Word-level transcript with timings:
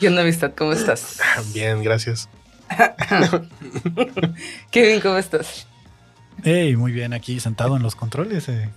¿Qué 0.00 0.08
onda, 0.08 0.22
amistad? 0.22 0.52
¿Cómo 0.56 0.72
estás? 0.72 1.18
Bien, 1.54 1.82
gracias. 1.82 2.28
Kevin, 4.70 5.00
¿cómo 5.00 5.18
estás? 5.18 5.66
Hey, 6.42 6.74
muy 6.76 6.92
bien, 6.92 7.12
aquí 7.12 7.38
sentado 7.38 7.76
en 7.76 7.82
los 7.82 7.94
controles. 7.96 8.48
eh, 8.48 8.68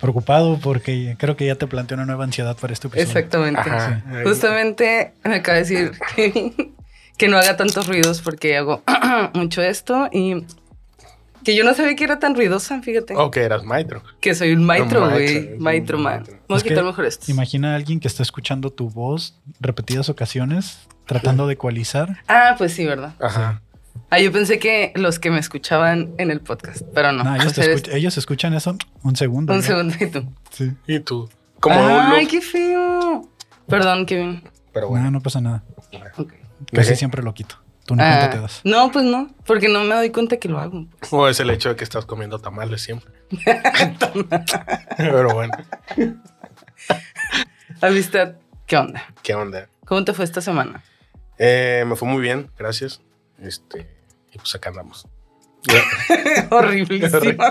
preocupado 0.00 0.58
porque 0.58 1.16
creo 1.18 1.36
que 1.36 1.46
ya 1.46 1.56
te 1.56 1.66
planteé 1.66 1.96
una 1.96 2.06
nueva 2.06 2.24
ansiedad 2.24 2.56
para 2.56 2.72
este 2.72 2.88
episodio. 2.88 3.06
Exactamente. 3.08 3.60
Ajá. 3.60 4.02
Justamente 4.22 5.12
me 5.22 5.36
acaba 5.36 5.58
de 5.58 5.64
decir 5.64 5.92
Kevin 6.16 6.74
que 7.18 7.28
no 7.28 7.36
haga 7.36 7.56
tantos 7.56 7.86
ruidos 7.86 8.22
porque 8.22 8.56
hago 8.56 8.82
mucho 9.34 9.62
esto 9.62 10.08
y 10.12 10.46
que 11.44 11.54
yo 11.54 11.62
no 11.64 11.74
sabía 11.74 11.94
que 11.94 12.04
era 12.04 12.18
tan 12.18 12.34
ruidosa, 12.34 12.80
fíjate. 12.82 13.14
Ok, 13.16 13.36
eras 13.36 13.62
maestro. 13.64 14.02
Que 14.20 14.34
soy 14.34 14.52
un 14.52 14.64
maestro, 14.64 15.08
güey. 15.10 15.56
maestro, 15.58 15.98
man. 15.98 16.24
Vamos 16.48 16.62
a 16.62 16.66
quitar 16.66 16.78
que 16.82 16.86
mejor 16.88 17.04
esto. 17.04 17.30
Imagina 17.30 17.72
a 17.72 17.76
alguien 17.76 18.00
que 18.00 18.08
está 18.08 18.22
escuchando 18.22 18.70
tu 18.70 18.90
voz 18.90 19.38
repetidas 19.60 20.08
ocasiones, 20.08 20.80
tratando 21.06 21.46
de 21.46 21.54
ecualizar. 21.54 22.22
Ah, 22.28 22.54
pues 22.58 22.72
sí, 22.72 22.84
¿verdad? 22.84 23.14
Ajá. 23.20 23.60
Ah, 24.10 24.18
yo 24.18 24.32
pensé 24.32 24.58
que 24.58 24.92
los 24.96 25.18
que 25.18 25.30
me 25.30 25.38
escuchaban 25.38 26.14
en 26.18 26.30
el 26.30 26.40
podcast, 26.40 26.82
pero 26.94 27.12
no. 27.12 27.22
No, 27.24 27.34
ellos, 27.36 27.46
O 27.46 27.54
sea, 27.54 27.64
eres- 27.64 27.88
ellos 27.92 28.18
escuchan 28.18 28.52
eso 28.54 28.76
un 29.02 29.14
segundo. 29.16 29.52
Un 29.52 29.60
ya. 29.60 29.66
segundo 29.68 29.94
y 30.00 30.06
tú. 30.08 30.26
Sí. 30.50 30.72
¿Y 30.86 31.00
tú? 31.00 31.28
Como 31.60 31.76
Ay, 31.78 32.26
qué 32.26 32.40
feo. 32.40 33.28
Perdón, 33.68 34.04
Kevin. 34.06 34.42
Pero 34.72 34.86
No, 34.86 34.90
bueno. 34.90 35.10
no 35.10 35.20
pasa 35.20 35.40
nada. 35.40 35.62
Ok. 36.16 36.32
Casi 36.72 36.96
siempre 36.96 37.22
lo 37.22 37.32
quito. 37.34 37.56
Tú 37.84 37.94
ni 37.96 38.02
Ah, 38.02 38.16
cuenta 38.18 38.30
te 38.36 38.40
das. 38.42 38.60
no, 38.64 38.90
pues 38.90 39.04
no, 39.04 39.28
porque 39.46 39.68
no 39.68 39.84
me 39.84 39.94
doy 39.94 40.10
cuenta 40.10 40.38
que 40.38 40.48
lo 40.48 40.58
hago. 40.58 40.86
O 41.10 41.28
es 41.28 41.38
el 41.40 41.50
hecho 41.50 41.68
de 41.68 41.76
que 41.76 41.84
estás 41.84 42.06
comiendo 42.06 42.38
tamales 42.38 42.82
siempre. 42.82 43.12
Pero 44.96 45.34
bueno, 45.34 45.52
Amistad, 47.80 48.36
¿qué 48.66 48.76
onda? 48.76 49.02
¿qué 49.22 49.34
onda? 49.34 49.68
¿Cómo 49.84 50.04
te 50.04 50.12
fue 50.14 50.24
esta 50.24 50.40
semana? 50.40 50.82
Eh, 51.38 51.84
me 51.86 51.96
fue 51.96 52.08
muy 52.08 52.22
bien, 52.22 52.50
gracias. 52.56 53.00
Este, 53.38 53.86
y 54.32 54.38
pues 54.38 54.54
acá 54.54 54.70
andamos. 54.70 55.06
Ya. 55.66 56.46
Horriblísimo. 56.50 57.42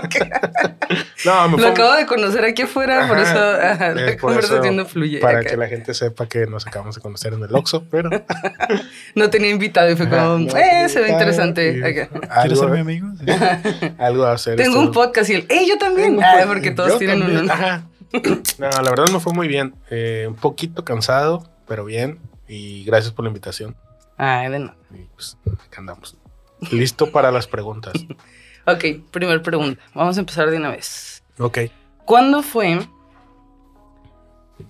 No, 1.24 1.48
me 1.48 1.58
Lo 1.62 1.68
acabo 1.68 1.94
de 1.94 2.06
conocer 2.06 2.44
aquí 2.44 2.62
afuera, 2.62 3.08
por 3.08 3.18
eso 3.18 3.38
ajá, 3.38 3.90
eh, 3.90 3.94
la 3.94 4.06
por 4.12 4.20
conversación 4.20 4.64
eso, 4.66 4.72
no 4.74 4.84
fluye. 4.86 5.18
Para 5.18 5.40
acá. 5.40 5.50
que 5.50 5.56
la 5.56 5.66
gente 5.68 5.94
sepa 5.94 6.26
que 6.28 6.46
nos 6.46 6.66
acabamos 6.66 6.94
de 6.94 7.00
conocer 7.00 7.32
en 7.32 7.42
el 7.42 7.54
Oxxo, 7.54 7.84
pero... 7.90 8.10
No 9.14 9.30
tenía 9.30 9.50
invitado 9.50 9.90
y 9.90 9.96
fue 9.96 10.08
como, 10.08 10.38
no, 10.38 10.56
eh, 10.56 10.88
se 10.88 11.00
ve 11.00 11.10
interesante. 11.10 11.72
y- 11.78 11.82
acá. 11.82 12.08
¿Quieres 12.08 12.30
algo- 12.30 12.56
ser 12.60 12.70
mi 12.70 12.78
amigo? 12.80 13.08
Sí. 13.18 13.24
Algo 13.98 14.24
a 14.24 14.32
hacer. 14.32 14.56
Tengo 14.56 14.70
esto- 14.76 14.80
un 14.80 14.92
podcast 14.92 15.30
y 15.30 15.34
él, 15.34 15.46
eh, 15.48 15.66
yo 15.68 15.78
también. 15.78 16.18
Ah, 16.22 16.44
porque 16.46 16.70
todos 16.70 16.90
Yo 16.92 16.98
tienen 16.98 17.20
también, 17.20 17.40
uno. 17.42 17.52
Ajá. 17.52 17.84
No, 18.58 18.68
la 18.70 18.90
verdad 18.90 19.08
me 19.12 19.18
fue 19.18 19.32
muy 19.32 19.48
bien. 19.48 19.74
Eh, 19.90 20.26
un 20.28 20.36
poquito 20.36 20.84
cansado, 20.84 21.48
pero 21.66 21.84
bien. 21.84 22.18
Y 22.46 22.84
gracias 22.84 23.12
por 23.12 23.24
la 23.24 23.28
invitación. 23.28 23.74
Ay, 24.16 24.50
de 24.50 24.58
nada. 24.60 24.76
Y 24.92 24.98
pues 25.14 25.36
acá 25.66 25.78
andamos. 25.80 26.16
Listo 26.72 27.10
para 27.10 27.30
las 27.30 27.46
preguntas. 27.46 27.92
Ok, 28.66 28.82
primer 29.10 29.42
pregunta. 29.42 29.82
Vamos 29.94 30.16
a 30.16 30.20
empezar 30.20 30.50
de 30.50 30.56
una 30.56 30.70
vez. 30.70 31.22
Ok. 31.38 31.58
¿Cuándo 32.06 32.42
fue? 32.42 32.78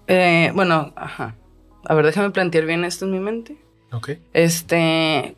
eh, 0.09 0.51
bueno, 0.55 0.93
ajá. 0.97 1.37
A 1.85 1.95
ver, 1.95 2.07
déjame 2.07 2.31
plantear 2.31 2.65
bien 2.67 2.85
esto 2.85 3.05
en 3.05 3.13
mi 3.13 3.21
mente. 3.21 3.57
Ok. 3.93 4.11
Este, 4.33 5.37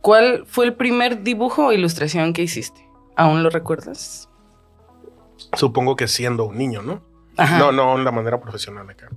¿cuál 0.00 0.44
fue 0.46 0.66
el 0.66 0.74
primer 0.74 1.22
dibujo 1.24 1.66
o 1.66 1.72
ilustración 1.72 2.32
que 2.32 2.42
hiciste? 2.42 2.86
¿Aún 3.16 3.42
lo 3.42 3.50
recuerdas? 3.50 4.28
Supongo 5.54 5.96
que 5.96 6.06
siendo 6.06 6.44
un 6.44 6.56
niño, 6.56 6.82
¿no? 6.82 7.02
Ajá. 7.36 7.58
No, 7.58 7.72
no 7.72 7.96
en 7.96 8.04
la 8.04 8.12
manera 8.12 8.40
profesional 8.40 8.88
acá. 8.88 9.08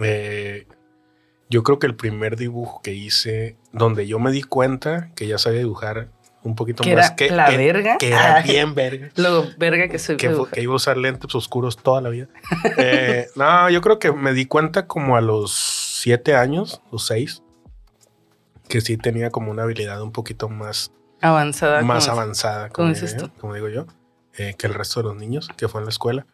Eh, 0.00 0.68
yo 1.48 1.62
creo 1.64 1.78
que 1.78 1.86
el 1.88 1.96
primer 1.96 2.36
dibujo 2.36 2.80
que 2.82 2.94
hice, 2.94 3.56
donde 3.72 4.06
yo 4.06 4.18
me 4.20 4.30
di 4.30 4.42
cuenta 4.42 5.10
que 5.16 5.26
ya 5.26 5.38
sabía 5.38 5.60
dibujar 5.60 6.10
un 6.42 6.54
poquito 6.54 6.82
¿Que 6.82 6.94
más 6.96 7.06
era 7.06 7.16
que, 7.16 7.30
la 7.30 7.46
que- 7.50 7.56
verga? 7.56 7.98
que 7.98 8.08
era 8.08 8.36
Ay. 8.36 8.42
bien 8.50 8.74
verga. 8.74 9.10
Luego, 9.16 9.46
verga 9.58 9.88
que 9.88 9.98
soy 9.98 10.16
que, 10.16 10.34
que 10.52 10.62
iba 10.62 10.72
a 10.72 10.76
usar 10.76 10.96
lentes 10.96 11.34
oscuros 11.34 11.76
toda 11.76 12.00
la 12.00 12.08
vida. 12.10 12.28
Eh, 12.78 13.28
no, 13.36 13.68
yo 13.70 13.80
creo 13.80 13.98
que 13.98 14.12
me 14.12 14.32
di 14.32 14.46
cuenta 14.46 14.86
como 14.86 15.16
a 15.16 15.20
los 15.20 15.52
siete 15.52 16.34
años 16.34 16.80
o 16.90 16.98
seis 16.98 17.42
que 18.68 18.80
sí 18.80 18.96
tenía 18.96 19.30
como 19.30 19.50
una 19.50 19.64
habilidad 19.64 20.00
un 20.00 20.12
poquito 20.12 20.48
más, 20.48 20.92
avanzada. 21.20 21.82
más 21.82 22.08
avanzada, 22.08 22.68
cómo 22.68 22.86
como, 22.86 22.94
dices 22.94 23.16
tú? 23.16 23.28
como 23.40 23.54
digo 23.54 23.68
yo, 23.68 23.86
eh, 24.38 24.54
que 24.56 24.66
el 24.68 24.74
resto 24.74 25.00
de 25.00 25.08
los 25.08 25.16
niños 25.16 25.48
que 25.56 25.68
fue 25.68 25.80
en 25.80 25.86
la 25.86 25.90
escuela. 25.90 26.26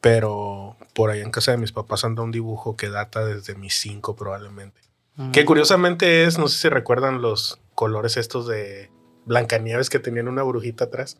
Pero 0.00 0.76
por 0.94 1.10
ahí 1.10 1.20
en 1.20 1.30
casa 1.30 1.52
de 1.52 1.58
mis 1.58 1.70
papás 1.72 2.04
anda 2.04 2.22
un 2.22 2.32
dibujo 2.32 2.76
que 2.76 2.88
data 2.90 3.24
desde 3.24 3.54
mis 3.54 3.74
cinco 3.74 4.16
probablemente. 4.16 4.80
Mm. 5.16 5.30
Que 5.30 5.44
curiosamente 5.44 6.24
es, 6.24 6.38
no 6.38 6.48
sé 6.48 6.58
si 6.58 6.68
recuerdan 6.68 7.22
los 7.22 7.60
colores 7.74 8.16
estos 8.16 8.46
de 8.48 8.90
Blancanieves 9.24 9.88
que 9.90 9.98
tenían 9.98 10.28
una 10.28 10.42
brujita 10.42 10.84
atrás. 10.84 11.18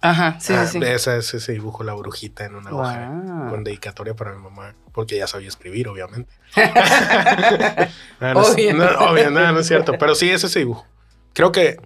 Ajá, 0.00 0.38
sí, 0.38 0.52
Ah, 0.52 0.64
sí. 0.66 0.78
Esa 0.80 1.16
es 1.16 1.34
ese 1.34 1.52
dibujo, 1.52 1.82
la 1.82 1.92
brujita 1.94 2.44
en 2.44 2.54
una 2.54 2.70
hoja 2.70 3.08
Wow. 3.10 3.50
con 3.50 3.64
dedicatoria 3.64 4.14
para 4.14 4.32
mi 4.32 4.40
mamá, 4.42 4.74
porque 4.92 5.16
ya 5.18 5.26
sabía 5.26 5.48
escribir, 5.48 5.88
obviamente. 5.88 6.32
no, 8.20 8.34
no, 8.34 8.40
es- 8.42 8.50
Obvio. 8.50 8.74
no, 8.74 8.84
obvio, 9.10 9.30
no, 9.30 9.52
no 9.52 9.58
es 9.60 9.66
cierto, 9.66 9.94
pero 9.98 10.14
sí 10.14 10.30
es 10.30 10.44
ese 10.44 10.60
dibujo. 10.60 10.86
Creo 11.32 11.50
que 11.52 11.80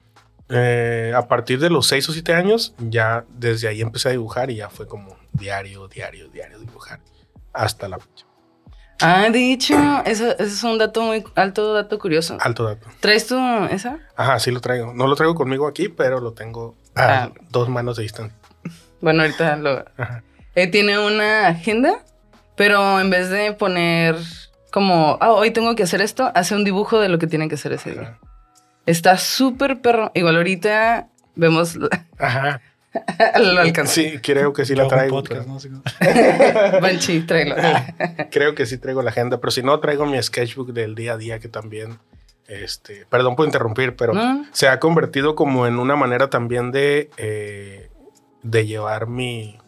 eh, 0.51 1.15
a 1.17 1.27
partir 1.29 1.59
de 1.59 1.71
los 1.71 1.87
6 1.87 2.09
o 2.11 2.13
7 2.13 2.35
años, 2.35 2.75
ya 2.79 3.25
desde 3.31 3.69
ahí 3.69 3.81
empecé 3.81 4.09
a 4.09 4.13
dibujar 4.13 4.51
y 4.51 4.57
ya 4.57 4.69
fue 4.69 4.87
como 4.87 5.17
diario, 5.33 5.89
diario, 5.89 6.29
diario 6.29 6.59
dibujar, 6.59 7.01
hasta 7.55 7.89
la 7.89 7.99
fecha. 7.99 8.27
Ah, 9.03 9.27
eso, 9.27 10.31
eso 10.31 10.31
es 10.39 10.63
un 10.65 10.79
dato 10.79 11.03
muy 11.03 11.25
alto, 11.35 11.75
dato 11.75 11.99
curioso. 11.99 12.37
Alto 12.41 12.65
dato. 12.65 12.87
¿Traes 13.01 13.27
tú 13.27 13.37
esa? 13.71 13.99
Ajá, 14.17 14.39
sí 14.39 14.51
lo 14.51 14.61
traigo. 14.61 14.93
No 14.95 15.07
lo 15.07 15.17
traigo 15.17 15.35
conmigo 15.35 15.67
aquí, 15.67 15.89
pero 15.89 16.21
lo 16.21 16.33
tengo 16.33 16.75
a 16.95 17.25
Ah. 17.25 17.33
dos 17.51 17.69
manos 17.69 17.97
de 17.97 18.03
distancia. 18.05 18.37
Bueno, 19.01 19.23
ahorita 19.23 19.57
lo... 19.57 19.85
Ajá. 19.97 20.23
Eh, 20.55 20.67
tiene 20.67 20.99
una 20.99 21.49
agenda, 21.49 22.05
pero 22.57 23.01
en 23.01 23.11
vez 23.11 23.31
de 23.31 23.53
poner 23.53 24.17
como, 24.71 25.19
ah, 25.21 25.33
hoy 25.33 25.51
tengo 25.51 25.75
que 25.75 25.83
hacer 25.83 26.01
esto, 26.03 26.31
hace 26.35 26.55
un 26.55 26.65
dibujo 26.65 27.01
de 27.01 27.09
lo 27.09 27.19
que 27.19 27.27
tiene 27.27 27.49
que 27.49 27.55
hacer 27.57 27.73
ese 27.73 27.93
día. 27.93 28.19
Está 28.87 29.17
súper 29.17 29.81
perro. 29.81 30.11
Igual 30.15 30.37
ahorita 30.37 31.09
vemos, 31.35 31.79
Ajá. 32.19 32.61
lo 33.55 33.61
alcanzó. 33.61 33.95
Sí, 33.95 34.19
creo 34.23 34.53
que 34.53 34.65
sí 34.65 34.75
la 34.75 34.85
un 34.85 34.89
traigo. 34.91 35.17
podcast, 35.23 35.49
pero- 35.99 36.81
Banshee, 36.81 37.21
tráelo. 37.27 37.57
Creo 38.31 38.55
que 38.55 38.67
sí 38.67 38.79
traigo 38.79 39.03
la 39.03 39.11
agenda, 39.11 39.39
pero 39.41 39.51
si 39.51 39.63
no, 39.63 39.79
traigo 39.81 40.07
mi 40.07 40.23
sketchbook 40.23 40.73
del 40.73 40.95
día 40.95 41.15
a 41.15 41.17
día 41.17 41.39
que 41.39 41.49
también, 41.49 41.99
este, 42.47 43.07
perdón 43.09 43.37
por 43.37 43.47
interrumpir, 43.47 43.97
pero 43.97 44.13
No. 44.13 44.45
se 44.53 44.69
ha 44.69 44.79
convertido 44.81 45.35
como 45.35 45.67
en 45.67 45.79
una 45.79 45.97
manera 45.97 46.29
también 46.31 46.71
de, 46.73 47.11
eh, 47.17 47.89
de 48.43 48.67
llevar 48.67 49.07
mi, 49.07 49.59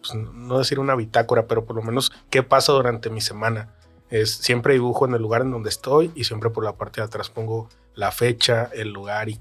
pues, 0.00 0.14
no 0.14 0.58
decir 0.58 0.78
una 0.78 0.94
bitácora, 0.94 1.46
pero 1.46 1.64
por 1.64 1.76
lo 1.76 1.82
menos 1.82 2.12
qué 2.30 2.42
pasa 2.42 2.72
durante 2.72 3.10
mi 3.10 3.20
semana. 3.20 3.68
Es, 4.10 4.30
siempre 4.34 4.74
dibujo 4.74 5.06
en 5.06 5.14
el 5.14 5.22
lugar 5.22 5.40
en 5.42 5.50
donde 5.50 5.70
estoy 5.70 6.10
y 6.14 6.24
siempre 6.24 6.50
por 6.50 6.64
la 6.64 6.74
parte 6.76 7.00
de 7.00 7.06
atrás 7.06 7.30
pongo 7.30 7.68
la 7.94 8.12
fecha, 8.12 8.68
el 8.74 8.90
lugar 8.92 9.28
y 9.30 9.40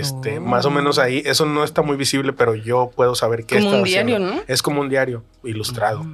este, 0.00 0.38
Oh. 0.38 0.42
más 0.42 0.64
o 0.64 0.70
menos 0.70 0.98
ahí. 0.98 1.22
Eso 1.24 1.46
no 1.46 1.64
está 1.64 1.82
muy 1.82 1.96
visible, 1.96 2.32
pero 2.32 2.54
yo 2.54 2.90
puedo 2.94 3.14
saber 3.14 3.44
qué 3.44 3.56
Como 3.56 3.66
está 3.68 3.78
un 3.78 3.84
diario, 3.84 4.16
haciendo. 4.16 4.34
¿no? 4.36 4.42
Es 4.48 4.62
como 4.62 4.80
un 4.80 4.88
diario 4.88 5.24
ilustrado. 5.44 6.04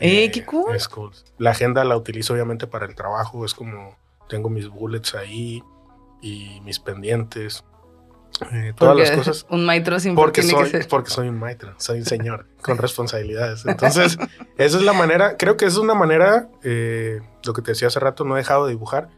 Eh, 0.00 0.30
qué 0.30 0.44
cool. 0.44 0.74
Es 0.74 0.88
cool. 0.88 1.10
La 1.38 1.50
agenda 1.50 1.84
la 1.84 1.96
utilizo 1.96 2.32
obviamente 2.34 2.66
para 2.66 2.86
el 2.86 2.94
trabajo. 2.94 3.44
Es 3.44 3.54
como 3.54 3.96
tengo 4.28 4.48
mis 4.50 4.68
bullets 4.68 5.14
ahí 5.14 5.62
y 6.22 6.60
mis 6.64 6.78
pendientes. 6.80 7.64
eh, 8.52 8.72
todas 8.76 8.96
las 8.96 9.10
cosas. 9.12 9.46
Un 9.48 9.64
maestro 9.64 10.00
siempre 10.00 10.20
Porque 10.22 10.40
tiene 10.40 10.56
soy, 10.58 10.64
que 10.64 10.78
ser. 10.78 10.88
porque 10.88 11.10
soy 11.10 11.28
un 11.28 11.38
maestro, 11.38 11.74
soy 11.78 11.98
un 12.00 12.04
señor 12.06 12.46
con 12.62 12.78
responsabilidades. 12.78 13.64
Entonces, 13.66 14.18
esa 14.58 14.76
es 14.78 14.82
la 14.82 14.92
manera, 14.92 15.36
creo 15.36 15.56
que 15.56 15.66
es 15.66 15.76
una 15.76 15.94
manera, 15.94 16.48
eh, 16.64 17.20
lo 17.44 17.52
que 17.52 17.62
te 17.62 17.70
decía 17.72 17.86
hace 17.88 18.00
rato, 18.00 18.24
no 18.24 18.34
he 18.34 18.38
dejado 18.40 18.64
de 18.66 18.72
dibujar, 18.72 19.08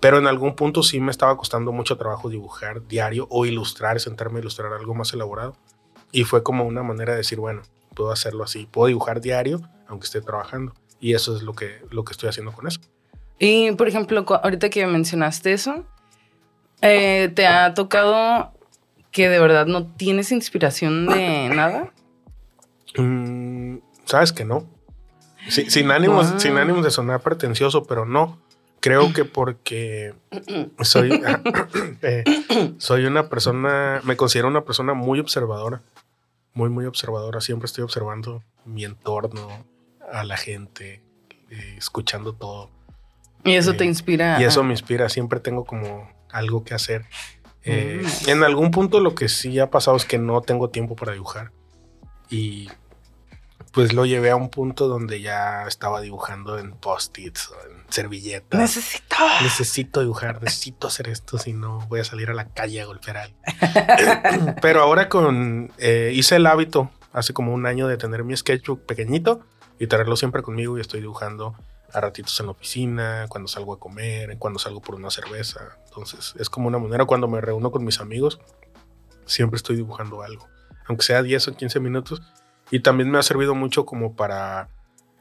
pero 0.00 0.18
en 0.18 0.26
algún 0.26 0.54
punto 0.56 0.82
sí 0.82 0.98
me 1.00 1.10
estaba 1.10 1.36
costando 1.36 1.72
mucho 1.72 1.96
trabajo 1.96 2.28
dibujar 2.30 2.86
diario 2.88 3.26
o 3.30 3.46
ilustrar, 3.46 4.00
sentarme 4.00 4.38
a 4.38 4.40
ilustrar 4.40 4.72
algo 4.72 4.94
más 4.94 5.12
elaborado. 5.12 5.56
Y 6.12 6.24
fue 6.24 6.42
como 6.42 6.64
una 6.64 6.82
manera 6.82 7.12
de 7.12 7.18
decir, 7.18 7.38
bueno, 7.38 7.62
puedo 7.94 8.10
hacerlo 8.10 8.42
así, 8.44 8.66
puedo 8.70 8.88
dibujar 8.88 9.20
diario 9.20 9.60
aunque 9.86 10.04
esté 10.06 10.20
trabajando. 10.20 10.72
Y 11.00 11.14
eso 11.14 11.36
es 11.36 11.42
lo 11.42 11.52
que, 11.54 11.82
lo 11.90 12.04
que 12.04 12.12
estoy 12.12 12.28
haciendo 12.28 12.52
con 12.52 12.66
eso. 12.66 12.80
Y, 13.38 13.72
por 13.72 13.88
ejemplo, 13.88 14.24
ahorita 14.42 14.68
que 14.70 14.86
mencionaste 14.86 15.52
eso, 15.52 15.84
eh, 16.82 17.30
¿te 17.34 17.46
ha 17.46 17.74
tocado 17.74 18.52
que 19.10 19.28
de 19.28 19.38
verdad 19.40 19.66
no 19.66 19.86
tienes 19.86 20.30
inspiración 20.30 21.06
de 21.06 21.48
nada? 21.48 21.92
Mm, 22.96 23.78
Sabes 24.04 24.32
que 24.32 24.44
no. 24.44 24.66
Sí, 25.48 25.70
sin, 25.70 25.90
ánimos, 25.90 26.30
Wow. 26.32 26.40
sin 26.40 26.56
ánimos 26.58 26.84
de 26.84 26.90
sonar 26.90 27.20
pretencioso, 27.20 27.84
pero 27.84 28.04
no. 28.04 28.38
Creo 28.80 29.12
que 29.12 29.24
porque 29.24 30.14
soy, 30.82 31.10
eh, 32.02 32.24
soy 32.78 33.04
una 33.04 33.28
persona, 33.28 34.00
me 34.04 34.16
considero 34.16 34.48
una 34.48 34.62
persona 34.64 34.94
muy 34.94 35.20
observadora. 35.20 35.82
Muy, 36.54 36.68
muy 36.68 36.84
observadora. 36.86 37.40
Siempre 37.40 37.66
estoy 37.66 37.84
observando 37.84 38.42
mi 38.64 38.84
entorno, 38.84 39.48
a 40.12 40.24
la 40.24 40.36
gente, 40.36 41.00
eh, 41.50 41.74
escuchando 41.78 42.32
todo. 42.34 42.70
Y 43.44 43.54
eso 43.54 43.72
Eh, 43.72 43.74
te 43.74 43.84
inspira. 43.84 44.40
Y 44.40 44.44
eso 44.44 44.62
me 44.64 44.72
inspira, 44.72 45.08
siempre 45.08 45.40
tengo 45.40 45.64
como 45.64 46.10
algo 46.30 46.64
que 46.64 46.74
hacer. 46.74 47.04
Eh, 47.62 48.02
Mm. 48.02 48.28
En 48.30 48.42
algún 48.42 48.70
punto 48.70 49.00
lo 49.00 49.14
que 49.14 49.28
sí 49.28 49.58
ha 49.58 49.70
pasado 49.70 49.96
es 49.96 50.04
que 50.04 50.18
no 50.18 50.40
tengo 50.40 50.70
tiempo 50.70 50.96
para 50.96 51.12
dibujar. 51.12 51.52
Y 52.28 52.68
pues 53.72 53.92
lo 53.92 54.04
llevé 54.04 54.30
a 54.30 54.36
un 54.36 54.50
punto 54.50 54.88
donde 54.88 55.20
ya 55.20 55.64
estaba 55.66 56.00
dibujando 56.00 56.58
en 56.58 56.72
post-its, 56.72 57.52
en 57.68 57.84
servilletas. 57.88 58.58
Necesito. 58.58 59.16
Necesito 59.42 60.00
dibujar, 60.00 60.42
necesito 60.42 60.88
hacer 60.88 61.08
esto, 61.08 61.38
si 61.38 61.52
no 61.52 61.86
voy 61.88 62.00
a 62.00 62.04
salir 62.04 62.30
a 62.30 62.34
la 62.34 62.48
calle 62.48 62.80
a 62.80 62.86
golpear 62.86 63.16
a 63.16 63.22
alguien. 63.24 64.56
Pero 64.62 64.82
ahora 64.82 65.08
con 65.08 65.72
eh, 65.78 66.12
hice 66.14 66.36
el 66.36 66.46
hábito 66.46 66.90
hace 67.12 67.32
como 67.32 67.54
un 67.54 67.66
año 67.66 67.86
de 67.88 67.96
tener 67.96 68.24
mi 68.24 68.36
sketchbook 68.36 68.86
pequeñito 68.86 69.40
y 69.78 69.86
tenerlo 69.86 70.16
siempre 70.16 70.42
conmigo 70.42 70.78
y 70.78 70.80
estoy 70.80 71.00
dibujando 71.00 71.54
a 71.92 72.00
ratitos 72.00 72.38
en 72.40 72.46
la 72.46 72.52
oficina, 72.52 73.26
cuando 73.28 73.48
salgo 73.48 73.72
a 73.72 73.80
comer, 73.80 74.36
cuando 74.38 74.58
salgo 74.58 74.80
por 74.80 74.94
una 74.94 75.10
cerveza. 75.10 75.78
Entonces 75.86 76.34
es 76.38 76.48
como 76.50 76.68
una 76.68 76.78
manera 76.78 77.04
cuando 77.04 77.28
me 77.28 77.40
reúno 77.40 77.70
con 77.70 77.84
mis 77.84 78.00
amigos, 78.00 78.40
siempre 79.26 79.56
estoy 79.56 79.76
dibujando 79.76 80.22
algo, 80.22 80.48
aunque 80.86 81.04
sea 81.04 81.22
10 81.22 81.48
o 81.48 81.56
15 81.56 81.80
minutos. 81.80 82.22
Y 82.70 82.80
también 82.80 83.10
me 83.10 83.18
ha 83.18 83.22
servido 83.22 83.54
mucho 83.54 83.84
como 83.84 84.14
para 84.14 84.68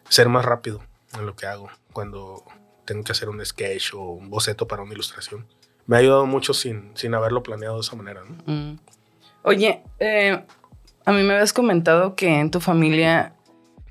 ser 0.08 0.30
más 0.30 0.46
rápido 0.46 0.82
en 1.14 1.26
lo 1.26 1.36
que 1.36 1.46
hago. 1.46 1.70
Cuando 1.94 2.44
tengo 2.90 3.04
que 3.04 3.12
hacer 3.12 3.30
un 3.30 3.46
sketch 3.46 3.94
o 3.94 4.02
un 4.02 4.32
boceto 4.32 4.68
para 4.68 4.82
una 4.82 4.94
ilustración. 4.94 5.46
Me 5.86 5.96
ha 5.96 6.00
ayudado 6.00 6.26
mucho 6.26 6.56
sin, 6.56 6.92
sin 6.96 7.14
haberlo 7.14 7.44
planeado 7.44 7.76
de 7.76 7.82
esa 7.82 7.96
manera. 7.96 8.22
¿no? 8.24 8.52
Mm. 8.52 8.80
Oye, 9.44 9.84
eh, 10.00 10.44
a 11.06 11.12
mí 11.12 11.24
me 11.24 11.34
habías 11.34 11.54
comentado 11.54 12.16
que 12.16 12.40
en 12.40 12.50
tu 12.50 12.60
familia 12.60 13.34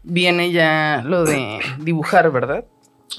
viene 0.03 0.51
ya 0.51 1.03
lo 1.05 1.25
de 1.25 1.61
dibujar, 1.79 2.31
¿verdad? 2.33 2.65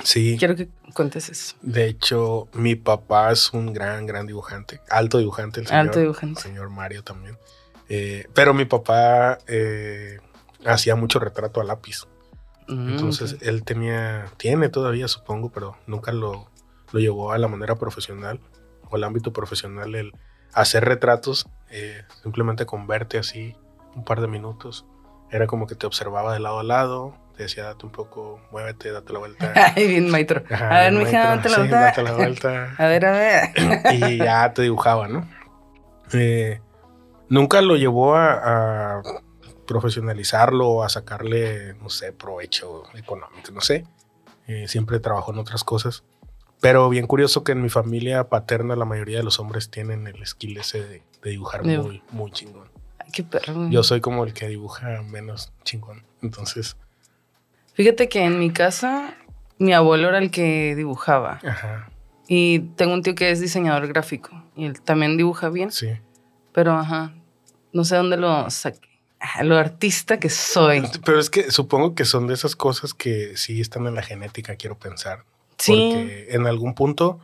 Sí. 0.04 0.36
Quiero 0.38 0.56
que 0.56 0.68
cuentes 0.94 1.30
eso. 1.30 1.56
De 1.62 1.88
hecho, 1.88 2.50
mi 2.54 2.76
papá 2.76 3.32
es 3.32 3.54
un 3.54 3.74
gran, 3.74 4.06
gran 4.06 4.28
dibujante. 4.28 4.82
Alto 4.90 5.18
dibujante, 5.18 5.62
el 5.62 5.68
señor. 5.68 5.82
Alto 5.82 6.00
dibujante. 6.00 6.40
El 6.40 6.44
señor 6.44 6.70
Mario 6.70 7.04
también. 7.04 7.38
Eh, 7.88 8.28
pero 8.34 8.54
mi 8.54 8.66
papá 8.66 9.40
eh, 9.48 10.20
hacía 10.66 10.96
mucho 10.96 11.20
retrato 11.20 11.62
a 11.62 11.64
lápiz. 11.64 12.06
Mm, 12.68 12.90
Entonces, 12.92 13.38
él 13.42 13.64
tenía, 13.64 14.26
tiene 14.38 14.70
todavía, 14.70 15.08
supongo, 15.08 15.50
pero 15.52 15.76
nunca 15.88 16.12
lo, 16.12 16.50
lo 16.92 17.00
llevó 17.00 17.32
a 17.32 17.38
la 17.38 17.48
manera 17.48 17.76
profesional 17.76 18.40
o 18.90 18.96
al 18.96 19.04
ámbito 19.04 19.34
profesional 19.34 19.96
el 19.96 20.14
hacer 20.54 20.84
retratos 20.86 21.48
eh, 21.72 22.04
simplemente 22.24 22.66
con 22.66 22.88
verte 22.88 23.18
así 23.18 23.56
un 23.96 24.04
par 24.04 24.22
de 24.22 24.28
minutos. 24.28 24.86
Era 25.32 25.46
como 25.48 25.68
que 25.68 25.76
te 25.76 25.86
observaba 25.86 26.34
de 26.34 26.40
lado 26.40 26.60
a 26.60 26.64
lado, 26.64 27.16
te 27.38 27.44
decía, 27.44 27.64
date 27.64 27.86
un 27.86 27.92
poco, 27.92 28.42
muévete, 28.52 28.92
date 28.92 29.14
la 29.14 29.20
vuelta. 29.20 29.54
Ay, 29.76 29.88
bien, 29.88 30.10
maestro. 30.10 30.44
A 30.50 30.80
ver, 30.80 30.94
mija, 30.94 31.36
date 31.36 31.50
la 31.50 31.56
sí, 31.56 31.62
vuelta. 31.62 31.80
date 31.82 32.04
la 32.04 32.12
vuelta. 32.14 32.76
A 32.78 32.88
ver, 32.88 33.06
a 33.06 33.12
ver. 33.12 33.50
y 33.94 34.18
ya 34.18 34.52
te 34.54 34.64
dibujaba, 34.64 35.08
¿no? 35.08 35.28
Eh, 36.14 36.60
nunca 37.30 37.62
lo 37.62 37.76
llevó 37.78 38.16
a, 38.16 38.34
a 38.98 39.02
profesionalizarlo 39.70 40.84
a 40.84 40.90
sacarle, 40.90 41.76
no 41.76 41.90
sé, 41.90 42.12
provecho 42.12 42.84
económico, 42.96 43.52
no 43.54 43.62
sé. 43.62 43.86
Eh, 44.48 44.68
siempre 44.68 45.00
trabajó 45.00 45.32
en 45.32 45.38
otras 45.40 45.64
cosas. 45.64 46.04
Pero 46.60 46.90
bien 46.90 47.06
curioso 47.08 47.44
que 47.44 47.52
en 47.54 47.62
mi 47.62 47.70
familia 47.70 48.28
paterna 48.30 48.76
la 48.76 48.84
mayoría 48.86 49.18
de 49.20 49.24
los 49.24 49.40
hombres 49.40 49.70
tienen 49.70 50.08
el 50.08 50.26
skill 50.26 50.58
ese 50.58 50.84
de, 50.84 51.04
de 51.24 51.30
dibujar 51.30 51.64
muy, 51.64 52.02
muy 52.12 52.32
chingón. 52.32 52.68
Ay, 52.98 53.12
qué 53.14 53.24
perro. 53.24 53.70
Yo 53.70 53.84
soy 53.84 54.02
como 54.02 54.26
el 54.26 54.34
que 54.34 54.48
dibuja 54.48 55.02
menos 55.04 55.54
chingón. 55.64 56.04
Entonces, 56.22 56.76
Fíjate 57.76 58.10
que 58.10 58.26
en 58.26 58.40
mi 58.40 58.52
casa, 58.52 59.16
mi 59.58 59.72
abuelo 59.74 60.10
era 60.10 60.18
el 60.18 60.32
que 60.32 60.76
dibujaba. 60.76 61.40
ajá, 61.46 61.90
Y 62.28 62.60
tengo 62.76 62.94
un 62.94 63.04
tío 63.04 63.16
que 63.16 63.32
es 63.32 63.40
diseñador 63.40 63.88
gráfico. 63.88 64.32
Y 64.56 64.66
él 64.66 64.82
también 64.82 65.16
dibuja 65.16 65.50
bien. 65.50 65.72
sí. 65.72 65.90
Pero, 66.52 66.74
ajá, 66.74 67.14
no 67.72 67.84
sé 67.86 67.96
dónde 67.96 68.18
lo 68.18 68.50
saqué. 68.50 68.89
Lo 69.42 69.58
artista 69.58 70.20
que 70.20 70.30
soy. 70.30 70.84
Pero 71.04 71.20
es 71.20 71.30
que 71.30 71.52
supongo 71.52 71.94
que 71.94 72.06
son 72.06 72.28
de 72.28 72.34
esas 72.34 72.56
cosas 72.56 72.94
que 72.94 73.36
sí 73.36 73.60
están 73.60 73.86
en 73.88 73.96
la 73.96 74.02
genética, 74.02 74.56
quiero 74.56 74.78
pensar. 74.78 75.26
Sí. 75.58 75.72
Porque 75.74 76.28
en 76.30 76.48
algún 76.48 76.74
punto 76.74 77.20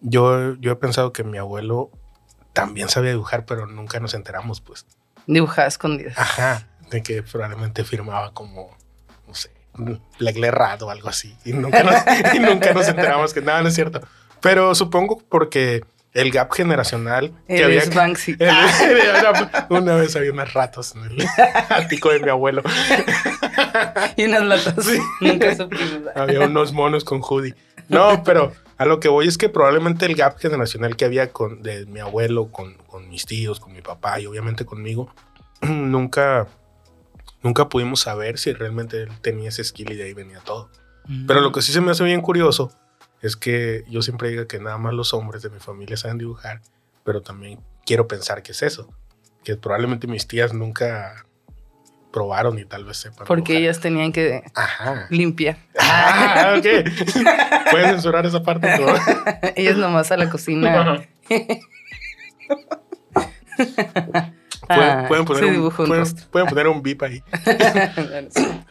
yo, 0.00 0.56
yo 0.56 0.72
he 0.72 0.76
pensado 0.76 1.12
que 1.12 1.24
mi 1.24 1.38
abuelo 1.38 1.90
también 2.52 2.88
sabía 2.88 3.12
dibujar, 3.12 3.46
pero 3.46 3.66
nunca 3.66 4.00
nos 4.00 4.14
enteramos, 4.14 4.60
pues. 4.60 4.84
Dibujaba 5.26 5.68
escondidas. 5.68 6.18
Ajá, 6.18 6.68
de 6.90 7.02
que 7.02 7.22
probablemente 7.22 7.84
firmaba 7.84 8.34
como, 8.34 8.76
no 9.26 9.34
sé, 9.34 9.50
Legle 10.18 10.50
Rad 10.50 10.82
o 10.82 10.90
algo 10.90 11.08
así. 11.08 11.36
Y 11.44 11.52
nunca, 11.52 11.82
nos, 11.82 11.94
y 12.34 12.40
nunca 12.40 12.74
nos 12.74 12.88
enteramos 12.88 13.32
que 13.32 13.40
nada, 13.40 13.62
no 13.62 13.68
es 13.68 13.74
cierto. 13.74 14.00
Pero 14.40 14.74
supongo 14.74 15.18
porque 15.28 15.84
el 16.14 16.30
gap 16.30 16.52
generacional 16.52 17.32
que 17.48 17.64
había... 17.64 17.78
es 17.80 17.94
Banksy. 17.94 18.36
Era- 18.38 19.66
una 19.70 19.94
vez 19.96 20.14
había 20.16 20.32
unas 20.32 20.52
ratas 20.52 20.94
en 20.94 21.04
el 21.04 21.26
ático 21.70 22.10
de 22.10 22.20
mi 22.20 22.28
abuelo. 22.28 22.62
y 24.16 24.24
unas 24.24 24.42
latas. 24.42 24.84
Sí. 24.84 24.98
Nunca 25.20 25.54
supimos. 25.54 26.10
Había 26.14 26.40
unos 26.40 26.72
monos 26.72 27.04
con 27.04 27.20
hoodie. 27.22 27.54
No, 27.88 28.22
pero 28.24 28.52
a 28.78 28.84
lo 28.84 29.00
que 29.00 29.08
voy 29.08 29.28
es 29.28 29.38
que 29.38 29.48
probablemente 29.48 30.06
el 30.06 30.14
gap 30.14 30.38
generacional 30.38 30.96
que 30.96 31.04
había 31.04 31.30
con 31.32 31.62
de 31.62 31.86
mi 31.86 32.00
abuelo, 32.00 32.50
con, 32.50 32.74
con 32.86 33.08
mis 33.08 33.26
tíos, 33.26 33.60
con 33.60 33.72
mi 33.72 33.80
papá 33.82 34.20
y 34.20 34.26
obviamente 34.26 34.64
conmigo, 34.64 35.12
nunca, 35.62 36.46
nunca 37.42 37.68
pudimos 37.68 38.00
saber 38.00 38.38
si 38.38 38.52
realmente 38.52 39.02
él 39.02 39.08
tenía 39.20 39.48
ese 39.48 39.64
skill 39.64 39.92
y 39.92 39.96
de 39.96 40.04
ahí 40.04 40.14
venía 40.14 40.40
todo. 40.40 40.70
Pero 41.26 41.40
lo 41.40 41.50
que 41.50 41.62
sí 41.62 41.72
se 41.72 41.80
me 41.80 41.90
hace 41.90 42.04
bien 42.04 42.20
curioso 42.20 42.72
es 43.22 43.36
que 43.36 43.84
yo 43.88 44.02
siempre 44.02 44.28
digo 44.30 44.46
que 44.46 44.58
nada 44.58 44.78
más 44.78 44.92
los 44.94 45.14
hombres 45.14 45.42
de 45.42 45.50
mi 45.50 45.58
familia 45.60 45.96
saben 45.96 46.18
dibujar, 46.18 46.60
pero 47.04 47.22
también 47.22 47.60
quiero 47.86 48.06
pensar 48.08 48.42
que 48.42 48.52
es 48.52 48.62
eso, 48.62 48.88
que 49.44 49.56
probablemente 49.56 50.06
mis 50.06 50.26
tías 50.26 50.52
nunca 50.52 51.24
probaron 52.12 52.58
y 52.58 52.64
tal 52.66 52.84
vez 52.84 52.98
sepan. 52.98 53.26
Porque 53.26 53.52
dibujar. 53.52 53.62
ellas 53.62 53.80
tenían 53.80 54.12
que 54.12 54.42
Ajá. 54.54 55.06
limpiar. 55.10 55.56
Ah, 55.78 56.56
ok. 56.58 56.64
Puedes 57.70 57.86
censurar 57.90 58.26
esa 58.26 58.42
parte. 58.42 58.68
ellas 59.56 59.76
nomás 59.76 60.10
a 60.12 60.16
la 60.16 60.28
cocina. 60.28 61.06
Pueden, 64.66 65.06
pueden 65.08 65.24
poner 65.24 65.42
se 65.42 65.48
un, 65.48 65.52
dibujó 65.54 65.82
un 65.82 65.88
pueden, 65.88 66.04
rostro. 66.04 66.26
pueden 66.30 66.48
poner 66.48 66.68
un 66.68 66.82
beep 66.82 67.02
ahí. 67.02 67.22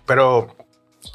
Pero 0.06 0.56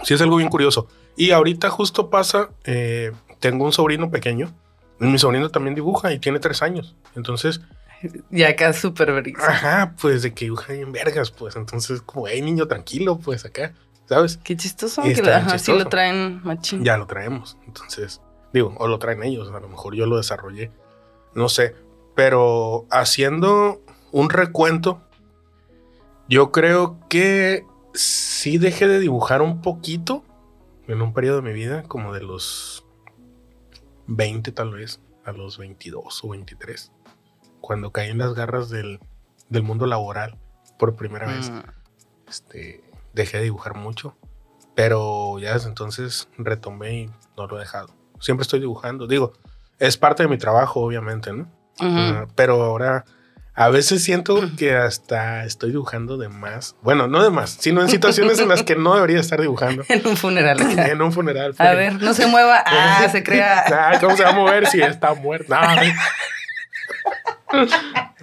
sí 0.04 0.14
es 0.14 0.20
algo 0.20 0.36
bien 0.36 0.48
curioso. 0.48 0.88
Y 1.16 1.30
ahorita 1.30 1.70
justo 1.70 2.10
pasa, 2.10 2.50
eh, 2.64 3.12
tengo 3.40 3.64
un 3.64 3.72
sobrino 3.72 4.10
pequeño. 4.10 4.52
y 5.00 5.04
Mi 5.04 5.18
sobrino 5.18 5.48
también 5.50 5.74
dibuja 5.74 6.12
y 6.12 6.18
tiene 6.18 6.38
tres 6.38 6.62
años. 6.62 6.96
Entonces, 7.14 7.60
Y 8.30 8.42
acá 8.42 8.72
súper 8.72 9.12
brisa. 9.12 9.48
ajá, 9.48 9.94
pues 10.00 10.22
de 10.22 10.34
que 10.34 10.44
dibuja 10.46 10.74
en 10.74 10.92
vergas, 10.92 11.30
pues. 11.30 11.56
Entonces, 11.56 12.02
como, 12.02 12.28
hey, 12.28 12.42
niño, 12.42 12.66
tranquilo, 12.68 13.18
pues 13.18 13.44
acá, 13.44 13.72
¿sabes? 14.06 14.36
Qué 14.36 14.56
chistoso. 14.56 15.02
Que 15.02 15.14
bien 15.14 15.28
ajá, 15.28 15.50
sí 15.50 15.56
chistoso. 15.56 15.78
lo 15.78 15.86
traen 15.88 16.42
machín. 16.44 16.84
Ya 16.84 16.96
lo 16.98 17.06
traemos. 17.06 17.56
Entonces, 17.66 18.20
digo, 18.52 18.74
o 18.78 18.86
lo 18.86 18.98
traen 18.98 19.22
ellos, 19.22 19.48
a 19.50 19.60
lo 19.60 19.68
mejor 19.68 19.94
yo 19.94 20.06
lo 20.06 20.18
desarrollé. 20.18 20.70
No 21.34 21.48
sé. 21.48 21.74
Pero 22.14 22.86
haciendo 22.90 23.82
un 24.12 24.30
recuento, 24.30 25.00
yo 26.28 26.50
creo 26.52 26.98
que 27.08 27.64
sí 27.94 28.58
dejé 28.58 28.88
de 28.88 28.98
dibujar 29.00 29.42
un 29.42 29.60
poquito 29.62 30.22
en 30.88 31.02
un 31.02 31.12
periodo 31.12 31.36
de 31.42 31.48
mi 31.48 31.52
vida, 31.52 31.82
como 31.84 32.12
de 32.14 32.22
los 32.22 32.85
20 34.06 34.52
tal 34.52 34.72
vez, 34.72 35.00
a 35.24 35.32
los 35.32 35.58
22 35.58 36.24
o 36.24 36.28
23, 36.28 36.92
cuando 37.60 37.90
caí 37.92 38.10
en 38.10 38.18
las 38.18 38.34
garras 38.34 38.70
del, 38.70 39.00
del 39.48 39.62
mundo 39.62 39.86
laboral 39.86 40.38
por 40.78 40.94
primera 40.96 41.26
vez 41.26 41.50
Mm. 41.50 41.62
este, 42.28 42.84
dejé 43.12 43.38
de 43.38 43.44
dibujar 43.44 43.76
mucho, 43.76 44.16
pero 44.74 45.38
ya 45.38 45.54
desde 45.54 45.68
entonces 45.68 46.28
retomé 46.38 46.94
y 46.94 47.10
no 47.36 47.46
lo 47.46 47.56
he 47.56 47.60
dejado. 47.60 47.88
Siempre 48.20 48.42
estoy 48.42 48.60
dibujando, 48.60 49.06
digo, 49.06 49.32
es 49.78 49.96
parte 49.96 50.22
de 50.22 50.28
mi 50.28 50.38
trabajo, 50.38 50.80
obviamente, 50.80 51.32
¿no? 51.32 51.50
Ah, 51.80 52.26
pero 52.34 52.62
ahora 52.62 53.04
a 53.56 53.70
veces 53.70 54.04
siento 54.04 54.38
que 54.58 54.76
hasta 54.76 55.44
estoy 55.44 55.70
dibujando 55.70 56.18
de 56.18 56.28
más. 56.28 56.76
Bueno, 56.82 57.08
no 57.08 57.24
de 57.24 57.30
más, 57.30 57.56
sino 57.58 57.80
en 57.80 57.88
situaciones 57.88 58.38
en 58.38 58.48
las 58.48 58.62
que 58.62 58.76
no 58.76 58.94
debería 58.94 59.18
estar 59.18 59.40
dibujando. 59.40 59.82
En 59.88 60.06
un 60.06 60.16
funeral. 60.16 60.60
acá. 60.72 60.88
En 60.88 61.00
un 61.00 61.10
funeral. 61.10 61.54
A 61.56 61.72
ver, 61.72 61.94
no 62.00 62.12
se 62.12 62.26
mueva. 62.26 62.62
Ah, 62.66 63.08
se 63.10 63.22
crea. 63.22 63.64
Ah, 63.66 63.98
¿Cómo 63.98 64.14
se 64.16 64.22
va 64.24 64.30
a 64.30 64.34
mover 64.34 64.66
si 64.66 64.82
está 64.82 65.14
muerto? 65.14 65.54
No. 65.54 65.60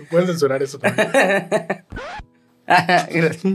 Pueden 0.10 0.28
censurar 0.28 0.62
eso 0.62 0.78
también. 0.78 1.12
Ajá, 2.68 3.08
gracias. 3.12 3.54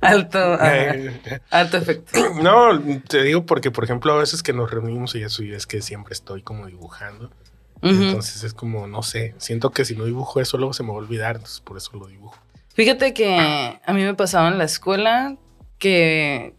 Alto, 0.00 0.54
ajá, 0.54 0.94
Eh, 0.94 1.40
alto 1.50 1.76
efecto. 1.76 2.34
No, 2.42 2.80
te 3.08 3.22
digo 3.22 3.46
porque, 3.46 3.70
por 3.70 3.84
ejemplo, 3.84 4.12
a 4.12 4.18
veces 4.18 4.42
que 4.42 4.52
nos 4.52 4.70
reunimos 4.70 5.14
y 5.14 5.22
eso, 5.22 5.44
y 5.44 5.54
es 5.54 5.66
que 5.66 5.80
siempre 5.80 6.12
estoy 6.12 6.42
como 6.42 6.66
dibujando. 6.66 7.30
Entonces 7.82 8.44
es 8.44 8.54
como, 8.54 8.86
no 8.86 9.02
sé, 9.02 9.34
siento 9.38 9.70
que 9.70 9.84
si 9.84 9.96
no 9.96 10.04
dibujo 10.04 10.40
eso, 10.40 10.56
luego 10.56 10.72
se 10.72 10.82
me 10.84 10.90
va 10.90 10.94
a 10.94 10.98
olvidar, 10.98 11.36
entonces 11.36 11.60
por 11.60 11.76
eso 11.76 11.90
lo 11.96 12.06
dibujo. 12.06 12.36
Fíjate 12.74 13.12
que 13.12 13.36
a 13.84 13.92
mí 13.92 14.02
me 14.02 14.14
pasaba 14.14 14.48
en 14.48 14.58
la 14.58 14.64
escuela 14.64 15.36
que 15.78 16.54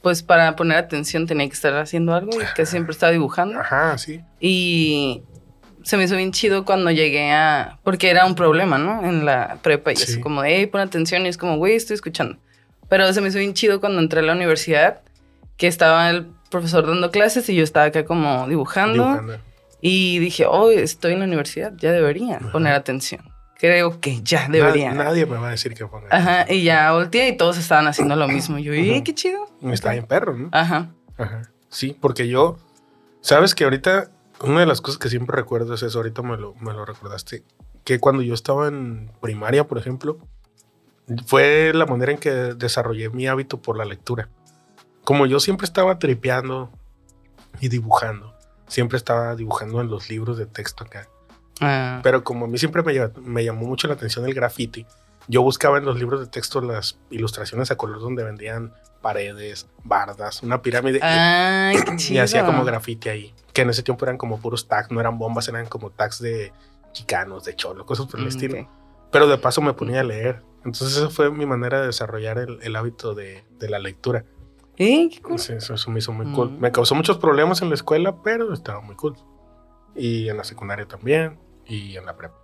pues 0.00 0.22
para 0.22 0.56
poner 0.56 0.78
atención 0.78 1.26
tenía 1.26 1.46
que 1.46 1.52
estar 1.54 1.76
haciendo 1.76 2.14
algo 2.14 2.30
y 2.40 2.44
que 2.54 2.64
siempre 2.64 2.92
estaba 2.92 3.12
dibujando. 3.12 3.58
Ajá, 3.60 3.98
sí. 3.98 4.22
Y 4.38 5.22
se 5.82 5.96
me 5.96 6.04
hizo 6.04 6.16
bien 6.16 6.32
chido 6.32 6.64
cuando 6.64 6.90
llegué 6.90 7.32
a... 7.32 7.78
Porque 7.82 8.08
era 8.08 8.24
un 8.24 8.34
problema, 8.34 8.78
¿no? 8.78 9.04
En 9.04 9.26
la 9.26 9.58
prepa 9.62 9.92
y 9.92 9.96
Sí. 9.96 10.12
es 10.12 10.18
como, 10.18 10.42
hey, 10.44 10.66
pon 10.66 10.80
atención 10.80 11.26
y 11.26 11.28
es 11.28 11.36
como, 11.36 11.56
güey, 11.58 11.74
estoy 11.74 11.94
escuchando. 11.94 12.38
Pero 12.88 13.12
se 13.12 13.20
me 13.20 13.28
hizo 13.28 13.38
bien 13.38 13.52
chido 13.54 13.80
cuando 13.80 13.98
entré 14.00 14.20
a 14.20 14.22
la 14.22 14.32
universidad, 14.32 15.00
que 15.58 15.66
estaba 15.66 16.08
el 16.08 16.28
profesor 16.50 16.86
dando 16.86 17.10
clases 17.10 17.48
y 17.50 17.54
yo 17.54 17.62
estaba 17.62 17.86
acá 17.86 18.04
como 18.06 18.48
dibujando. 18.48 19.04
Dibujando. 19.04 19.38
Y 19.80 20.18
dije, 20.18 20.46
oh, 20.46 20.70
estoy 20.70 21.12
en 21.14 21.20
la 21.20 21.24
universidad, 21.26 21.72
ya 21.76 21.92
debería 21.92 22.38
poner 22.52 22.74
atención. 22.74 23.22
Creo 23.58 24.00
que 24.00 24.22
ya 24.22 24.48
debería. 24.48 24.92
Na- 24.92 25.04
nadie 25.04 25.26
me 25.26 25.36
va 25.36 25.48
a 25.48 25.50
decir 25.50 25.74
que 25.74 25.86
ponga. 25.86 26.08
Ajá, 26.10 26.46
y 26.52 26.62
ya 26.62 26.92
volteé 26.92 27.28
y 27.28 27.36
todos 27.36 27.58
estaban 27.58 27.86
haciendo 27.86 28.16
lo 28.16 28.26
mismo. 28.28 28.58
Y 28.58 28.64
yo, 28.64 28.72
¡eh, 28.72 28.92
Ujú. 28.92 29.04
qué 29.04 29.14
chido! 29.14 29.46
Está 29.70 29.92
bien 29.92 30.06
perro, 30.06 30.34
¿no? 30.36 30.48
Ajá. 30.52 30.90
Ajá. 31.18 31.42
Sí, 31.68 31.96
porque 32.00 32.26
yo, 32.28 32.58
sabes 33.20 33.54
que 33.54 33.64
ahorita, 33.64 34.10
una 34.42 34.60
de 34.60 34.66
las 34.66 34.80
cosas 34.80 34.98
que 34.98 35.08
siempre 35.10 35.36
recuerdo 35.36 35.74
es 35.74 35.82
eso, 35.82 35.98
ahorita 35.98 36.22
me 36.22 36.36
lo, 36.38 36.54
me 36.54 36.72
lo 36.72 36.84
recordaste, 36.86 37.42
que 37.84 38.00
cuando 38.00 38.22
yo 38.22 38.32
estaba 38.34 38.68
en 38.68 39.10
primaria, 39.20 39.66
por 39.66 39.76
ejemplo, 39.78 40.18
fue 41.26 41.72
la 41.74 41.86
manera 41.86 42.12
en 42.12 42.18
que 42.18 42.30
desarrollé 42.30 43.10
mi 43.10 43.26
hábito 43.26 43.60
por 43.60 43.76
la 43.76 43.84
lectura. 43.84 44.28
Como 45.04 45.26
yo 45.26 45.40
siempre 45.40 45.64
estaba 45.64 45.98
tripeando 45.98 46.70
y 47.60 47.68
dibujando, 47.68 48.34
siempre 48.70 48.96
estaba 48.96 49.36
dibujando 49.36 49.80
en 49.82 49.88
los 49.90 50.08
libros 50.08 50.38
de 50.38 50.46
texto 50.46 50.84
acá. 50.84 51.08
Ah, 51.60 52.00
Pero 52.02 52.24
como 52.24 52.46
a 52.46 52.48
mí 52.48 52.56
siempre 52.56 52.82
me, 52.82 52.94
me 53.20 53.44
llamó 53.44 53.66
mucho 53.66 53.86
la 53.88 53.94
atención 53.94 54.24
el 54.24 54.32
graffiti, 54.32 54.86
yo 55.28 55.42
buscaba 55.42 55.76
en 55.76 55.84
los 55.84 55.98
libros 55.98 56.20
de 56.20 56.26
texto 56.26 56.60
las 56.62 56.98
ilustraciones 57.10 57.70
a 57.70 57.76
color 57.76 58.00
donde 58.00 58.24
vendían 58.24 58.72
paredes, 59.02 59.68
bardas, 59.84 60.42
una 60.42 60.62
pirámide. 60.62 60.98
y- 60.98 61.00
Ay, 61.02 61.76
y 61.92 61.96
chido. 61.96 62.22
hacía 62.24 62.46
como 62.46 62.64
graffiti 62.64 63.08
ahí. 63.10 63.34
Que 63.52 63.62
en 63.62 63.70
ese 63.70 63.82
tiempo 63.82 64.04
eran 64.06 64.16
como 64.16 64.40
puros 64.40 64.68
tags, 64.68 64.90
no 64.90 65.00
eran 65.00 65.18
bombas, 65.18 65.48
eran 65.48 65.66
como 65.66 65.90
tags 65.90 66.20
de 66.20 66.52
chicanos, 66.92 67.44
de 67.44 67.54
cholo, 67.56 67.84
cosas 67.84 68.06
por 68.06 68.20
el 68.20 68.26
Mm, 68.26 68.28
estilo. 68.28 68.68
Pero 69.12 69.26
de 69.26 69.36
paso 69.38 69.60
me 69.60 69.74
ponía 69.74 70.00
a 70.00 70.04
leer. 70.04 70.42
Entonces 70.64 70.96
esa 70.96 71.10
fue 71.10 71.30
mi 71.30 71.46
manera 71.46 71.80
de 71.80 71.86
desarrollar 71.88 72.38
el, 72.38 72.58
el 72.62 72.76
hábito 72.76 73.14
de, 73.14 73.44
de 73.58 73.68
la 73.68 73.78
lectura. 73.78 74.24
Eh, 74.82 75.10
qué 75.12 75.20
cool. 75.20 75.38
Sí, 75.38 75.52
eso, 75.52 75.74
eso 75.74 75.90
me 75.90 75.98
hizo 75.98 76.10
muy 76.10 76.32
cool. 76.32 76.52
Mm. 76.52 76.58
Me 76.58 76.72
causó 76.72 76.94
muchos 76.94 77.18
problemas 77.18 77.60
en 77.60 77.68
la 77.68 77.74
escuela, 77.74 78.22
pero 78.22 78.50
estaba 78.54 78.80
muy 78.80 78.96
cool. 78.96 79.14
Y 79.94 80.30
en 80.30 80.38
la 80.38 80.44
secundaria 80.44 80.86
también, 80.86 81.38
y 81.66 81.96
en 81.96 82.06
la 82.06 82.16
prepa. 82.16 82.38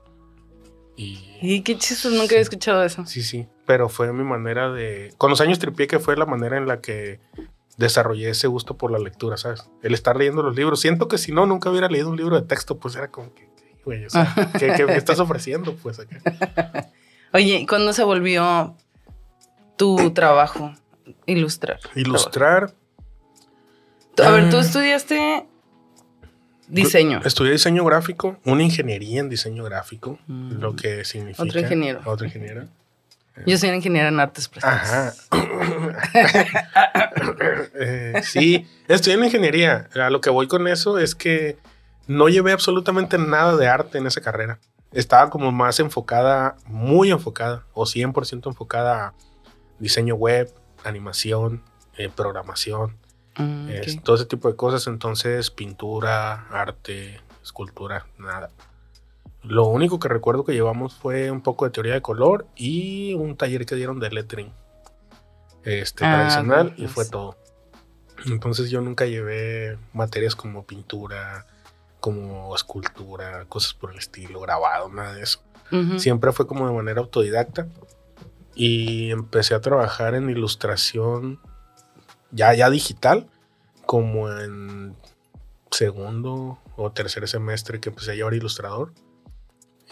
Y 0.96 1.18
Y 1.40 1.62
qué 1.62 1.78
chido, 1.78 2.10
nunca 2.10 2.34
había 2.34 2.40
escuchado 2.40 2.84
eso. 2.84 3.06
Sí, 3.06 3.22
sí, 3.22 3.48
pero 3.64 3.88
fue 3.88 4.12
mi 4.12 4.22
manera 4.22 4.70
de... 4.70 5.14
Con 5.16 5.30
los 5.30 5.40
años 5.40 5.58
tripié 5.58 5.86
que 5.86 5.98
fue 5.98 6.14
la 6.14 6.26
manera 6.26 6.58
en 6.58 6.66
la 6.66 6.82
que 6.82 7.20
desarrollé 7.78 8.28
ese 8.28 8.48
gusto 8.48 8.76
por 8.76 8.90
la 8.90 8.98
lectura, 8.98 9.38
¿sabes? 9.38 9.70
El 9.82 9.94
estar 9.94 10.14
leyendo 10.14 10.42
los 10.42 10.54
libros. 10.54 10.78
Siento 10.78 11.08
que 11.08 11.16
si 11.16 11.32
no, 11.32 11.46
nunca 11.46 11.70
hubiera 11.70 11.88
leído 11.88 12.10
un 12.10 12.18
libro 12.18 12.38
de 12.38 12.46
texto, 12.46 12.78
pues 12.78 12.96
era 12.96 13.10
como 13.10 13.32
que, 13.32 13.48
güey, 13.82 14.04
o 14.04 14.10
sea, 14.10 14.34
¿qué, 14.58 14.74
qué 14.76 14.84
me 14.84 14.96
estás 14.96 15.20
ofreciendo? 15.20 15.74
Pues 15.82 16.00
acá. 16.00 16.90
Oye, 17.32 17.60
¿y 17.60 17.66
cuándo 17.66 17.94
se 17.94 18.04
volvió 18.04 18.76
tu 19.78 20.10
trabajo 20.12 20.74
ilustrar? 21.26 21.78
Ilustrar. 21.94 22.72
A 24.24 24.30
ver, 24.30 24.48
tú 24.50 24.56
Ah. 24.56 24.60
estudiaste 24.60 25.46
diseño. 26.68 27.20
Estudié 27.24 27.52
diseño 27.52 27.84
gráfico, 27.84 28.38
una 28.44 28.62
ingeniería 28.62 29.20
en 29.20 29.28
diseño 29.28 29.62
gráfico, 29.64 30.18
Mm. 30.26 30.60
lo 30.60 30.74
que 30.74 31.04
significa... 31.04 31.42
Otro 31.42 31.60
ingeniero. 31.60 32.00
Otro 32.04 32.26
ingeniero. 32.26 32.66
Yo 33.44 33.58
soy 33.58 33.68
ingeniera 33.68 34.08
en 34.08 34.18
artes 34.18 34.48
plásticas. 34.48 35.28
Ajá. 35.30 35.36
Eh, 37.78 38.20
sí, 38.22 38.66
estoy 38.88 39.12
en 39.14 39.24
ingeniería. 39.24 39.88
A 39.94 40.10
lo 40.10 40.20
que 40.20 40.30
voy 40.30 40.46
con 40.48 40.66
eso 40.68 40.98
es 40.98 41.14
que 41.14 41.58
no 42.06 42.28
llevé 42.28 42.52
absolutamente 42.52 43.18
nada 43.18 43.56
de 43.56 43.68
arte 43.68 43.98
en 43.98 44.06
esa 44.06 44.20
carrera. 44.20 44.58
Estaba 44.92 45.28
como 45.30 45.52
más 45.52 45.78
enfocada, 45.80 46.56
muy 46.66 47.10
enfocada, 47.10 47.64
o 47.74 47.84
100% 47.84 48.48
enfocada 48.48 49.08
a 49.08 49.14
diseño 49.78 50.14
web, 50.14 50.50
animación, 50.88 51.62
eh, 51.96 52.08
programación, 52.14 52.96
Mm, 53.38 53.68
es- 53.68 54.02
todo 54.02 54.16
ese 54.16 54.24
tipo 54.24 54.48
de 54.48 54.56
cosas. 54.56 54.86
Entonces, 54.86 55.50
pintura, 55.50 56.46
arte, 56.48 57.20
escultura, 57.42 58.06
nada. 58.18 58.50
Lo 59.42 59.66
único 59.66 59.98
que 60.00 60.08
recuerdo 60.08 60.42
que 60.44 60.52
llevamos 60.54 60.94
fue 60.94 61.30
un 61.30 61.42
poco 61.42 61.66
de 61.66 61.70
teoría 61.70 61.92
de 61.94 62.00
color 62.02 62.46
y 62.56 63.12
un 63.14 63.36
taller 63.36 63.66
que 63.66 63.74
dieron 63.74 64.00
de 64.00 64.10
lettering 64.10 64.52
este, 65.64 66.04
Ah, 66.06 66.10
tradicional 66.10 66.72
y 66.76 66.82
pues. 66.82 66.92
fue 66.92 67.04
todo. 67.06 67.36
Entonces 68.26 68.70
yo 68.70 68.80
nunca 68.80 69.04
llevé 69.04 69.76
materias 69.92 70.34
como 70.34 70.64
pintura, 70.64 71.44
como 72.00 72.54
escultura, 72.56 73.44
cosas 73.48 73.74
por 73.74 73.92
el 73.92 73.98
estilo, 73.98 74.40
grabado, 74.40 74.88
nada 74.88 75.12
de 75.14 75.22
eso. 75.22 75.40
Siempre 75.98 76.32
fue 76.32 76.46
como 76.46 76.66
de 76.66 76.72
manera 76.72 77.00
autodidacta 77.00 77.66
y 78.56 79.10
empecé 79.10 79.54
a 79.54 79.60
trabajar 79.60 80.14
en 80.14 80.30
ilustración 80.30 81.38
ya, 82.32 82.54
ya 82.54 82.70
digital, 82.70 83.28
como 83.84 84.30
en 84.32 84.96
segundo 85.70 86.58
o 86.76 86.90
tercer 86.90 87.28
semestre 87.28 87.80
que 87.80 87.90
empecé 87.90 88.12
a 88.12 88.14
llevar 88.14 88.34
ilustrador 88.34 88.92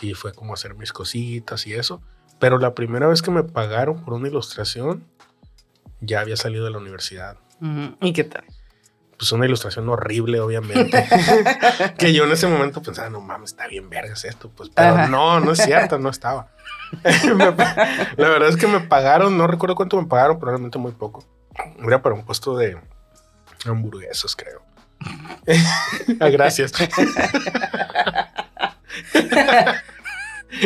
y 0.00 0.14
fue 0.14 0.33
como 0.33 0.54
hacer 0.54 0.75
mis 0.75 0.92
cositas 0.92 1.66
y 1.66 1.75
eso. 1.75 2.02
Pero 2.40 2.59
la 2.59 2.75
primera 2.75 3.06
vez 3.06 3.23
que 3.23 3.30
me 3.30 3.44
pagaron 3.44 4.02
por 4.02 4.14
una 4.14 4.28
ilustración, 4.28 5.04
ya 6.00 6.21
había 6.21 6.37
salido 6.37 6.64
de 6.64 6.71
la 6.71 6.78
universidad. 6.78 7.37
¿Y 8.00 8.12
qué 8.12 8.25
tal? 8.25 8.44
Pues 9.18 9.30
una 9.30 9.47
ilustración 9.47 9.88
horrible, 9.88 10.40
obviamente. 10.40 11.06
que 11.99 12.12
yo 12.12 12.25
en 12.25 12.33
ese 12.33 12.47
momento 12.49 12.83
pensaba, 12.83 13.11
no 13.11 13.21
mames, 13.21 13.50
está 13.50 13.68
bien 13.68 13.88
vergas 13.88 14.25
esto. 14.25 14.50
Pues, 14.50 14.71
pero 14.75 14.94
Ajá. 14.94 15.06
no, 15.06 15.38
no 15.40 15.52
es 15.52 15.62
cierto, 15.62 15.99
no 15.99 16.09
estaba. 16.09 16.49
La 18.16 18.28
verdad 18.28 18.48
es 18.48 18.56
que 18.56 18.66
me 18.66 18.80
pagaron, 18.80 19.36
no 19.36 19.46
recuerdo 19.46 19.74
cuánto 19.74 20.00
me 20.00 20.06
pagaron, 20.06 20.38
probablemente 20.38 20.78
muy 20.78 20.92
poco. 20.92 21.24
Era 21.86 22.02
para 22.02 22.14
un 22.14 22.24
puesto 22.24 22.56
de 22.56 22.76
hamburguesas, 23.66 24.34
creo. 24.36 24.62
Ah, 26.20 26.28
Gracias. 26.32 26.72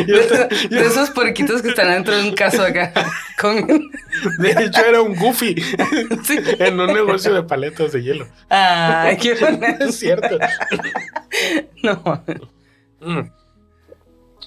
Yo 0.07 0.27
te- 0.27 0.67
De 0.67 0.81
esos 0.85 1.09
porquitos 1.09 1.61
que 1.63 1.69
están 1.69 1.87
dentro 1.87 2.15
de 2.15 2.29
un 2.29 2.35
caso 2.35 2.63
acá. 2.63 2.91
Con... 3.41 3.65
de 4.37 4.51
hecho, 4.65 4.85
era 4.85 5.01
un 5.01 5.15
goofy 5.15 5.55
Sí. 6.23 6.37
en 6.59 6.79
un 6.79 6.87
negocio 6.93 7.33
de 7.33 7.41
paletas 7.43 7.91
de 7.93 8.03
hielo. 8.03 8.27
Ay, 8.49 9.17
qué 9.17 9.33
bonito. 9.35 9.85
Es 9.85 9.97
cierto. 9.99 10.37
No. 11.81 12.23
Mm. 13.01 13.31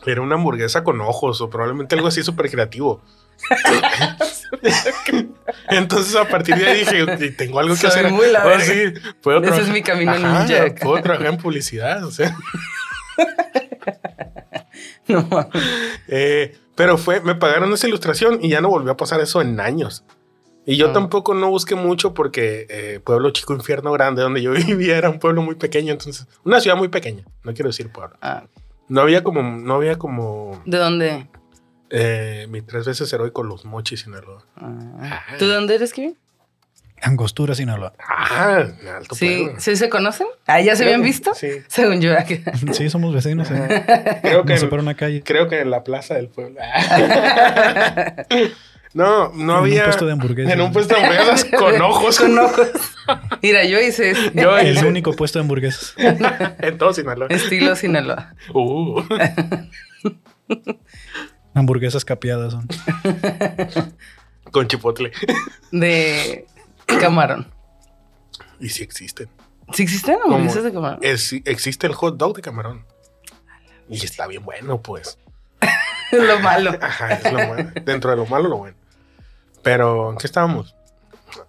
Era 0.06 0.20
una 0.20 0.34
hamburguesa 0.36 0.82
con 0.84 1.00
ojos 1.00 1.40
o 1.40 1.48
probablemente 1.50 1.94
algo 1.94 2.08
así 2.08 2.22
súper 2.22 2.50
creativo. 2.50 3.00
Entonces 5.68 6.14
a 6.16 6.28
partir 6.28 6.56
de 6.56 6.66
ahí 6.66 6.78
dije, 6.80 7.02
"Ok, 7.02 7.36
tengo 7.36 7.58
algo 7.58 7.74
que 7.74 7.80
Soy 7.80 7.90
hacer. 7.90 8.10
muy 8.10 8.28
la 8.30 8.44
Oh, 8.44 8.48
verga. 8.48 8.64
sí, 8.64 8.92
puedo 9.22 9.42
Ese 9.42 9.62
es 9.62 9.68
mi 9.68 9.82
camino 9.82 10.12
Ajá, 10.12 10.44
ninja. 10.44 10.74
Puedo 10.82 11.02
trabajar 11.02 11.28
en 11.28 11.38
publicidad, 11.38 12.04
o 12.04 12.10
sea. 12.10 12.36
No. 15.08 15.28
Eh, 16.08 16.56
pero 16.74 16.96
fue, 16.96 17.20
me 17.20 17.34
pagaron 17.34 17.72
esa 17.72 17.86
ilustración 17.88 18.38
y 18.40 18.48
ya 18.50 18.60
no 18.60 18.68
volvió 18.68 18.92
a 18.92 18.96
pasar 18.96 19.20
eso 19.20 19.40
en 19.42 19.58
años. 19.60 20.04
Y 20.64 20.76
yo 20.76 20.88
Ah. 20.90 20.92
tampoco 20.92 21.34
no 21.34 21.50
busqué 21.50 21.74
mucho 21.74 22.14
porque 22.14 22.66
eh, 22.70 23.00
Pueblo 23.04 23.30
Chico 23.30 23.52
Infierno 23.52 23.90
Grande, 23.92 24.22
donde 24.22 24.40
yo 24.42 24.52
vivía, 24.52 24.96
era 24.96 25.10
un 25.10 25.18
pueblo 25.18 25.42
muy 25.42 25.56
pequeño, 25.56 25.92
entonces, 25.92 26.26
una 26.44 26.60
ciudad 26.60 26.76
muy 26.76 26.88
pequeña, 26.88 27.24
no 27.42 27.52
quiero 27.52 27.68
decir 27.68 27.90
pueblo. 27.90 28.16
Ah, 28.22 28.44
No 28.88 29.00
había 29.00 29.22
como, 29.22 29.42
no 29.42 29.74
había 29.74 29.96
como 29.96 30.60
¿De 30.66 30.78
dónde? 30.78 31.26
eh, 31.90 32.46
mi 32.50 32.62
tres 32.62 32.86
veces 32.86 33.12
heroico 33.12 33.42
Los 33.42 33.64
Mochis, 33.64 34.00
Sinaloa. 34.00 34.44
Ah. 34.56 35.22
¿Tú 35.38 35.46
de 35.48 35.54
dónde 35.54 35.74
eres, 35.76 35.92
Kevin? 35.92 36.16
Angostura, 37.04 37.54
Sinaloa. 37.56 37.94
Ah, 37.98 38.64
alto 38.96 39.16
Sí, 39.16 39.42
pueblo. 39.42 39.60
¿sí 39.60 39.74
se 39.74 39.88
conocen? 39.88 40.28
Ah, 40.46 40.60
¿ya 40.60 40.76
se 40.76 40.84
habían 40.84 41.02
visto? 41.02 41.34
Sí. 41.34 41.48
Según 41.66 42.00
yo. 42.00 42.12
acá. 42.16 42.34
Sí, 42.72 42.88
somos 42.90 43.12
vecinos. 43.12 43.50
eh. 43.50 44.20
Creo 44.22 44.44
que, 44.44 44.52
Nos 44.52 44.60
separa 44.60 44.82
una 44.82 44.94
calle. 44.94 45.22
creo 45.24 45.48
que 45.48 45.60
en 45.60 45.70
la 45.70 45.82
plaza 45.82 46.14
del 46.14 46.28
pueblo. 46.28 46.60
no, 48.94 49.28
no 49.30 49.32
En 49.32 49.40
un 49.42 49.50
había. 49.50 49.84
puesto 49.84 50.06
de 50.06 50.12
hamburguesas. 50.12 50.52
En 50.52 50.60
un 50.60 50.72
puesto 50.72 50.94
de 50.94 51.00
hamburguesas 51.00 51.44
con 51.58 51.80
ojos. 51.80 52.18
Con 52.18 52.38
ojos. 52.38 52.68
Mira, 53.42 53.64
yo 53.64 53.80
hice 53.80 54.10
este 54.10 54.40
Yo 54.42 54.56
El 54.58 54.76
hice- 54.76 54.86
único 54.86 55.12
puesto 55.12 55.38
de 55.38 55.44
hamburguesas. 55.44 55.94
En 56.60 56.78
todo 56.78 56.92
Sinaloa. 56.92 57.28
estilo 57.28 57.74
Sinaloa. 57.76 58.34
Uh. 58.54 59.02
Hamburguesas 61.54 62.04
capeadas 62.04 62.52
son. 62.52 62.66
con 64.50 64.66
chipotle. 64.68 65.12
De 65.70 66.46
camarón. 67.00 67.46
Y 68.60 68.68
sí 68.70 68.82
existen. 68.82 69.28
¿Sí 69.72 69.82
existen 69.82 70.16
¿Cómo? 70.22 70.36
hamburguesas 70.36 70.64
de 70.64 70.72
camarón? 70.72 70.98
Es- 71.02 71.32
existe 71.44 71.86
el 71.86 71.94
hot 71.94 72.16
dog 72.16 72.36
de 72.36 72.42
camarón. 72.42 72.86
Y 73.88 74.02
está 74.04 74.26
bien 74.26 74.44
bueno, 74.44 74.80
pues. 74.80 75.18
Es 76.10 76.22
lo 76.22 76.38
malo. 76.40 76.72
Ajá, 76.80 77.14
es 77.14 77.32
lo 77.32 77.46
bueno. 77.46 77.70
Dentro 77.84 78.10
de 78.10 78.16
lo 78.16 78.26
malo, 78.26 78.48
lo 78.48 78.56
bueno. 78.58 78.76
Pero, 79.62 80.10
¿en 80.10 80.16
qué 80.18 80.26
estábamos? 80.26 80.74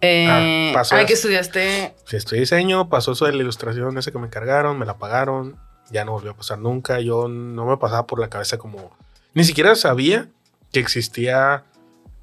Eh, 0.01 0.27
Ah, 0.29 0.73
pasó 0.73 0.95
eso. 0.97 1.05
que 1.07 1.13
estudiaste. 1.13 1.95
Si 2.05 2.15
estudié 2.15 2.41
diseño, 2.41 2.89
pasó 2.89 3.11
eso 3.13 3.25
de 3.25 3.33
la 3.33 3.41
ilustración 3.43 3.97
ese 3.97 4.11
que 4.11 4.19
me 4.19 4.27
encargaron, 4.27 4.77
me 4.79 4.85
la 4.85 4.97
pagaron, 4.97 5.57
ya 5.91 6.05
no 6.05 6.13
volvió 6.13 6.31
a 6.31 6.35
pasar 6.35 6.59
nunca. 6.59 6.99
Yo 6.99 7.27
no 7.27 7.65
me 7.65 7.77
pasaba 7.77 8.07
por 8.07 8.19
la 8.19 8.29
cabeza 8.29 8.57
como. 8.57 8.95
Ni 9.33 9.43
siquiera 9.43 9.75
sabía 9.75 10.29
que 10.71 10.79
existía 10.79 11.65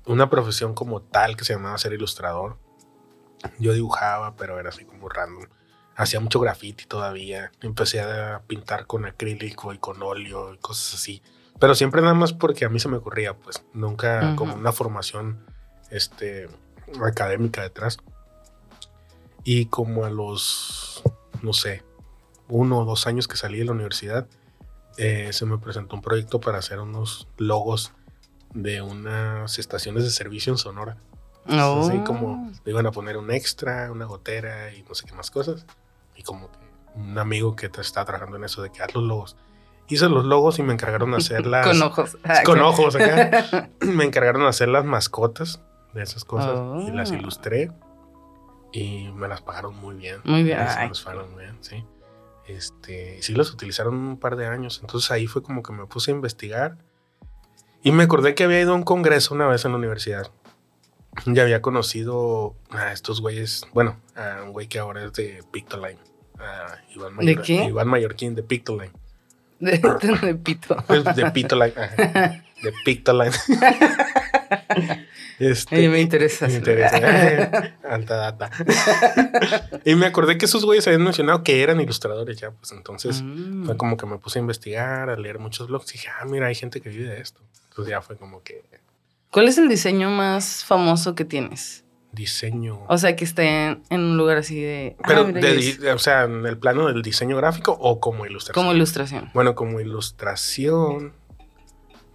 una 0.06 0.30
profesión 0.30 0.74
como 0.74 1.02
tal 1.02 1.36
que 1.36 1.44
se 1.44 1.52
llamaba 1.54 1.76
ser 1.78 1.92
ilustrador. 1.92 2.56
Yo 3.58 3.72
dibujaba, 3.72 4.36
pero 4.36 4.58
era 4.58 4.70
así 4.70 4.84
como 4.84 5.08
random. 5.08 5.46
Hacía 5.96 6.20
mucho 6.20 6.40
graffiti 6.40 6.86
todavía. 6.86 7.52
Empecé 7.62 8.00
a 8.00 8.42
pintar 8.46 8.86
con 8.86 9.04
acrílico 9.04 9.72
y 9.74 9.78
con 9.78 10.02
óleo 10.02 10.54
y 10.54 10.58
cosas 10.58 10.94
así. 10.94 11.22
Pero 11.58 11.74
siempre 11.74 12.00
nada 12.00 12.14
más 12.14 12.32
porque 12.32 12.64
a 12.64 12.68
mí 12.70 12.80
se 12.80 12.88
me 12.88 12.96
ocurría, 12.96 13.34
pues 13.34 13.62
nunca 13.74 14.20
Ujú. 14.28 14.36
como 14.36 14.54
una 14.54 14.72
formación 14.72 15.44
este, 15.90 16.48
académica 17.04 17.62
detrás. 17.62 17.98
Y 19.44 19.66
como 19.66 20.04
a 20.04 20.10
los, 20.10 21.02
no 21.42 21.52
sé, 21.52 21.82
uno 22.48 22.78
o 22.78 22.84
dos 22.84 23.06
años 23.06 23.28
que 23.28 23.36
salí 23.36 23.58
de 23.58 23.64
la 23.64 23.72
universidad, 23.72 24.26
eh, 24.96 25.32
se 25.32 25.46
me 25.46 25.58
presentó 25.58 25.96
un 25.96 26.02
proyecto 26.02 26.40
para 26.40 26.58
hacer 26.58 26.80
unos 26.80 27.28
logos 27.38 27.92
de 28.52 28.82
unas 28.82 29.58
estaciones 29.58 30.04
de 30.04 30.10
servicio 30.10 30.52
en 30.52 30.58
Sonora. 30.58 30.98
Oh. 31.48 31.88
Así 31.88 31.98
como 32.00 32.50
le 32.64 32.70
iban 32.70 32.86
a 32.86 32.90
poner 32.90 33.16
un 33.16 33.30
extra, 33.30 33.90
una 33.90 34.04
gotera 34.04 34.74
y 34.74 34.82
no 34.82 34.94
sé 34.94 35.06
qué 35.06 35.14
más 35.14 35.30
cosas. 35.30 35.64
Y 36.16 36.22
como 36.22 36.50
que 36.50 36.58
un 36.96 37.18
amigo 37.18 37.56
que 37.56 37.68
te 37.68 37.80
está 37.80 38.04
trabajando 38.04 38.36
en 38.36 38.44
eso 38.44 38.62
de 38.62 38.70
que 38.70 38.82
haz 38.82 38.94
los 38.94 39.04
logos. 39.04 39.36
Hice 39.88 40.08
los 40.08 40.24
logos 40.24 40.58
y 40.58 40.62
me 40.62 40.72
encargaron 40.72 41.12
de 41.12 41.16
hacer 41.16 41.46
las... 41.46 41.66
Con 41.66 41.82
ojos. 41.82 42.18
Ah, 42.24 42.42
con 42.44 42.60
ojos 42.60 42.94
acá. 42.94 43.70
me 43.80 44.04
encargaron 44.04 44.42
de 44.42 44.48
hacer 44.48 44.68
las 44.68 44.84
mascotas 44.84 45.60
de 45.94 46.02
esas 46.02 46.24
cosas 46.24 46.86
y 46.86 46.90
las 46.92 47.10
ilustré 47.12 47.70
y 48.72 49.10
me 49.14 49.26
las 49.28 49.40
pagaron 49.42 49.74
muy 49.76 49.96
bien. 49.96 50.18
Muy 50.24 50.42
bien. 50.44 50.58
Sí, 50.68 50.74
Ay. 50.78 50.88
nos 50.88 51.02
pagaron 51.02 51.32
muy 51.32 51.44
bien, 51.44 51.56
sí. 51.60 51.84
Este, 52.46 53.18
y 53.18 53.22
sí 53.22 53.34
las 53.34 53.50
utilizaron 53.52 53.94
un 53.94 54.16
par 54.18 54.36
de 54.36 54.46
años. 54.46 54.78
Entonces 54.82 55.10
ahí 55.10 55.26
fue 55.26 55.42
como 55.42 55.62
que 55.62 55.72
me 55.72 55.86
puse 55.86 56.10
a 56.10 56.14
investigar 56.14 56.76
y 57.82 57.92
me 57.92 58.02
acordé 58.04 58.34
que 58.34 58.44
había 58.44 58.60
ido 58.60 58.72
a 58.72 58.76
un 58.76 58.82
congreso 58.82 59.34
una 59.34 59.46
vez 59.46 59.64
en 59.64 59.72
la 59.72 59.78
universidad. 59.78 60.30
Ya 61.26 61.42
había 61.42 61.60
conocido 61.60 62.54
a 62.70 62.92
estos 62.92 63.20
güeyes, 63.20 63.66
bueno, 63.72 63.96
a 64.14 64.42
un 64.44 64.52
güey 64.52 64.68
que 64.68 64.78
ahora 64.78 65.04
es 65.04 65.12
de 65.14 65.42
Pictoline. 65.50 65.98
a 66.38 66.76
Iván 66.94 67.16
¿De 67.16 67.24
Mayor- 67.24 67.42
qué? 67.42 67.64
Iván 67.64 67.88
Mallorquín 67.88 68.34
de 68.36 68.42
Pictoline. 68.44 68.92
De, 69.58 69.72
de, 69.78 70.18
de 70.26 70.34
pito. 70.36 70.76
Es 70.88 71.04
de 71.16 71.30
Pictoline. 71.32 71.74
ajá, 71.76 72.44
de 72.62 72.72
Pictoline. 72.84 73.32
este, 75.40 75.76
Ay, 75.76 75.88
me 75.88 76.00
interesa. 76.00 76.46
me 76.46 76.54
interesa. 76.54 77.74
Alta 77.88 78.16
data. 78.16 78.50
y 79.84 79.94
me 79.96 80.06
acordé 80.06 80.38
que 80.38 80.44
esos 80.44 80.64
güeyes 80.64 80.86
habían 80.86 81.02
mencionado 81.02 81.42
que 81.42 81.62
eran 81.62 81.80
ilustradores 81.80 82.38
ya, 82.38 82.50
pues 82.52 82.72
entonces 82.72 83.22
Mm. 83.22 83.64
fue 83.66 83.76
como 83.76 83.96
que 83.96 84.06
me 84.06 84.18
puse 84.18 84.38
a 84.38 84.42
investigar, 84.42 85.10
a 85.10 85.16
leer 85.16 85.38
muchos 85.38 85.68
blogs 85.68 85.90
y 85.90 85.92
dije, 85.94 86.08
ah, 86.20 86.24
mira, 86.26 86.46
hay 86.46 86.54
gente 86.54 86.80
que 86.80 86.88
vive 86.90 87.08
de 87.08 87.20
esto. 87.20 87.40
Entonces 87.70 87.90
ya 87.90 88.00
fue 88.02 88.16
como 88.16 88.42
que 88.42 88.62
¿Cuál 89.30 89.46
es 89.48 89.58
el 89.58 89.68
diseño 89.68 90.10
más 90.10 90.64
famoso 90.64 91.14
que 91.14 91.24
tienes? 91.24 91.84
diseño. 92.12 92.84
O 92.88 92.98
sea, 92.98 93.14
que 93.14 93.22
esté 93.24 93.66
en, 93.66 93.82
en 93.88 94.00
un 94.00 94.16
lugar 94.16 94.36
así 94.38 94.60
de. 94.60 94.96
ah, 94.98 95.04
Pero, 95.06 95.26
mira, 95.28 95.40
de 95.48 95.92
o 95.92 95.98
sea, 96.00 96.24
en 96.24 96.44
el 96.44 96.58
plano 96.58 96.88
del 96.88 97.02
diseño 97.02 97.36
gráfico 97.36 97.70
o 97.80 98.00
como 98.00 98.26
ilustración. 98.26 98.64
como 98.64 98.74
ilustración. 98.74 99.30
Bueno, 99.32 99.54
como 99.54 99.78
ilustración, 99.80 101.12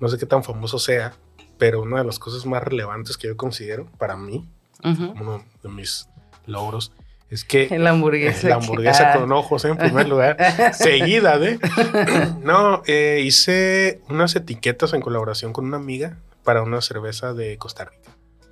no 0.02 0.08
sé 0.10 0.18
qué 0.18 0.26
tan 0.26 0.44
famoso 0.44 0.80
sea, 0.80 1.14
pero 1.58 1.82
una 1.82 2.00
de 2.00 2.06
las 2.06 2.20
cosas 2.20 2.46
más 2.46 2.64
relevantes 2.64 3.18
que 3.18 3.28
yo 3.28 3.38
considero 3.38 3.88
para 3.98 4.16
mí, 4.16 4.46
Ujú. 4.84 5.14
uno 5.20 5.44
de 5.64 5.70
mis 5.70 6.08
logros, 6.46 6.92
es 7.30 7.44
que 7.44 7.68
La 7.80 7.90
hamburguesa. 7.92 8.50
la 8.50 8.58
que- 8.60 8.64
hamburguesa 8.64 9.14
ah. 9.14 9.20
con 9.20 9.32
ojos 9.32 9.66
en 9.66 9.78
primer 9.78 10.08
lugar, 10.08 10.38
seguida 10.74 11.38
de... 11.40 11.60
No, 12.44 12.84
eh, 12.86 13.22
hice 13.26 14.02
unas 14.10 14.36
etiquetas 14.36 14.94
en 14.94 15.02
colaboración 15.02 15.54
con 15.54 15.66
una 15.66 15.78
amiga 15.78 16.18
para 16.44 16.62
una 16.62 16.82
cerveza 16.82 17.34
de 17.34 17.58
Costa 17.58 17.86
Rica. 17.86 18.12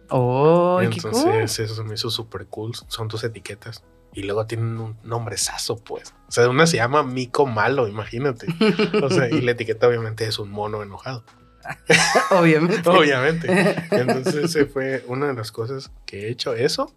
Oh, 0.10 0.80
qué 0.82 0.88
cool. 1.02 1.12
Entonces 1.14 1.72
eso 1.72 1.84
me 1.84 1.94
hizo 1.96 2.10
súper 2.10 2.46
cool, 2.48 2.74
son 2.88 3.08
tus 3.08 3.24
etiquetas. 3.24 3.84
Y 4.16 4.24
luego 4.24 4.46
tienen 4.46 4.78
un 4.80 4.96
nombrezazo, 5.04 5.78
pues. 5.78 6.14
O 6.28 6.32
sea, 6.32 6.48
una 6.48 6.68
se 6.68 6.78
llama 6.78 7.02
Mico 7.02 7.48
Malo, 7.48 7.88
imagínate. 7.88 8.46
O 9.04 9.10
sea, 9.10 9.28
y 9.28 9.42
la 9.42 9.52
etiqueta 9.52 9.88
obviamente 9.88 10.26
es 10.28 10.38
un 10.38 10.52
mono 10.52 10.84
enojado. 10.84 11.24
Obviamente. 12.32 12.90
Obviamente. 12.90 13.76
Entonces, 13.92 14.36
ese 14.36 14.66
fue 14.66 15.04
una 15.08 15.28
de 15.28 15.34
las 15.34 15.52
cosas 15.52 15.92
que 16.06 16.28
he 16.28 16.30
hecho, 16.30 16.54
eso. 16.54 16.94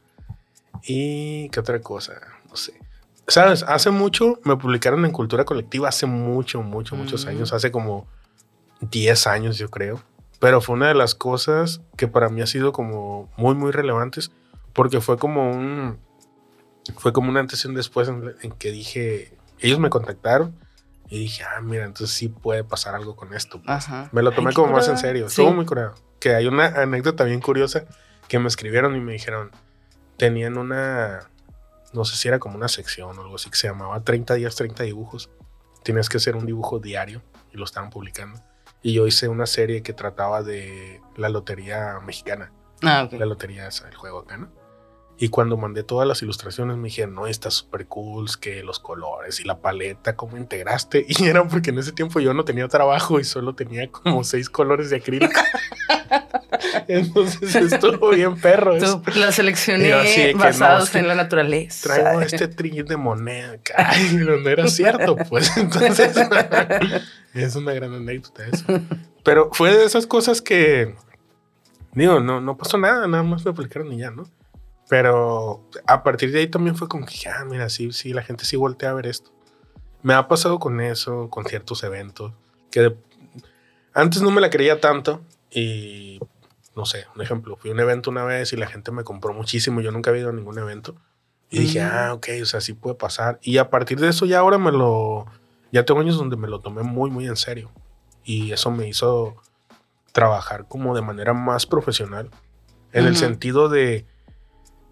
Y 0.85 1.49
qué 1.51 1.61
otra 1.61 1.81
cosa, 1.81 2.15
no 2.49 2.57
sé. 2.57 2.75
Sabes, 3.29 3.65
hace 3.65 3.91
mucho 3.91 4.39
me 4.45 4.57
publicaron 4.57 5.05
en 5.05 5.11
Cultura 5.11 5.45
Colectiva, 5.45 5.89
hace 5.89 6.07
mucho, 6.07 6.63
mucho, 6.63 6.95
muchos 6.95 7.25
Mm. 7.25 7.29
años, 7.29 7.53
hace 7.53 7.73
como 7.73 8.07
10 8.81 9.27
años, 9.27 9.59
yo 9.59 9.69
creo. 9.71 10.01
Pero 10.39 10.61
fue 10.61 10.75
una 10.77 10.89
de 10.89 10.95
las 10.95 11.15
cosas 11.15 11.81
que 11.97 12.07
para 12.09 12.29
mí 12.29 12.43
ha 12.43 12.47
sido 12.47 12.73
como 12.73 13.29
muy, 13.37 13.55
muy 13.55 13.73
relevantes, 13.73 14.31
porque 14.73 15.01
fue 15.01 15.17
como 15.17 15.51
un. 15.51 15.99
Fue 16.99 17.13
como 17.13 17.31
un 17.31 17.37
antes 17.37 17.65
y 17.65 17.69
un 17.69 17.75
después 17.75 18.09
en, 18.09 18.35
en 18.43 18.53
que 18.53 18.71
dije. 18.71 19.33
Ellos 19.61 19.79
me 19.81 19.89
contactaron 19.91 20.55
y 21.09 21.21
dije, 21.21 21.45
ah, 21.45 21.61
mira, 21.61 21.85
entonces 21.85 22.17
sí 22.17 22.29
puede 22.29 22.65
pasar 22.65 22.95
algo 22.95 23.17
con 23.17 23.33
esto. 23.35 23.61
pues". 23.63 23.69
Ajá. 23.71 24.09
Me 24.13 24.23
lo 24.23 24.33
tomé 24.33 24.49
Ay, 24.51 24.55
como 24.55 24.73
más 24.73 24.89
en 24.89 24.99
serio. 24.99 25.29
Sí. 25.29 25.43
Estuvo 25.43 25.55
muy 25.55 25.67
curado. 25.67 25.95
Que 26.21 26.35
hay 26.35 26.47
una 26.47 26.67
anécdota 26.67 27.25
bien 27.25 27.41
curiosa 27.41 27.85
que 28.29 28.39
me 28.39 28.49
escribieron 28.49 28.97
y 28.97 29.01
me 29.01 29.13
dijeron, 29.13 29.51
tenían 30.17 30.57
una, 30.59 31.31
no 31.93 32.05
sé 32.05 32.17
si 32.17 32.29
era 32.29 32.39
como 32.39 32.57
una 32.57 32.69
sección 32.69 33.19
o 33.19 33.23
algo 33.23 33.37
así 33.37 33.51
que 33.51 33.57
se 33.57 33.69
llamaba 33.69 34.01
30 34.03 34.35
días, 34.35 34.57
30 34.57 34.83
dibujos. 34.85 35.31
Tienes 35.83 36.09
que 36.09 36.17
hacer 36.17 36.35
un 36.35 36.47
dibujo 36.47 36.81
diario 36.81 37.23
y 37.53 37.57
lo 37.57 37.65
estaban 37.65 37.91
publicando. 37.91 38.41
Y 38.83 38.93
yo 38.95 39.07
hice 39.07 39.29
una 39.29 39.47
serie 39.47 39.83
que 39.83 39.93
trataba 39.93 40.43
de 40.43 41.01
la 41.17 41.29
lotería 41.29 41.99
mexicana. 42.05 42.53
Ah, 42.83 43.05
ok. 43.05 43.13
La 43.15 43.27
lotería 43.27 43.69
es 43.69 43.83
el 43.89 43.95
juego 43.95 44.21
acá, 44.21 44.37
¿no? 44.37 44.51
Y 45.19 45.29
cuando 45.29 45.57
mandé 45.57 45.83
todas 45.83 46.07
las 46.07 46.21
ilustraciones 46.21 46.77
me 46.77 46.89
dijeron, 46.89 47.15
no, 47.15 47.27
está 47.27 47.51
súper 47.51 47.87
cool, 47.87 48.27
que 48.39 48.63
los 48.63 48.79
colores 48.79 49.41
y 49.41 49.45
la 49.45 49.61
paleta, 49.61 50.15
¿cómo 50.15 50.37
integraste? 50.37 51.07
Y 51.17 51.25
era 51.25 51.47
porque 51.49 51.71
en 51.71 51.79
ese 51.79 51.93
tiempo 51.93 52.21
yo 52.21 52.35
no 52.35 52.45
tenía 52.45 52.69
trabajo 52.69 53.19
y 53.19 53.25
solo 53.25 53.55
tenía 53.55 53.91
como 53.91 54.25
seis 54.25 54.51
colores 54.51 54.91
de 54.91 54.97
acrílico. 54.97 55.41
Entonces 56.89 57.55
estuvo 57.55 58.11
bien 58.11 58.37
perro. 58.37 58.79
Tú 58.79 59.03
la 59.19 59.33
seleccioné 59.33 59.93
así 59.93 60.35
no, 60.35 60.41
basados 60.41 60.91
que 60.91 60.99
en 60.99 61.09
la 61.09 61.15
naturaleza. 61.15 61.95
Traigo 61.95 62.21
este 62.21 62.49
trillín 62.49 62.87
de 62.87 62.97
moneda. 62.97 63.59
Ay, 63.77 64.15
no 64.15 64.49
era 64.49 64.69
cierto, 64.69 65.17
pues. 65.29 65.57
Entonces, 65.57 66.15
es 67.35 67.57
una 67.57 67.73
gran 67.73 67.95
anécdota 67.95 68.47
eso. 68.47 68.65
Pero 69.25 69.51
fue 69.53 69.75
de 69.75 69.85
esas 69.85 70.07
cosas 70.07 70.41
que, 70.43 70.95
digo, 71.95 72.21
no, 72.21 72.41
no 72.41 72.57
pasó 72.57 72.79
nada, 72.79 73.07
nada 73.09 73.23
más 73.23 73.45
me 73.45 73.53
publicaron 73.53 73.93
y 73.93 73.99
ya, 73.99 74.11
¿no? 74.11 74.25
Pero 74.89 75.69
a 75.87 76.03
partir 76.03 76.31
de 76.33 76.41
ahí 76.41 76.47
también 76.49 76.77
fue 76.77 76.89
como 76.89 77.07
que, 77.07 77.29
ah, 77.29 77.45
mira, 77.45 77.69
sí, 77.69 77.93
sí, 77.93 78.13
la 78.13 78.23
gente 78.23 78.45
sí 78.45 78.57
voltea 78.57 78.91
a 78.91 78.95
ver 78.95 79.07
esto. 79.07 79.33
Me 80.03 80.15
ha 80.15 80.29
pasado 80.29 80.59
con 80.61 80.81
eso, 80.81 81.29
con 81.31 81.45
ciertos 81.45 81.83
eventos, 81.83 82.33
que 82.71 82.81
de- 82.81 82.97
antes 83.95 84.23
no 84.23 84.31
me 84.31 84.41
la 84.41 84.51
creía 84.51 84.81
tanto 84.81 85.23
y, 85.51 86.21
no 86.77 86.85
sé, 86.87 87.07
un 87.17 87.23
ejemplo, 87.23 87.57
fui 87.57 87.71
a 87.71 87.73
un 87.75 87.81
evento 87.81 88.11
una 88.11 88.25
vez 88.25 88.53
y 88.53 88.57
la 88.57 88.67
gente 88.69 88.93
me 88.93 89.03
compró 89.05 89.33
muchísimo, 89.33 89.81
yo 89.81 89.91
nunca 89.91 90.11
había 90.11 90.23
ido 90.23 90.31
a 90.31 90.35
ningún 90.35 90.59
evento. 90.59 90.95
Y 91.51 91.61
dije, 91.61 91.81
Mm. 91.81 91.89
ah, 91.91 92.13
ok, 92.15 92.29
o 92.43 92.45
sea, 92.45 92.61
sí 92.61 92.73
puede 92.73 92.95
pasar. 92.97 93.39
Y 93.43 93.59
a 93.59 93.71
partir 93.71 93.99
de 93.99 94.09
eso 94.09 94.27
ya 94.27 94.39
ahora 94.41 94.59
me 94.59 94.71
lo, 94.73 95.27
ya 95.73 95.85
tengo 95.85 96.01
años 96.01 96.17
donde 96.19 96.37
me 96.37 96.47
lo 96.49 96.61
tomé 96.61 96.83
muy, 96.83 97.11
muy 97.11 97.27
en 97.27 97.37
serio. 97.37 97.71
Y 98.25 98.53
eso 98.53 98.71
me 98.71 98.89
hizo 98.89 99.37
trabajar 100.13 100.67
como 100.69 100.95
de 100.95 101.03
manera 101.03 101.33
más 101.33 101.67
profesional. 101.67 102.31
En 102.93 103.05
el 103.07 103.17
sentido 103.17 103.69
de, 103.69 104.07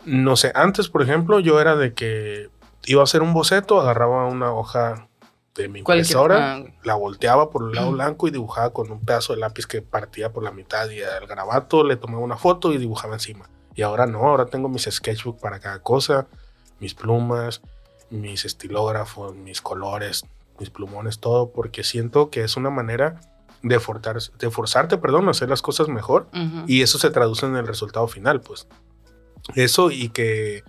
no 0.07 0.37
sé, 0.37 0.53
antes, 0.55 0.89
por 0.89 1.03
ejemplo, 1.03 1.41
yo 1.41 1.61
era 1.61 1.77
de 1.77 1.95
que 1.95 2.51
iba 2.87 3.01
a 3.01 3.05
hacer 3.05 3.23
un 3.23 3.33
boceto, 3.33 3.81
agarraba 3.81 4.27
una 4.27 4.53
hoja 4.53 5.09
de 5.55 5.69
mi 5.69 5.81
impresora, 5.81 6.57
ah, 6.57 6.65
la 6.83 6.95
volteaba 6.95 7.51
por 7.51 7.69
el 7.69 7.75
lado 7.75 7.93
blanco 7.93 8.27
y 8.27 8.31
dibujaba 8.31 8.71
con 8.71 8.91
un 8.91 9.01
pedazo 9.01 9.35
de 9.35 9.41
lápiz 9.41 9.67
que 9.67 9.83
partía 9.83 10.33
por 10.33 10.43
la 10.43 10.51
mitad 10.51 10.91
y 10.91 11.03
al 11.03 11.27
garabato 11.27 11.85
le 11.85 11.97
tomaba 11.97 12.25
una 12.25 12.37
foto 12.37 12.73
y 12.73 12.79
dibujaba 12.79 13.15
encima. 13.15 13.49
Y 13.75 13.83
ahora 13.83 14.07
no, 14.07 14.19
ahora 14.19 14.47
tengo 14.47 14.69
mis 14.69 14.89
sketchbook 14.91 15.41
para 15.41 15.61
cada 15.61 15.81
cosa, 15.81 16.27
mis 16.81 16.95
plumas, 16.95 17.63
mis 18.11 18.45
estilógrafos, 18.45 19.35
mis 19.35 19.61
colores, 19.61 20.25
mis 20.59 20.71
plumones, 20.71 21.19
todo, 21.21 21.51
porque 21.51 21.85
siento 21.85 22.31
que 22.31 22.43
es 22.43 22.57
una 22.57 22.71
manera 22.71 23.21
de, 23.63 23.81
forzar, 23.81 24.19
de 24.21 24.51
forzarte, 24.51 24.99
perdón, 24.99 25.29
a 25.29 25.33
hacer 25.33 25.49
las 25.49 25.63
cosas 25.63 25.89
mejor 25.89 26.29
y 26.67 26.83
eso 26.83 26.99
se 26.99 27.11
traduce 27.11 27.47
en 27.47 27.57
el 27.57 27.67
resultado 27.67 28.07
final, 28.09 28.41
pues. 28.41 28.67
Eso 29.55 29.91
y 29.91 30.09
que 30.09 30.63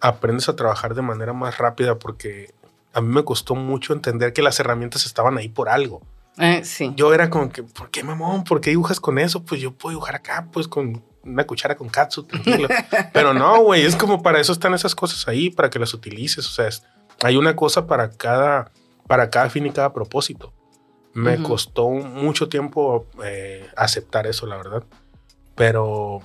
aprendes 0.00 0.48
a 0.48 0.56
trabajar 0.56 0.94
de 0.94 1.02
manera 1.02 1.32
más 1.32 1.58
rápida 1.58 1.98
porque 1.98 2.52
a 2.92 3.00
mí 3.00 3.12
me 3.14 3.24
costó 3.24 3.54
mucho 3.54 3.92
entender 3.92 4.32
que 4.32 4.42
las 4.42 4.58
herramientas 4.60 5.06
estaban 5.06 5.38
ahí 5.38 5.48
por 5.48 5.68
algo. 5.68 6.02
Eh, 6.38 6.64
sí. 6.64 6.92
Yo 6.96 7.14
era 7.14 7.30
como 7.30 7.50
que, 7.50 7.62
¿por 7.62 7.90
qué 7.90 8.02
mamón? 8.04 8.44
¿Por 8.44 8.60
qué 8.60 8.70
dibujas 8.70 9.00
con 9.00 9.18
eso? 9.18 9.42
Pues 9.44 9.60
yo 9.60 9.72
puedo 9.72 9.92
dibujar 9.92 10.16
acá, 10.16 10.48
pues 10.52 10.68
con 10.68 11.02
una 11.24 11.44
cuchara 11.44 11.76
con 11.76 11.88
katsu, 11.88 12.24
tranquilo. 12.24 12.68
Pero 13.12 13.32
no, 13.32 13.62
güey, 13.62 13.84
es 13.86 13.96
como 13.96 14.22
para 14.22 14.38
eso 14.40 14.52
están 14.52 14.74
esas 14.74 14.94
cosas 14.94 15.26
ahí, 15.28 15.48
para 15.50 15.70
que 15.70 15.78
las 15.78 15.94
utilices. 15.94 16.46
O 16.46 16.50
sea, 16.50 16.68
es- 16.68 16.82
hay 17.22 17.36
una 17.38 17.56
cosa 17.56 17.86
para 17.86 18.10
cada, 18.10 18.70
para 19.06 19.30
cada 19.30 19.48
fin 19.48 19.66
y 19.66 19.70
cada 19.70 19.92
propósito. 19.94 20.52
Me 21.14 21.36
Ujú. 21.36 21.44
costó 21.44 21.88
mucho 21.88 22.50
tiempo 22.50 23.06
eh, 23.24 23.66
aceptar 23.76 24.26
eso, 24.26 24.46
la 24.46 24.56
verdad. 24.58 24.84
Pero 25.54 26.20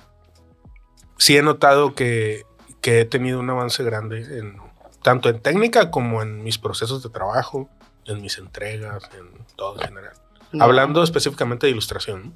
sí 1.22 1.36
he 1.36 1.42
notado 1.42 1.94
que, 1.94 2.46
que 2.80 3.00
he 3.00 3.04
tenido 3.04 3.38
un 3.38 3.48
avance 3.48 3.84
grande 3.84 4.40
en, 4.40 4.56
tanto 5.02 5.28
en 5.28 5.38
técnica 5.38 5.92
como 5.92 6.20
en 6.20 6.42
mis 6.42 6.58
procesos 6.58 7.00
de 7.04 7.10
trabajo, 7.10 7.68
en 8.06 8.20
mis 8.20 8.38
entregas, 8.38 9.08
en 9.16 9.28
todo 9.54 9.76
en 9.76 9.86
general. 9.86 10.14
No. 10.50 10.64
Hablando 10.64 11.00
específicamente 11.04 11.66
de 11.66 11.70
ilustración. 11.70 12.34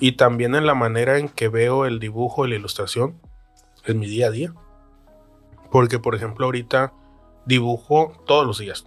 Y 0.00 0.12
también 0.12 0.54
en 0.54 0.64
la 0.64 0.74
manera 0.74 1.18
en 1.18 1.28
que 1.28 1.48
veo 1.48 1.84
el 1.84 2.00
dibujo 2.00 2.46
y 2.46 2.50
la 2.50 2.56
ilustración 2.56 3.20
en 3.84 3.98
mi 3.98 4.06
día 4.06 4.28
a 4.28 4.30
día. 4.30 4.54
Porque, 5.70 5.98
por 5.98 6.14
ejemplo, 6.14 6.46
ahorita 6.46 6.94
dibujo 7.44 8.14
todos 8.26 8.46
los 8.46 8.58
días. 8.58 8.86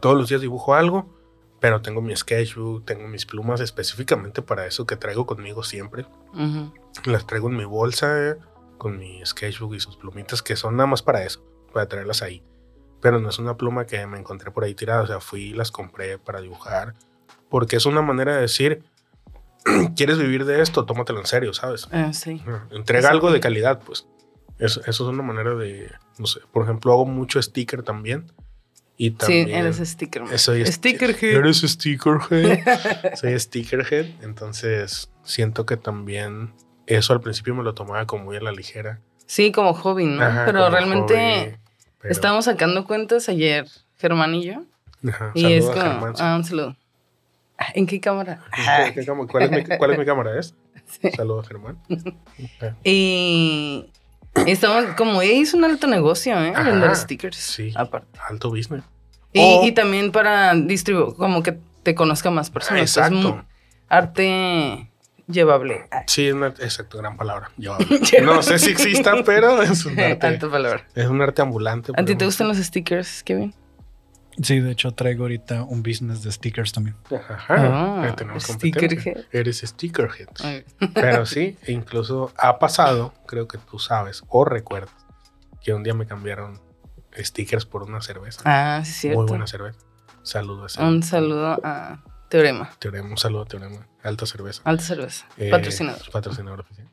Todos 0.00 0.18
los 0.18 0.28
días 0.28 0.40
dibujo 0.40 0.74
algo, 0.74 1.19
pero 1.60 1.82
tengo 1.82 2.00
mi 2.00 2.16
sketchbook, 2.16 2.86
tengo 2.86 3.06
mis 3.06 3.26
plumas 3.26 3.60
específicamente 3.60 4.40
para 4.40 4.66
eso 4.66 4.86
que 4.86 4.96
traigo 4.96 5.26
conmigo 5.26 5.62
siempre. 5.62 6.06
Las 7.04 7.26
traigo 7.26 7.48
en 7.48 7.56
mi 7.56 7.64
bolsa 7.64 8.30
eh, 8.30 8.36
con 8.78 8.98
mi 8.98 9.24
sketchbook 9.24 9.74
y 9.74 9.80
sus 9.80 9.96
plumitas 9.96 10.42
que 10.42 10.56
son 10.56 10.76
nada 10.76 10.86
más 10.86 11.02
para 11.02 11.22
eso, 11.22 11.44
para 11.72 11.86
traerlas 11.86 12.22
ahí. 12.22 12.42
Pero 13.02 13.20
no 13.20 13.28
es 13.28 13.38
una 13.38 13.56
pluma 13.56 13.86
que 13.86 14.06
me 14.06 14.18
encontré 14.18 14.50
por 14.50 14.64
ahí 14.64 14.74
tirada, 14.74 15.02
o 15.02 15.06
sea, 15.06 15.20
fui 15.20 15.42
y 15.42 15.52
las 15.52 15.70
compré 15.70 16.18
para 16.18 16.40
dibujar. 16.40 16.94
Porque 17.50 17.76
es 17.76 17.84
una 17.84 18.00
manera 18.00 18.36
de 18.36 18.42
decir, 18.42 18.82
¿quieres 19.96 20.18
vivir 20.18 20.46
de 20.46 20.62
esto? 20.62 20.86
Tómatelo 20.86 21.20
en 21.20 21.26
serio, 21.26 21.52
¿sabes? 21.52 21.88
Ah, 21.92 22.12
sí. 22.12 22.42
Entrega 22.70 23.10
algo 23.10 23.30
de 23.30 23.40
calidad, 23.40 23.80
pues. 23.84 24.06
Eso, 24.58 24.80
eso 24.80 24.90
es 24.90 25.00
una 25.00 25.22
manera 25.22 25.54
de, 25.54 25.90
no 26.18 26.26
sé, 26.26 26.40
por 26.52 26.64
ejemplo, 26.64 26.92
hago 26.92 27.06
mucho 27.06 27.40
sticker 27.40 27.82
también. 27.82 28.30
Y 29.02 29.12
también... 29.12 29.46
Sí, 29.46 29.52
eres 29.54 29.76
sticker. 29.78 30.22
man. 30.24 30.38
Soy 30.38 30.66
Stickerhead. 30.66 31.36
Eres 31.36 31.60
stickerhead. 31.62 33.14
Soy 33.16 33.38
stickerhead. 33.40 34.06
Entonces 34.22 35.10
siento 35.24 35.64
que 35.64 35.78
también 35.78 36.52
eso 36.86 37.14
al 37.14 37.22
principio 37.22 37.54
me 37.54 37.62
lo 37.62 37.72
tomaba 37.72 38.04
como 38.06 38.24
muy 38.24 38.36
a 38.36 38.40
la 38.42 38.52
ligera. 38.52 39.00
Sí, 39.24 39.52
como 39.52 39.72
hobby, 39.72 40.04
¿no? 40.04 40.22
Ajá, 40.22 40.44
pero 40.44 40.68
realmente 40.68 41.14
hobby, 41.14 41.56
pero- 41.98 42.12
estábamos 42.12 42.44
sacando 42.44 42.84
cuentas 42.84 43.30
ayer, 43.30 43.66
Germán 43.96 44.34
y 44.34 44.44
yo. 44.44 44.64
Ajá, 45.08 45.32
Y 45.34 45.50
es 45.50 45.64
como, 45.64 45.80
Germán, 45.80 46.16
sí. 46.16 46.22
ah, 46.22 46.36
un 46.36 46.44
saludo. 46.44 46.76
Ah, 47.56 47.68
¿En 47.74 47.86
qué 47.86 48.00
cámara? 48.00 48.42
¿Qué- 48.54 48.92
qué 48.96 49.06
cámara- 49.06 49.28
¿Cuál, 49.30 49.44
es 49.44 49.50
mi, 49.50 49.64
cuál 49.78 49.90
es 49.92 49.98
mi 49.98 50.04
cámara? 50.04 50.38
¿Es? 50.38 50.54
Sí. 51.00 51.10
Saludos 51.16 51.48
Germán. 51.48 51.78
Y 52.84 53.90
estamos, 54.46 54.94
como 54.96 55.22
hizo 55.22 55.56
un 55.56 55.64
alto 55.64 55.86
negocio, 55.86 56.32
¿eh? 56.42 56.52
Ajá, 56.54 56.70
Vender 56.70 56.94
stickers. 56.96 57.36
sí. 57.36 57.72
Aparte. 57.76 58.18
Alto 58.28 58.50
business. 58.50 58.82
Y, 59.32 59.40
O- 59.40 59.64
y 59.66 59.72
también 59.72 60.10
para 60.12 60.54
distribuir, 60.54 61.14
como 61.16 61.42
que 61.42 61.58
te 61.82 61.94
conozca 61.94 62.30
más 62.30 62.50
personas. 62.50 62.82
Es 62.82 62.96
Exacto. 62.96 63.44
arte 63.88 64.90
llevable. 65.26 65.86
Sí, 66.06 66.26
es 66.26 66.34
una, 66.34 66.48
exacto, 66.48 66.98
gran 66.98 67.16
palabra. 67.16 67.50
Yo 67.56 67.76
no 68.24 68.42
sé 68.42 68.58
si 68.58 68.70
exista, 68.70 69.22
pero 69.24 69.62
es 69.62 69.84
un 69.86 69.98
arte. 70.00 70.26
Alta 70.26 70.50
palabra. 70.50 70.86
Es 70.94 71.06
un 71.06 71.20
arte 71.22 71.42
ambulante. 71.42 71.92
¿A 71.96 72.04
ti 72.04 72.16
te 72.16 72.24
gustan 72.24 72.48
los 72.48 72.56
stickers, 72.58 73.22
Kevin? 73.22 73.54
Sí, 74.42 74.60
de 74.60 74.70
hecho 74.70 74.92
traigo 74.92 75.24
ahorita 75.24 75.64
un 75.64 75.82
business 75.82 76.22
de 76.22 76.32
stickers 76.32 76.72
también. 76.72 76.96
Ajá. 77.10 77.44
Ah, 77.48 78.02
ahí 78.04 78.12
tenemos 78.14 78.46
competencia. 78.46 78.88
stickerhead. 79.00 79.24
Eres 79.32 79.58
stickerhead. 79.58 80.28
Ay. 80.42 80.64
Pero 80.94 81.26
sí, 81.26 81.58
e 81.62 81.72
incluso 81.72 82.32
ha 82.36 82.58
pasado, 82.58 83.12
creo 83.26 83.48
que 83.48 83.58
tú 83.58 83.78
sabes 83.78 84.22
o 84.28 84.44
recuerdas, 84.44 84.94
que 85.60 85.74
un 85.74 85.82
día 85.82 85.94
me 85.94 86.06
cambiaron 86.06 86.60
stickers 87.18 87.66
por 87.66 87.82
una 87.82 88.00
cerveza. 88.00 88.42
Ah, 88.44 88.82
sí, 88.84 88.92
cierto. 88.92 89.20
Muy 89.20 89.28
buena 89.28 89.46
cerveza. 89.46 89.78
Saludo 90.22 90.64
a 90.64 90.66
ese 90.66 90.82
Un 90.82 91.02
saludo 91.02 91.58
a 91.64 92.02
Teorema. 92.28 92.70
Teorema, 92.78 93.08
un 93.08 93.18
saludo 93.18 93.42
a 93.42 93.46
Teorema. 93.46 93.86
Alta 94.02 94.26
cerveza. 94.26 94.62
Alta 94.64 94.84
cerveza. 94.84 95.26
Eh, 95.36 95.50
Patrocinador. 95.50 96.10
Patrocinador 96.10 96.60
oficial. 96.60 96.88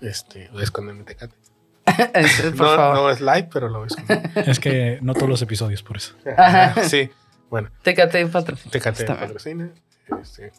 Este, 0.00 0.46
en 0.46 1.04
Tecate. 1.04 1.36
Este, 2.14 2.50
por 2.52 2.60
No, 2.66 2.76
favor. 2.76 2.94
no 2.96 3.10
es 3.10 3.20
live, 3.20 3.48
pero 3.52 3.68
lo 3.68 3.84
esconden. 3.84 4.32
Es 4.34 4.58
que 4.60 4.98
no 5.02 5.14
todos 5.14 5.28
los 5.28 5.42
episodios 5.42 5.82
por 5.82 5.96
eso. 5.96 6.14
Ajá. 6.36 6.82
sí, 6.88 7.10
bueno, 7.48 7.70
Tecate 7.82 8.24
patrocinador. 8.26 8.72
Tecate 8.72 9.04
patrocina. 9.04 9.70
Este, 10.20 10.52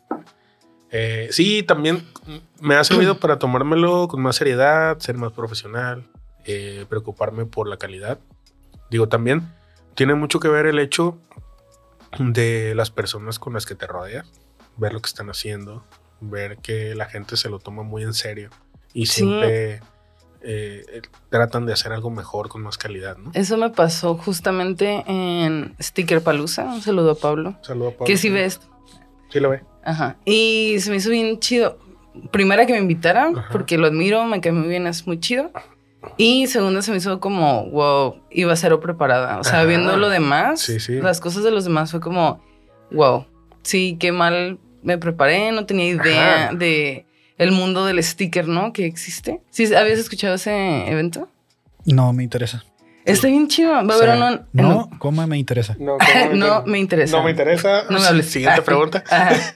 eh, 0.92 1.30
sí, 1.32 1.64
también 1.64 2.06
me 2.60 2.76
ha 2.76 2.84
servido 2.84 3.18
para 3.20 3.40
tomármelo 3.40 4.08
con 4.08 4.22
más 4.22 4.36
seriedad, 4.36 5.00
ser 5.00 5.16
más 5.18 5.32
profesional, 5.32 6.08
eh, 6.46 6.86
preocuparme 6.90 7.46
por 7.46 7.68
la 7.68 7.78
calidad. 7.78 8.20
Digo, 8.90 9.08
también 9.08 9.54
tiene 9.96 10.16
mucho 10.16 10.40
que 10.40 10.48
ver 10.50 10.66
el 10.66 10.80
hecho 10.80 11.18
de 12.20 12.74
las 12.76 12.92
personas 12.92 13.40
con 13.40 13.54
las 13.54 13.66
que 13.66 13.76
te 13.76 13.88
rodeas, 13.88 14.28
ver 14.78 14.92
lo 14.94 15.02
que 15.02 15.08
están 15.08 15.30
haciendo, 15.30 15.86
ver 16.20 16.58
que 16.58 16.94
la 16.96 17.06
gente 17.06 17.38
se 17.38 17.50
lo 17.50 17.60
toma 17.60 17.84
muy 17.84 18.04
en 18.04 18.14
serio 18.14 18.50
y 18.94 19.06
Sí. 19.06 19.22
siempre 19.24 19.80
eh, 20.44 21.02
tratan 21.30 21.66
de 21.66 21.74
hacer 21.74 21.92
algo 21.92 22.10
mejor 22.10 22.50
con 22.50 22.62
más 22.64 22.78
calidad, 22.78 23.18
¿no? 23.18 23.32
Eso 23.34 23.58
me 23.58 23.70
pasó 23.70 24.16
justamente 24.16 25.04
en 25.08 25.76
Sticker 25.82 26.22
Palusa. 26.22 26.66
Un 26.66 26.82
saludo 26.82 27.12
a 27.12 27.16
Pablo. 27.16 27.56
Saludo 27.62 27.90
a 27.90 27.92
Pablo. 27.92 28.06
Que 28.06 28.18
sí 28.18 28.30
ve 28.30 28.46
esto. 28.46 28.66
Sí 29.30 29.40
lo 29.40 29.50
ve. 29.50 29.62
Ajá. 29.84 30.18
Y 30.26 30.76
se 30.80 30.90
me 30.92 30.98
hizo 30.98 31.10
bien 31.10 31.40
chido. 31.40 31.78
Primera 32.32 32.66
que 32.66 32.74
me 32.74 32.80
invitara, 32.80 33.28
Ajá. 33.28 33.48
porque 33.52 33.78
lo 33.78 33.88
admiro, 33.88 34.26
me 34.26 34.42
cae 34.42 34.52
muy 34.52 34.68
bien, 34.68 34.86
es 34.88 35.08
muy 35.08 35.20
chido. 35.20 35.52
Y 36.18 36.48
segunda 36.48 36.82
se 36.82 36.92
me 36.92 36.98
hizo 36.98 37.20
como, 37.20 37.70
wow, 37.70 38.16
iba 38.32 38.52
a 38.52 38.56
ser 38.56 38.78
preparada. 38.80 39.40
O 39.40 39.44
sea, 39.44 39.60
Ajá. 39.60 39.66
viendo 39.66 39.96
lo 39.98 40.10
demás, 40.10 40.60
Sí, 40.62 40.80
sí. 40.80 41.00
las 41.00 41.22
cosas 41.22 41.44
de 41.44 41.52
los 41.52 41.64
demás 41.64 41.92
fue 41.92 42.00
como, 42.00 42.44
wow, 42.92 43.26
sí, 43.62 43.98
qué 44.00 44.12
mal 44.12 44.60
me 44.84 44.98
preparé, 44.98 45.52
no 45.52 45.66
tenía 45.66 45.86
idea 45.88 46.46
Ajá. 46.48 46.54
de 46.56 47.06
el 47.42 47.52
mundo 47.52 47.86
del 47.86 48.04
sticker, 48.04 48.48
¿no? 48.48 48.72
Que 48.74 48.86
existe. 48.86 49.42
¿Sí 49.50 49.74
habías 49.74 50.00
escuchado 50.00 50.36
ese 50.36 50.88
evento? 50.90 51.28
No 51.86 52.14
me 52.14 52.24
interesa. 52.24 52.64
Está 53.06 53.28
bien 53.28 53.48
chido. 53.48 53.72
Va 53.72 53.80
a 53.96 53.98
haber 53.98 54.10
uno 54.16 54.30
en- 54.30 54.42
No, 54.54 54.90
cómo 55.00 55.26
me 55.26 55.38
interesa. 55.38 55.76
No, 55.80 55.98
No 56.34 56.64
me 56.66 56.78
interesa. 56.80 57.18
No 57.18 57.24
me 57.24 57.32
interesa. 57.32 57.84
No 57.90 58.00
me 58.00 58.06
hables. 58.06 58.28
Siguiente 58.30 58.60
Ah, 58.62 58.64
pregunta. 58.64 59.04
ajá. 59.10 59.56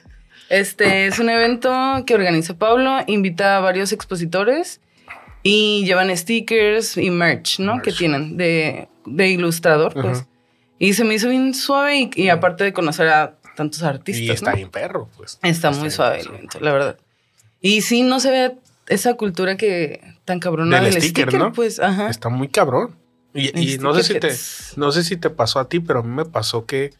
Este 0.49 1.07
es 1.07 1.17
un 1.19 1.29
evento 1.29 1.71
que 2.05 2.13
organiza 2.13 2.53
Pablo, 2.55 2.97
invita 3.07 3.57
a 3.57 3.59
varios 3.61 3.91
expositores 3.91 4.79
y 5.43 5.83
llevan 5.85 6.15
stickers 6.15 6.97
y 6.97 7.09
merch, 7.09 7.59
¿no? 7.59 7.73
Merch. 7.75 7.83
Que 7.85 7.91
tienen 7.91 8.37
de, 8.37 8.87
de 9.05 9.29
ilustrador, 9.29 9.93
pues. 9.93 10.19
Ajá. 10.19 10.27
Y 10.77 10.93
se 10.93 11.03
me 11.03 11.13
hizo 11.15 11.29
bien 11.29 11.53
suave 11.53 11.97
y, 11.97 12.09
y 12.15 12.29
aparte 12.29 12.63
de 12.63 12.73
conocer 12.73 13.07
a 13.07 13.35
tantos 13.55 13.81
artistas, 13.83 14.21
Y 14.23 14.29
está 14.31 14.51
¿no? 14.51 14.57
bien 14.57 14.69
perro, 14.69 15.09
pues. 15.17 15.39
Está 15.41 15.69
muy 15.71 15.79
bien 15.81 15.91
suave 15.91 16.19
el 16.19 16.27
evento, 16.27 16.59
la 16.59 16.71
verdad. 16.73 16.97
Y 17.67 17.81
sí, 17.81 18.03
no 18.03 18.19
se 18.19 18.29
ve 18.29 18.57
esa 18.87 19.15
cultura 19.15 19.57
que 19.57 19.99
tan 20.23 20.39
cabrona 20.39 20.79
Del 20.81 20.93
del, 20.93 21.01
sticker, 21.01 21.29
sticker, 21.29 21.39
¿no? 21.39 21.51
pues, 21.51 21.79
ajá. 21.79 22.11
Está 22.11 22.29
muy 22.29 22.47
cabrón. 22.47 22.95
Y, 23.33 23.79
no 23.79 23.95
sé 23.95 24.03
si 24.03 24.19
te, 24.19 24.35
no 24.77 24.91
sé 24.91 25.03
si 25.03 25.17
te 25.17 25.31
pasó 25.31 25.57
a 25.59 25.67
ti, 25.67 25.79
pero 25.79 26.01
a 26.01 26.03
mí 26.03 26.09
me 26.09 26.25
pasó 26.25 26.67
que, 26.67 26.93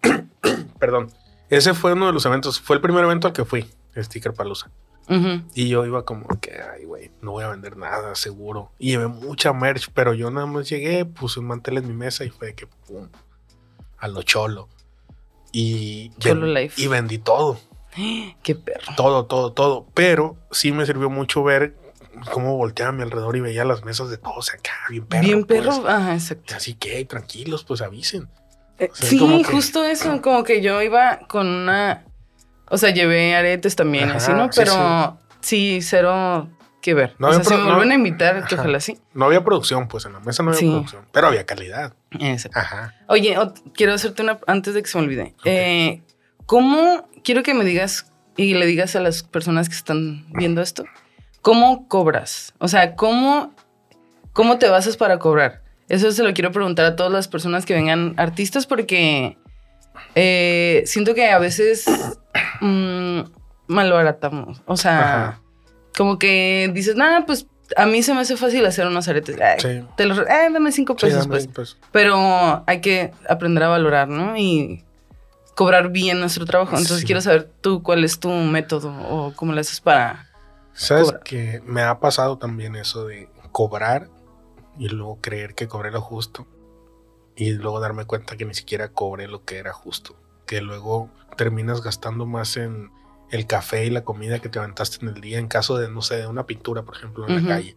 perdón, 0.78 1.10
ese 1.48 1.74
fue 1.74 1.94
uno 1.94 2.06
de 2.06 2.12
los 2.12 2.24
eventos, 2.24 2.60
fue 2.60 2.76
el 2.76 2.82
primer 2.82 3.04
evento 3.04 3.26
al 3.26 3.32
que 3.32 3.44
fui, 3.44 3.66
Sticker 3.96 4.32
Palusa. 4.32 4.70
Y 5.54 5.68
yo 5.68 5.84
iba 5.86 6.04
como 6.04 6.28
que, 6.40 6.52
ay, 6.62 6.84
güey, 6.84 7.10
no 7.20 7.32
voy 7.32 7.42
a 7.42 7.48
vender 7.48 7.76
nada, 7.76 8.14
seguro. 8.14 8.70
Y 8.78 8.90
llevé 8.92 9.08
mucha 9.08 9.52
merch, 9.52 9.90
pero 9.92 10.14
yo 10.14 10.30
nada 10.30 10.46
más 10.46 10.68
llegué, 10.68 11.04
puse 11.04 11.40
un 11.40 11.46
mantel 11.48 11.78
en 11.78 11.88
mi 11.88 11.94
mesa 11.94 12.24
y 12.24 12.30
fue 12.30 12.46
de 12.48 12.54
que, 12.54 12.68
pum, 12.86 13.08
a 13.98 14.06
lo 14.06 14.22
cholo. 14.22 14.68
Y, 15.50 16.10
Cholo 16.20 16.42
ven- 16.42 16.54
life. 16.54 16.80
y 16.80 16.86
vendí 16.86 17.18
todo, 17.18 17.58
Qué 18.42 18.54
perro. 18.54 18.94
todo, 18.96 19.26
todo, 19.26 19.52
todo. 19.52 19.86
Pero 19.94 20.36
sí 20.50 20.72
me 20.72 20.86
sirvió 20.86 21.10
mucho 21.10 21.42
ver 21.42 21.74
cómo 22.32 22.56
volteaba 22.56 22.90
a 22.90 22.92
mi 22.92 23.02
alrededor 23.02 23.36
y 23.36 23.40
veía 23.40 23.64
las 23.64 23.84
mesas 23.84 24.10
de 24.10 24.18
todos 24.18 24.52
acá, 24.52 24.72
bien 24.88 25.06
perro. 25.06 25.22
bien 25.22 25.44
pues. 25.44 25.60
perro, 25.62 25.88
ajá, 25.88 26.14
exacto. 26.14 26.54
Así 26.54 26.74
que 26.74 27.04
tranquilos, 27.04 27.64
pues 27.64 27.80
avisen. 27.82 28.28
Eh, 28.78 28.88
O 28.92 28.94
sea, 28.94 29.08
sí, 29.08 29.18
que- 29.18 29.44
justo 29.44 29.84
eso, 29.84 30.20
como 30.22 30.42
que 30.44 30.60
yo 30.62 30.80
iba 30.82 31.20
con 31.28 31.46
una, 31.46 32.04
o 32.68 32.78
sea, 32.78 32.90
llevé 32.90 33.34
aretes 33.34 33.76
también, 33.76 34.08
Ajá, 34.10 34.16
así, 34.18 34.32
¿no? 34.32 34.50
sí, 34.52 34.60
Pero 34.60 35.18
sí, 35.40 35.78
cero 35.82 36.48
que 36.80 36.94
ver. 36.94 37.14
No 37.18 37.28
o 37.28 37.32
sea, 37.34 37.44
si 37.44 37.50
me 37.54 37.58
no- 37.60 37.66
vuelven 37.74 37.90
a 37.92 37.94
invitar, 37.94 38.46
que 38.46 38.54
ojalá 38.54 38.80
sí. 38.80 38.98
No 39.12 39.26
había 39.26 39.44
producción, 39.44 39.86
pues 39.86 40.06
en 40.06 40.14
la 40.14 40.20
mesa 40.20 40.42
no 40.42 40.50
había 40.50 40.60
Sí. 40.60 40.70
producción, 40.70 41.04
pero 41.12 41.26
había 41.28 41.44
calidad. 41.44 41.92
Exacto. 42.18 42.58
Ajá. 42.58 42.94
Oye, 43.08 43.36
quiero 43.74 43.92
hacerte 43.94 44.22
una, 44.22 44.38
antes 44.46 44.72
de 44.74 44.82
que 44.82 44.88
se 44.88 44.96
me 44.98 45.04
olvide. 45.04 45.34
Eh, 45.44 46.02
¿Cómo, 46.46 47.08
quiero 47.24 47.42
que 47.42 47.54
me 47.54 47.64
digas 47.64 48.10
y 48.36 48.54
le 48.54 48.66
digas 48.66 48.96
a 48.96 49.00
las 49.00 49.22
personas 49.22 49.68
que 49.68 49.74
están 49.74 50.24
viendo 50.32 50.62
esto, 50.62 50.84
cómo 51.42 51.88
cobras? 51.88 52.54
O 52.58 52.68
sea, 52.68 52.94
¿cómo, 52.96 53.54
cómo 54.32 54.58
te 54.58 54.68
basas 54.68 54.96
para 54.96 55.18
cobrar? 55.18 55.62
Eso 55.88 56.12
se 56.12 56.22
lo 56.22 56.32
quiero 56.32 56.52
preguntar 56.52 56.86
a 56.86 56.96
todas 56.96 57.12
las 57.12 57.26
personas 57.28 57.66
que 57.66 57.74
vengan 57.74 58.14
artistas 58.16 58.66
porque 58.66 59.36
eh, 60.14 60.82
siento 60.86 61.14
que 61.14 61.28
a 61.30 61.38
veces 61.38 61.84
mm, 62.60 63.20
malbaratamos. 63.66 64.62
O 64.66 64.76
sea, 64.76 65.00
Ajá. 65.00 65.40
Como 65.96 66.18
que 66.18 66.70
dices, 66.72 66.94
nada, 66.96 67.26
pues 67.26 67.46
a 67.76 67.84
mí 67.84 68.02
se 68.02 68.14
me 68.14 68.20
hace 68.20 68.36
fácil 68.36 68.64
hacer 68.64 68.86
unos 68.86 69.08
aretes. 69.08 69.38
Ay, 69.40 69.58
Sí. 69.60 69.84
Te 69.96 70.06
los, 70.06 70.18
eh, 70.18 70.48
dame 70.52 70.72
cinco 70.72 70.94
Sí, 70.98 71.06
pesos, 71.06 71.26
dame, 71.28 71.30
pues. 71.30 71.46
pues. 71.48 71.76
Pero 71.92 72.62
hay 72.66 72.80
que 72.80 73.12
aprender 73.28 73.64
a 73.64 73.68
valorar, 73.68 74.08
¿no? 74.08 74.36
Y 74.36 74.84
cobrar 75.60 75.90
bien 75.90 76.20
nuestro 76.20 76.46
trabajo. 76.46 76.70
Entonces 76.70 77.00
Sí. 77.00 77.04
quiero 77.04 77.20
saber 77.20 77.52
tú 77.60 77.82
cuál 77.82 78.02
es 78.02 78.18
tu 78.18 78.30
método 78.30 78.94
o 79.10 79.34
cómo 79.36 79.52
lo 79.52 79.60
haces 79.60 79.82
para... 79.82 80.26
¿Sabes 80.72 81.12
que 81.22 81.60
me 81.66 81.82
ha 81.82 82.00
pasado 82.00 82.38
también 82.38 82.76
eso 82.76 83.04
de 83.04 83.28
cobrar 83.52 84.08
y 84.78 84.88
luego 84.88 85.18
creer 85.20 85.54
que 85.54 85.68
cobré 85.68 85.90
lo 85.90 86.00
justo 86.00 86.46
y 87.36 87.50
luego 87.52 87.78
darme 87.78 88.06
cuenta 88.06 88.38
que 88.38 88.46
ni 88.46 88.54
siquiera 88.54 88.88
cobré 88.88 89.28
lo 89.28 89.44
que 89.44 89.58
era 89.58 89.74
justo? 89.74 90.16
Que 90.46 90.62
luego 90.62 91.10
terminas 91.36 91.82
gastando 91.82 92.24
más 92.24 92.56
en 92.56 92.90
el 93.30 93.46
café 93.46 93.84
y 93.84 93.90
la 93.90 94.02
comida 94.02 94.38
que 94.38 94.48
te 94.48 94.60
aventaste 94.60 95.04
en 95.04 95.14
el 95.14 95.20
día 95.20 95.38
en 95.38 95.46
caso 95.46 95.76
de, 95.76 95.90
no 95.90 96.00
sé, 96.00 96.16
de 96.16 96.26
una 96.26 96.46
pintura, 96.46 96.84
por 96.84 96.96
ejemplo, 96.96 97.28
en 97.28 97.46
la 97.46 97.54
calle 97.56 97.76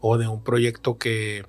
o 0.00 0.18
de 0.18 0.26
un 0.26 0.42
proyecto 0.42 0.98
que 0.98 1.46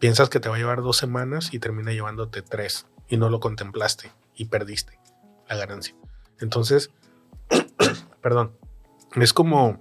piensas 0.00 0.28
que 0.30 0.40
te 0.40 0.48
va 0.48 0.56
a 0.56 0.58
llevar 0.58 0.82
dos 0.82 0.96
semanas 0.96 1.54
y 1.54 1.60
termina 1.60 1.92
llevándote 1.92 2.42
tres 2.42 2.86
y 3.08 3.18
no 3.18 3.28
lo 3.28 3.38
contemplaste 3.38 4.10
y 4.34 4.46
perdiste 4.46 4.98
la 5.54 5.66
ganancia. 5.66 5.94
Entonces, 6.40 6.90
perdón, 8.22 8.52
es 9.16 9.32
como 9.32 9.80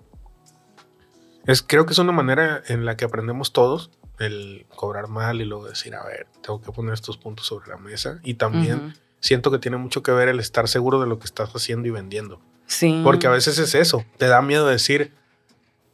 es, 1.46 1.64
creo 1.64 1.86
que 1.86 1.94
es 1.94 2.00
una 2.00 2.12
manera 2.12 2.62
en 2.68 2.86
la 2.86 2.96
que 2.98 3.06
aprendemos 3.06 3.52
todos 3.52 3.92
el 4.20 4.68
cobrar 4.76 5.08
mal 5.08 5.42
y 5.42 5.46
luego 5.46 5.68
decir, 5.68 5.96
a 5.96 6.06
ver, 6.06 6.28
tengo 6.44 6.62
que 6.62 6.72
poner 6.72 6.94
estos 6.94 7.18
puntos 7.18 7.48
sobre 7.48 7.70
la 7.70 7.78
mesa. 7.78 8.20
Y 8.24 8.36
también 8.36 8.78
Ujú. 8.86 8.94
siento 9.20 9.50
que 9.50 9.58
tiene 9.58 9.78
mucho 9.78 10.04
que 10.04 10.12
ver 10.12 10.28
el 10.28 10.40
estar 10.40 10.68
seguro 10.68 11.02
de 11.02 11.08
lo 11.08 11.18
que 11.18 11.26
estás 11.26 11.50
haciendo 11.56 11.88
y 11.88 11.92
vendiendo. 11.92 12.40
Sí. 12.68 13.02
Porque 13.04 13.26
a 13.28 13.32
veces 13.32 13.58
es 13.58 13.74
eso, 13.74 14.06
te 14.18 14.28
da 14.28 14.42
miedo 14.44 14.68
decir, 14.68 15.14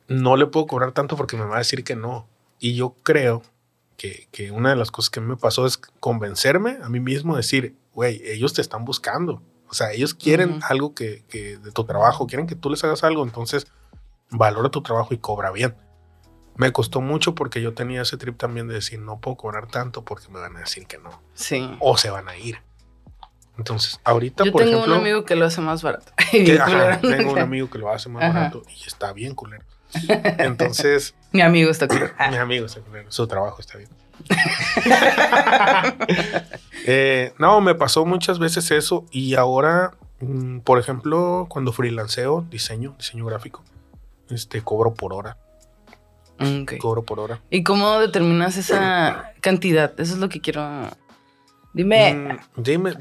no 0.09 0.35
le 0.35 0.45
puedo 0.45 0.67
cobrar 0.67 0.91
tanto 0.91 1.15
porque 1.15 1.37
me 1.37 1.45
va 1.45 1.55
a 1.55 1.59
decir 1.59 1.83
que 1.85 1.95
no. 1.95 2.27
Y 2.59 2.75
yo 2.75 2.95
creo 3.03 3.43
que, 3.95 4.27
que 4.31 4.51
una 4.51 4.71
de 4.71 4.75
las 4.75 4.91
cosas 4.91 5.09
que 5.09 5.21
me 5.21 5.37
pasó 5.37 5.65
es 5.65 5.77
convencerme 5.77 6.79
a 6.83 6.89
mí 6.89 6.99
mismo, 6.99 7.37
decir, 7.37 7.77
güey, 7.93 8.21
ellos 8.25 8.53
te 8.53 8.61
están 8.61 8.83
buscando. 8.83 9.41
O 9.69 9.73
sea, 9.73 9.91
ellos 9.91 10.13
quieren 10.13 10.57
Ujú. 10.57 10.59
algo 10.69 10.93
que, 10.95 11.23
que 11.29 11.57
de 11.57 11.71
tu 11.71 11.83
trabajo, 11.83 12.25
quieren 12.27 12.47
que 12.47 12.55
tú 12.55 12.69
les 12.69 12.83
hagas 12.83 13.03
algo, 13.03 13.23
entonces 13.23 13.67
valora 14.29 14.69
tu 14.69 14.81
trabajo 14.81 15.13
y 15.13 15.17
cobra 15.17 15.51
bien. 15.51 15.75
Me 16.55 16.71
costó 16.71 17.01
mucho 17.01 17.35
porque 17.35 17.61
yo 17.61 17.73
tenía 17.73 18.01
ese 18.01 18.17
trip 18.17 18.37
también 18.37 18.67
de 18.67 18.73
decir, 18.75 18.99
no 18.99 19.19
puedo 19.19 19.37
cobrar 19.37 19.67
tanto 19.67 20.03
porque 20.03 20.27
me 20.29 20.39
van 20.39 20.55
a 20.57 20.61
decir 20.61 20.87
que 20.87 20.97
no. 20.97 21.21
Sí. 21.33 21.75
O 21.79 21.97
se 21.97 22.09
van 22.09 22.27
a 22.29 22.37
ir. 22.37 22.61
Entonces, 23.57 23.99
ahorita, 24.03 24.43
Yo 24.43 24.51
por 24.51 24.61
tengo 24.61 24.77
ejemplo... 24.77 24.95
un 24.95 25.01
amigo 25.01 25.25
que 25.25 25.35
lo 25.35 25.45
hace 25.45 25.61
más 25.61 25.81
barato. 25.83 26.11
que- 26.31 26.59
ajá, 26.59 26.99
tengo 27.01 27.31
un 27.31 27.39
amigo 27.39 27.69
que 27.69 27.77
lo 27.77 27.91
hace 27.91 28.09
más 28.09 28.23
Ajá. 28.23 28.33
barato 28.33 28.63
y 28.69 28.87
está 28.87 29.13
bien 29.13 29.35
culero. 29.35 29.63
Entonces, 30.37 31.15
Mi 31.31 31.41
amigo 31.41 31.69
está 31.71 31.87
culero. 31.87 32.13
Mi 32.29 32.37
amigo 32.37 32.65
está 32.65 32.81
culero. 32.81 33.11
Su 33.11 33.27
trabajo 33.27 33.61
está 33.61 33.77
bien. 33.77 33.89
Eh, 36.89 37.33
no, 37.37 37.59
me 37.59 37.75
pasó 37.75 38.05
muchas 38.05 38.39
veces 38.39 38.71
eso 38.71 39.03
y 39.11 39.35
ahora, 39.35 39.97
mm, 40.21 40.59
por 40.59 40.79
ejemplo, 40.79 41.45
cuando 41.49 41.73
freelanceo 41.73 42.45
diseño, 42.49 42.95
diseño 42.97 43.25
gráfico, 43.25 43.61
este, 44.29 44.61
cobro 44.61 44.93
por 44.93 45.13
hora. 45.13 45.35
ok. 46.39 46.77
Cobro 46.79 47.03
por 47.03 47.19
hora. 47.19 47.41
¿Y 47.49 47.63
cómo 47.63 47.99
determinas 47.99 48.55
esa 48.55 49.33
cantidad? 49.41 49.99
Eso 49.99 50.13
es 50.13 50.19
lo 50.19 50.29
que 50.29 50.39
quiero. 50.39 50.87
Dime. 51.73 52.13
Mm, 52.13 52.63
dime, 52.63 52.93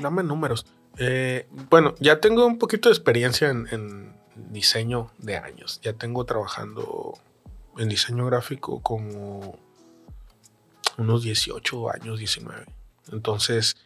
dame, 0.00 0.22
números. 0.22 0.64
Eh, 0.96 1.46
bueno, 1.68 1.94
ya 2.00 2.20
tengo 2.20 2.46
un 2.46 2.56
poquito 2.56 2.88
de 2.88 2.94
experiencia 2.94 3.50
en, 3.50 3.68
en 3.72 4.16
diseño 4.34 5.10
de 5.18 5.36
años. 5.36 5.80
Ya 5.82 5.92
tengo 5.92 6.24
trabajando 6.24 7.12
en 7.76 7.90
diseño 7.90 8.24
gráfico 8.24 8.80
como 8.80 9.58
unos 10.98 11.22
18 11.22 11.90
años, 11.92 12.18
19. 12.18 12.66
Entonces, 13.12 13.76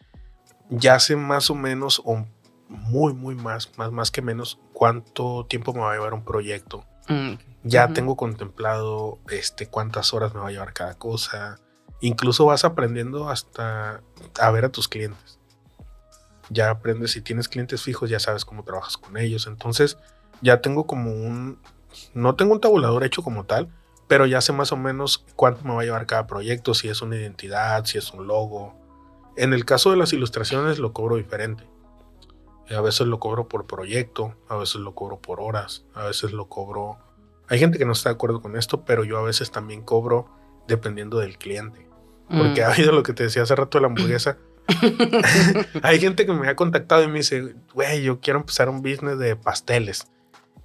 ya 0.69 0.99
sé 0.99 1.15
más 1.15 1.49
o 1.49 1.55
menos, 1.55 2.01
o 2.05 2.25
muy, 2.67 3.13
muy 3.13 3.35
más, 3.35 3.77
más, 3.77 3.91
más 3.91 4.11
que 4.11 4.21
menos, 4.21 4.59
cuánto 4.73 5.45
tiempo 5.47 5.73
me 5.73 5.79
va 5.79 5.91
a 5.91 5.95
llevar 5.95 6.13
un 6.13 6.23
proyecto. 6.23 6.85
Mm, 7.07 7.33
Ya 7.63 7.87
tengo 7.93 8.15
contemplado 8.15 9.19
este, 9.29 9.67
cuántas 9.67 10.13
horas 10.13 10.33
me 10.33 10.39
va 10.39 10.47
a 10.47 10.51
llevar 10.51 10.73
cada 10.73 10.93
cosa. 10.93 11.59
Incluso 11.99 12.45
vas 12.45 12.63
aprendiendo 12.63 13.29
hasta 13.29 14.01
a 14.39 14.51
ver 14.51 14.65
a 14.65 14.69
tus 14.69 14.87
clientes. 14.87 15.39
Ya 16.49 16.69
aprendes 16.69 17.11
si 17.11 17.21
tienes 17.21 17.49
clientes 17.49 17.81
fijos, 17.83 18.09
ya 18.09 18.19
sabes 18.19 18.45
cómo 18.45 18.63
trabajas 18.63 18.97
con 18.97 19.17
ellos. 19.17 19.45
Entonces, 19.47 19.97
ya 20.41 20.61
tengo 20.61 20.87
como 20.87 21.11
un. 21.11 21.59
No 22.13 22.35
tengo 22.35 22.53
un 22.53 22.61
tabulador 22.61 23.03
hecho 23.03 23.23
como 23.23 23.43
tal, 23.45 23.67
pero 24.09 24.25
ya 24.25 24.41
sé 24.41 24.53
más 24.53 24.71
o 24.71 24.75
menos 24.75 25.23
cuánto 25.35 25.63
me 25.63 25.75
va 25.75 25.81
a 25.81 25.85
llevar 25.85 26.07
cada 26.07 26.25
proyecto, 26.25 26.73
si 26.73 26.89
es 26.89 27.03
una 27.03 27.15
identidad, 27.15 27.85
si 27.85 27.99
es 27.99 28.11
un 28.11 28.25
logo. 28.25 28.75
En 29.37 29.53
el 29.53 29.65
caso 29.65 29.91
de 29.91 29.97
las 29.97 30.11
ilustraciones 30.13 30.79
lo 30.79 30.93
cobro 30.93 31.17
diferente. 31.17 31.63
A 32.75 32.81
veces 32.81 33.05
lo 33.05 33.19
cobro 33.19 33.47
por 33.47 33.67
proyecto, 33.67 34.35
a 34.47 34.55
veces 34.55 34.77
lo 34.77 34.95
cobro 34.95 35.19
por 35.21 35.39
horas, 35.39 35.85
a 35.93 36.05
veces 36.05 36.33
lo 36.33 36.49
cobro... 36.49 36.97
Hay 37.49 37.59
gente 37.59 37.77
que 37.77 37.85
no 37.85 37.91
está 37.91 38.09
de 38.09 38.15
acuerdo 38.15 38.41
con 38.41 38.57
esto, 38.57 38.83
pero 38.83 39.03
yo 39.03 39.19
a 39.19 39.21
veces 39.21 39.51
también 39.51 39.83
cobro 39.83 40.27
dependiendo 40.67 41.19
del 41.19 41.37
cliente. 41.37 41.87
Porque 42.29 42.61
mm. 42.61 42.63
ha 42.63 42.73
habido 42.73 42.91
lo 42.91 43.03
que 43.03 43.13
te 43.13 43.23
decía 43.23 43.43
hace 43.43 43.55
rato 43.55 43.77
de 43.77 43.83
la 43.83 43.87
hamburguesa. 43.89 44.39
Hay 45.83 45.99
gente 45.99 46.25
que 46.25 46.33
me 46.33 46.47
ha 46.47 46.55
contactado 46.55 47.03
y 47.03 47.07
me 47.09 47.19
dice, 47.19 47.53
güey, 47.75 48.01
yo 48.01 48.21
quiero 48.21 48.39
empezar 48.39 48.69
un 48.69 48.81
business 48.81 49.19
de 49.19 49.35
pasteles, 49.35 50.07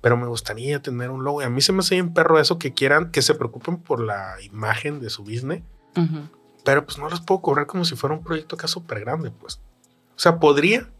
pero 0.05 0.19
me 0.19 0.27
gustaría 0.27 0.83
tener 0.83 1.09
un 1.09 1.25
logo. 1.25 1.41
Y 1.41 1.47
a 1.47 1.49
mí 1.49 1.63
se 1.63 1.73
me 1.73 1.79
hace 1.79 1.95
bien 1.95 2.13
perro 2.13 2.39
eso 2.39 2.59
que 2.59 2.75
quieran, 2.75 3.11
que 3.11 3.23
se 3.23 3.35
preocupen 3.35 3.79
por 3.79 4.01
la 4.01 4.35
imagen 4.43 5.01
de 5.01 5.09
su 5.09 5.23
business, 5.25 5.63
pero 6.63 6.85
pues 6.85 6.99
no 6.99 7.09
los 7.09 7.23
puedo 7.23 7.41
cobrar 7.41 7.67
como 7.67 7.87
si 7.87 7.97
fuera 7.97 8.15
un 8.15 8.23
proyecto 8.23 8.55
acá 8.55 8.69
súper 8.69 9.01
grande, 9.01 9.31
pues. 9.31 9.63
O 10.15 10.19
sea, 10.19 10.39
podría, 10.39 10.91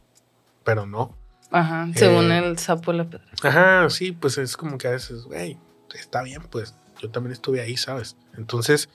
pero 0.65 0.87
no. 0.87 1.15
Ajá. 1.51 1.87
Según 1.95 2.33
Eh, 2.33 2.39
el 2.39 2.57
sapo 2.59 2.93
de 2.93 2.97
la 2.97 3.05
pedra. 3.11 3.27
Ajá, 3.43 3.91
sí, 3.91 4.13
pues 4.13 4.39
es 4.39 4.57
como 4.57 4.79
que 4.79 4.89
a 4.89 4.93
veces, 4.93 5.25
güey, 5.25 5.59
está 5.95 6.23
bien, 6.23 6.41
pues 6.51 6.75
yo 6.99 7.11
también 7.11 7.33
estuve 7.35 7.61
ahí, 7.61 7.77
¿sabes? 7.77 8.17
Entonces, 8.39 8.89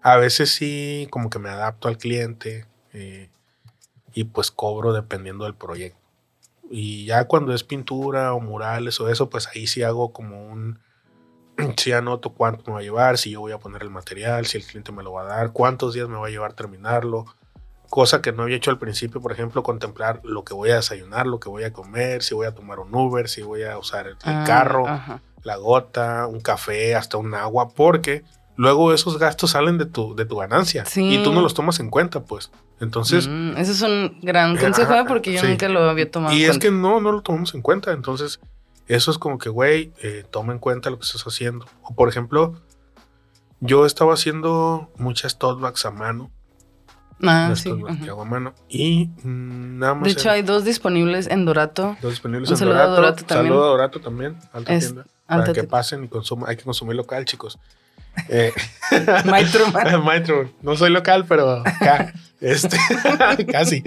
a 0.00 0.16
veces 0.16 0.52
sí, 0.54 1.08
como 1.10 1.28
que 1.28 1.40
me 1.40 1.48
adapto 1.48 1.88
al 1.88 1.98
cliente 1.98 2.66
eh, 2.92 3.30
y 4.14 4.22
pues 4.22 4.52
cobro 4.52 4.92
dependiendo 4.92 5.42
del 5.42 5.56
proyecto. 5.56 5.98
Y 6.70 7.06
ya 7.06 7.26
cuando 7.26 7.54
es 7.54 7.62
pintura 7.64 8.34
o 8.34 8.40
murales 8.40 9.00
o 9.00 9.08
eso, 9.08 9.30
pues 9.30 9.48
ahí 9.54 9.66
sí 9.66 9.82
hago 9.82 10.12
como 10.12 10.46
un, 10.50 10.80
sí 11.76 11.92
anoto 11.92 12.30
cuánto 12.34 12.64
me 12.70 12.72
va 12.74 12.78
a 12.80 12.82
llevar, 12.82 13.18
si 13.18 13.30
yo 13.30 13.40
voy 13.40 13.52
a 13.52 13.58
poner 13.58 13.82
el 13.82 13.90
material, 13.90 14.46
si 14.46 14.58
el 14.58 14.64
cliente 14.66 14.92
me 14.92 15.02
lo 15.02 15.12
va 15.12 15.22
a 15.22 15.26
dar, 15.26 15.52
cuántos 15.52 15.94
días 15.94 16.08
me 16.08 16.16
va 16.16 16.26
a 16.26 16.30
llevar 16.30 16.54
terminarlo. 16.54 17.24
Cosa 17.88 18.20
que 18.20 18.32
no 18.32 18.42
había 18.42 18.56
hecho 18.56 18.72
al 18.72 18.80
principio, 18.80 19.20
por 19.20 19.30
ejemplo, 19.30 19.62
contemplar 19.62 20.20
lo 20.24 20.42
que 20.44 20.54
voy 20.54 20.70
a 20.70 20.76
desayunar, 20.76 21.26
lo 21.28 21.38
que 21.38 21.48
voy 21.48 21.62
a 21.62 21.72
comer, 21.72 22.22
si 22.24 22.34
voy 22.34 22.46
a 22.48 22.54
tomar 22.54 22.80
un 22.80 22.92
Uber, 22.92 23.28
si 23.28 23.42
voy 23.42 23.62
a 23.62 23.78
usar 23.78 24.06
el, 24.08 24.14
el 24.14 24.18
Ah, 24.24 24.42
carro, 24.44 24.88
Ajá. 24.88 25.22
la 25.44 25.54
gota, 25.56 26.26
un 26.26 26.40
café, 26.40 26.96
hasta 26.96 27.16
un 27.16 27.32
agua, 27.34 27.68
porque 27.68 28.24
luego 28.56 28.92
esos 28.92 29.18
gastos 29.20 29.50
salen 29.52 29.78
de 29.78 29.86
tu, 29.86 30.16
de 30.16 30.24
tu 30.24 30.36
ganancia 30.36 30.84
Sí. 30.84 31.14
y 31.14 31.22
tú 31.22 31.32
no 31.32 31.40
los 31.42 31.54
tomas 31.54 31.78
en 31.78 31.88
cuenta, 31.90 32.24
pues. 32.24 32.50
Entonces, 32.80 33.26
Mm, 33.26 33.56
ese 33.56 33.72
es 33.72 33.82
un 33.82 34.18
gran 34.22 34.56
Eh, 34.56 34.60
consejo 34.60 34.94
¿eh? 34.94 35.04
porque 35.08 35.32
yo 35.32 35.40
sí. 35.40 35.46
nunca 35.48 35.68
lo 35.68 35.88
había 35.88 36.10
tomado. 36.10 36.34
y 36.36 36.44
en 36.44 36.50
es 36.50 36.58
que 36.58 36.70
no, 36.70 37.00
no 37.00 37.12
lo 37.12 37.22
tomamos 37.22 37.54
en 37.54 37.62
cuenta. 37.62 37.92
Entonces, 37.92 38.38
eso 38.86 39.10
es 39.10 39.18
como 39.18 39.38
que, 39.38 39.48
güey, 39.48 39.92
eh, 40.02 40.24
toma 40.30 40.52
en 40.52 40.58
cuenta 40.58 40.90
lo 40.90 40.98
que 40.98 41.04
estás 41.06 41.22
haciendo. 41.26 41.66
O, 41.82 41.94
por 41.94 42.08
ejemplo, 42.08 42.54
yo 43.60 43.86
estaba 43.86 44.12
haciendo 44.14 44.90
muchas 44.98 45.38
bags 45.38 45.86
a 45.86 45.90
mano. 45.90 46.30
Ah, 47.22 47.54
sí. 47.56 47.72
que 48.04 48.10
hago 48.10 48.20
a 48.22 48.24
mano. 48.26 48.52
Y 48.68 49.06
mm, 49.22 49.78
nada 49.78 49.94
más. 49.94 50.04
De 50.04 50.10
hecho, 50.10 50.30
hay 50.30 50.42
dos 50.42 50.64
disponibles 50.64 51.26
en 51.28 51.46
Dorato. 51.46 51.96
dos 52.02 52.10
disponibles 52.12 52.50
un 52.50 52.54
en 52.54 52.58
saludo 52.58 52.74
a 52.74 52.82
Dorato. 52.86 53.00
Dorato 53.00 53.24
también. 53.24 53.46
Saludo 53.52 53.64
a 53.64 53.68
Dorato 53.68 54.00
también. 54.00 54.36
Alta 54.52 54.74
Es- 54.74 54.84
tienda. 54.84 55.06
Para 55.26 55.52
que 55.52 55.64
pasen 55.64 56.04
y 56.04 56.08
consuman. 56.08 56.48
Hay 56.50 56.56
que 56.56 56.62
consumir 56.64 56.94
local, 56.94 57.24
chicos. 57.24 57.58
Eh. 58.28 58.52
Maestro, 59.24 60.50
no 60.62 60.76
soy 60.76 60.90
local, 60.90 61.26
pero 61.28 61.62
acá, 61.66 62.12
este, 62.40 62.76
casi. 63.52 63.82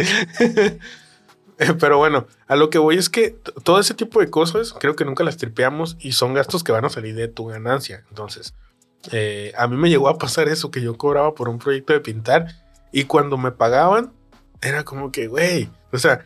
Eh, 1.60 1.74
Pero 1.78 1.98
bueno, 1.98 2.26
a 2.48 2.56
lo 2.56 2.70
que 2.70 2.78
voy 2.78 2.98
es 2.98 3.10
que 3.10 3.36
todo 3.63 3.80
ese 3.80 3.94
tipo 3.94 4.22
de 4.22 4.30
cosas 4.30 4.74
creo 4.80 4.96
que 4.96 5.04
nunca 5.04 5.26
las 5.26 5.38
tripeamos 5.38 5.98
y 6.00 6.13
son 6.13 6.34
gastos 6.34 6.63
que 6.63 6.72
van 6.72 6.86
a 6.86 6.89
salir 6.89 7.15
de 7.15 7.28
tu 7.28 7.48
ganancia. 7.48 8.06
Entonces, 8.10 8.56
eh, 9.12 9.52
a 9.58 9.68
mí 9.68 9.76
me 9.76 9.89
llegó 9.89 10.08
a 10.08 10.18
pasar 10.18 10.48
eso, 10.48 10.72
que 10.72 10.82
yo 10.82 10.98
cobraba 10.98 11.34
por 11.36 11.50
un 11.50 11.60
proyecto 11.60 11.92
de 11.94 12.00
pintar 12.00 12.48
y 12.94 13.04
cuando 13.04 13.38
me 13.38 13.52
pagaban 13.52 14.13
era 14.62 14.84
como 14.84 15.12
que, 15.12 15.28
güey, 15.28 15.70
o 15.92 15.98
sea, 15.98 16.26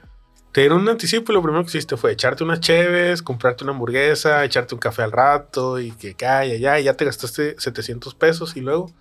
te 0.54 0.62
dieron 0.62 0.82
un 0.82 0.90
anticipo 0.90 1.32
y 1.32 1.36
lo 1.36 1.42
primero 1.42 1.64
que 1.64 1.70
hiciste 1.70 1.98
fue 1.98 2.12
echarte 2.14 2.44
unas 2.44 2.60
cheves, 2.62 3.22
comprarte 3.22 3.64
una 3.66 3.74
hamburguesa, 3.74 4.46
echarte 4.46 4.76
un 4.76 4.80
café 4.80 5.02
al 5.02 5.12
rato 5.12 5.80
y 5.80 5.92
que 5.92 6.14
calla, 6.14 6.56
ya, 6.56 6.80
ya 6.80 6.94
te 6.96 7.04
gastaste 7.06 7.56
700 7.60 8.16
pesos 8.16 8.56
y 8.56 8.62
luego 8.62 8.92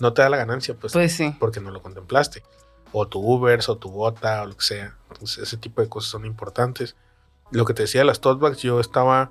no 0.00 0.12
te 0.12 0.22
da 0.22 0.28
la 0.28 0.36
ganancia, 0.36 0.74
pues, 0.74 0.92
Pues 0.92 1.12
sí. 1.12 1.34
porque 1.38 1.60
no 1.60 1.70
lo 1.70 1.80
contemplaste. 1.82 2.42
O 2.92 3.06
tu 3.06 3.20
Uber, 3.20 3.60
o 3.68 3.76
tu 3.78 3.90
bota, 3.90 4.42
o 4.42 4.46
lo 4.46 4.56
que 4.56 4.64
sea. 4.64 4.96
Entonces, 5.12 5.38
ese 5.44 5.56
tipo 5.56 5.80
de 5.82 5.88
cosas 5.88 6.10
son 6.10 6.24
importantes. 6.24 6.96
Lo 7.50 7.64
que 7.64 7.74
te 7.74 7.82
decía 7.82 8.00
de 8.00 8.06
las 8.06 8.20
tote 8.20 8.42
bags, 8.42 8.58
yo 8.62 8.80
estaba 8.80 9.30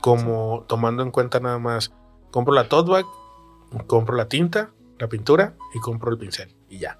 como 0.00 0.64
tomando 0.68 1.02
en 1.02 1.10
cuenta 1.10 1.38
nada 1.40 1.58
más, 1.58 1.92
compro 2.30 2.52
la 2.54 2.68
tote 2.68 2.90
bag, 2.90 3.04
compro 3.86 4.16
la 4.16 4.28
tinta, 4.28 4.70
la 4.98 5.08
pintura 5.08 5.54
y 5.74 5.80
compro 5.80 6.10
el 6.10 6.18
pincel 6.18 6.54
y 6.68 6.78
ya. 6.78 6.98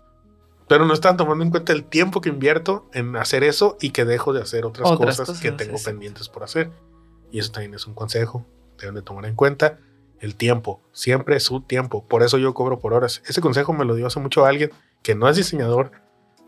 Pero 0.68 0.87
no 0.87 0.94
están 0.94 1.16
tomando 1.16 1.44
en 1.44 1.50
cuenta 1.50 1.72
el 1.72 1.85
tiempo 1.85 2.20
que 2.20 2.31
invierto 2.31 2.88
en 2.94 3.16
hacer 3.16 3.44
eso 3.44 3.77
y 3.81 3.90
que 3.90 4.05
dejo 4.05 4.33
de 4.33 4.40
hacer 4.42 4.64
otras, 4.64 4.88
Otras 4.90 5.16
cosas, 5.18 5.27
cosas, 5.29 5.42
que 5.42 5.53
tengo 5.53 5.77
sí. 5.79 5.85
pendientes 5.85 6.29
por 6.29 6.42
hacer. 6.42 6.70
Y 7.31 7.38
eso 7.38 7.53
también 7.53 7.74
es 7.74 7.87
un 7.87 7.94
consejo. 7.94 8.46
Deben 8.79 8.94
de 8.94 9.03
tomar 9.03 9.27
en 9.27 9.35
cuenta 9.35 9.79
el 10.20 10.37
tiempo. 10.37 10.81
Siempre 10.92 11.38
su 11.40 11.61
tiempo. 11.61 12.07
Por 12.07 12.22
eso 12.22 12.38
yo 12.38 12.55
cobro 12.55 12.79
por 12.79 12.94
horas. 12.94 13.22
Ese 13.27 13.40
consejo 13.40 13.72
me 13.74 13.85
lo 13.85 13.94
dio 13.94 14.07
hace 14.07 14.20
mucho 14.20 14.46
alguien 14.46 14.70
que 15.03 15.14
no 15.14 15.29
es 15.29 15.37
diseñador. 15.37 15.90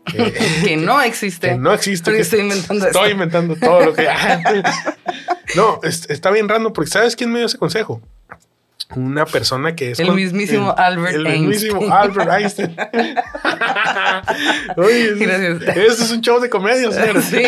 Que, 0.05 0.33
Que 0.63 0.77
no 0.77 0.99
existe. 1.01 1.49
que 1.49 1.57
no 1.57 1.71
existe. 1.73 2.11
Que 2.11 2.19
estoy 2.21 2.39
inventando 2.39 2.87
Estoy 2.87 3.01
esto. 3.03 3.11
inventando 3.13 3.55
todo 3.55 3.85
lo 3.85 3.93
que. 3.93 4.07
no, 5.55 5.79
es- 5.83 6.09
está 6.09 6.31
bien 6.31 6.49
random 6.49 6.73
porque 6.73 6.89
¿sabes 6.89 7.15
quién 7.15 7.31
me 7.31 7.39
dio 7.39 7.45
ese 7.45 7.57
consejo? 7.57 8.01
Una 8.95 9.25
persona 9.25 9.75
que 9.75 9.91
es. 9.91 9.99
El 9.99 10.13
mismísimo 10.13 10.73
Albert 10.77 11.15
El 11.15 11.27
Einstein. 11.27 11.49
mismísimo 11.49 11.93
Albert 11.93 12.31
Einstein. 12.31 12.77
Oye, 14.77 15.87
es 15.87 16.11
un 16.11 16.21
show 16.21 16.39
de 16.39 16.49
comedia, 16.49 16.89
señor. 16.91 17.21
Sí. 17.21 17.43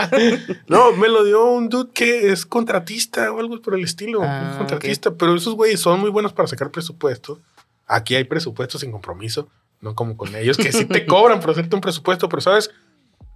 no, 0.68 0.92
me 0.92 1.08
lo 1.08 1.24
dio 1.24 1.44
un 1.44 1.68
dude 1.68 1.90
que 1.92 2.32
es 2.32 2.46
contratista 2.46 3.30
o 3.30 3.40
algo 3.40 3.60
por 3.60 3.74
el 3.74 3.84
estilo. 3.84 4.20
Ah, 4.22 4.54
contratista, 4.56 5.10
pero 5.10 5.34
esos 5.34 5.54
güeyes 5.54 5.80
son 5.80 6.00
muy 6.00 6.08
buenos 6.08 6.32
para 6.32 6.48
sacar 6.48 6.70
presupuesto. 6.70 7.40
Aquí 7.86 8.14
hay 8.14 8.24
presupuesto 8.24 8.78
sin 8.78 8.90
compromiso, 8.90 9.48
no 9.82 9.94
como 9.94 10.16
con 10.16 10.34
ellos, 10.34 10.56
que 10.56 10.72
sí 10.72 10.86
te 10.86 11.04
cobran 11.06 11.40
por 11.40 11.50
hacerte 11.50 11.74
un 11.74 11.82
presupuesto, 11.82 12.28
pero 12.28 12.40
¿sabes 12.40 12.70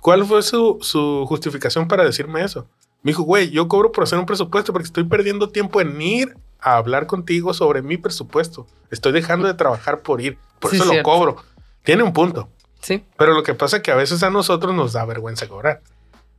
cuál 0.00 0.24
fue 0.24 0.42
su, 0.42 0.78
su 0.80 1.26
justificación 1.28 1.88
para 1.88 2.04
decirme 2.04 2.42
eso? 2.42 2.66
Me 3.02 3.10
dijo, 3.10 3.22
güey, 3.22 3.50
yo 3.50 3.68
cobro 3.68 3.92
por 3.92 4.04
hacer 4.04 4.18
un 4.18 4.24
presupuesto 4.24 4.72
porque 4.72 4.86
estoy 4.86 5.04
perdiendo 5.04 5.50
tiempo 5.50 5.82
en 5.82 6.00
ir 6.00 6.34
a 6.64 6.77
hablar 6.77 7.07
contigo 7.07 7.53
sobre 7.55 7.83
mi 7.83 7.96
presupuesto. 7.98 8.66
Estoy 8.90 9.12
dejando 9.12 9.46
de 9.46 9.55
trabajar 9.55 10.00
por 10.00 10.20
ir, 10.20 10.38
por 10.61 10.70
Sí, 10.70 10.77
eso 10.79 10.92
lo 10.92 11.03
cobro. 11.03 11.37
Tiene 11.83 12.03
un 12.03 12.12
punto. 12.12 12.48
Sí. 12.81 13.05
Pero 13.18 13.35
lo 13.35 13.42
que 13.42 13.55
pasa 13.55 13.77
es 13.77 13.83
que 13.83 13.90
a 13.90 13.94
veces 13.96 14.22
a 14.22 14.31
nosotros 14.31 14.74
nos 14.74 14.92
da 14.94 15.05
vergüenza 15.05 15.46
cobrar. 15.46 15.81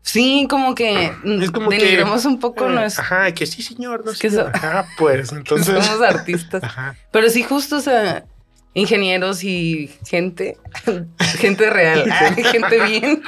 Sí, 0.01 0.45
como 0.49 0.75
que 0.75 1.05
Es 1.41 1.51
como 1.51 1.69
que- 1.69 1.77
denigramos 1.77 2.25
un 2.25 2.39
poco 2.39 2.65
Eh, 2.67 2.73
nuestro. 2.73 3.03
Ajá, 3.03 3.31
que 3.33 3.45
sí, 3.45 3.61
señor. 3.61 4.03
No 4.05 4.11
que 4.11 4.29
señor. 4.29 4.51
so- 4.51 4.57
Ajá, 4.57 4.87
pues 4.97 5.31
entonces. 5.31 5.85
Somos 5.85 6.01
artistas. 6.01 6.63
Ajá. 6.65 6.95
Pero 7.11 7.29
sí, 7.29 7.43
justo, 7.43 7.77
o 7.77 7.81
sea, 7.81 8.25
ingenieros 8.73 9.43
y 9.43 9.89
gente, 10.05 10.57
gente 11.37 11.69
real, 11.69 12.11
gente 12.11 12.83
bien, 12.85 13.23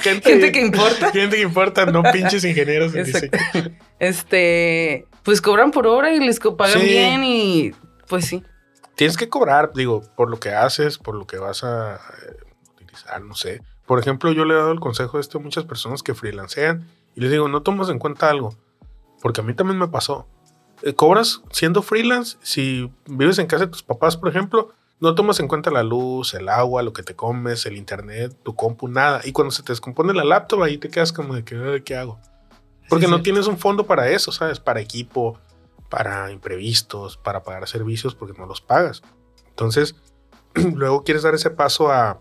Gente, 0.00 0.30
gente 0.30 0.52
que 0.52 0.60
importa. 0.60 1.10
Gente 1.12 1.36
que 1.36 1.42
importa, 1.42 1.84
no 1.86 2.02
pinches 2.04 2.42
ingenieros 2.44 2.94
Exacto. 2.94 3.36
Este, 3.98 5.06
pues 5.26 5.42
cobran 5.42 5.72
por 5.72 5.86
hora 5.86 6.14
y 6.14 6.20
les 6.20 6.40
pagan 6.40 6.80
Sí. 6.80 6.86
bien 6.86 7.22
y 7.24 7.72
pues 8.08 8.24
sí. 8.24 8.42
Tienes 8.94 9.18
que 9.18 9.28
cobrar, 9.28 9.72
digo, 9.74 10.00
por 10.16 10.30
lo 10.30 10.40
que 10.40 10.50
haces, 10.54 10.96
por 10.96 11.14
lo 11.16 11.26
que 11.26 11.36
vas 11.36 11.62
a 11.64 11.96
eh, 11.96 12.36
utilizar, 12.74 13.20
no 13.20 13.34
sé. 13.34 13.60
Por 13.84 13.98
ejemplo, 13.98 14.32
yo 14.32 14.44
le 14.46 14.54
he 14.54 14.56
dado 14.56 14.72
el 14.72 14.80
consejo 14.80 15.18
a 15.18 15.20
esto 15.20 15.36
a 15.36 15.42
muchas 15.42 15.64
personas 15.64 16.02
que 16.02 16.14
freelancean 16.14 16.86
y 17.14 17.20
les 17.20 17.30
digo, 17.30 17.48
no 17.48 17.60
tomas 17.62 17.90
en 17.90 17.98
cuenta 17.98 18.30
algo, 18.30 18.54
porque 19.20 19.42
a 19.42 19.44
mí 19.44 19.52
también 19.52 19.78
me 19.78 19.88
pasó. 19.88 20.26
Eh, 20.82 20.94
cobras 20.94 21.42
siendo 21.50 21.82
freelance, 21.82 22.38
si 22.40 22.90
vives 23.06 23.38
en 23.38 23.46
casa 23.46 23.66
de 23.66 23.70
tus 23.72 23.82
papás, 23.82 24.16
por 24.16 24.28
ejemplo, 24.30 24.72
no 25.00 25.14
tomas 25.14 25.40
en 25.40 25.48
cuenta 25.48 25.70
la 25.70 25.82
luz, 25.82 26.32
el 26.34 26.48
agua, 26.48 26.82
lo 26.82 26.92
que 26.94 27.02
te 27.02 27.14
comes, 27.14 27.66
el 27.66 27.76
internet, 27.76 28.34
tu 28.42 28.54
compu, 28.54 28.88
nada. 28.88 29.20
Y 29.24 29.32
cuando 29.32 29.50
se 29.50 29.62
te 29.62 29.72
descompone 29.72 30.14
la 30.14 30.24
laptop, 30.24 30.62
ahí 30.62 30.78
te 30.78 30.88
quedas 30.88 31.12
como 31.12 31.34
de 31.34 31.44
que, 31.44 31.54
"Ay, 31.56 31.82
¿qué 31.82 31.96
hago? 31.96 32.18
Porque 32.88 33.06
Sí, 33.06 33.10
no 33.10 33.18
sí. 33.18 33.22
tienes 33.24 33.46
un 33.46 33.58
fondo 33.58 33.86
para 33.86 34.08
eso, 34.08 34.32
¿sabes? 34.32 34.60
Para 34.60 34.80
equipo, 34.80 35.38
para 35.88 36.30
imprevistos, 36.30 37.16
para 37.16 37.42
pagar 37.42 37.66
servicios, 37.68 38.14
porque 38.14 38.38
no 38.38 38.46
los 38.46 38.60
pagas. 38.60 39.02
Entonces, 39.48 39.96
luego 40.54 41.02
quieres 41.04 41.22
dar 41.22 41.34
ese 41.34 41.50
paso 41.50 41.90
a, 41.90 42.18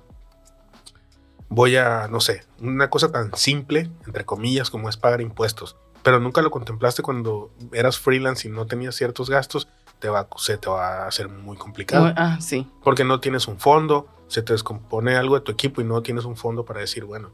voy 1.49 1.75
a, 1.78 2.08
no 2.08 2.19
sé, 2.19 2.43
una 2.60 2.89
cosa 2.89 3.12
tan 3.12 3.34
simple, 3.36 3.89
entre 4.06 4.25
comillas, 4.25 4.69
como 4.69 4.89
es 4.89 4.97
pagar 4.97 5.21
impuestos, 5.21 5.78
pero 6.04 6.19
nunca 6.19 6.41
lo 6.41 6.51
contemplaste 6.51 7.01
cuando 7.01 7.51
eras 7.71 7.99
freelance 7.99 8.47
y 8.47 8.51
no 8.51 8.65
tenías 8.67 8.95
ciertos 8.95 9.30
gastos, 9.30 9.67
te 9.99 10.10
va, 10.10 10.28
se 10.38 10.58
te 10.58 10.69
va 10.69 11.04
a 11.04 11.08
hacer 11.08 11.30
muy 11.30 11.58
complicado, 11.58 12.13
Ah, 12.17 12.38
sí. 12.41 12.69
porque 12.84 13.04
no 13.04 13.19
tienes 13.19 13.47
un 13.47 13.60
fondo, 13.60 14.08
se 14.28 14.41
te 14.41 14.54
descompone 14.54 15.15
algo 15.15 15.36
de 15.36 15.41
tu 15.41 15.51
equipo 15.51 15.82
y 15.82 15.84
no 15.84 16.01
tienes 16.01 16.25
un 16.25 16.36
fondo 16.36 16.65
para 16.65 16.82
decir, 16.82 17.06
bueno, 17.06 17.32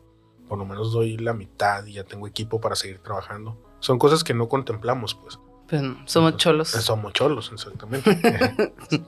por 0.52 0.60
lo 0.60 0.66
menos 0.66 0.92
doy 0.92 1.16
la 1.16 1.32
mitad 1.34 1.86
y 1.86 1.94
ya 1.94 2.04
tengo 2.04 2.28
equipo 2.28 2.60
para 2.60 2.76
seguir 2.76 3.00
trabajando. 3.00 3.58
Son 3.80 3.98
cosas 3.98 4.22
que 4.26 4.34
no 4.34 4.50
contemplamos, 4.50 5.16
pues. 5.16 5.40
Pues 5.70 5.82
no, 5.82 5.98
somos 6.06 6.36
cholos. 6.36 6.68
Somos 6.68 7.14
cholos, 7.14 7.50
exactamente. 7.54 8.20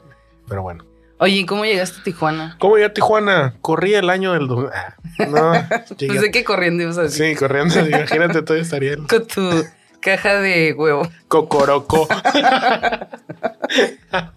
Pero 0.47 0.61
bueno. 0.61 0.85
Oye, 1.17 1.33
¿y 1.39 1.45
cómo 1.45 1.65
llegaste 1.65 1.99
a 1.99 2.03
Tijuana? 2.05 2.55
¿Cómo 2.61 2.75
llegué 2.75 2.85
a 2.85 2.93
Tijuana? 2.93 3.57
Corrí 3.59 3.93
el 3.93 4.09
año 4.09 4.31
del... 4.31 4.47
do- 4.47 4.69
Ah, 4.73 4.95
No, 5.29 5.51
Pensé 5.97 6.31
que 6.31 6.45
corriendo 6.45 6.83
ibas 6.83 6.97
a 6.97 7.01
decir. 7.01 7.31
Sí, 7.31 7.35
corriendo. 7.37 7.77
Imagínate, 7.85 8.41
todavía 8.41 8.63
estaría 8.63 8.93
en 8.93 9.05
Con 9.05 9.27
tu 9.27 9.65
caja 9.99 10.35
de 10.35 10.71
huevo. 10.77 11.05
Cocoroco. 11.27 12.07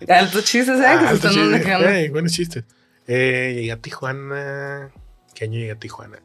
Altos 0.09 0.45
chistes, 0.45 0.79
¿sabes? 0.81 0.99
que 0.99 1.05
Ah, 1.07 1.09
se 1.11 1.15
están 1.15 1.31
chiste. 1.33 1.47
manejando. 1.51 1.89
Ey, 1.89 2.09
buenos 2.09 2.33
chistes. 2.33 2.65
Eh, 3.07 3.53
llegué 3.55 3.71
a 3.71 3.77
Tijuana. 3.81 4.91
¿Qué 5.37 5.45
año 5.45 5.59
llegué 5.61 5.71
a 5.71 5.79
Tijuana? 5.79 6.19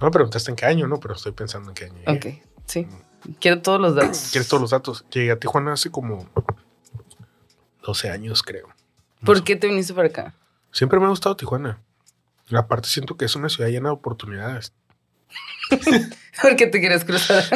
No 0.00 0.06
me 0.06 0.10
preguntaste 0.10 0.50
en 0.50 0.56
qué 0.56 0.66
año, 0.66 0.86
¿no? 0.86 1.00
Pero 1.00 1.14
estoy 1.14 1.32
pensando 1.32 1.70
en 1.70 1.74
qué 1.74 1.84
año 1.86 1.94
llegué. 2.06 2.40
Ok, 2.40 2.44
sí. 2.66 2.86
Quiero 3.40 3.62
todos 3.62 3.80
los 3.80 3.94
datos. 3.94 4.18
¿Quieres 4.32 4.48
todos 4.48 4.60
los 4.60 4.70
datos? 4.70 5.04
Llegué 5.10 5.32
a 5.32 5.38
Tijuana 5.38 5.72
hace 5.72 5.90
como 5.90 6.28
12 7.82 8.10
años, 8.10 8.42
creo. 8.42 8.68
¿Por 9.24 9.42
qué 9.44 9.56
te 9.56 9.66
viniste 9.66 9.94
para 9.94 10.08
acá? 10.08 10.34
Siempre 10.72 11.00
me 11.00 11.06
ha 11.06 11.08
gustado 11.08 11.36
Tijuana. 11.36 11.80
Aparte 12.52 12.88
siento 12.88 13.16
que 13.16 13.24
es 13.24 13.34
una 13.34 13.48
ciudad 13.48 13.70
llena 13.70 13.88
de 13.88 13.94
oportunidades. 13.94 14.72
Porque 16.42 16.66
te 16.66 16.80
quieres 16.80 17.04
cruzar. 17.04 17.44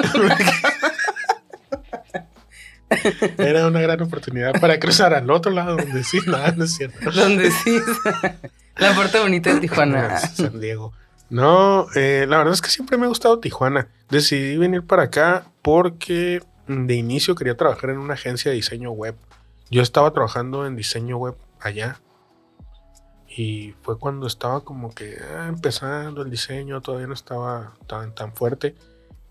Era 3.38 3.68
una 3.68 3.81
gran 3.81 4.03
oportunidad 4.03 4.61
para 4.61 4.81
cruzar 4.81 5.14
al 5.14 5.31
otro 5.31 5.53
lado 5.53 5.76
donde 5.76 6.03
sí, 6.03 6.18
nada, 6.26 6.53
no 6.53 6.64
es 6.64 6.74
cierto. 6.74 7.11
Donde 7.11 7.50
sí. 7.50 7.79
La 8.76 8.94
puerta 8.94 9.20
bonita 9.20 9.55
de 9.55 9.61
Tijuana. 9.61 10.18
San 10.18 10.59
Diego. 10.59 10.92
No, 11.30 11.86
eh, 11.94 12.26
la 12.28 12.38
verdad 12.38 12.52
es 12.54 12.60
que 12.60 12.70
siempre 12.70 12.98
me 12.98 13.06
ha 13.06 13.08
gustado 13.08 13.38
Tijuana. 13.38 13.88
Decidí 14.10 14.56
venir 14.56 14.84
para 14.84 15.04
acá 15.04 15.46
porque 15.62 16.42
de 16.66 16.94
inicio 16.94 17.34
quería 17.34 17.56
trabajar 17.56 17.90
en 17.90 17.98
una 17.98 18.14
agencia 18.14 18.50
de 18.50 18.56
diseño 18.56 18.90
web. 18.90 19.14
Yo 19.70 19.82
estaba 19.82 20.12
trabajando 20.12 20.66
en 20.66 20.76
diseño 20.76 21.16
web 21.16 21.36
allá. 21.60 22.00
Y 23.28 23.74
fue 23.82 23.96
cuando 23.96 24.26
estaba 24.26 24.64
como 24.64 24.92
que 24.92 25.18
ah, 25.36 25.46
empezando 25.48 26.22
el 26.22 26.30
diseño, 26.30 26.80
todavía 26.80 27.06
no 27.06 27.14
estaba 27.14 27.74
tan, 27.86 28.12
tan 28.12 28.34
fuerte. 28.34 28.74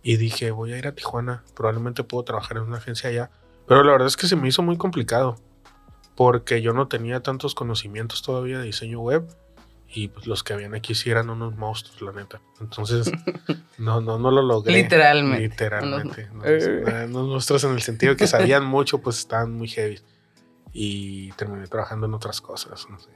Y 0.01 0.15
dije, 0.15 0.51
voy 0.51 0.71
a 0.71 0.77
ir 0.77 0.87
a 0.87 0.93
Tijuana, 0.93 1.43
probablemente 1.53 2.05
puedo 2.05 2.23
trabajar 2.23 2.57
en 2.57 2.63
una 2.63 2.77
agencia 2.77 3.09
allá. 3.09 3.29
Pero 3.67 3.83
la 3.83 3.91
verdad 3.91 4.07
es 4.07 4.15
que 4.15 4.27
se 4.27 4.37
me 4.37 4.47
hizo 4.47 4.63
muy 4.63 4.77
complicado, 4.77 5.35
porque 6.15 6.61
yo 6.61 6.71
no 6.73 6.87
tenía 6.87 7.21
tantos 7.21 7.53
conocimientos 7.53 8.21
todavía 8.21 8.59
de 8.59 8.65
diseño 8.65 9.01
web. 9.01 9.27
Y 9.91 10.09
pues 10.09 10.27
los 10.27 10.43
que 10.43 10.53
habían 10.53 10.75
aquí 10.75 10.93
sí 10.93 11.09
eran 11.09 11.29
unos 11.29 11.55
monstruos, 11.57 12.01
la 12.01 12.11
neta. 12.11 12.41
Entonces, 12.61 13.11
no, 13.77 14.01
no, 14.01 14.19
no 14.19 14.29
lo 14.29 14.41
logré. 14.41 14.73
Literalmente. 14.73 15.41
Literalmente. 15.41 16.29
Unos 17.05 17.27
monstruos 17.27 17.63
en 17.63 17.71
el 17.71 17.81
sentido 17.81 18.15
que 18.15 18.27
sabían 18.27 18.65
mucho, 18.65 18.99
pues 18.99 19.19
estaban 19.19 19.53
muy 19.53 19.67
heavy. 19.67 19.99
Y 20.71 21.31
terminé 21.31 21.65
trabajando 21.67 22.05
en 22.05 22.13
otras 22.13 22.41
cosas, 22.41 22.87
no 22.89 22.99
sé. 22.99 23.09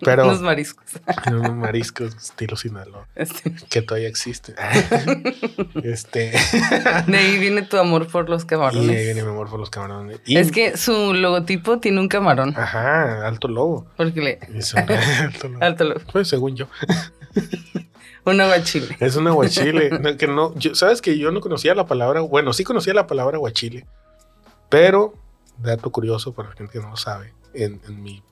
Pero 0.00 0.26
Los 0.26 0.40
mariscos. 0.42 0.84
unos 1.28 1.54
mariscos 1.54 2.14
estilo 2.16 2.56
Sinaloa, 2.56 3.06
Este, 3.14 3.52
que 3.68 3.82
todavía 3.82 4.08
existe. 4.08 4.54
este. 5.82 6.32
De 7.06 7.16
ahí 7.16 7.38
viene 7.38 7.62
tu 7.62 7.76
amor 7.78 8.06
por 8.08 8.28
los 8.28 8.44
y 8.44 8.46
camarones. 8.46 8.88
ahí 8.90 9.04
viene 9.04 9.22
mi 9.22 9.30
amor 9.30 9.48
por 9.50 9.58
los 9.60 9.70
camarones. 9.70 10.20
Y- 10.24 10.36
Es 10.36 10.50
que 10.52 10.76
su 10.76 11.14
logotipo 11.14 11.78
tiene 11.78 12.00
un 12.00 12.08
camarón. 12.08 12.54
Ajá, 12.56 13.26
alto 13.26 13.48
lobo. 13.48 13.86
Porque 13.96 14.20
le. 14.20 14.38
Es 14.54 14.74
un 14.74 14.80
alto 14.90 15.48
lobo. 15.48 15.64
Alto 15.64 15.84
logo. 15.84 16.00
Pues 16.12 16.28
según 16.28 16.56
yo. 16.56 16.66
Un 18.24 18.40
aguachile. 18.40 18.96
Es 19.00 19.14
un 19.16 19.26
aguachile. 19.28 19.90
No, 20.00 20.16
que 20.16 20.26
no, 20.26 20.54
yo- 20.56 20.74
Sabes 20.74 21.00
que 21.00 21.16
yo 21.18 21.30
no 21.30 21.40
conocía 21.40 21.74
la 21.74 21.86
palabra. 21.86 22.20
Bueno, 22.22 22.52
sí 22.52 22.64
conocía 22.64 22.92
la 22.94 23.06
palabra 23.06 23.36
aguachile. 23.36 23.86
Pero, 24.68 25.14
dato 25.58 25.90
curioso 25.92 26.34
para 26.34 26.48
la 26.50 26.56
gente 26.56 26.72
que 26.72 26.80
no 26.80 26.90
lo 26.90 26.96
sabe, 26.96 27.32
en, 27.54 27.80
en 27.86 28.02
mi 28.02 28.22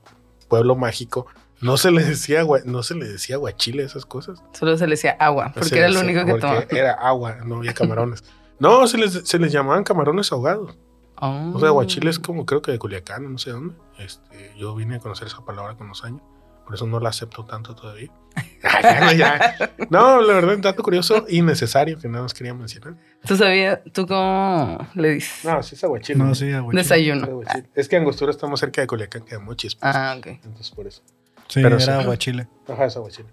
pueblo 0.45 0.77
mágico 0.77 1.27
no 1.61 1.77
se 1.77 1.91
le 1.91 2.03
decía 2.05 2.41
agua- 2.41 2.61
no 2.65 2.83
se 2.83 2.95
le 2.95 3.07
decía 3.09 3.37
aguachile 3.37 3.83
a 3.85 3.87
esas 3.87 4.05
cosas. 4.07 4.43
Solo 4.53 4.77
se 4.77 4.87
le 4.87 4.93
decía 4.93 5.17
agua. 5.19 5.51
Porque 5.55 5.69
Se 5.71 5.79
era 5.79 5.89
lo 5.89 6.01
único 6.01 6.25
que 6.27 6.35
tomaba. 6.35 6.65
Era 6.71 6.93
agua, 6.93 7.37
no 7.45 7.57
había 7.57 7.73
camarones. 7.73 8.23
no, 8.59 8.87
se 8.87 8.99
les, 8.99 9.13
se 9.27 9.39
les 9.39 9.51
llamaban 9.53 9.83
camarones 9.85 10.31
ahogados. 10.33 10.77
Oh. 11.21 11.53
O 11.55 11.59
sea, 11.61 11.69
aguachile 11.69 12.11
es 12.11 12.19
como 12.19 12.45
creo 12.45 12.61
que 12.61 12.73
de 12.73 12.79
Culiacán, 12.79 13.33
no 13.33 13.39
sé 13.39 13.51
dónde. 13.51 13.75
Este, 13.99 14.53
yo 14.59 14.75
vine 14.75 14.97
a 14.97 14.99
conocer 14.99 15.29
esa 15.29 15.45
palabra 15.45 15.75
con 15.77 15.89
los 15.89 16.05
años. 16.05 16.21
Por 16.65 16.75
eso 16.75 16.87
no 16.87 16.99
la 17.01 17.11
acepto 17.11 17.45
tanto 17.45 17.75
todavía. 17.75 18.11
ya. 19.17 19.55
No, 19.91 20.21
la 20.23 20.35
verdad, 20.35 20.55
un 20.55 20.61
dato 20.63 20.83
curioso 20.83 21.25
y 21.29 21.43
necesario 21.43 21.99
que 21.99 22.09
nada 22.09 22.23
más 22.23 22.33
quería 22.35 22.55
mencionar. 22.55 22.95
¿Tú 23.27 23.37
sabías, 23.37 23.81
tú 23.93 24.07
cómo 24.07 24.79
le 24.95 25.11
dices? 25.11 25.45
No, 25.45 25.63
sí 25.63 25.75
es 25.75 25.85
aguachile. 25.85 26.19
No, 26.19 26.35
sí, 26.35 26.51
aguachile. 26.53 26.81
Es 26.81 26.89
Desayuno. 26.89 27.41
Es 27.75 27.89
que 27.89 27.97
Angostura 27.97 28.31
está 28.31 28.47
más 28.47 28.61
cerca 28.61 28.81
de 28.81 28.87
Culiacán 28.87 29.23
que 29.25 29.35
de 29.37 29.39
Mochis. 29.41 29.75
pues. 29.75 29.95
Ah, 29.95 30.15
ok. 30.19 30.27
Entonces, 30.27 30.71
por 30.71 30.87
eso. 30.87 31.03
Sí, 31.49 31.61
Pero 31.63 31.77
era 31.77 31.85
sí. 31.85 31.91
aguachile. 31.91 32.49
Ajá, 32.69 32.87
es 32.87 32.97
aguachile. 32.97 33.29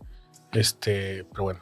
Este, 0.52 1.26
pero 1.32 1.44
bueno. 1.44 1.60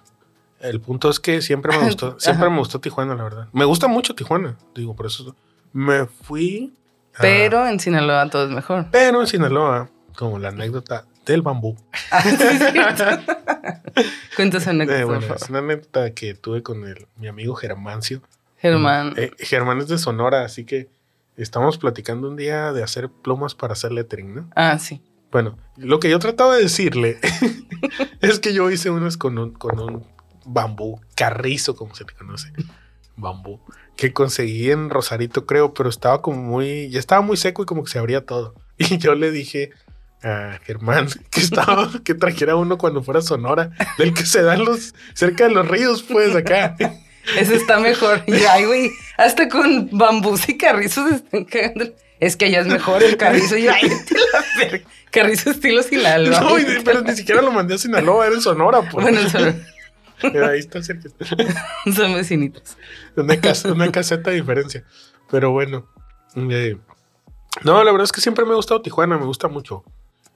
El 0.59 0.82
punto 0.82 1.09
es 1.09 1.20
que 1.22 1.41
siempre 1.41 1.72
me 1.78 1.86
gustó, 1.86 2.20
siempre 2.20 2.49
me 2.49 2.57
gustó 2.57 2.82
Tijuana, 2.82 3.15
la 3.15 3.24
verdad. 3.24 3.47
Me 3.53 3.63
gusta 3.63 3.88
mucho 3.88 4.13
Tijuana, 4.15 4.57
digo, 4.76 4.93
por 4.95 5.05
eso 5.05 5.34
me 5.72 6.05
fui. 6.05 6.74
a- 7.15 7.22
Pero 7.22 7.65
en 7.67 7.80
Sinaloa 7.80 8.30
todo 8.30 8.43
es 8.45 8.49
mejor. 8.51 8.88
pero 8.91 9.22
en 9.22 9.28
Sinaloa, 9.28 9.89
como 10.17 10.38
la 10.38 10.49
anécdota 10.49 11.05
del 11.32 11.41
bambú. 11.41 11.75
Ah, 12.11 12.23
sí. 12.23 12.36
Cuéntanos 14.36 14.67
Eh, 14.67 15.03
bueno, 15.03 15.36
es 15.36 15.49
una 15.49 15.59
anécdota 15.59 16.13
que 16.13 16.34
tuve 16.34 16.63
con 16.63 16.88
el, 16.88 17.07
mi 17.17 17.27
amigo 17.27 17.53
Germancio. 17.53 18.21
Germán. 18.57 19.13
Eh, 19.15 19.32
Germán 19.38 19.80
es 19.80 19.88
de 19.88 19.97
Sonora, 19.97 20.43
así 20.43 20.65
que 20.65 20.89
estamos 21.38 21.77
platicando 21.77 22.27
un 22.27 22.36
día 22.36 22.73
de 22.73 22.84
hacer 22.84 23.09
plumas 23.09 23.53
para 23.53 23.73
hacer 23.73 23.91
lettering, 23.91 24.36
¿no? 24.36 24.49
Ah, 24.55 24.80
sí. 24.80 25.01
Bueno, 25.32 25.57
lo 25.77 25.99
que 25.99 26.09
yo 26.09 26.17
trataba 26.19 26.55
de 26.55 26.63
decirle 26.63 27.19
es 28.21 28.39
que 28.39 28.53
yo 28.53 28.71
hice 28.71 28.89
unos 28.89 29.17
con 29.17 29.38
un, 29.38 29.51
con 29.51 29.80
un 29.80 30.03
bambú, 30.45 30.99
carrizo, 31.15 31.75
como 31.75 31.93
se 31.93 32.05
le 32.05 32.13
conoce, 32.13 32.51
bambú, 33.15 33.59
que 33.95 34.13
conseguí 34.13 34.71
en 34.71 34.89
Rosarito, 34.89 35.45
creo, 35.45 35.73
pero 35.73 35.89
estaba 35.89 36.21
como 36.21 36.41
muy, 36.41 36.89
ya 36.89 36.99
estaba 36.99 37.21
muy 37.21 37.38
seco 37.38 37.61
y 37.61 37.65
como 37.65 37.84
que 37.84 37.91
se 37.91 37.99
abría 37.99 38.25
todo. 38.25 38.55
Y 38.77 38.97
yo 38.97 39.13
le 39.13 39.30
dije 39.30 39.71
a 40.24 40.59
Germán 40.65 41.07
que 41.32 41.39
estaba, 41.41 41.89
que 42.03 42.13
trajera 42.13 42.55
uno 42.55 42.78
cuando 42.78 43.03
fuera 43.03 43.22
Sonora, 43.22 43.72
del 43.97 44.13
que 44.13 44.26
se 44.26 44.41
dan 44.41 44.65
los, 44.65 44.93
cerca 45.13 45.45
de 45.47 45.51
los 45.53 45.67
ríos, 45.67 46.03
pues 46.03 46.36
acá. 46.36 46.76
Ese 47.38 47.55
está 47.55 47.80
mejor. 47.80 48.24
Y 48.28 48.34
ay, 48.34 48.65
güey, 48.65 48.91
hasta 49.17 49.47
con 49.49 49.89
bambús 49.91 50.47
y 50.49 50.57
carrizos 50.57 51.11
están 51.11 51.45
cagando. 51.45 51.86
Es 52.20 52.36
que 52.36 52.45
allá 52.45 52.61
es 52.61 52.67
mejor 52.67 53.01
el 53.03 53.15
carrizo. 53.17 53.55
Y 53.55 53.67
ay, 53.67 53.88
la. 53.88 54.80
Carrizo 55.11 55.51
estilo 55.51 55.82
Sinaloa. 55.84 56.41
No, 56.41 56.55
pero 56.84 57.01
ni 57.01 57.15
siquiera 57.15 57.41
lo 57.41 57.51
mandé 57.51 57.76
a 57.76 57.78
Sinaloa, 57.78 58.26
era 58.28 58.36
en 58.36 58.41
Sonora, 58.41 58.82
pues. 58.82 59.03
Bueno, 59.05 59.30
son, 59.30 59.63
Pero 60.22 60.47
ahí 60.47 60.59
está 60.59 60.82
cerca. 60.84 61.07
son 61.95 62.13
vecinitos. 62.15 62.78
Una, 63.15 63.39
cas- 63.39 63.65
una 63.65 63.91
caseta 63.91 64.32
de 64.32 64.38
diferencia. 64.38 64.84
Pero 65.32 65.51
bueno. 65.51 65.88
eh, 66.36 66.78
no, 67.63 67.84
la 67.84 67.91
verdad 67.91 68.05
es 68.05 68.11
que 68.11 68.22
siempre 68.22 68.43
me 68.45 68.51
ha 68.51 68.55
gustado 68.55 68.82
Tijuana, 68.82 69.17
me 69.17 69.26
gusta 69.26 69.47
mucho. 69.47 69.84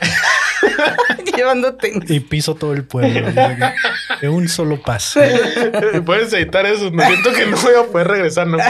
Llevando 1.36 1.74
tenis. 1.74 2.10
Y 2.10 2.20
piso 2.20 2.54
todo 2.54 2.72
el 2.72 2.84
pueblo. 2.84 3.26
que- 3.34 3.72
De 4.20 4.28
un 4.28 4.48
solo 4.48 4.80
paso. 4.82 5.20
Puedes 6.04 6.32
editar 6.32 6.66
eso. 6.66 6.90
Me 6.90 7.06
siento 7.06 7.32
que 7.32 7.46
no 7.46 7.56
voy 7.56 7.74
a 7.74 7.84
poder 7.90 8.08
regresar, 8.08 8.46
¿no? 8.46 8.58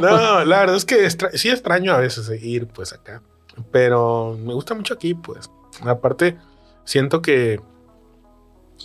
No, 0.00 0.44
la 0.44 0.60
verdad 0.60 0.76
es 0.76 0.84
que 0.84 1.04
extra- 1.04 1.30
sí 1.34 1.50
extraño 1.50 1.92
a 1.92 1.98
veces 1.98 2.30
ir 2.42 2.66
pues 2.68 2.92
acá. 2.92 3.22
Pero 3.70 4.38
me 4.42 4.54
gusta 4.54 4.74
mucho 4.74 4.94
aquí, 4.94 5.14
pues. 5.14 5.50
Aparte, 5.82 6.36
siento 6.84 7.20
que 7.20 7.60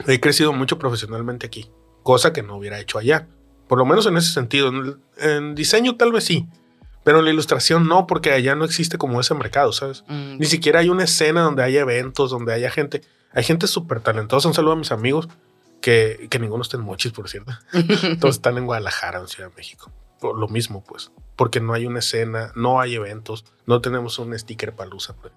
he 0.08 0.20
crecido 0.20 0.54
mucho 0.54 0.78
profesionalmente 0.80 1.46
aquí. 1.48 1.70
Cosa 2.04 2.34
que 2.34 2.44
no 2.44 2.58
hubiera 2.58 2.80
hecho 2.80 2.98
allá. 2.98 3.28
Por 3.68 3.78
lo 3.78 3.86
menos 3.86 4.06
en 4.06 4.18
ese 4.18 4.32
sentido. 4.34 4.68
En, 4.70 4.76
el- 4.76 4.98
en 5.18 5.56
diseño 5.56 5.96
tal 5.96 6.12
vez 6.12 6.24
sí. 6.26 6.48
Pero 7.04 7.20
en 7.20 7.26
la 7.26 7.32
ilustración 7.32 7.88
no, 7.88 8.08
porque 8.08 8.32
allá 8.32 8.56
no 8.56 8.64
existe 8.66 8.98
como 8.98 9.20
ese 9.20 9.34
mercado, 9.34 9.74
¿sabes? 9.74 10.04
Mm, 10.08 10.38
Ni 10.38 10.46
siquiera 10.46 10.80
hay 10.80 10.90
una 10.90 11.04
escena 11.04 11.42
donde 11.42 11.62
haya 11.64 11.82
eventos, 11.82 12.32
donde 12.32 12.54
haya 12.54 12.70
gente. 12.72 13.02
Hay 13.34 13.44
gente 13.44 13.68
súper 13.68 14.00
talentosa. 14.00 14.48
Un 14.48 14.54
saludo 14.54 14.74
a 14.74 14.78
mis 14.78 14.92
amigos, 14.92 15.28
que, 15.82 16.28
que 16.30 16.40
ninguno 16.40 16.62
está 16.62 16.78
en 16.78 16.84
Mochis, 16.84 17.12
por 17.12 17.28
cierto. 17.30 17.52
Todos 18.22 18.36
están 18.36 18.58
en 18.58 18.66
Guadalajara, 18.66 19.20
en 19.20 19.28
Ciudad 19.28 19.50
de 19.50 19.56
México. 19.56 19.92
Por 20.22 20.40
lo 20.40 20.48
mismo, 20.48 20.82
pues. 20.88 21.12
Porque 21.36 21.60
no 21.60 21.74
hay 21.74 21.86
una 21.86 22.00
escena, 22.00 22.54
no 22.56 22.80
hay 22.80 22.96
eventos, 22.96 23.44
no 23.66 23.82
tenemos 23.82 24.18
un 24.20 24.38
sticker 24.40 24.74
palusa. 24.74 25.14
Pues. 25.18 25.34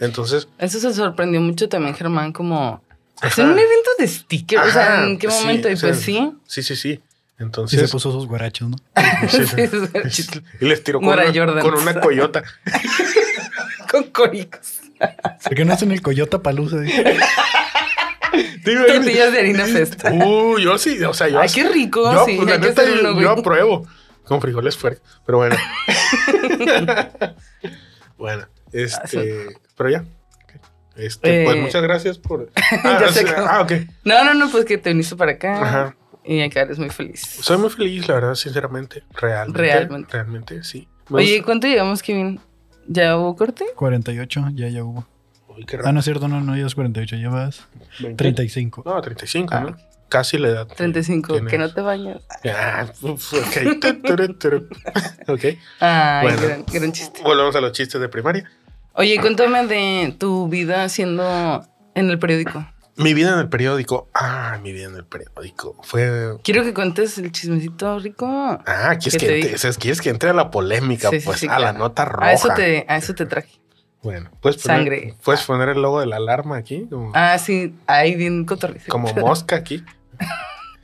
Entonces, 0.00 0.48
Eso 0.58 0.78
se 0.80 0.94
sorprendió 0.94 1.40
mucho 1.40 1.68
también, 1.68 1.94
Germán, 1.94 2.32
como 2.32 2.82
Ajá. 3.20 3.26
hacer 3.28 3.44
un 3.44 3.58
evento 3.58 3.90
de 3.98 4.08
stickers. 4.08 4.68
o 4.68 4.70
sea, 4.70 5.04
¿en 5.04 5.18
qué 5.18 5.30
sí, 5.30 5.40
momento? 5.40 5.68
Y 5.68 5.72
o 5.72 5.76
sea, 5.76 5.90
pues 5.90 6.00
sí. 6.00 6.32
sí, 6.46 6.62
sí, 6.62 6.76
sí. 6.76 7.00
Y 7.38 7.42
Entonces, 7.42 7.80
se 7.80 7.88
puso 7.88 8.10
sus 8.10 8.26
guarachos, 8.26 8.68
¿no? 8.68 8.76
sí, 10.10 10.24
y 10.60 10.64
les 10.64 10.82
tiró 10.82 11.00
con 11.00 11.08
una, 11.08 11.32
Jordans. 11.32 11.62
con 11.62 11.74
una 11.74 12.00
coyota. 12.00 12.42
Con 13.90 14.04
coricos. 14.10 14.80
¿Por 15.42 15.54
qué 15.54 15.64
no 15.64 15.72
hacen 15.72 15.90
el 15.92 16.02
Coyota 16.02 16.42
Palusa? 16.42 16.76
Tortillas 18.64 19.32
de 19.32 19.38
harina 19.38 19.64
festa. 19.64 20.12
Uh, 20.12 20.58
yo 20.58 20.76
sí, 20.76 21.02
o 21.04 21.14
sea, 21.14 21.28
yo. 21.28 21.40
Ay, 21.40 21.48
qué 21.48 21.66
rico. 21.68 22.12
yo, 22.12 22.26
sí, 22.26 22.36
pues, 22.36 22.48
la 22.48 22.58
neta, 22.58 22.84
yo, 22.84 23.10
uno, 23.10 23.18
yo 23.18 23.30
apruebo. 23.30 23.86
Con 24.24 24.42
frijoles 24.42 24.76
fuertes. 24.76 25.02
Pero 25.24 25.38
bueno. 25.38 25.56
bueno, 28.18 28.46
este. 28.72 29.56
Pero 29.74 29.88
ya. 29.88 30.04
Este, 30.98 31.44
pues 31.44 31.56
Eh, 31.56 31.60
muchas 31.60 31.82
gracias 31.82 32.18
por. 32.18 32.50
ya 32.56 32.80
Ah, 32.84 33.12
se 33.12 33.20
sí, 33.24 33.26
acabó. 33.28 33.46
ah, 33.48 33.60
ok. 33.62 33.72
No, 34.04 34.24
no, 34.24 34.34
no, 34.34 34.50
pues 34.50 34.64
que 34.64 34.76
te 34.78 34.90
viniste 34.90 35.16
para 35.16 35.32
acá. 35.32 35.62
Ajá. 35.62 35.96
Y 36.24 36.40
acá 36.42 36.60
eres 36.62 36.78
muy 36.78 36.90
feliz. 36.90 37.20
Soy 37.22 37.56
muy 37.56 37.70
feliz, 37.70 38.06
la 38.08 38.14
verdad, 38.14 38.34
sinceramente. 38.34 39.02
Realmente. 39.14 39.58
Realmente. 39.62 40.12
Realmente, 40.12 40.64
sí. 40.64 40.86
Me 41.08 41.18
Oye, 41.22 41.30
gusta- 41.36 41.44
¿cuánto 41.46 41.66
llevamos, 41.68 42.02
Kevin? 42.02 42.40
¿Ya 42.86 43.16
hubo 43.16 43.34
corte? 43.36 43.64
48, 43.76 44.48
ya 44.54 44.68
ya 44.68 44.84
hubo. 44.84 45.06
Uy, 45.48 45.64
qué 45.64 45.76
Ah, 45.76 45.78
rápido. 45.78 45.92
no 45.94 45.98
es 46.00 46.04
cierto, 46.04 46.28
no, 46.28 46.40
no 46.42 46.54
llevas 46.54 46.74
48, 46.74 47.16
llevas 47.16 47.66
20. 48.00 48.16
35. 48.16 48.82
No, 48.84 49.00
35, 49.00 49.54
Ah. 49.54 49.60
¿no? 49.60 49.76
Casi 50.10 50.38
la 50.38 50.48
edad. 50.48 50.66
que 50.68 50.74
35, 50.74 51.32
tienes. 51.34 51.50
que 51.50 51.58
no 51.58 51.72
te 51.72 51.80
bañas. 51.82 52.22
Ah, 52.44 52.86
uf, 53.02 53.32
ok. 53.34 53.38
Ok. 55.28 55.44
Ay, 55.80 56.22
Bueno. 56.26 56.40
gran, 56.42 56.64
gran 56.72 56.92
chiste. 56.92 57.22
Volvemos 57.22 57.54
a 57.56 57.60
los 57.60 57.72
chistes 57.72 58.00
de 58.00 58.08
primaria. 58.08 58.50
Oye, 58.98 59.18
cuéntame 59.20 59.66
de 59.66 60.12
tu 60.18 60.48
vida 60.48 60.82
haciendo 60.84 61.64
en 61.94 62.10
el 62.10 62.18
periódico. 62.18 62.66
Mi 62.96 63.14
vida 63.14 63.32
en 63.32 63.38
el 63.38 63.48
periódico. 63.48 64.08
Ah, 64.12 64.58
mi 64.60 64.72
vida 64.72 64.86
en 64.88 64.96
el 64.96 65.04
periódico. 65.04 65.76
Fue. 65.84 66.36
Quiero 66.42 66.64
que 66.64 66.74
cuentes 66.74 67.16
el 67.18 67.30
chismecito 67.30 68.00
rico. 68.00 68.26
Ah, 68.26 68.96
quieres 69.00 69.12
¿Qué 69.14 69.18
que, 69.18 69.26
te 69.26 69.52
entre- 69.52 69.74
quieres 69.78 70.00
que 70.00 70.10
entre 70.10 70.30
a 70.30 70.32
la 70.32 70.50
polémica, 70.50 71.10
Sí, 71.10 71.20
pues 71.24 71.38
sí, 71.38 71.46
a 71.48 71.60
la 71.60 71.72
nota 71.72 72.04
roja. 72.06 72.26
A 72.26 72.32
eso 72.32 72.48
te, 72.56 72.84
a 72.88 72.96
eso 72.96 73.14
te 73.14 73.24
traje. 73.26 73.60
Bueno, 74.02 74.30
puedes 74.40 74.60
poner, 74.60 74.78
Sangre. 74.78 75.14
Puedes 75.24 75.42
poner 75.44 75.68
el 75.68 75.80
logo 75.82 76.00
de 76.00 76.06
la 76.06 76.16
alarma 76.16 76.56
aquí, 76.56 76.86
como, 76.90 77.12
Ah, 77.14 77.38
sí, 77.38 77.74
ahí 77.86 78.16
bien 78.16 78.44
cotorrizo. 78.46 78.86
como 78.90 79.12
mosca 79.14 79.54
aquí. 79.56 79.84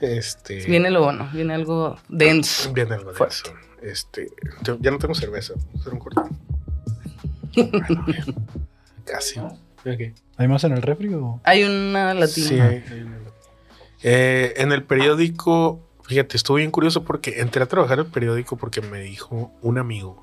Este. 0.00 0.64
Viene 0.66 0.90
lo 0.90 1.02
bueno, 1.02 1.28
viene 1.32 1.54
algo 1.54 1.96
denso. 2.08 2.72
Viene 2.72 2.94
algo 2.94 3.10
de 3.10 3.16
Fuerte. 3.16 3.34
eso. 3.36 3.52
Este. 3.82 4.28
yo- 4.62 4.78
ya 4.80 4.92
no 4.92 4.98
tengo 4.98 5.14
cerveza. 5.16 5.54
Hacer 5.80 5.92
un 5.92 5.98
corte. 5.98 6.20
Bueno. 7.56 8.04
Casi. 9.04 9.40
¿Hay 10.36 10.48
más 10.48 10.64
en 10.64 10.72
el 10.72 10.82
refri 10.82 11.12
o? 11.14 11.40
Hay 11.44 11.62
una 11.64 12.14
latina. 12.14 12.48
Sí, 12.48 12.58
hay- 12.60 12.82
hay 12.90 13.00
una- 13.02 13.18
Eh, 14.02 14.54
en 14.58 14.72
el 14.72 14.82
periódico, 14.84 15.80
fíjate, 16.02 16.36
estuve 16.36 16.58
bien 16.60 16.70
curioso 16.70 17.04
porque 17.04 17.40
entré 17.40 17.62
a 17.62 17.66
trabajar 17.66 17.98
en 17.98 18.06
el 18.06 18.10
periódico 18.10 18.56
porque 18.56 18.80
me 18.82 19.00
dijo 19.00 19.52
un 19.62 19.78
amigo, 19.78 20.22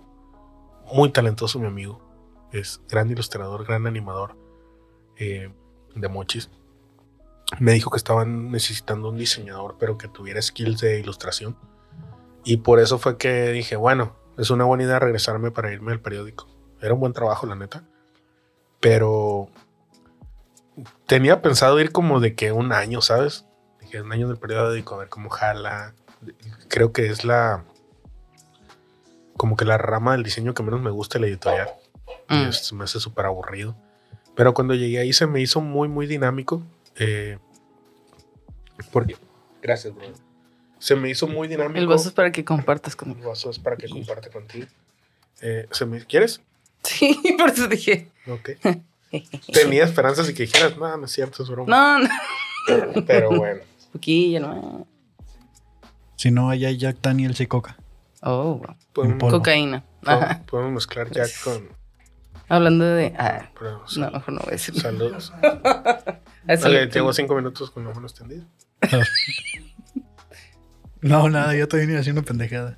muy 0.93 1.09
talentoso 1.09 1.57
mi 1.59 1.65
amigo, 1.67 1.99
es 2.51 2.81
gran 2.89 3.09
ilustrador, 3.09 3.65
gran 3.65 3.87
animador 3.87 4.35
eh, 5.17 5.51
de 5.95 6.07
mochis. 6.09 6.49
Me 7.59 7.71
dijo 7.73 7.89
que 7.89 7.97
estaban 7.97 8.51
necesitando 8.51 9.09
un 9.09 9.17
diseñador, 9.17 9.75
pero 9.79 9.97
que 9.97 10.07
tuviera 10.07 10.41
skills 10.41 10.79
de 10.81 10.99
ilustración. 10.99 11.55
Y 12.43 12.57
por 12.57 12.79
eso 12.79 12.97
fue 12.99 13.17
que 13.17 13.49
dije, 13.51 13.75
bueno, 13.75 14.15
es 14.37 14.49
una 14.51 14.63
buena 14.65 14.83
idea 14.83 14.99
regresarme 14.99 15.51
para 15.51 15.71
irme 15.73 15.91
al 15.91 15.99
periódico. 16.01 16.47
Era 16.81 16.93
un 16.93 16.99
buen 16.99 17.13
trabajo, 17.13 17.45
la 17.45 17.55
neta. 17.55 17.83
Pero 18.79 19.49
tenía 21.05 21.41
pensado 21.41 21.79
ir 21.79 21.91
como 21.91 22.19
de 22.19 22.35
que 22.35 22.51
un 22.51 22.71
año, 22.73 23.01
¿sabes? 23.01 23.45
Dije 23.79 24.01
un 24.01 24.11
año 24.11 24.27
del 24.27 24.37
periódico, 24.37 24.95
a 24.95 24.99
ver 24.99 25.09
cómo 25.09 25.29
jala. 25.29 25.93
Creo 26.67 26.91
que 26.91 27.07
es 27.07 27.23
la. 27.23 27.63
Como 29.37 29.55
que 29.55 29.65
la 29.65 29.77
rama 29.77 30.13
del 30.13 30.23
diseño 30.23 30.53
que 30.53 30.63
menos 30.63 30.81
me 30.81 30.91
gusta 30.91 31.19
la 31.19 31.27
editorial. 31.27 31.69
y 32.29 32.33
Mm. 32.35 32.75
me 32.77 32.83
hace 32.85 32.99
súper 32.99 33.25
aburrido. 33.25 33.75
Pero 34.35 34.53
cuando 34.53 34.73
llegué 34.73 34.99
ahí 34.99 35.11
se 35.13 35.27
me 35.27 35.41
hizo 35.41 35.61
muy, 35.61 35.87
muy 35.87 36.07
dinámico. 36.07 36.63
eh, 36.95 37.37
porque, 38.91 39.15
gracias, 39.61 39.93
bro. 39.93 40.07
Se 40.79 40.95
me 40.95 41.09
hizo 41.09 41.27
muy 41.27 41.47
dinámico. 41.47 41.77
El 41.79 41.87
vaso 41.87 42.07
es 42.09 42.13
para 42.15 42.31
que 42.31 42.43
compartas 42.43 42.93
El 42.93 42.97
conmigo. 42.99 43.29
vaso 43.29 43.49
es 43.51 43.59
para 43.59 43.75
que 43.77 43.87
comparte 43.87 44.29
contigo. 44.29 44.65
Eh, 45.41 45.67
se 45.71 45.85
me, 45.85 46.03
¿Quieres? 46.05 46.41
Sí, 46.83 47.35
por 47.37 47.49
eso 47.49 47.67
dije. 47.67 48.09
Ok. 48.27 48.51
Tenía 49.53 49.83
esperanzas 49.83 50.27
de 50.27 50.33
que 50.33 50.43
dijeras, 50.43 50.77
no, 50.77 50.97
no 50.97 51.05
es 51.05 51.11
cierto, 51.11 51.43
es 51.43 51.49
broma. 51.49 51.99
No, 51.99 52.07
no. 52.07 53.05
Pero 53.05 53.29
bueno. 53.29 53.61
Poquillo, 53.91 54.39
no. 54.39 54.87
Si 56.15 56.31
no, 56.31 56.49
allá 56.49 56.69
hay 56.69 56.77
Jack 56.77 56.97
Daniels 57.01 57.39
y 57.41 57.47
Coca. 57.47 57.77
Oh, 58.21 58.55
wow. 58.55 58.75
Podemos. 58.93 59.31
Cocaína. 59.31 59.83
podemos- 60.01 60.23
Ajá. 60.23 60.43
podemos 60.45 60.71
mezclar 60.73 61.11
Jack 61.11 61.29
con. 61.43 61.69
Hablando 62.47 62.85
de. 62.85 63.13
Ah, 63.17 63.49
pero, 63.57 63.83
no, 63.97 64.11
mejor 64.11 64.33
no 64.33 64.39
voy 64.41 64.49
a 64.49 64.51
decir. 64.51 64.79
Saludos. 64.79 65.33
Tengo 66.91 67.13
cinco 67.13 67.35
minutos 67.35 67.71
con 67.71 67.83
la 67.85 67.93
mano 67.93 68.07
extendida. 68.07 68.45
No, 71.01 71.29
nada, 71.29 71.55
yo 71.55 71.63
estoy 71.63 71.81
haciendo 71.95 72.23
pendejada. 72.23 72.75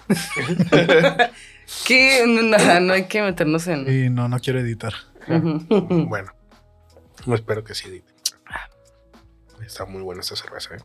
¿Qué? 1.86 2.24
No, 2.28 2.42
no, 2.42 2.80
no 2.80 2.94
hay 2.94 3.06
que 3.06 3.22
meternos 3.22 3.68
en. 3.68 3.88
Y 3.92 4.10
no, 4.10 4.28
no 4.28 4.40
quiero 4.40 4.60
editar. 4.60 4.94
Bueno, 5.28 6.32
no 7.26 7.36
espero 7.36 7.64
que 7.64 7.74
sí. 7.76 7.88
editen. 7.88 8.14
Está 9.66 9.86
muy 9.86 10.02
buena 10.02 10.22
esta 10.22 10.36
cerveza, 10.36 10.76
¿eh? 10.76 10.80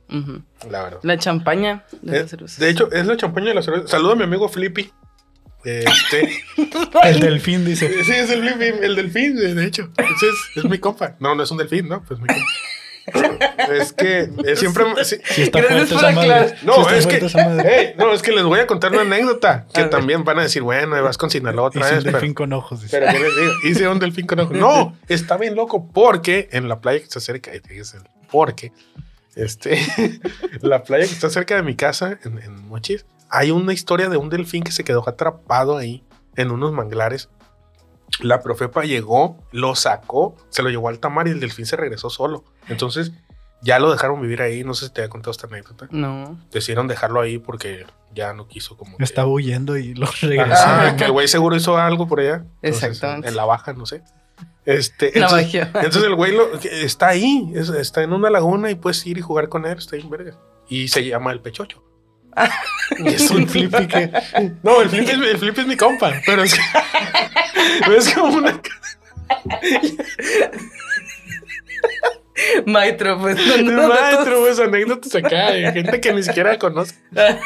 La 0.71 0.85
verdad. 0.85 1.01
La 1.03 1.19
champaña 1.19 1.85
de 2.01 2.17
Eh, 2.19 2.21
las 2.21 2.31
cervezas. 2.31 2.59
de 2.61 2.71
hecho, 2.71 2.91
es 2.93 3.07
la 3.07 3.17
champaña 3.17 3.49
de 3.49 3.55
la 3.55 3.63
cerveza. 3.63 3.89
Saluda 3.89 4.13
a 4.13 4.17
mi 4.17 4.23
amigo 4.23 4.49
Flippy. 4.49 4.93
Este, 5.65 6.45
El 7.03 7.19
delfín 7.19 7.65
dice. 7.65 8.05
sí, 8.05 8.13
es 8.13 8.31
el 8.31 8.41
Flippy, 8.43 8.85
el 8.85 8.95
delfín, 8.95 9.35
de 9.35 9.65
hecho. 9.67 9.91
Es, 9.99 10.57
es 10.57 10.65
mi 10.65 10.79
compa. 10.79 11.17
No, 11.19 11.35
no 11.35 11.43
es 11.43 11.51
un 11.51 11.59
delfín, 11.59 11.89
¿no? 11.89 12.03
Pues 12.05 12.21
mi 12.21 12.27
compa. 12.29 12.45
Es 13.71 13.93
que 13.93 14.31
siempre. 14.57 14.85
sí. 15.05 15.17
Si 15.25 15.43
está 15.43 15.61
Gracias 15.61 15.93
por 15.93 16.05
aclarar. 16.05 16.57
No, 16.63 16.89
es 16.91 17.07
que, 17.07 17.21
no, 17.97 18.13
es 18.13 18.23
que 18.23 18.33
les 18.33 18.45
voy 18.45 18.61
a 18.61 18.67
contar 18.67 18.93
una 18.93 19.03
anécdota 19.03 19.67
que 19.73 19.81
A 19.81 19.83
ver. 19.85 19.91
también 19.91 20.25
van 20.25 20.39
a 20.39 20.43
decir, 20.43 20.63
bueno, 20.63 21.03
vas 21.03 21.19
con 21.19 21.31
Sinaloa 21.31 21.69
otra 21.69 21.83
vez. 21.83 22.05
Pero, 22.05 22.13
delfín 22.13 22.35
con 22.35 22.53
ojos. 22.53 22.83
dice. 22.83 22.99
pero 22.99 23.13
¿qué 23.13 23.19
les 23.19 23.37
digo? 23.37 23.53
Hice 23.65 23.89
un 23.89 23.99
delfín 23.99 24.27
con 24.27 24.41
ojos. 24.41 24.57
No, 24.57 24.97
está 25.09 25.37
bien 25.37 25.55
loco 25.55 25.89
porque 25.93 26.49
en 26.53 26.69
la 26.69 26.81
playa 26.81 26.99
que 26.99 27.05
está 27.05 27.21
cerca, 27.21 27.51
ahí 27.51 27.61
te 27.61 27.83
porque, 28.31 28.73
este, 29.35 29.79
la 30.61 30.83
playa 30.83 31.07
que 31.07 31.13
está 31.13 31.31
cerca 31.31 31.57
de 31.57 31.63
mi 31.63 31.75
casa, 31.75 32.19
en, 32.25 32.39
en 32.39 32.69
Mochis, 32.69 33.07
hay 33.31 33.51
una 33.51 33.73
historia 33.73 34.09
de 34.09 34.17
un 34.17 34.29
delfín 34.29 34.63
que 34.63 34.73
se 34.73 34.85
quedó 34.85 35.07
atrapado 35.09 35.77
ahí 35.77 36.03
en 36.37 36.51
unos 36.51 36.73
manglares. 36.73 37.29
La 38.21 38.41
profepa 38.43 38.83
llegó, 38.85 39.39
lo 39.53 39.75
sacó, 39.75 40.37
se 40.49 40.63
lo 40.63 40.71
llevó 40.71 40.89
al 40.89 40.99
tamar 40.99 41.29
y 41.29 41.31
el 41.31 41.41
delfín 41.41 41.67
se 41.67 41.77
regresó 41.77 42.11
solo. 42.11 42.45
Entonces, 42.69 43.13
ya 43.63 43.79
lo 43.79 43.91
dejaron 43.91 44.21
vivir 44.21 44.43
ahí. 44.43 44.65
No 44.65 44.75
sé 44.75 44.87
si 44.87 44.93
te 44.93 45.03
había 45.03 45.11
contado 45.11 45.31
esta 45.33 45.47
anécdota 45.47 45.89
No. 45.91 46.39
decidieron 46.51 46.87
dejarlo 46.89 47.21
ahí 47.21 47.39
porque 47.39 47.87
ya 48.15 48.33
no 48.33 48.49
quiso 48.49 48.77
como 48.77 48.97
que- 48.97 49.05
Estaba 49.05 49.29
huyendo 49.29 49.77
y 49.77 49.95
lo 49.95 50.07
regresaron. 50.21 50.97
que 50.97 51.05
el 51.05 51.13
güey 51.13 51.29
seguro 51.29 51.55
hizo 51.57 51.77
algo 51.77 52.09
por 52.09 52.21
allá 52.21 52.45
Entonces, 52.63 52.83
Exactamente. 52.91 53.29
en 53.29 53.37
la 53.37 53.45
baja 53.45 53.73
no 53.75 53.85
sé 53.87 54.03
este 54.65 55.13
La 55.19 55.27
entonces, 55.27 55.47
magia. 55.47 55.71
entonces 55.75 56.05
el 56.05 56.15
güey 56.15 56.33
lo- 56.37 56.55
está 56.55 57.09
ahí 57.09 57.53
es- 57.55 57.69
está 57.71 58.03
en 58.03 58.13
una 58.13 58.31
laguna 58.31 58.71
y 58.71 58.75
puedes 58.77 59.05
ir 59.07 59.19
y 59.19 59.21
jugar 59.21 59.49
con 59.49 59.67
él 59.67 59.77
está 59.79 59.97
ahí 59.97 60.03
en 60.03 60.11
verga 60.11 60.37
y 60.69 60.89
se 60.89 61.05
llama 61.07 61.33
el 61.33 61.41
pechocho 61.41 61.83
es 63.05 63.31
un 63.31 63.49
flippy 63.49 63.87
que 63.87 64.11
no 64.63 64.81
el 64.83 64.89
flippy 64.89 65.11
es, 65.11 65.19
el 65.19 65.39
flippy 65.39 65.61
es 65.61 65.67
mi 65.67 65.77
compa 65.77 66.13
pero 66.25 66.43
es, 66.43 66.59
es 67.97 68.15
como 68.15 68.39
una 68.39 68.61
Maestro, 72.67 73.19
pues. 73.19 73.37
no, 73.37 73.63
no, 73.63 73.83
no, 73.83 73.89
maestro 73.89 74.41
pues 74.41 74.61
anécdotas 74.61 75.15
acá 75.15 75.51
de 75.51 75.73
gente 75.73 76.01
que 76.01 76.13
ni 76.13 76.23
siquiera 76.23 76.59
conoce 76.59 76.95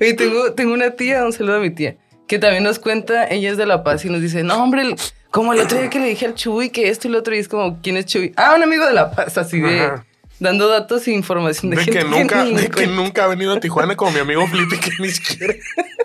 Oye, 0.00 0.14
tengo, 0.14 0.52
tengo 0.52 0.74
una 0.74 0.92
tía, 0.92 1.24
un 1.24 1.32
saludo 1.32 1.56
a 1.56 1.60
mi 1.60 1.70
tía, 1.70 1.96
que 2.28 2.38
también 2.38 2.62
nos 2.62 2.78
cuenta, 2.78 3.26
ella 3.26 3.50
es 3.50 3.56
de 3.56 3.66
La 3.66 3.82
Paz 3.82 4.04
y 4.04 4.08
nos 4.08 4.22
dice, 4.22 4.44
no, 4.44 4.62
hombre, 4.62 4.94
como 5.32 5.52
el 5.52 5.60
otro 5.60 5.76
día 5.76 5.90
que 5.90 5.98
le 5.98 6.06
dije 6.06 6.26
al 6.26 6.34
Chuy 6.34 6.70
que 6.70 6.88
esto 6.88 7.08
y 7.08 7.10
lo 7.10 7.18
otro, 7.18 7.34
y 7.34 7.38
es 7.38 7.48
como, 7.48 7.80
¿quién 7.82 7.96
es 7.96 8.06
Chuy? 8.06 8.32
Ah, 8.36 8.54
un 8.56 8.62
amigo 8.62 8.86
de 8.86 8.92
La 8.92 9.10
Paz, 9.10 9.36
así 9.38 9.60
de, 9.60 9.80
Ajá. 9.80 10.06
Dando 10.40 10.68
datos 10.68 11.06
e 11.08 11.12
información 11.12 11.70
de, 11.70 11.76
de 11.76 11.84
gente 11.84 11.98
que 11.98 12.04
nunca, 12.04 12.44
de 12.44 12.68
que 12.70 12.86
nunca 12.86 13.24
ha 13.24 13.26
venido 13.28 13.52
a 13.52 13.60
Tijuana 13.60 13.96
como 13.96 14.10
mi 14.12 14.20
amigo 14.20 14.46
Flippy 14.46 14.78
que 14.78 14.90
ni 15.00 15.10
siquiera. 15.10 15.54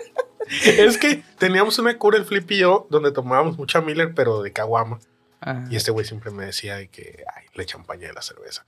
es 0.64 0.98
que 0.98 1.22
teníamos 1.38 1.78
una 1.78 1.96
cura 1.98 2.18
el 2.18 2.24
Flippy 2.24 2.56
y 2.56 2.58
yo 2.58 2.86
donde 2.90 3.12
tomábamos 3.12 3.56
mucha 3.58 3.80
Miller 3.80 4.12
pero 4.14 4.42
de 4.42 4.52
caguama 4.52 4.98
Ah, 5.46 5.62
y 5.70 5.76
este 5.76 5.90
güey 5.90 6.06
siempre 6.06 6.30
me 6.30 6.46
decía 6.46 6.76
de 6.76 6.88
que 6.88 7.22
ay, 7.36 7.44
le 7.54 7.66
champaña 7.66 8.06
de 8.08 8.14
la 8.14 8.22
cerveza 8.22 8.64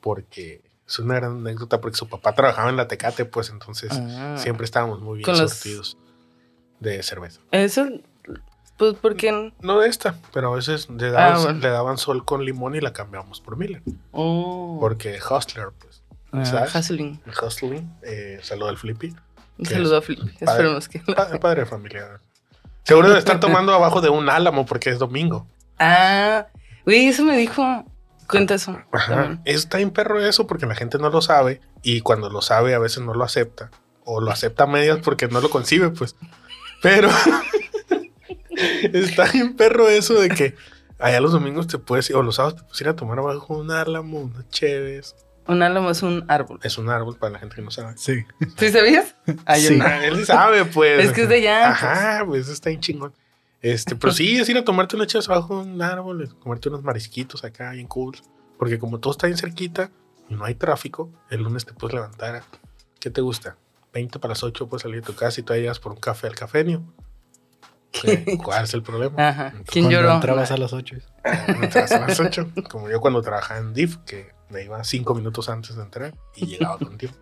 porque 0.00 0.60
es 0.86 0.98
una 1.00 1.16
gran 1.16 1.38
anécdota 1.38 1.80
porque 1.80 1.96
su 1.96 2.08
papá 2.08 2.34
trabajaba 2.36 2.70
en 2.70 2.76
la 2.76 2.86
Tecate 2.86 3.24
pues 3.24 3.50
entonces 3.50 3.90
Ah. 3.92 4.36
siempre 4.38 4.64
estábamos 4.64 5.00
muy 5.00 5.18
bien 5.18 5.24
Con 5.24 5.36
los- 5.38 5.50
surtidos 5.52 5.96
de 6.78 7.02
cerveza. 7.02 7.40
Eso, 7.50 7.88
pues, 8.80 8.94
porque 9.00 9.52
No 9.60 9.78
de 9.78 9.88
esta, 9.88 10.16
pero 10.32 10.52
a 10.52 10.56
veces 10.56 10.88
le 10.90 11.10
daban, 11.12 11.34
Ah, 11.34 11.38
bueno. 11.38 11.58
le 11.60 11.68
daban 11.68 11.98
sol 11.98 12.24
con 12.24 12.44
limón 12.44 12.74
y 12.74 12.80
la 12.80 12.92
cambiamos 12.92 13.40
por 13.40 13.56
Miller. 13.56 13.82
Oh, 14.10 14.78
Porque 14.80 15.18
Hustler, 15.20 15.68
pues. 15.78 16.02
ah, 16.32 16.44
¿sabes? 16.44 16.74
hustling. 16.74 17.20
Hustling, 17.40 17.94
eh, 18.02 18.40
saludo 18.42 18.70
al 18.70 18.78
Flippy. 18.78 19.14
Un 19.58 19.64
¿Qué 19.66 19.74
saludo 19.74 19.98
es? 19.98 20.02
a 20.02 20.06
Flip. 20.06 20.18
Padre. 20.20 20.36
Esperemos 20.40 20.88
que. 20.88 20.98
Pa- 21.00 21.38
padre 21.38 21.60
de 21.60 21.66
familia. 21.66 22.20
Seguro 22.84 23.10
de 23.10 23.18
estar 23.18 23.38
tomando 23.40 23.74
abajo 23.74 24.00
de 24.00 24.08
un 24.08 24.28
álamo 24.30 24.64
porque 24.64 24.88
es 24.90 24.98
domingo. 24.98 25.46
Ah, 25.78 26.46
güey, 26.86 27.06
eso 27.08 27.24
me 27.24 27.36
dijo. 27.36 27.62
Cuenta 28.26 28.54
eso. 28.54 28.78
Ajá. 28.92 29.38
Está 29.44 29.76
bien 29.78 29.90
perro 29.90 30.18
eso 30.24 30.46
porque 30.46 30.64
la 30.64 30.74
gente 30.74 30.96
no 30.98 31.10
lo 31.10 31.20
sabe 31.20 31.60
y 31.82 32.00
cuando 32.00 32.30
lo 32.30 32.40
sabe 32.42 32.74
a 32.74 32.78
veces 32.78 33.02
no 33.04 33.12
lo 33.12 33.24
acepta 33.24 33.70
o 34.04 34.20
lo 34.20 34.30
acepta 34.30 34.64
a 34.64 34.66
medias 34.66 34.98
porque 35.02 35.28
no 35.28 35.40
lo 35.40 35.50
concibe, 35.50 35.90
pues. 35.90 36.16
Pero 36.80 37.10
está 38.92 39.30
bien 39.30 39.56
perro 39.56 39.88
eso 39.88 40.20
de 40.20 40.28
que 40.28 40.54
allá 40.98 41.20
los 41.20 41.32
domingos 41.32 41.66
te 41.66 41.78
puedes 41.78 42.08
ir 42.10 42.16
o 42.16 42.22
los 42.22 42.36
sábados 42.36 42.56
te 42.56 42.62
puedes 42.62 42.80
ir 42.80 42.88
a 42.88 42.96
tomar 42.96 43.18
abajo 43.18 43.56
de 43.56 43.60
un 43.60 43.70
álamo, 43.70 44.20
unas 44.20 44.48
chéves. 44.50 45.14
Un 45.46 45.62
álamo 45.62 45.90
es 45.90 46.02
un 46.02 46.24
árbol. 46.28 46.60
Es 46.62 46.78
un 46.78 46.90
árbol 46.90 47.16
para 47.16 47.32
la 47.32 47.38
gente 47.40 47.56
que 47.56 47.62
no 47.62 47.70
sabe. 47.70 47.94
Sí. 47.96 48.24
¿Sí 48.56 48.70
sabías? 48.70 49.16
Sí. 49.56 49.76
no. 49.76 49.84
Ah, 49.84 50.04
Él 50.04 50.16
sí 50.16 50.24
sabe, 50.24 50.64
pues. 50.64 51.06
Es 51.06 51.12
que 51.12 51.22
es 51.22 51.28
de 51.28 51.36
allá. 51.36 51.70
Ajá, 51.70 52.24
pues 52.24 52.48
está 52.48 52.68
bien 52.70 52.80
chingón. 52.80 53.12
Este, 53.62 53.94
pero 53.94 54.12
sí, 54.12 54.38
es 54.38 54.48
ir 54.48 54.56
a 54.56 54.64
tomarte 54.64 54.96
unas 54.96 55.08
chéves 55.08 55.28
abajo 55.28 55.62
de 55.62 55.70
un 55.70 55.82
árbol, 55.82 56.34
comerte 56.38 56.68
unos 56.68 56.82
marisquitos 56.82 57.44
acá 57.44 57.72
bien 57.72 57.86
cool. 57.88 58.16
Porque 58.58 58.78
como 58.78 59.00
todo 59.00 59.12
está 59.12 59.26
bien 59.26 59.38
cerquita 59.38 59.90
y 60.28 60.34
no 60.34 60.44
hay 60.44 60.54
tráfico, 60.54 61.10
el 61.30 61.42
lunes 61.42 61.66
te 61.66 61.72
puedes 61.72 61.94
levantar. 61.94 62.42
¿Qué 63.00 63.10
te 63.10 63.20
gusta? 63.20 63.56
20 63.92 64.18
para 64.18 64.32
las 64.32 64.42
8 64.42 64.68
puedes 64.68 64.82
salir 64.82 65.00
de 65.00 65.06
tu 65.06 65.14
casa 65.14 65.40
y 65.40 65.42
tú 65.42 65.52
llegas 65.54 65.80
por 65.80 65.92
un 65.92 65.98
café 65.98 66.26
al 66.26 66.34
cafenio. 66.36 66.82
¿Cuál 68.42 68.64
es 68.64 68.74
el 68.74 68.82
problema? 68.82 69.28
Ajá. 69.28 69.52
¿Quién 69.66 69.84
Cuando 69.86 69.90
lloró? 69.90 70.14
entrabas 70.14 70.50
a 70.50 70.56
las 70.56 70.72
8. 70.72 70.96
Entras 71.48 71.92
a 71.92 72.06
las 72.06 72.20
8, 72.20 72.48
como 72.70 72.88
yo 72.88 73.00
cuando 73.00 73.20
trabajaba 73.22 73.60
en 73.60 73.74
DIF, 73.74 73.96
que 74.06 74.32
me 74.50 74.62
iba 74.64 74.82
5 74.82 75.14
minutos 75.14 75.48
antes 75.48 75.76
de 75.76 75.82
entrar 75.82 76.14
y 76.36 76.46
llegaba 76.46 76.78
con 76.78 76.96
tiempo. 76.98 77.18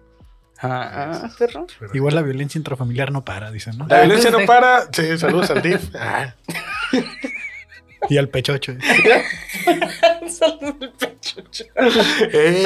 Ah, 0.60 1.20
ah, 1.22 1.30
perro. 1.38 1.66
Igual 1.94 2.16
la 2.16 2.22
violencia 2.22 2.58
intrafamiliar 2.58 3.12
no 3.12 3.24
para, 3.24 3.52
dicen, 3.52 3.78
¿no? 3.78 3.86
La 3.86 4.00
violencia 4.00 4.30
no 4.32 4.38
para. 4.46 4.88
Sí, 4.92 5.16
saludos 5.16 5.50
al 5.50 5.62
DIF. 5.62 5.94
Ah, 5.94 6.34
Y 8.08 8.16
al 8.16 8.28
pechocho. 8.28 8.74
Saludo 10.28 10.76
al 10.80 10.92
pecho. 10.92 11.42
¡Ey! 12.32 12.64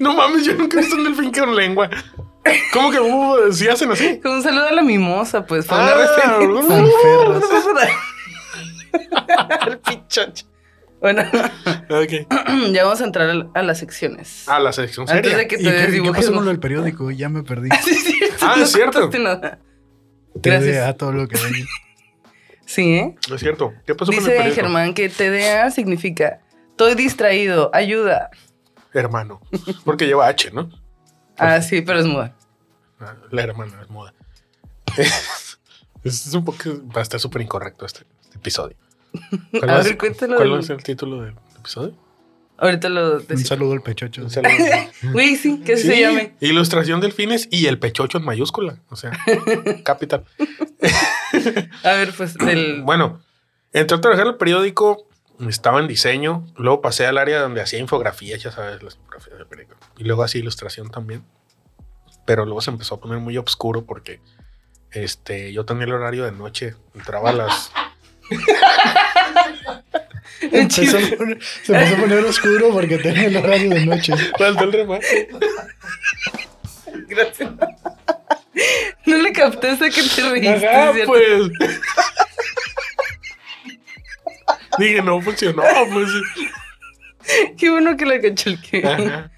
No 0.00 0.14
mames, 0.14 0.44
yo 0.46 0.54
nunca 0.54 0.78
he 0.78 0.80
visto 0.80 0.96
un 0.96 1.04
delfín 1.04 1.32
con 1.32 1.54
lengua. 1.54 1.90
¿Cómo 2.72 2.90
que 2.90 3.00
uh, 3.00 3.52
si 3.52 3.68
hacen 3.68 3.90
así? 3.90 4.20
Con 4.20 4.32
un 4.32 4.42
saludo 4.42 4.68
a 4.68 4.72
la 4.72 4.82
mimosa, 4.82 5.44
pues. 5.44 5.66
Fue 5.66 5.76
Ah, 5.78 5.82
una 5.82 5.94
referencia. 5.96 7.88
uh, 8.96 9.56
Al 9.60 9.78
pichocho. 9.80 10.46
Bueno, 11.00 11.22
ya 12.72 12.84
vamos 12.84 13.00
a 13.00 13.04
entrar 13.04 13.28
a- 13.28 13.50
a 13.54 13.62
las 13.62 13.78
secciones. 13.78 14.44
Ah, 14.46 14.58
la 14.58 14.72
sección 14.72 15.06
Antes 15.08 15.24
seria. 15.32 15.36
de 15.36 15.46
que 15.48 15.56
¿Y 15.56 15.64
te 15.64 15.72
desdibujes. 15.72 16.30
lo 16.30 16.42
del 16.42 16.58
periódico? 16.58 17.10
Ya 17.10 17.28
me 17.28 17.42
perdí. 17.42 17.68
Sí, 17.84 17.90
es 17.90 18.04
cierto, 18.04 18.36
Ah, 18.46 18.54
no 18.56 18.62
es 18.64 18.72
cierto. 18.72 19.10
nada. 19.18 19.58
Gracias. 20.36 20.74
TDA, 20.76 20.92
todo 20.94 21.12
lo 21.12 21.28
que 21.28 21.36
hay. 21.36 21.64
Sí, 22.66 22.94
¿eh? 22.96 23.16
Es 23.32 23.40
cierto. 23.40 23.72
¿Qué 23.86 23.94
pasó 23.94 24.12
con 24.12 24.22
el 24.22 24.44
Dice? 24.44 24.52
Germán 24.52 24.92
que 24.92 25.08
TDA 25.08 25.70
significa 25.70 26.40
estoy 26.70 26.94
distraído, 26.94 27.70
ayuda. 27.72 28.30
Hermano. 28.92 29.40
Porque 29.84 30.06
lleva 30.06 30.26
H, 30.26 30.50
¿no? 30.50 30.68
Ah, 31.38 31.62
sí, 31.62 31.80
pero 31.80 32.00
es 32.00 32.06
muda. 32.06 32.34
Ah, 33.00 33.14
La 33.30 33.42
hermana 33.42 33.80
es 33.80 33.88
muda. 33.88 34.12
es 36.04 36.34
un 36.34 36.44
poco. 36.44 36.58
Va 36.94 37.00
a 37.00 37.02
estar 37.02 37.20
súper 37.20 37.42
incorrecto 37.42 37.86
este, 37.86 38.04
este 38.22 38.38
episodio. 38.38 38.76
¿Cuál, 39.50 39.70
A 39.70 39.82
ver, 39.82 39.96
cuéntalo 39.96 40.36
¿Cuál 40.36 40.52
va 40.52 40.58
a 40.58 40.62
ser 40.62 40.76
el 40.76 40.82
título 40.82 41.22
del 41.22 41.34
episodio? 41.58 41.94
Ahorita 42.58 42.88
lo 42.88 43.12
Un 43.16 43.18
decimos. 43.26 43.48
saludo 43.48 43.72
al 43.74 43.82
pechocho. 43.82 44.22
Un 44.22 44.30
saludo. 44.30 44.50
Güey, 45.12 45.36
sí, 45.36 45.60
que 45.60 45.74
así 45.74 45.82
se 45.88 45.94
Sí, 45.94 46.00
llame. 46.00 46.34
Ilustración 46.40 47.00
delfines 47.00 47.48
y 47.50 47.66
el 47.66 47.78
pechocho 47.78 48.18
en 48.18 48.24
mayúscula. 48.24 48.78
O 48.88 48.96
sea, 48.96 49.12
capital. 49.84 50.24
A 51.84 51.92
ver, 51.92 52.12
pues, 52.16 52.34
del. 52.34 52.82
Bueno, 52.82 53.20
Entré 53.72 53.98
a 53.98 54.00
trabajar 54.00 54.26
en 54.26 54.32
el 54.32 54.38
periódico, 54.38 55.06
estaba 55.46 55.80
en 55.80 55.86
diseño, 55.86 56.46
luego 56.56 56.80
pasé 56.80 57.04
al 57.04 57.18
área 57.18 57.40
donde 57.42 57.60
hacía 57.60 57.78
infografías, 57.78 58.42
ya 58.42 58.50
sabes, 58.50 58.82
las 58.82 58.94
infografías 58.96 59.36
del 59.36 59.46
periódico. 59.46 59.76
Y 59.98 60.04
luego 60.04 60.22
hacía 60.22 60.40
ilustración 60.40 60.90
también. 60.90 61.22
Pero 62.24 62.46
luego 62.46 62.62
se 62.62 62.70
empezó 62.70 62.94
a 62.94 63.00
poner 63.00 63.18
muy 63.18 63.36
oscuro 63.36 63.84
porque 63.84 64.20
este, 64.92 65.52
yo 65.52 65.66
tenía 65.66 65.84
el 65.84 65.92
horario 65.92 66.24
de 66.24 66.32
noche, 66.32 66.74
entraba 66.94 67.30
a 67.30 67.32
las... 67.34 67.70
Empezó 70.40 70.98
a 70.98 71.00
poner- 71.16 71.38
se 71.62 71.72
empezó 71.72 71.94
a 71.96 71.98
poner 71.98 72.24
oscuro 72.24 72.70
porque 72.72 72.98
tenía 72.98 73.26
el 73.26 73.36
horario 73.36 73.70
de 73.70 73.86
noche. 73.86 74.12
Faltó 74.38 74.64
el 74.64 74.72
remate. 74.72 75.28
Gracias. 77.08 77.50
No 79.06 79.16
le 79.18 79.32
capté 79.32 79.68
hasta 79.70 79.88
que 79.90 80.02
te 80.02 80.28
reíste. 80.28 80.66
Ajá, 80.68 80.92
¿cierto? 80.92 81.12
pues. 81.12 81.50
Dije, 84.78 85.02
no 85.02 85.20
funcionó, 85.20 85.62
pues. 85.92 86.08
Qué 87.58 87.70
bueno 87.70 87.96
que 87.96 88.06
le 88.06 88.20
cachó 88.20 88.50
el 88.50 88.60
que. 88.60 88.86
Ajá. 88.86 89.30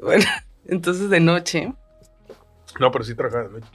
Bueno, 0.00 0.24
entonces 0.66 1.10
de 1.10 1.20
noche. 1.20 1.72
No, 2.80 2.90
pero 2.90 3.04
sí 3.04 3.14
trabajaba 3.14 3.44
de 3.44 3.50
noche. 3.60 3.68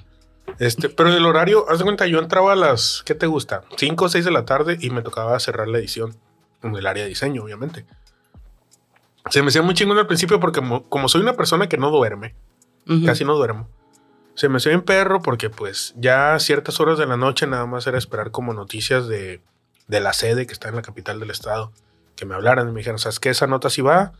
Este, 0.59 0.89
pero 0.89 1.09
en 1.09 1.15
el 1.15 1.25
horario, 1.25 1.65
haz 1.69 1.77
de 1.77 1.83
cuenta, 1.85 2.05
yo 2.07 2.19
entraba 2.19 2.53
a 2.53 2.55
las, 2.55 3.03
¿qué 3.05 3.13
te 3.15 3.27
gusta? 3.27 3.61
5 3.77 4.05
o 4.05 4.09
6 4.09 4.25
de 4.25 4.31
la 4.31 4.45
tarde 4.45 4.77
y 4.79 4.89
me 4.89 5.01
tocaba 5.03 5.39
cerrar 5.39 5.67
la 5.67 5.77
edición 5.77 6.17
en 6.63 6.75
el 6.75 6.85
área 6.85 7.03
de 7.03 7.09
diseño, 7.09 7.43
obviamente. 7.43 7.85
Se 9.29 9.41
me 9.41 9.49
hacía 9.49 9.61
muy 9.61 9.73
chingón 9.73 9.97
al 9.97 10.07
principio 10.07 10.39
porque 10.39 10.59
como, 10.59 10.87
como 10.89 11.07
soy 11.07 11.21
una 11.21 11.33
persona 11.33 11.67
que 11.67 11.77
no 11.77 11.91
duerme, 11.91 12.35
casi 13.05 13.23
no 13.23 13.35
duermo, 13.35 13.69
se 14.33 14.49
me 14.49 14.57
hacía 14.57 14.71
bien 14.71 14.81
perro 14.81 15.21
porque 15.21 15.49
pues 15.49 15.93
ya 15.97 16.33
a 16.33 16.39
ciertas 16.39 16.79
horas 16.79 16.97
de 16.97 17.05
la 17.05 17.17
noche 17.17 17.45
nada 17.45 17.65
más 17.65 17.85
era 17.85 17.97
esperar 17.97 18.31
como 18.31 18.53
noticias 18.53 19.07
de, 19.07 19.41
de 19.87 19.99
la 19.99 20.13
sede 20.13 20.47
que 20.47 20.53
está 20.53 20.69
en 20.69 20.75
la 20.75 20.81
capital 20.81 21.19
del 21.19 21.29
estado, 21.29 21.71
que 22.15 22.25
me 22.25 22.35
hablaran 22.35 22.69
y 22.69 22.71
me 22.71 22.79
dijeran, 22.79 22.99
¿sabes 22.99 23.19
qué? 23.19 23.29
Esa 23.29 23.47
nota 23.47 23.69
sí 23.69 23.81
va, 23.81 24.13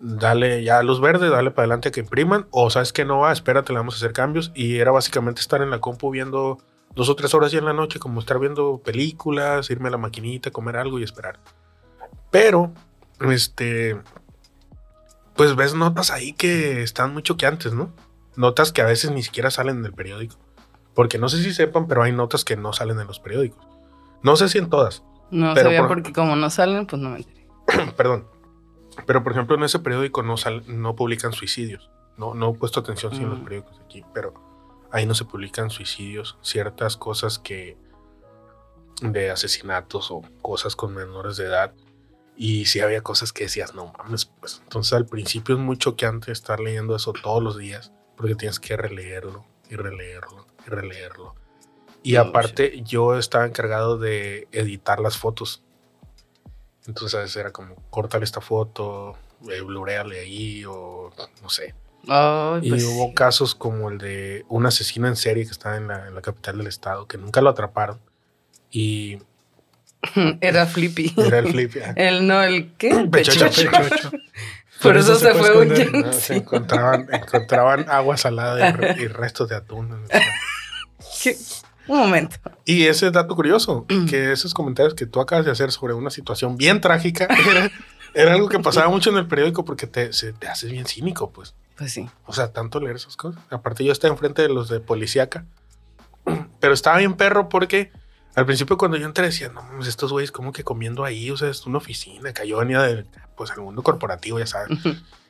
dale 0.00 0.62
ya 0.64 0.82
luz 0.82 1.00
verde, 1.00 1.28
dale 1.28 1.50
para 1.50 1.64
adelante 1.64 1.88
a 1.88 1.92
que 1.92 2.00
impriman, 2.00 2.46
o 2.50 2.70
sabes 2.70 2.92
que 2.92 3.04
no 3.04 3.20
va, 3.20 3.32
espérate, 3.32 3.72
le 3.72 3.78
vamos 3.78 3.94
a 3.94 3.98
hacer 3.98 4.12
cambios. 4.12 4.52
Y 4.54 4.78
era 4.78 4.90
básicamente 4.90 5.40
estar 5.40 5.62
en 5.62 5.70
la 5.70 5.80
compu 5.80 6.10
viendo 6.10 6.58
dos 6.94 7.08
o 7.08 7.16
tres 7.16 7.34
horas 7.34 7.52
ya 7.52 7.58
en 7.58 7.66
la 7.66 7.72
noche, 7.72 7.98
como 7.98 8.20
estar 8.20 8.38
viendo 8.38 8.78
películas, 8.78 9.70
irme 9.70 9.88
a 9.88 9.92
la 9.92 9.98
maquinita, 9.98 10.50
comer 10.50 10.76
algo 10.76 10.98
y 10.98 11.02
esperar. 11.02 11.38
Pero, 12.38 12.70
este, 13.20 13.98
pues 15.36 15.56
ves 15.56 15.74
notas 15.74 16.10
ahí 16.10 16.32
que 16.34 16.82
están 16.82 17.12
muy 17.14 17.22
choqueantes, 17.22 17.72
¿no? 17.72 17.92
Notas 18.36 18.72
que 18.72 18.82
a 18.82 18.84
veces 18.84 19.10
ni 19.10 19.22
siquiera 19.22 19.50
salen 19.50 19.78
en 19.78 19.86
el 19.86 19.92
periódico. 19.94 20.36
Porque 20.94 21.16
no 21.18 21.28
sé 21.30 21.42
si 21.42 21.54
sepan, 21.54 21.86
pero 21.86 22.02
hay 22.02 22.12
notas 22.12 22.44
que 22.44 22.56
no 22.56 22.72
salen 22.74 23.00
en 23.00 23.06
los 23.06 23.20
periódicos. 23.20 23.66
No 24.22 24.36
sé 24.36 24.48
si 24.50 24.58
en 24.58 24.68
todas, 24.68 25.02
No 25.30 25.54
Pero 25.54 25.66
sabía 25.66 25.80
por- 25.80 25.88
porque 25.88 26.12
como 26.12 26.36
no 26.36 26.50
salen, 26.50 26.86
pues 26.86 27.00
no 27.00 27.10
me 27.10 27.16
enteré. 27.18 27.48
perdón. 27.96 28.28
Pero 29.06 29.22
por 29.22 29.32
ejemplo, 29.32 29.56
en 29.56 29.62
ese 29.64 29.78
periódico 29.78 30.22
no, 30.22 30.36
sal- 30.36 30.62
no 30.66 30.94
publican 30.94 31.32
suicidios. 31.32 31.90
No, 32.18 32.34
no 32.34 32.50
he 32.50 32.54
puesto 32.54 32.80
atención 32.80 33.12
sí, 33.14 33.22
en 33.22 33.30
los 33.30 33.40
Mm. 33.40 33.44
periódicos 33.44 33.80
aquí, 33.84 34.04
pero 34.14 34.34
ahí 34.92 35.04
no 35.06 35.14
se 35.14 35.24
publican 35.24 35.70
suicidios, 35.70 36.38
ciertas 36.42 36.96
cosas 36.96 37.38
que 37.38 37.76
de 39.02 39.30
asesinatos 39.30 40.10
o 40.10 40.22
cosas 40.42 40.76
con 40.76 40.94
menores 40.94 41.36
de 41.38 41.44
edad. 41.46 41.72
Y 42.36 42.66
sí 42.66 42.80
había 42.80 43.02
cosas 43.02 43.32
que 43.32 43.44
decías, 43.44 43.74
no 43.74 43.92
mames, 43.98 44.26
pues. 44.26 44.60
Entonces 44.62 44.92
al 44.92 45.06
principio 45.06 45.54
es 45.54 45.60
muy 45.60 45.78
choqueante 45.78 46.32
estar 46.32 46.60
leyendo 46.60 46.94
eso 46.94 47.12
todos 47.12 47.42
los 47.42 47.56
días, 47.56 47.92
porque 48.16 48.34
tienes 48.34 48.60
que 48.60 48.76
releerlo 48.76 49.46
y 49.70 49.76
releerlo 49.76 50.46
y 50.66 50.70
releerlo. 50.70 51.34
Y 52.02 52.16
aparte, 52.16 52.82
yo 52.82 53.18
estaba 53.18 53.46
encargado 53.46 53.98
de 53.98 54.46
editar 54.52 55.00
las 55.00 55.16
fotos. 55.16 55.64
Entonces 56.86 57.18
a 57.18 57.22
veces 57.22 57.36
era 57.36 57.50
como, 57.50 57.74
cortar 57.90 58.22
esta 58.22 58.40
foto, 58.40 59.16
eh, 59.50 59.60
bluréale 59.60 60.20
ahí 60.20 60.64
o 60.64 61.10
no 61.42 61.48
sé. 61.48 61.74
Ay, 62.06 62.60
Y 62.62 62.70
pues, 62.70 62.84
hubo 62.84 63.12
casos 63.12 63.56
como 63.56 63.90
el 63.90 63.98
de 63.98 64.44
un 64.48 64.66
asesino 64.66 65.08
en 65.08 65.16
serie 65.16 65.44
que 65.44 65.50
estaba 65.50 65.76
en 65.76 65.88
la, 65.88 66.06
en 66.06 66.14
la 66.14 66.22
capital 66.22 66.58
del 66.58 66.68
estado, 66.68 67.08
que 67.08 67.18
nunca 67.18 67.40
lo 67.40 67.50
atraparon. 67.50 67.98
Y 68.70 69.18
Era 70.40 70.66
Flippy. 70.66 71.14
era 71.16 71.38
el 71.38 71.48
flip. 71.48 71.76
ah, 71.84 71.92
El 71.96 72.26
no, 72.26 72.42
el 72.42 72.72
qué? 72.78 73.08
Pechocho. 73.10 73.46
Pechocho. 73.46 74.10
Por, 74.82 74.96
eso, 74.98 75.14
se, 75.16 75.32
fue 75.34 75.48
esconder. 75.48 75.88
huyendo. 75.88 76.06
¿no? 76.08 76.12
Se 76.12 76.36
encontraban, 76.36 77.08
encontraban 77.12 77.86
agua 77.88 78.16
salada 78.18 78.68
y, 78.68 78.72
re- 78.72 78.96
y 79.02 79.06
restos 79.08 79.48
de 79.48 79.56
atún. 79.56 80.02
Un 81.88 81.98
momento. 81.98 82.36
Y 82.64 82.86
ese 82.86 83.10
dato 83.10 83.34
curioso, 83.36 83.86
que 84.10 84.32
esos 84.32 84.52
comentarios 84.54 84.94
que 84.94 85.06
tú 85.06 85.20
acabas 85.20 85.44
de 85.46 85.52
hacer 85.52 85.70
sobre 85.72 85.94
una 85.94 86.10
situación 86.10 86.56
bien 86.56 86.80
trágica, 86.80 87.26
era, 87.48 87.70
era 88.12 88.32
algo 88.34 88.48
que 88.48 88.58
pasaba 88.58 88.88
mucho 88.88 89.10
en 89.10 89.16
el 89.16 89.26
periódico 89.26 89.64
porque 89.64 89.86
te, 89.86 90.12
se, 90.12 90.32
te 90.32 90.48
haces 90.48 90.70
bien 90.70 90.84
cínico, 90.86 91.30
pues. 91.30 91.54
Pues 91.78 91.92
sí. 91.92 92.08
O 92.26 92.32
sea, 92.32 92.52
tanto 92.52 92.80
leer 92.80 92.96
esas 92.96 93.16
cosas. 93.16 93.40
Aparte, 93.50 93.84
yo 93.84 93.92
estaba 93.92 94.12
enfrente 94.12 94.42
de 94.42 94.48
los 94.48 94.68
de 94.68 94.80
policíaca. 94.80 95.44
Pero 96.60 96.74
estaba 96.74 96.98
bien 96.98 97.14
perro 97.14 97.48
porque 97.48 97.92
al 98.36 98.44
principio, 98.44 98.76
cuando 98.76 98.98
yo 98.98 99.06
entré, 99.06 99.24
decía, 99.24 99.48
no 99.48 99.62
estos 99.82 100.12
güeyes, 100.12 100.30
como 100.30 100.52
que 100.52 100.62
comiendo 100.62 101.04
ahí? 101.04 101.30
O 101.30 101.38
sea, 101.38 101.48
es 101.48 101.66
una 101.66 101.78
oficina. 101.78 102.34
Que 102.34 102.46
yo 102.46 102.58
venía 102.58 102.82
del 102.82 103.06
pues, 103.34 103.50
el 103.56 103.62
mundo 103.62 103.82
corporativo, 103.82 104.38
ya 104.38 104.46
sabes. 104.46 104.78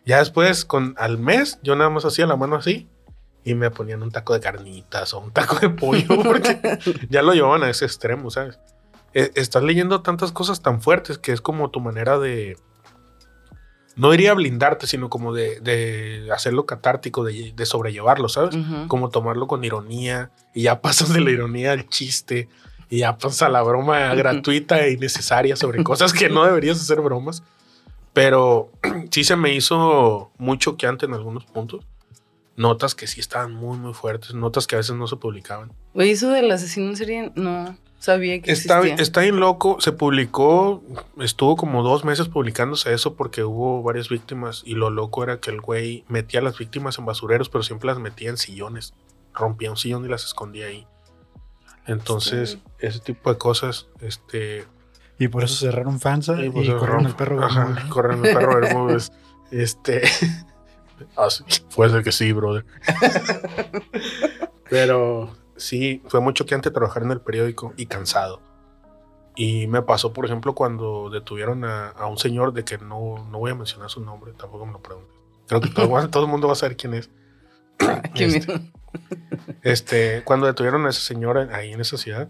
Ya 0.04 0.18
después, 0.18 0.64
con, 0.64 0.96
al 0.98 1.16
mes, 1.16 1.60
yo 1.62 1.76
nada 1.76 1.88
más 1.88 2.04
hacía 2.04 2.26
la 2.26 2.36
mano 2.36 2.56
así 2.56 2.88
y 3.44 3.54
me 3.54 3.70
ponían 3.70 4.02
un 4.02 4.10
taco 4.10 4.34
de 4.34 4.40
carnitas 4.40 5.14
o 5.14 5.20
un 5.20 5.30
taco 5.30 5.60
de 5.60 5.70
pollo 5.70 6.20
porque 6.24 6.58
ya 7.08 7.22
lo 7.22 7.32
llevaban 7.32 7.62
a 7.62 7.70
ese 7.70 7.84
extremo, 7.84 8.28
¿sabes? 8.28 8.58
Eh, 9.14 9.30
estás 9.36 9.62
leyendo 9.62 10.02
tantas 10.02 10.32
cosas 10.32 10.60
tan 10.60 10.82
fuertes 10.82 11.16
que 11.16 11.30
es 11.30 11.40
como 11.40 11.70
tu 11.70 11.80
manera 11.80 12.18
de. 12.18 12.58
No 13.94 14.12
iría 14.12 14.32
a 14.32 14.34
blindarte, 14.34 14.88
sino 14.88 15.08
como 15.08 15.32
de, 15.32 15.60
de 15.60 16.28
hacerlo 16.32 16.66
catártico, 16.66 17.22
de, 17.22 17.52
de 17.54 17.66
sobrellevarlo, 17.66 18.28
¿sabes? 18.28 18.56
Como 18.88 19.10
tomarlo 19.10 19.46
con 19.46 19.62
ironía 19.62 20.32
y 20.52 20.62
ya 20.62 20.80
pasas 20.82 21.12
de 21.12 21.20
la 21.20 21.30
ironía 21.30 21.70
al 21.70 21.88
chiste 21.88 22.48
y 22.88 22.98
ya 22.98 23.16
pasas 23.18 23.42
a 23.42 23.48
la 23.48 23.62
broma 23.62 24.14
gratuita 24.14 24.80
e 24.84 24.92
innecesaria 24.92 25.56
sobre 25.56 25.82
cosas 25.82 26.12
que 26.12 26.28
no 26.28 26.44
deberías 26.44 26.80
hacer 26.80 27.00
bromas. 27.00 27.42
Pero 28.12 28.70
sí 29.10 29.24
se 29.24 29.36
me 29.36 29.54
hizo 29.54 30.30
muy 30.38 30.58
choqueante 30.58 31.06
en 31.06 31.14
algunos 31.14 31.44
puntos. 31.44 31.84
Notas 32.56 32.94
que 32.94 33.06
sí 33.06 33.20
estaban 33.20 33.52
muy, 33.52 33.76
muy 33.76 33.92
fuertes. 33.92 34.32
Notas 34.34 34.66
que 34.66 34.76
a 34.76 34.78
veces 34.78 34.96
no 34.96 35.06
se 35.06 35.16
publicaban. 35.16 35.72
Oye, 35.94 36.12
eso 36.12 36.30
del 36.30 36.50
asesino 36.50 36.88
en 36.88 36.96
serie, 36.96 37.32
no 37.34 37.76
sabía 37.98 38.40
que 38.40 38.50
Está, 38.52 38.78
existía. 38.78 39.02
está 39.02 39.20
bien 39.20 39.38
loco. 39.40 39.78
Se 39.80 39.92
publicó, 39.92 40.82
estuvo 41.20 41.56
como 41.56 41.82
dos 41.82 42.06
meses 42.06 42.28
publicándose 42.28 42.94
eso 42.94 43.14
porque 43.14 43.44
hubo 43.44 43.82
varias 43.82 44.08
víctimas. 44.08 44.62
Y 44.64 44.74
lo 44.74 44.88
loco 44.88 45.22
era 45.22 45.38
que 45.38 45.50
el 45.50 45.60
güey 45.60 46.04
metía 46.08 46.40
a 46.40 46.42
las 46.42 46.56
víctimas 46.56 46.98
en 46.98 47.04
basureros, 47.04 47.50
pero 47.50 47.62
siempre 47.62 47.88
las 47.88 47.98
metía 47.98 48.30
en 48.30 48.38
sillones. 48.38 48.94
Rompía 49.34 49.70
un 49.70 49.76
sillón 49.76 50.06
y 50.06 50.08
las 50.08 50.24
escondía 50.24 50.68
ahí. 50.68 50.86
Entonces, 51.86 52.50
Sí. 52.50 52.62
ese 52.80 53.00
tipo 53.00 53.32
de 53.32 53.38
cosas, 53.38 53.88
este. 54.00 54.64
Y 55.18 55.28
por 55.28 55.44
eso 55.44 55.54
cerraron 55.56 55.98
Fansa 56.00 56.40
y, 56.42 56.46
y, 56.48 56.50
corrieron 56.50 57.06
el 57.06 57.14
perro. 57.16 57.42
Ajá, 57.42 57.88
corrieron 57.88 58.26
el 58.26 58.34
perro 58.34 58.60
Bermúdez. 58.60 59.12
Este. 59.52 60.02
ah, 61.16 61.28
puede 61.74 61.90
ser 61.90 62.02
que 62.02 62.10
sí, 62.10 62.32
brother. 62.32 62.66
Pero 64.68 65.30
sí, 65.56 66.02
fue 66.08 66.20
muy 66.20 66.34
choqueante 66.34 66.70
trabajar 66.70 67.02
en 67.04 67.12
el 67.12 67.20
periódico 67.20 67.72
y 67.76 67.86
cansado. 67.86 68.40
Y 69.36 69.66
me 69.66 69.82
pasó, 69.82 70.12
por 70.12 70.24
ejemplo, 70.24 70.54
cuando 70.54 71.10
detuvieron 71.10 71.64
a, 71.64 71.90
a 71.90 72.06
un 72.06 72.18
señor 72.18 72.52
de 72.52 72.64
que 72.64 72.78
no, 72.78 73.26
no 73.30 73.38
voy 73.38 73.50
a 73.50 73.54
mencionar 73.54 73.90
su 73.90 74.00
nombre, 74.00 74.32
tampoco 74.32 74.66
me 74.66 74.72
lo 74.72 74.80
preguntes. 74.82 75.14
Creo 75.46 75.60
que 75.60 75.68
todo, 75.68 76.08
todo 76.08 76.24
el 76.24 76.30
mundo 76.30 76.48
va 76.48 76.54
a 76.54 76.56
saber 76.56 76.76
quién 76.76 76.94
es. 76.94 77.10
Qué 78.14 78.24
Este, 78.24 78.52
miedo. 78.54 78.66
Este, 79.62 80.22
cuando 80.24 80.46
detuvieron 80.46 80.86
a 80.86 80.90
ese 80.90 81.00
señor 81.00 81.38
ahí 81.52 81.72
en 81.72 81.80
esa 81.80 81.96
ciudad, 81.96 82.28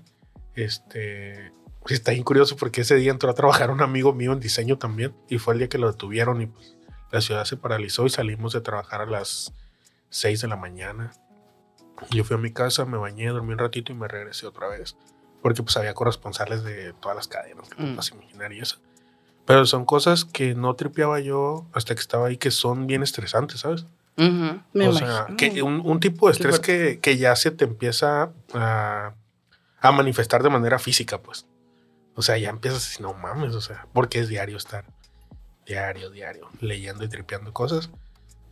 este, 0.55 1.53
sí, 1.87 1.95
está 1.95 2.13
bien 2.13 2.25
curioso 2.25 2.57
porque 2.57 2.81
ese 2.83 2.97
día 2.97 3.11
entró 3.11 3.31
a 3.31 3.35
trabajar 3.35 3.71
un 3.71 3.83
amigo 3.83 4.13
mío 4.13 4.33
en 4.33 4.41
diseño 4.41 4.79
también 4.79 5.15
y 5.29 5.39
fue 5.39 5.55
el 5.55 5.59
día 5.59 5.69
que 5.69 5.79
lo 5.79 5.91
detuvieron 5.91 6.41
y 6.43 6.47
pues, 6.47 6.77
la 7.13 7.21
ciudad 7.21 7.45
se 7.45 7.57
paralizó 7.57 8.07
y 8.07 8.11
salimos 8.11 8.53
de 8.53 8.61
trabajar 8.61 9.01
a 9.03 9.07
las 9.07 9.53
6 10.11 10.41
de 10.43 10.49
la 10.49 10.57
mañana. 10.57 11.13
Yo 12.11 12.25
fui 12.25 12.37
a 12.37 12.39
mi 12.39 12.53
casa, 12.53 12.85
me 12.85 12.99
bañé, 12.99 13.29
dormí 13.29 13.53
un 13.53 13.59
ratito 13.59 13.93
y 13.93 13.95
me 13.95 14.09
regresé 14.09 14.47
otra 14.47 14.69
vez 14.69 14.97
porque 15.43 15.63
pues 15.63 15.77
había 15.77 15.95
corresponsales 15.95 16.65
de 16.65 16.93
todas 16.95 17.17
las 17.17 17.29
cadenas 17.29 17.69
que 17.69 17.77
te 17.77 17.83
Mm. 17.83 17.89
puedas 17.95 18.11
imaginar 18.11 18.53
y 18.53 18.59
eso. 18.61 18.79
Pero 19.45 19.65
son 19.65 19.85
cosas 19.85 20.25
que 20.25 20.55
no 20.57 20.75
tripeaba 20.75 21.21
yo 21.21 21.67
hasta 21.73 21.95
que 21.95 22.01
estaba 22.01 22.27
ahí 22.27 22.37
que 22.37 22.51
son 22.51 22.87
bien 22.89 23.05
estresantes, 23.05 23.61
¿sabes? 23.61 23.87
Me 24.17 24.89
o 24.89 24.93
sea, 24.93 25.27
que 25.37 25.63
un, 25.63 25.81
un 25.85 26.01
tipo 26.01 26.27
de 26.27 26.33
estrés 26.33 26.59
que, 26.59 27.01
que 27.01 27.19
ya 27.19 27.37
se 27.37 27.51
te 27.51 27.65
empieza 27.65 28.33
a, 28.55 29.15
a 29.81 29.93
manifestar 29.93 30.43
de 30.43 30.51
manera 30.51 30.79
física, 30.79 31.21
pues. 31.21 31.47
O 32.15 32.23
sea, 32.23 32.39
ya 32.39 32.49
empiezas 32.49 32.83
a 32.83 32.89
decir, 32.89 33.03
no 33.03 33.13
mames, 33.13 33.55
o 33.55 33.61
sea, 33.61 33.87
porque 33.93 34.21
es 34.21 34.29
diario 34.29 34.57
estar 34.57 34.87
diario, 35.67 36.11
diario, 36.11 36.49
leyendo 36.61 37.05
y 37.05 37.09
tripeando 37.09 37.53
cosas. 37.53 37.91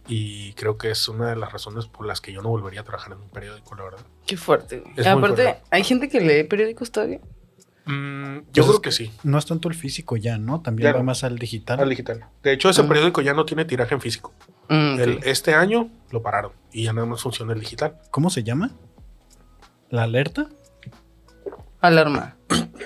Y 0.07 0.53
creo 0.53 0.77
que 0.77 0.91
es 0.91 1.09
una 1.09 1.31
de 1.31 1.37
las 1.37 1.51
razones 1.51 1.87
por 1.87 2.05
las 2.05 2.21
que 2.21 2.31
yo 2.33 2.43
no 2.43 2.51
volvería 2.51 2.83
a 2.83 2.85
trabajar 2.85 3.13
en 3.13 3.21
un 3.21 3.31
periódico, 3.31 3.75
la 3.75 3.85
verdad. 3.85 4.01
Qué 4.27 4.37
fuerte. 4.37 4.83
Aparte, 4.99 5.45
fuerte. 5.45 5.63
hay 5.71 5.85
gente 5.85 6.11
que 6.11 6.21
lee 6.21 6.45
periódicos 6.45 6.91
todavía. 6.91 7.21
Mm, 7.87 8.39
yo 8.53 8.67
creo 8.67 8.81
que 8.81 8.93
sí. 8.93 9.13
No 9.25 9.37
es 9.39 9.45
tanto 9.47 9.69
el 9.69 9.75
físico 9.75 10.17
ya, 10.17 10.39
¿no? 10.39 10.61
También 10.63 10.87
Ya 10.89 10.93
va 10.93 10.99
no. 11.01 11.05
más 11.05 11.23
al 11.25 11.39
digital. 11.39 11.81
Al 11.81 11.89
digital. 11.91 12.25
De 12.43 12.53
hecho, 12.53 12.71
ese 12.71 12.81
Ah. 12.83 12.89
periódico 12.89 13.21
ya 13.21 13.35
no 13.35 13.45
tiene 13.45 13.65
tiraje 13.65 13.95
en 13.95 14.01
físico. 14.01 14.33
Mm, 14.69 14.99
este 15.25 15.55
año 15.55 15.91
lo 16.11 16.23
pararon 16.23 16.53
y 16.73 16.85
ya 16.85 16.93
nada 16.95 17.07
más 17.07 17.21
funciona 17.23 17.53
el 17.53 17.61
digital. 17.61 17.97
¿Cómo 18.11 18.31
se 18.31 18.43
llama? 18.43 18.71
¿La 19.91 20.05
alerta? 20.05 20.47
Alarma. 21.81 22.37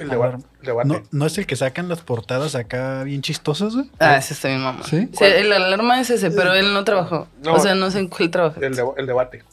El 0.01 0.11
deba- 0.11 0.34
el 0.61 0.66
debate. 0.66 0.88
¿No, 0.88 1.03
¿No 1.12 1.26
es 1.26 1.38
el 1.38 1.46
que 1.46 1.55
sacan 1.57 1.88
las 1.88 2.01
portadas 2.01 2.55
acá 2.57 3.05
bien 3.05 3.22
chistosas, 3.22 3.74
güey? 3.74 3.90
Ah, 4.01 4.16
ese 4.16 4.34
está 4.34 4.49
bien 4.49 4.61
mamá. 4.62 4.82
¿Sí? 4.84 5.09
Sí, 5.12 5.24
el 5.24 5.53
alarma 5.53 6.01
es 6.01 6.11
ese, 6.11 6.30
pero 6.32 6.53
él 6.55 6.72
no 6.74 6.82
trabajó. 6.84 7.28
No. 7.44 7.55
o 7.55 7.59
sea, 7.61 7.74
no 7.76 7.90
sé 7.92 8.01
en 8.01 8.09
cuál 8.09 8.30
trabajó. 8.30 8.61
El, 8.61 8.76
el 8.96 9.07
debate. 9.07 9.44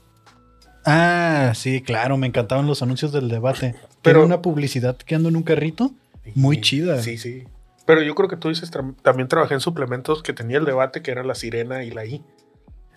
Ah, 0.85 1.51
sí, 1.55 1.81
claro, 1.81 2.17
me 2.17 2.27
encantaban 2.27 2.67
los 2.67 2.81
anuncios 2.81 3.11
del 3.11 3.29
debate. 3.29 3.75
Pero- 4.01 4.23
una 4.25 4.41
publicidad 4.41 4.95
que 4.97 5.15
ando 5.15 5.29
en 5.29 5.35
un 5.35 5.43
carrito. 5.43 5.91
Muy 6.35 6.57
Sí, 6.57 6.61
chida. 6.61 7.01
Sí, 7.01 7.17
sí. 7.17 7.43
Pero 7.85 8.01
yo 8.01 8.15
creo 8.15 8.27
que 8.29 8.35
tú 8.37 8.49
dices, 8.49 8.71
tam- 8.71 8.95
también 9.03 9.27
trabajé 9.27 9.53
en 9.53 9.59
suplementos 9.59 10.23
que 10.23 10.33
tenía 10.33 10.57
el 10.57 10.65
debate, 10.65 11.01
que 11.03 11.11
era 11.11 11.23
la 11.23 11.35
sirena 11.35 11.83
y 11.83 11.91
la 11.91 12.05
I. 12.05 12.23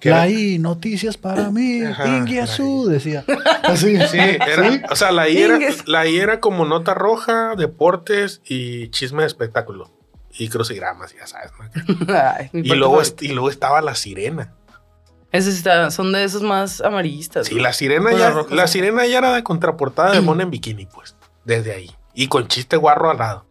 Que 0.01 0.11
La 0.11 0.27
era- 0.27 0.39
I, 0.41 0.59
noticias 0.59 1.17
para 1.19 1.51
mí. 1.51 1.81
Inguiazú, 2.07 2.87
decía. 2.89 3.25
Así, 3.65 3.99
Sí, 4.09 4.19
era, 4.19 4.83
o 4.91 4.97
sea, 4.97 5.13
la 5.13 5.29
I, 5.29 5.39
era, 5.39 5.59
la 5.87 6.07
I 6.07 6.17
era 6.19 6.41
como 6.41 6.65
nota 6.65 6.95
roja, 6.95 7.55
deportes 7.57 8.41
y 8.47 8.89
chisme 8.91 9.23
de 9.23 9.27
espectáculo. 9.27 9.91
Y 10.39 10.49
crucigramas, 10.49 11.15
ya 11.15 11.27
sabes. 11.27 11.51
¿no? 11.59 12.15
Ay, 12.15 12.49
mi 12.53 12.61
Y 12.69 12.75
luego, 12.77 13.03
y 13.21 13.29
luego 13.29 13.51
estaba 13.51 13.83
la 13.83 13.95
sirena. 13.95 14.55
Está- 15.47 15.91
son 15.91 16.13
de 16.13 16.25
esos 16.25 16.43
más 16.43 16.81
amarillistas. 16.81 17.47
Sí, 17.47 17.53
güey. 17.55 17.63
la 17.63 17.73
sirena 17.73 18.13
ya, 18.13 18.31
rojas. 18.31 18.53
la 18.53 18.67
sirena 18.67 19.07
ya 19.07 19.19
era 19.19 19.33
de 19.35 19.43
contraportada 19.43 20.13
de 20.13 20.21
mona 20.23 20.43
en 20.43 20.51
bikini, 20.51 20.87
pues. 20.87 21.17
Desde 21.45 21.73
ahí. 21.75 21.91
Y 22.15 22.29
con 22.29 22.49
chiste 22.49 22.77
guarro 22.77 23.11
al 23.11 23.19
lado. 23.19 23.47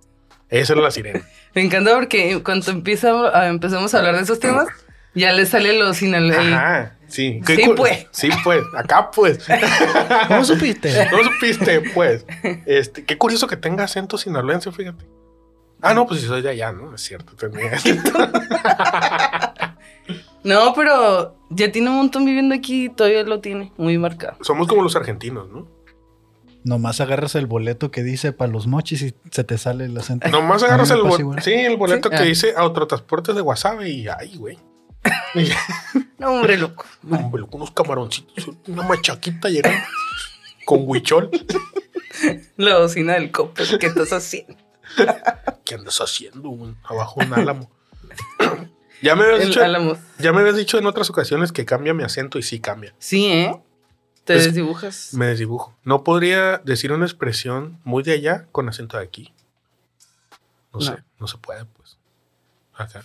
Esa 0.50 0.74
era 0.74 0.82
la 0.82 0.92
sirena. 0.92 1.22
Me 1.56 1.64
encanta 1.64 1.94
porque 1.96 2.42
cuando 2.44 2.70
empieza 2.72 3.10
a, 3.34 3.48
empezamos 3.48 3.94
a 3.94 3.98
hablar 4.00 4.16
de 4.16 4.22
esos 4.24 4.40
temas, 4.40 4.68
ya 5.16 5.34
le 5.34 5.46
sale 5.46 5.74
lo 5.78 5.94
sin 5.94 6.14
el. 6.14 6.32
el- 6.32 6.54
Ajá, 6.54 6.98
sí. 7.08 7.42
Sí, 7.48 7.72
pues. 7.76 8.06
Sí, 8.12 8.30
pues. 8.44 8.62
Acá, 8.76 9.10
pues. 9.10 9.40
¿Cómo 10.28 10.44
supiste? 10.46 11.08
No 11.12 11.24
supiste, 11.24 11.82
pues. 11.96 12.26
Este, 12.68 13.04
qué 13.06 13.18
curioso 13.18 13.48
que 13.48 13.58
tenga 13.58 13.86
acento 13.86 14.18
sinaloense, 14.18 14.72
fíjate. 14.72 15.06
Ah, 15.82 15.94
no, 15.94 16.06
pues 16.08 16.22
si 16.22 16.28
soy 16.28 16.42
de 16.42 16.50
allá, 16.50 16.72
¿no? 16.72 16.94
Es 16.96 17.02
cierto. 17.02 17.34
tenía- 17.36 17.78
No, 20.48 20.74
pero 20.74 21.36
ya 21.50 21.72
tiene 21.72 21.90
un 21.90 21.98
montón 21.98 22.26
viviendo 22.26 22.56
aquí 22.56 22.86
y 22.86 22.90
todavía 22.90 23.24
lo 23.24 23.40
tiene 23.42 23.72
muy 23.78 23.98
marcado. 23.98 24.38
Somos 24.42 24.68
como 24.68 24.82
los 24.82 24.96
argentinos, 24.96 25.50
¿no? 25.50 25.68
Nomás 26.64 27.00
agarras 27.02 27.36
el 27.36 27.46
boleto 27.48 27.92
que 27.92 28.04
dice 28.04 28.32
para 28.34 28.52
los 28.52 28.68
mochis 28.68 29.02
y 29.02 29.16
se 29.32 29.44
te 29.44 29.58
sale 29.58 29.86
el 29.86 29.98
acento. 29.98 30.28
Nomás 30.30 30.64
agarras 30.64 30.90
el, 30.92 30.98
pasa 30.98 31.10
bol- 31.10 31.20
igual. 31.20 31.42
sí, 31.44 31.52
el 31.54 31.78
boleto 31.78 32.10
Sí. 32.10 32.16
que 32.16 32.22
Ah. 32.22 32.26
dice 32.26 32.54
autotransportes 32.58 33.36
de 33.36 33.42
Wasabi 33.42 33.90
y 33.90 34.08
ay, 34.08 34.36
güey. 34.38 34.58
No, 36.18 36.32
hombre, 36.32 36.58
loco. 36.58 36.84
No, 37.04 37.18
hombre, 37.18 37.44
con 37.44 37.56
unos 37.62 37.72
camaroncitos, 37.72 38.50
una 38.68 38.84
machaquita 38.84 39.50
llegando 39.50 39.80
con 40.66 40.80
huichol. 40.86 41.30
La 42.58 42.80
bocina 42.80 43.14
del 43.14 43.32
copo. 43.32 43.54
¿Qué 43.80 43.86
estás 43.86 44.12
haciendo? 44.14 44.56
¿Qué 45.64 45.76
andas 45.76 46.00
haciendo, 46.02 46.50
güey? 46.50 46.74
Abajo 46.84 47.20
un 47.22 47.34
álamo. 47.34 47.70
ya 49.02 49.16
me 49.16 49.24
habías 49.26 49.42
El 49.42 49.48
dicho, 49.48 49.62
ya 50.20 50.34
me 50.34 50.42
habías 50.42 50.56
dicho 50.56 50.78
en 50.78 50.86
otras 50.86 51.10
ocasiones 51.10 51.52
que 51.52 51.66
cambia 51.66 51.94
mi 51.94 52.04
acento 52.04 52.38
y 52.40 52.44
sí 52.44 52.60
cambia. 52.60 52.94
Sí, 53.00 53.28
¿eh? 53.28 53.60
Te 54.24 54.36
Es- 54.36 54.46
desdibujas. 54.46 55.14
Me 55.14 55.28
desdibujo. 55.28 55.76
No 55.84 56.04
podría 56.04 56.58
decir 56.60 56.92
una 56.92 57.06
expresión 57.06 57.80
muy 57.84 58.04
de 58.04 58.14
allá 58.14 58.48
con 58.52 58.68
acento 58.70 58.98
de 58.98 59.04
aquí. 59.04 59.34
No, 60.74 60.80
No. 60.80 60.82
sé, 60.82 61.04
no 61.20 61.28
se 61.28 61.38
puede, 61.38 61.66
pues. 61.66 61.98
Acá. 62.76 63.04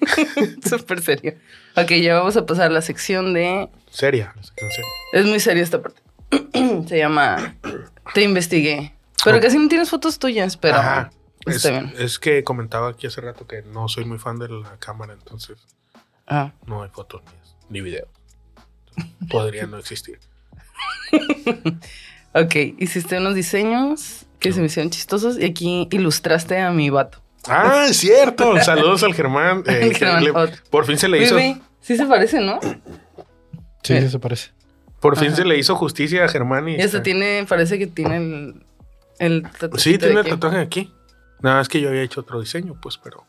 Súper 0.68 1.02
serio. 1.02 1.34
Ok, 1.76 1.90
ya 2.02 2.14
vamos 2.18 2.36
a 2.36 2.46
pasar 2.46 2.66
a 2.70 2.74
la 2.74 2.82
sección 2.82 3.34
de. 3.34 3.68
Seria. 3.90 4.34
sé, 4.40 4.52
no 4.62 4.70
sé. 4.70 4.82
Es 5.12 5.26
muy 5.26 5.40
seria 5.40 5.62
esta 5.62 5.82
parte. 5.82 6.00
Se 6.88 6.98
llama 6.98 7.56
Te 8.14 8.22
investigué. 8.22 8.94
Pero 9.24 9.36
Ok. 9.36 9.42
casi 9.42 9.58
no 9.58 9.68
tienes 9.68 9.90
fotos 9.90 10.18
tuyas, 10.18 10.56
pero 10.56 10.76
Ajá. 10.76 11.10
Es, 11.46 11.56
está 11.56 11.70
bien. 11.70 11.94
es 11.98 12.18
que 12.18 12.44
comentaba 12.44 12.88
aquí 12.90 13.06
hace 13.06 13.20
rato 13.20 13.46
que 13.46 13.62
no 13.62 13.88
soy 13.88 14.04
muy 14.04 14.18
fan 14.18 14.38
de 14.38 14.48
la 14.48 14.76
cámara, 14.78 15.12
entonces 15.14 15.58
Ah, 16.26 16.52
no 16.66 16.82
hay 16.82 16.90
fotos 16.90 17.22
mías, 17.24 17.56
ni 17.68 17.80
videos. 17.80 18.08
Podría 19.30 19.66
no 19.66 19.78
existir. 19.78 20.18
ok, 22.34 22.54
hiciste 22.78 23.18
unos 23.18 23.34
diseños 23.34 24.26
que 24.38 24.52
se 24.52 24.60
me 24.60 24.66
hicieron 24.66 24.90
chistosos 24.90 25.38
y 25.38 25.44
aquí 25.44 25.88
ilustraste 25.90 26.58
a 26.60 26.70
mi 26.70 26.90
vato. 26.90 27.18
Ah, 27.48 27.86
es 27.88 27.96
cierto. 27.96 28.60
Saludos 28.62 29.02
al 29.02 29.14
Germán. 29.14 29.64
eh, 29.66 29.80
El 29.82 29.96
Germán, 29.96 30.24
le- 30.24 30.30
otro. 30.30 30.56
por 30.70 30.86
fin 30.86 30.98
se 30.98 31.08
le 31.08 31.22
hizo, 31.22 31.36
sí 31.80 31.96
se 31.96 32.06
parece, 32.06 32.40
¿no? 32.40 32.60
Sí, 33.82 33.98
sí 34.00 34.08
se 34.08 34.18
parece. 34.18 34.50
por 35.00 35.16
fin 35.16 35.28
Ajá. 35.28 35.36
se 35.36 35.44
le 35.46 35.58
hizo 35.58 35.74
justicia 35.74 36.24
a 36.24 36.28
Germán 36.28 36.68
y 36.68 36.72
Y 36.72 36.74
hasta 36.76 36.84
está- 36.98 37.02
tiene, 37.02 37.46
parece 37.48 37.78
que 37.78 37.86
tiene 37.86 38.16
el, 38.16 38.62
el 39.18 39.48
Sí, 39.78 39.96
tiene 39.98 40.12
el 40.14 40.18
aquí. 40.20 40.30
tatuaje 40.30 40.58
aquí. 40.58 40.92
Nada 41.42 41.56
más 41.56 41.68
que 41.68 41.80
yo 41.80 41.88
había 41.88 42.02
hecho 42.02 42.20
otro 42.20 42.40
diseño, 42.40 42.78
pues, 42.80 42.98
pero. 42.98 43.24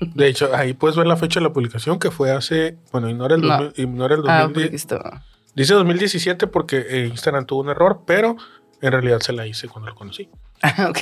De 0.00 0.28
hecho, 0.28 0.54
ahí 0.54 0.74
puedes 0.74 0.96
ver 0.96 1.06
la 1.06 1.16
fecha 1.16 1.40
de 1.40 1.44
la 1.44 1.52
publicación 1.52 1.98
que 1.98 2.10
fue 2.10 2.30
hace. 2.30 2.76
Bueno, 2.92 3.08
ignora 3.10 3.34
el, 3.34 3.40
No. 3.42 3.48
2000 3.64 3.72
ignora 3.84 4.14
el 4.14 4.22
Ah, 4.28 4.42
2010 4.42 4.52
porque 4.52 4.66
aquí 4.66 4.76
estaba. 4.76 5.24
Dice 5.54 5.74
2017 5.74 6.46
porque 6.46 6.86
eh, 6.88 7.06
Instagram 7.06 7.46
tuvo 7.46 7.60
un 7.62 7.68
error, 7.70 8.02
pero 8.06 8.36
en 8.80 8.92
realidad 8.92 9.18
se 9.20 9.32
la 9.32 9.46
hice 9.46 9.68
cuando 9.68 9.90
lo 9.90 9.96
conocí. 9.96 10.28
Ah, 10.62 10.88
ok. 10.90 10.98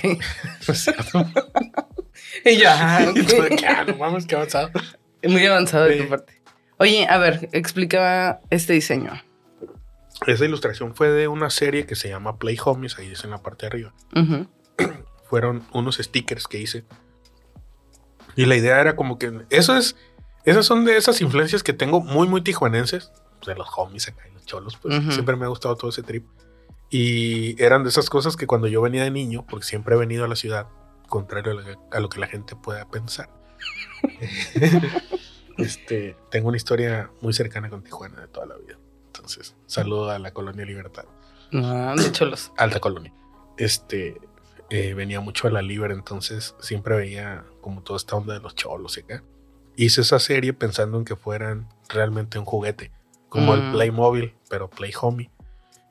Y 2.45 2.57
yo, 2.59 2.69
ah, 2.71 3.07
ok. 3.09 3.17
Y 3.17 3.23
tú 3.25 3.43
de 3.43 3.57
que, 3.57 3.67
ah, 3.67 3.85
no 3.87 3.97
mames, 3.97 4.27
qué 4.27 4.35
avanzado. 4.37 4.71
Muy 5.23 5.45
avanzado 5.47 5.85
de 5.87 5.95
Sí. 5.97 6.03
tu 6.03 6.09
parte. 6.09 6.43
Oye, 6.79 7.07
a 7.09 7.19
ver, 7.19 7.49
explica 7.53 8.41
este 8.51 8.73
diseño. 8.75 9.13
Esa 10.27 10.45
ilustración 10.45 10.95
fue 10.95 11.09
de 11.11 11.29
una 11.29 11.51
serie 11.51 11.87
que 11.87 11.95
se 11.95 12.09
llama 12.09 12.39
Play 12.39 12.59
Homies, 12.63 12.99
ahí 12.99 13.09
dice 13.09 13.27
en 13.27 13.31
la 13.31 13.39
parte 13.43 13.63
de 13.63 13.67
arriba. 13.69 13.95
Ujú. 14.15 14.47
Fueron 15.29 15.65
unos 15.73 15.97
stickers 15.97 16.47
que 16.47 16.59
hice. 16.59 16.85
Y 18.37 18.47
la 18.47 18.57
idea 18.57 18.81
era 18.81 18.97
como 18.97 19.19
que 19.19 19.45
eso 19.51 19.77
es, 19.77 19.97
esas 20.45 20.67
son 20.67 20.85
de 20.85 20.97
esas 20.97 21.21
influencias 21.21 21.63
que 21.63 21.73
tengo 21.73 22.01
muy, 22.01 22.29
muy 22.29 22.43
tijuanenses, 22.43 23.11
de 23.47 23.55
los 23.55 23.69
homies 23.77 24.09
acá 24.09 24.29
y 24.29 24.35
los 24.35 24.45
cholos, 24.45 24.77
pues 24.77 24.99
Ujú. 24.99 25.13
siempre 25.13 25.37
me 25.37 25.45
ha 25.45 25.49
gustado 25.49 25.77
todo 25.77 25.91
ese 25.91 26.03
trip. 26.03 26.27
Y 26.91 27.61
eran 27.63 27.83
de 27.83 27.89
esas 27.89 28.09
cosas 28.11 28.37
que 28.37 28.47
cuando 28.47 28.69
yo 28.69 28.81
venía 28.83 29.03
de 29.03 29.11
niño, 29.11 29.45
porque 29.49 29.65
siempre 29.67 29.95
he 29.95 29.99
venido 29.99 30.25
a 30.25 30.29
la 30.29 30.37
ciudad, 30.37 30.69
contrario 31.09 31.53
a 31.53 31.55
lo 31.55 31.65
que, 31.65 31.77
a 31.93 32.01
lo 32.01 32.09
que 32.09 32.21
la 32.21 32.27
gente 32.27 32.55
pueda 32.57 32.89
pensar, 32.89 33.29
este, 35.59 36.17
tengo 36.31 36.49
una 36.49 36.57
historia 36.57 37.11
muy 37.21 37.33
cercana 37.33 37.71
con 37.71 37.83
Tijuana 37.83 38.21
de 38.21 38.29
toda 38.29 38.47
la 38.47 38.57
vida. 38.57 38.79
Entonces, 39.07 39.55
saludo 39.67 40.11
a 40.11 40.19
la 40.19 40.33
colonia 40.33 40.65
Libertad. 40.65 41.05
Ah, 41.53 41.95
de 41.97 42.11
cholos. 42.13 42.53
Alta 42.57 42.81
Colonia. 42.81 43.13
Este 43.57 44.21
eh, 44.71 44.95
venía 44.95 45.21
mucho 45.21 45.47
a 45.49 45.51
la 45.51 45.63
Liber, 45.63 45.91
entonces 45.93 46.55
siempre 46.61 46.97
veía 46.97 47.45
como 47.61 47.83
toda 47.83 47.97
esta 47.97 48.17
onda 48.17 48.35
de 48.35 48.41
los 48.41 48.55
cholos 48.55 48.97
y 48.97 49.01
acá. 49.01 49.23
Hice 49.77 50.01
esa 50.01 50.19
serie 50.19 50.53
pensando 50.53 50.99
en 50.99 51.05
que 51.05 51.17
fueran 51.17 51.69
realmente 51.89 52.39
un 52.39 52.45
juguete, 52.45 52.91
como 53.29 53.55
el 53.55 53.63
Mm. 53.63 53.73
Playmobil, 53.73 54.35
pero 54.49 54.69
Play 54.71 54.93
Homie. 55.01 55.31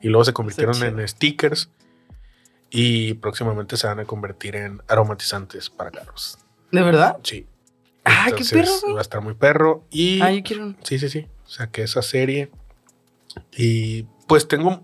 Y 0.00 0.08
luego 0.08 0.24
se 0.24 0.32
convirtieron 0.32 0.82
en 0.82 1.06
stickers 1.08 1.70
y 2.70 3.14
próximamente 3.14 3.76
se 3.76 3.86
van 3.86 4.00
a 4.00 4.04
convertir 4.04 4.56
en 4.56 4.82
aromatizantes 4.88 5.70
para 5.70 5.90
carros. 5.90 6.38
¿De 6.72 6.82
verdad? 6.82 7.18
Sí. 7.22 7.46
Ah, 8.04 8.28
qué 8.36 8.44
perro. 8.44 8.70
Va 8.94 8.98
a 8.98 9.02
estar 9.02 9.20
muy 9.20 9.34
perro. 9.34 9.84
Y 9.90 10.20
Ah, 10.20 10.30
yo 10.32 10.42
quiero 10.42 10.74
Sí, 10.82 10.98
sí, 10.98 11.08
sí. 11.08 11.26
Saqué 11.44 11.82
esa 11.82 12.02
serie. 12.02 12.50
Y 13.56 14.02
pues 14.28 14.48
tengo, 14.48 14.82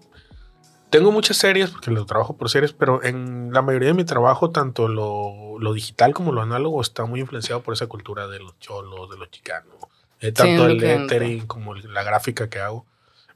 tengo 0.92 1.10
muchas 1.10 1.38
series, 1.38 1.70
porque 1.70 1.90
lo 1.90 2.04
trabajo 2.04 2.36
por 2.36 2.50
series, 2.50 2.74
pero 2.74 3.02
en 3.02 3.50
la 3.50 3.62
mayoría 3.62 3.88
de 3.88 3.94
mi 3.94 4.04
trabajo, 4.04 4.50
tanto 4.50 4.88
lo, 4.88 5.58
lo 5.58 5.72
digital 5.72 6.12
como 6.12 6.32
lo 6.32 6.42
análogo, 6.42 6.82
está 6.82 7.06
muy 7.06 7.20
influenciado 7.20 7.62
por 7.62 7.72
esa 7.72 7.86
cultura 7.86 8.28
de 8.28 8.38
los 8.40 8.58
cholos, 8.58 9.08
de 9.10 9.16
los 9.16 9.30
chicanos. 9.30 9.74
Eh, 10.20 10.32
tanto 10.32 10.66
el 10.66 10.76
lettering 10.76 11.46
como 11.46 11.74
la 11.74 12.02
gráfica 12.02 12.50
que 12.50 12.60
hago. 12.60 12.84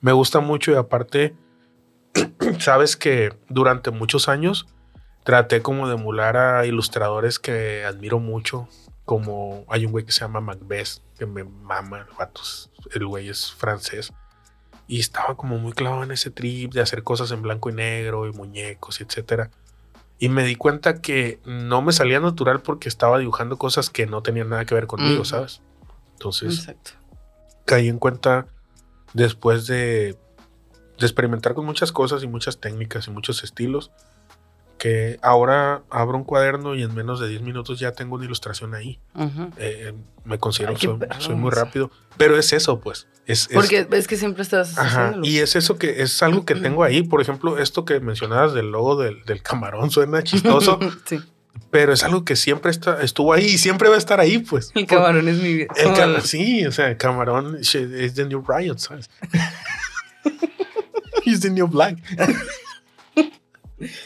Me 0.02 0.12
gusta 0.12 0.40
mucho 0.40 0.70
y 0.70 0.74
aparte, 0.74 1.34
sabes 2.60 2.94
que 2.94 3.34
durante 3.48 3.90
muchos 3.90 4.28
años 4.28 4.66
traté 5.24 5.62
como 5.62 5.88
de 5.88 5.94
emular 5.94 6.36
a 6.36 6.66
ilustradores 6.66 7.38
que 7.38 7.86
admiro 7.86 8.18
mucho, 8.18 8.68
como 9.06 9.64
hay 9.68 9.86
un 9.86 9.92
güey 9.92 10.04
que 10.04 10.12
se 10.12 10.20
llama 10.20 10.42
Macbeth, 10.42 11.00
que 11.18 11.24
me 11.24 11.42
mama, 11.42 12.00
el 12.00 12.16
vato 12.18 12.42
el 12.92 13.06
güey 13.06 13.30
es 13.30 13.50
francés. 13.50 14.12
Y 14.88 15.00
estaba 15.00 15.36
como 15.36 15.58
muy 15.58 15.72
clavado 15.72 16.04
en 16.04 16.12
ese 16.12 16.30
trip 16.30 16.72
de 16.72 16.80
hacer 16.80 17.02
cosas 17.02 17.30
en 17.32 17.42
blanco 17.42 17.70
y 17.70 17.72
negro 17.72 18.26
y 18.26 18.32
muñecos 18.32 19.00
etcétera. 19.00 19.50
Y 20.18 20.28
me 20.28 20.44
di 20.44 20.56
cuenta 20.56 21.00
que 21.02 21.40
no 21.44 21.82
me 21.82 21.92
salía 21.92 22.20
natural 22.20 22.62
porque 22.62 22.88
estaba 22.88 23.18
dibujando 23.18 23.58
cosas 23.58 23.90
que 23.90 24.06
no 24.06 24.22
tenían 24.22 24.48
nada 24.48 24.64
que 24.64 24.74
ver 24.74 24.86
conmigo, 24.86 25.22
Ujú. 25.22 25.24
¿sabes? 25.24 25.60
Entonces 26.12 26.60
Exacto. 26.60 26.92
caí 27.64 27.88
en 27.88 27.98
cuenta 27.98 28.46
después 29.12 29.66
de, 29.66 30.16
de 30.98 31.06
experimentar 31.06 31.54
con 31.54 31.66
muchas 31.66 31.92
cosas 31.92 32.22
y 32.22 32.26
muchas 32.26 32.60
técnicas 32.60 33.08
y 33.08 33.10
muchos 33.10 33.44
estilos 33.44 33.90
que 34.78 35.18
ahora 35.22 35.82
abro 35.90 36.18
un 36.18 36.24
cuaderno 36.24 36.74
y 36.74 36.82
en 36.82 36.94
menos 36.94 37.18
de 37.20 37.28
10 37.28 37.42
minutos 37.42 37.78
ya 37.78 37.92
tengo 37.92 38.16
una 38.16 38.24
ilustración 38.26 38.74
ahí. 38.74 38.98
Ujú. 39.14 39.50
Eh, 39.56 39.94
me 40.24 40.38
considero 40.38 40.72
Ay, 40.72 40.78
soy, 40.80 40.98
soy 41.18 41.34
muy 41.34 41.50
rápido, 41.50 41.90
pero 42.18 42.38
es 42.38 42.52
eso, 42.52 42.80
pues. 42.80 43.06
Es, 43.26 43.42
es- 43.48 43.54
Porque 43.54 43.84
ves 43.84 44.06
que 44.06 44.16
siempre 44.16 44.42
estás 44.42 44.76
Ajá, 44.78 45.14
y 45.22 45.38
es 45.38 45.56
eso 45.56 45.78
que 45.78 46.02
es 46.02 46.22
algo 46.22 46.44
que 46.44 46.54
tengo 46.54 46.84
ahí. 46.84 47.02
Por 47.02 47.20
ejemplo, 47.20 47.58
esto 47.58 47.84
que 47.84 48.00
mencionabas 48.00 48.52
del 48.54 48.70
logo 48.70 48.96
del, 49.00 49.24
del 49.24 49.42
camarón 49.42 49.90
suena 49.90 50.22
chistoso, 50.22 50.78
sí. 51.06 51.18
pero 51.70 51.92
es 51.92 52.04
algo 52.04 52.24
que 52.24 52.36
siempre 52.36 52.70
está, 52.70 53.02
estuvo 53.02 53.32
ahí 53.32 53.46
y 53.46 53.58
siempre 53.58 53.88
va 53.88 53.94
a 53.96 53.98
estar 53.98 54.20
ahí, 54.20 54.38
pues. 54.38 54.70
El 54.74 54.86
camarón 54.86 55.26
es 55.28 55.36
mi 55.38 55.54
vida. 55.54 55.66
El 55.76 55.84
Como 55.84 55.96
ca- 55.96 56.04
el- 56.04 56.22
sí, 56.22 56.64
o 56.66 56.70
sea, 56.72 56.88
el 56.90 56.96
camarón 56.98 57.56
es 57.60 58.14
the 58.14 58.24
new 58.26 58.44
riot, 58.46 58.78
¿sabes? 58.78 59.10
He's 61.24 61.40
the 61.40 61.50
new 61.50 61.66
black. 61.66 61.96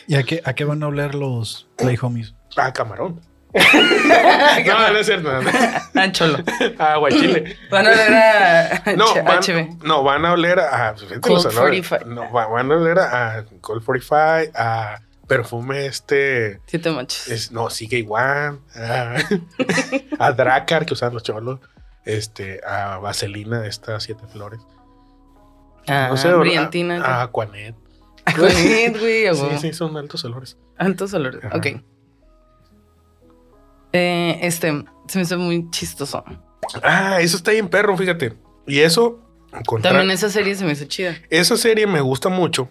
¿Y 0.06 0.16
a 0.16 0.22
qué, 0.24 0.40
a 0.44 0.52
qué 0.54 0.64
van 0.64 0.82
a 0.82 0.88
oler 0.88 1.14
los 1.14 1.68
Play 1.76 1.96
Homies? 2.00 2.34
Ah, 2.56 2.72
camarón. 2.72 3.20
no, 3.54 4.92
no 4.92 4.98
es 4.98 5.06
cierto. 5.06 5.42
no. 5.42 5.50
Ah, 5.94 6.12
cholo. 6.12 6.38
Ah, 6.78 6.96
guachile. 6.98 7.56
Van 7.70 7.86
a 7.86 7.90
ver 7.90 8.14
a 8.14 8.82
No, 8.96 9.12
van, 9.24 9.38
HB. 9.42 9.82
no, 9.84 10.02
van 10.04 10.24
a 10.24 10.32
oler 10.32 10.60
a. 10.60 10.92
los 10.92 11.02
olores. 11.46 11.88
45. 11.88 12.04
No, 12.06 12.30
va- 12.32 12.46
van 12.46 12.70
a 12.70 12.76
oler 12.76 12.98
a 13.00 13.44
Cold 13.60 13.84
45, 13.84 14.52
a 14.56 15.00
perfume 15.26 15.86
este. 15.86 16.60
Siete 16.66 16.90
machos. 16.90 17.28
Es, 17.28 17.50
no, 17.52 17.70
sigue 17.70 17.98
igual. 17.98 18.60
A, 18.76 19.16
a 20.18 20.32
Dracar 20.32 20.86
que 20.86 20.94
usaban 20.94 21.14
los 21.14 21.22
cholos. 21.24 21.58
Este, 22.04 22.60
a 22.66 22.98
Vaselina, 22.98 23.66
estas 23.66 24.04
siete 24.04 24.22
flores. 24.32 24.60
Ah, 25.88 26.06
No 26.10 26.16
sé, 26.16 26.28
¿verdad? 26.28 26.40
brillantina. 26.40 27.04
A 27.04 27.22
Aquanet. 27.22 27.74
Güey. 28.36 29.34
Sí, 29.34 29.58
sí, 29.60 29.72
son 29.72 29.96
altos 29.96 30.24
olores. 30.24 30.56
Altos 30.76 31.12
olores. 31.14 31.44
Ajá. 31.44 31.56
Ok. 31.56 31.66
Eh, 33.92 34.38
este 34.42 34.84
se 35.08 35.18
me 35.18 35.22
hizo 35.24 35.38
muy 35.38 35.68
chistoso. 35.70 36.24
Ah, 36.82 37.20
eso 37.20 37.36
está 37.36 37.50
bien 37.50 37.68
perro, 37.68 37.96
fíjate. 37.96 38.36
Y 38.66 38.80
eso, 38.80 39.20
contra- 39.66 39.90
También 39.90 40.10
esa 40.12 40.28
serie 40.28 40.54
se 40.54 40.64
me 40.64 40.72
hizo 40.72 40.84
chida. 40.84 41.16
esa 41.30 41.56
serie 41.56 41.86
me 41.86 42.00
gusta 42.00 42.28
mucho. 42.28 42.68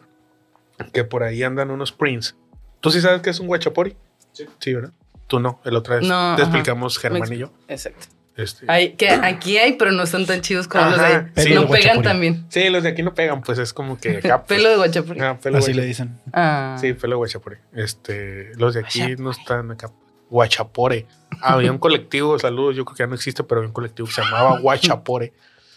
Que 0.93 1.03
por 1.03 1.23
ahí 1.23 1.43
andan 1.43 1.71
unos 1.71 1.91
prints. 1.91 2.37
¿Tú 2.79 2.89
sí 2.91 3.01
sabes 3.01 3.21
qué 3.21 3.31
es 3.31 3.39
un 3.41 3.47
guachapori? 3.47 3.97
Sí. 4.31 4.45
Sí, 4.59 4.73
¿verdad? 4.73 4.93
Tú 5.27 5.39
no. 5.41 5.59
El 5.65 5.75
otra 5.75 5.95
vez 5.97 6.07
No, 6.07 6.35
te 6.37 6.41
ajá. 6.41 6.43
explicamos 6.43 6.97
Germán 6.97 7.33
y 7.33 7.37
yo. 7.37 7.51
Exacto. 7.67 8.05
Este, 8.39 8.65
Hay, 8.69 8.93
que 8.93 9.09
aquí 9.09 9.57
hay, 9.57 9.73
pero 9.73 9.91
no 9.91 10.03
están 10.03 10.25
tan 10.25 10.41
chidos 10.41 10.67
como 10.67 10.85
los 10.85 10.97
de 10.97 11.05
ahí. 11.05 11.13
sí. 11.35 11.53
no 11.53 11.61
de 11.61 11.67
pegan 11.67 11.67
guachapuri. 11.67 12.03
también. 12.03 12.45
Sí, 12.49 12.69
los 12.69 12.83
de 12.83 12.89
aquí 12.89 13.03
no 13.03 13.13
pegan, 13.13 13.41
pues 13.41 13.59
es 13.59 13.73
como 13.73 13.99
que 13.99 14.17
acá. 14.17 14.43
pues, 14.47 14.57
Pelo 14.59 14.69
de 14.69 14.75
guachapuri. 14.77 15.19
ah, 15.19 15.37
pelo 15.41 15.57
Así 15.57 15.73
le 15.73 15.85
dicen. 15.85 16.17
Ah. 16.31 16.77
Sí, 16.79 16.93
pelo 16.93 17.17
guachapore. 17.17 17.59
Este, 17.73 18.51
los 18.55 18.73
de 18.73 18.81
aquí 18.81 19.15
no 19.17 19.31
están 19.31 19.71
acá. 19.71 19.91
Guachapore. 20.29 21.05
Había 21.41 21.71
un 21.71 21.79
colectivo, 21.79 22.37
saludos, 22.39 22.75
yo 22.75 22.85
creo 22.85 22.95
que 22.95 23.03
ya 23.03 23.07
no 23.07 23.15
existe, 23.15 23.43
pero 23.43 23.59
había 23.59 23.69
un 23.69 23.73
colectivo 23.73 24.07
que 24.07 24.13
se 24.13 24.21
llamaba 24.21 24.59
Guachapore. 24.59 25.33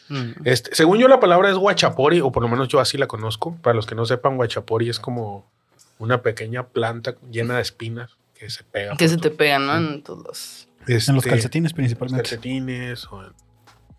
Mm. 0.09 0.31
Este, 0.45 0.75
según 0.75 0.99
yo, 0.99 1.09
la 1.09 1.21
palabra 1.21 1.49
es 1.49 1.57
guachapori, 1.57 2.21
o 2.21 2.31
por 2.31 2.43
lo 2.43 2.49
menos 2.49 2.69
yo 2.69 2.81
así 2.81 2.99
la 2.99 3.07
conozco. 3.07 3.57
Para 3.63 3.75
los 3.75 3.87
que 3.87 3.95
no 3.95 4.05
sepan, 4.05 4.37
guachapori 4.37 4.89
es 4.91 5.01
como 5.01 5.51
una 5.99 6.21
pequeña 6.23 6.65
planta 6.65 7.15
llena 7.31 7.57
de 7.57 7.63
espinas 7.63 8.17
que 8.35 8.51
se 8.51 8.65
pega. 8.65 8.97
Que 8.97 9.09
se 9.09 9.17
te 9.17 9.31
pegan, 9.31 9.67
¿no? 9.67 9.77
En 9.77 10.03
todos. 10.03 10.27
Los 10.27 10.69
Este, 10.87 11.13
calcetines 11.29 11.71
los 11.73 11.75
principalmente. 11.77 12.23
calcetines 12.23 13.05
o 13.11 13.23
en 13.25 13.33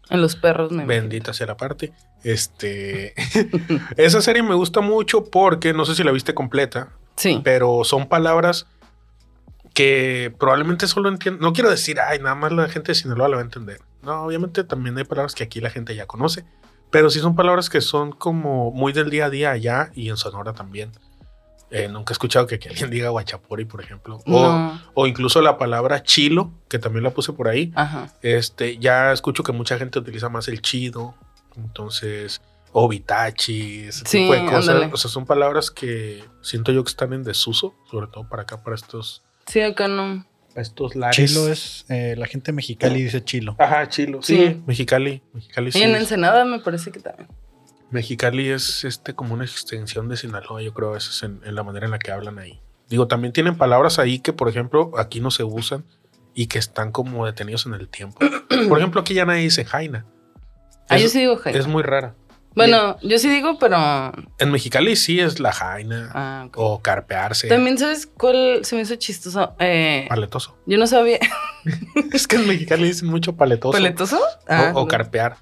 En 0.10 0.22
los 0.22 0.36
perros 0.36 0.72
me 0.72 0.86
Bendita 0.86 1.34
sea 1.34 1.48
la 1.48 1.58
parte. 1.58 1.94
Este, 2.24 3.14
esa 3.98 4.22
serie 4.22 4.44
me 4.44 4.56
gusta 4.56 4.82
mucho 4.82 5.26
porque 5.26 5.74
no 5.74 5.86
sé 5.86 5.96
si 5.96 6.04
la 6.04 6.12
viste 6.12 6.34
completa, 6.34 6.90
Sí. 7.16 7.42
pero 7.44 7.84
son 7.84 8.08
palabras 8.08 8.66
que 9.74 10.34
probablemente 10.40 10.88
solo 10.88 11.10
entienden. 11.10 11.42
No 11.42 11.54
quiero 11.54 11.70
decir, 11.70 12.00
ay, 12.00 12.20
nada 12.20 12.36
más 12.36 12.52
la 12.52 12.70
gente 12.70 12.92
de 12.92 12.96
Sinaloa 12.96 13.28
la 13.28 13.36
va 13.38 13.42
a 13.42 13.46
entender. 13.46 13.80
No, 14.02 14.24
obviamente 14.24 14.64
también 14.64 14.98
hay 14.98 15.04
palabras 15.04 15.34
que 15.34 15.44
aquí 15.44 15.62
la 15.62 15.70
gente 15.70 15.96
ya 15.96 16.06
conoce, 16.06 16.46
pero 16.92 17.10
sí 17.10 17.20
son 17.20 17.36
palabras 17.36 17.70
que 17.70 17.82
son 17.82 18.12
como 18.12 18.72
muy 18.72 18.94
del 18.94 19.10
día 19.10 19.26
a 19.26 19.30
día 19.30 19.52
allá 19.52 19.92
y 19.96 20.10
en 20.10 20.18
Sonora 20.18 20.54
también. 20.54 20.92
Eh, 21.76 21.88
nunca 21.90 22.12
he 22.12 22.14
escuchado 22.14 22.46
que, 22.46 22.60
que 22.60 22.70
alguien 22.70 22.90
diga 22.92 23.10
guachapori, 23.10 23.66
por 23.66 23.82
ejemplo. 23.82 24.20
O, 24.28 24.32
No. 24.32 24.82
o 24.94 25.08
incluso 25.08 25.42
la 25.42 25.58
palabra 25.58 26.04
chilo, 26.04 26.52
que 26.70 26.78
también 26.78 27.04
la 27.04 27.10
puse 27.10 27.34
por 27.34 27.48
ahí. 27.48 27.72
Ajá. 27.76 28.14
Este, 28.22 28.78
ya 28.78 29.12
escucho 29.12 29.44
que 29.44 29.52
mucha 29.54 29.78
gente 29.80 29.98
utiliza 30.00 30.30
más 30.30 30.48
el 30.48 30.62
chido, 30.62 31.16
entonces, 31.58 32.42
o 32.72 32.88
vitachi, 32.88 33.86
ese 33.88 34.04
Sí, 34.06 34.20
tipo 34.20 34.34
de 34.34 34.46
cosas. 34.46 34.70
ándale. 34.70 34.92
O 34.94 34.98
sea, 34.98 35.10
son 35.10 35.26
palabras 35.26 35.72
que 35.72 36.24
siento 36.42 36.72
yo 36.72 36.84
que 36.84 36.90
están 36.90 37.12
en 37.14 37.24
desuso, 37.24 37.74
sobre 37.90 38.08
todo 38.08 38.28
para 38.30 38.44
acá, 38.44 38.64
para 38.64 38.76
estos, 38.76 39.24
Sí, 39.48 39.60
acá 39.62 39.88
no. 39.88 40.26
para 40.50 40.62
estos 40.62 40.96
lares. 40.96 41.16
Chilo 41.16 41.48
es, 41.52 41.86
eh, 41.90 42.16
la 42.18 42.28
gente 42.28 42.52
mexicali 42.52 43.02
dice 43.04 43.24
chilo. 43.24 43.56
Ajá, 43.60 43.90
chilo. 43.90 44.22
Sí, 44.22 44.36
Sí. 44.38 44.62
Mexicali. 44.68 45.22
Mexicali, 45.34 45.72
sí 45.72 45.80
Y 45.80 45.84
en 45.84 45.96
Ensenada 45.96 46.46
me 46.46 46.60
parece 46.60 46.92
que 46.92 47.00
también. 47.00 47.28
Mexicali 47.94 48.50
es 48.50 48.84
este 48.84 49.14
como 49.14 49.34
una 49.34 49.46
extensión 49.46 50.10
de 50.10 50.18
Sinaloa, 50.18 50.62
yo 50.62 50.74
creo, 50.74 50.90
a 50.90 50.94
veces 50.94 51.24
en, 51.24 51.40
en 51.46 51.56
la 51.56 51.64
manera 51.64 51.86
en 51.86 51.92
la 51.92 52.00
que 52.00 52.12
hablan 52.12 52.40
ahí. 52.40 52.60
Digo, 52.90 53.08
también 53.08 53.32
tienen 53.34 53.56
palabras 53.56 54.00
ahí 54.00 54.20
que, 54.20 54.34
por 54.34 54.50
ejemplo, 54.50 54.92
aquí 54.98 55.20
no 55.20 55.32
se 55.32 55.44
usan 55.44 55.86
y 56.36 56.48
que 56.48 56.60
están 56.60 56.92
como 56.92 57.26
detenidos 57.26 57.66
en 57.66 57.74
el 57.76 57.88
tiempo. 57.88 58.20
Por 58.70 58.78
ejemplo, 58.80 59.02
aquí 59.02 59.14
ya 59.14 59.26
nadie 59.26 59.42
dice 59.44 59.66
jaina. 59.66 60.06
Ah, 60.90 60.98
yo 60.98 61.08
sí 61.10 61.20
digo 61.20 61.38
Jaime. 61.38 61.58
Es 61.60 61.68
muy 61.68 61.82
rara. 61.84 62.16
Bueno, 62.56 62.98
yo 63.02 63.18
sí 63.18 63.30
digo, 63.30 63.58
pero. 63.60 63.78
En 64.38 64.52
Mexicali 64.52 64.96
sí 64.96 65.20
es 65.20 65.40
la 65.40 65.52
jaina 65.54 66.12
Ah, 66.14 66.50
o 66.56 66.82
carpearse. 66.84 67.48
También, 67.48 67.78
¿sabes 67.80 68.06
cuál 68.06 68.60
se 68.64 68.76
me 68.76 68.82
hizo 68.84 68.96
chistoso? 68.96 69.56
Eh, 69.60 70.06
Paletoso. 70.10 70.56
yo 70.68 70.78
no 70.78 70.86
sabía. 70.88 71.20
Es 72.14 72.28
que 72.28 72.36
en 72.36 72.48
Mexicali 72.48 72.84
dicen 72.86 73.08
mucho 73.08 73.36
paletoso. 73.36 73.72
¿Paletoso? 73.72 74.18
O, 74.18 74.22
Ah, 74.48 74.72
o 74.76 74.82
no. 74.82 74.88
carpear. 74.88 75.38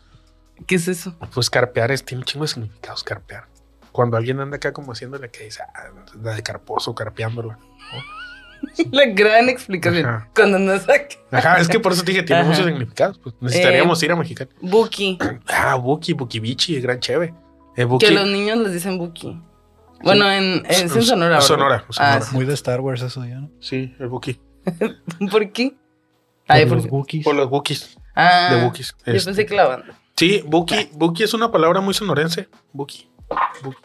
¿Qué 0.68 0.76
es 0.76 0.88
eso? 0.88 1.16
Pues 1.34 1.50
carpear 1.50 1.92
es, 1.92 2.04
tiene 2.04 2.22
un 2.22 2.26
chingo 2.26 2.46
de 2.46 2.50
significados, 2.50 3.04
carpear. 3.04 3.46
Cuando 3.92 4.16
alguien 4.18 4.40
anda 4.40 4.58
acá 4.58 4.72
como 4.74 4.92
haciéndole 4.94 5.30
que 5.30 5.46
dice, 5.46 5.62
ah, 5.64 5.90
anda 6.14 6.34
de 6.36 6.44
carposo, 6.44 6.94
carpeándola. 6.96 7.58
La 8.92 9.06
gran 9.08 9.50
explicación. 9.50 10.06
Ajá. 10.06 10.30
Cuando 10.36 10.60
nos 10.60 10.84
saca. 10.84 11.08
Ajá, 11.32 11.58
es 11.60 11.68
que 11.68 11.80
por 11.80 11.94
eso 11.94 12.04
te 12.04 12.12
dije, 12.12 12.24
tiene 12.24 12.42
Ajá. 12.44 12.52
muchos 12.52 12.66
significados. 12.66 13.18
Pues 13.18 13.36
necesitaríamos 13.42 14.02
Eh, 14.02 14.06
ir 14.06 14.12
a 14.12 14.16
Mexicali. 14.16 14.50
Buki. 14.62 15.18
Ah, 15.48 15.76
Buki, 15.76 16.14
Buki 16.14 16.40
Bichi, 16.40 16.80
gran 16.80 17.00
cheve. 17.00 17.34
Eh, 17.76 17.84
Buki. 17.86 18.06
Que 18.06 18.12
los 18.12 18.28
niños 18.28 18.58
les 18.60 18.74
dicen 18.74 18.98
Buki. 18.98 19.42
Bueno, 20.04 20.30
en, 20.32 20.64
es 20.68 20.82
en 20.82 20.90
Son- 20.90 21.02
Sonora. 21.04 21.42
Sonora, 21.42 21.86
Sonora. 21.90 22.20
Ah, 22.24 22.30
Muy 22.34 22.46
de 22.46 22.54
Star 22.54 22.82
Wars 22.82 23.02
eso 23.02 23.26
ya, 23.26 23.36
¿no? 23.40 23.50
Sí, 23.60 23.96
el 24.00 24.08
Buki. 24.08 24.40
¿Por 25.32 25.52
qué? 25.52 25.76
Por 26.48 26.56
Ay, 26.56 26.66
los 26.68 26.86
Wookiees. 26.86 27.24
Por 27.24 27.36
los 27.36 27.50
Bukis. 27.50 27.98
Ah, 28.16 28.54
de 28.56 28.64
Bukis. 28.66 28.96
Yo 29.06 29.14
Este. 29.14 29.26
pensé 29.26 29.46
que 29.46 29.56
la 29.56 29.68
banda. 29.68 30.00
Sí, 30.18 30.44
Buki, 30.46 30.90
Buki 30.94 31.24
es 31.24 31.34
una 31.34 31.52
palabra 31.52 31.82
muy 31.82 31.94
sonorense. 31.94 32.48
Buki. 32.74 33.10
Buki. 33.64 33.78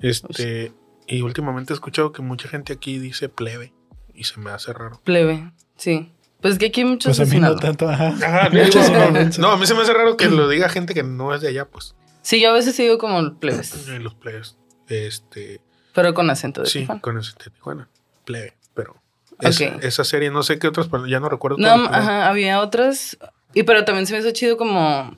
Este, 0.00 0.72
y 1.06 1.22
últimamente 1.22 1.72
he 1.72 1.74
escuchado 1.74 2.12
que 2.12 2.22
mucha 2.22 2.48
gente 2.48 2.72
aquí 2.72 2.98
dice 2.98 3.28
plebe 3.28 3.72
y 4.14 4.24
se 4.24 4.38
me 4.40 4.50
hace 4.50 4.72
raro. 4.72 5.00
Plebe. 5.04 5.52
Sí. 5.76 6.12
Pues 6.40 6.58
que 6.58 6.66
aquí 6.66 6.80
hay 6.80 6.86
muchos 6.88 7.16
Pues 7.16 7.20
a 7.20 7.30
de 7.30 7.36
mí 7.36 7.40
no 7.40 7.54
tanto, 7.56 7.88
ajá. 7.88 8.08
Ajá, 8.08 8.50
Muchos 8.52 8.86
sonorenses. 8.86 9.38
no, 9.38 9.50
a 9.52 9.56
mí 9.56 9.64
se 9.66 9.74
me 9.74 9.82
hace 9.82 9.92
raro 9.94 10.16
que 10.16 10.28
lo 10.28 10.48
diga 10.48 10.68
gente 10.68 10.92
que 10.92 11.04
no 11.04 11.34
es 11.34 11.40
de 11.40 11.48
allá, 11.48 11.66
pues. 11.66 11.94
Sí, 12.22 12.40
yo 12.40 12.50
a 12.50 12.52
veces 12.52 12.76
digo 12.76 12.98
como 12.98 13.34
plebes. 13.38 13.88
Eh, 13.88 13.98
Los 14.00 14.14
plebes. 14.14 14.56
Este, 14.88 15.60
Pero 15.94 16.12
con 16.14 16.28
acento 16.30 16.62
de 16.62 16.66
sí, 16.68 16.80
Tijuana. 16.80 17.00
con 17.00 17.18
ese 17.18 17.32
de 17.44 17.50
Tijuana. 17.50 17.88
Plebe, 18.24 18.56
pero 18.74 18.96
esa, 19.40 20.04
serie, 20.04 20.30
no 20.30 20.42
sé 20.42 20.58
qué 20.58 20.68
otras 20.68 20.86
palabras, 20.88 21.10
ya 21.10 21.20
no 21.20 21.28
recuerdo. 21.28 21.58
No, 21.58 21.68
ajá, 21.86 22.28
había 22.28 22.60
otras. 22.60 23.18
Y 23.54 23.64
pero 23.64 23.84
también 23.84 24.06
se 24.06 24.12
me 24.12 24.20
hizo 24.20 24.30
chido 24.32 24.56
como 24.56 25.16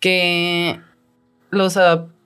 que 0.00 0.80
los 1.50 1.76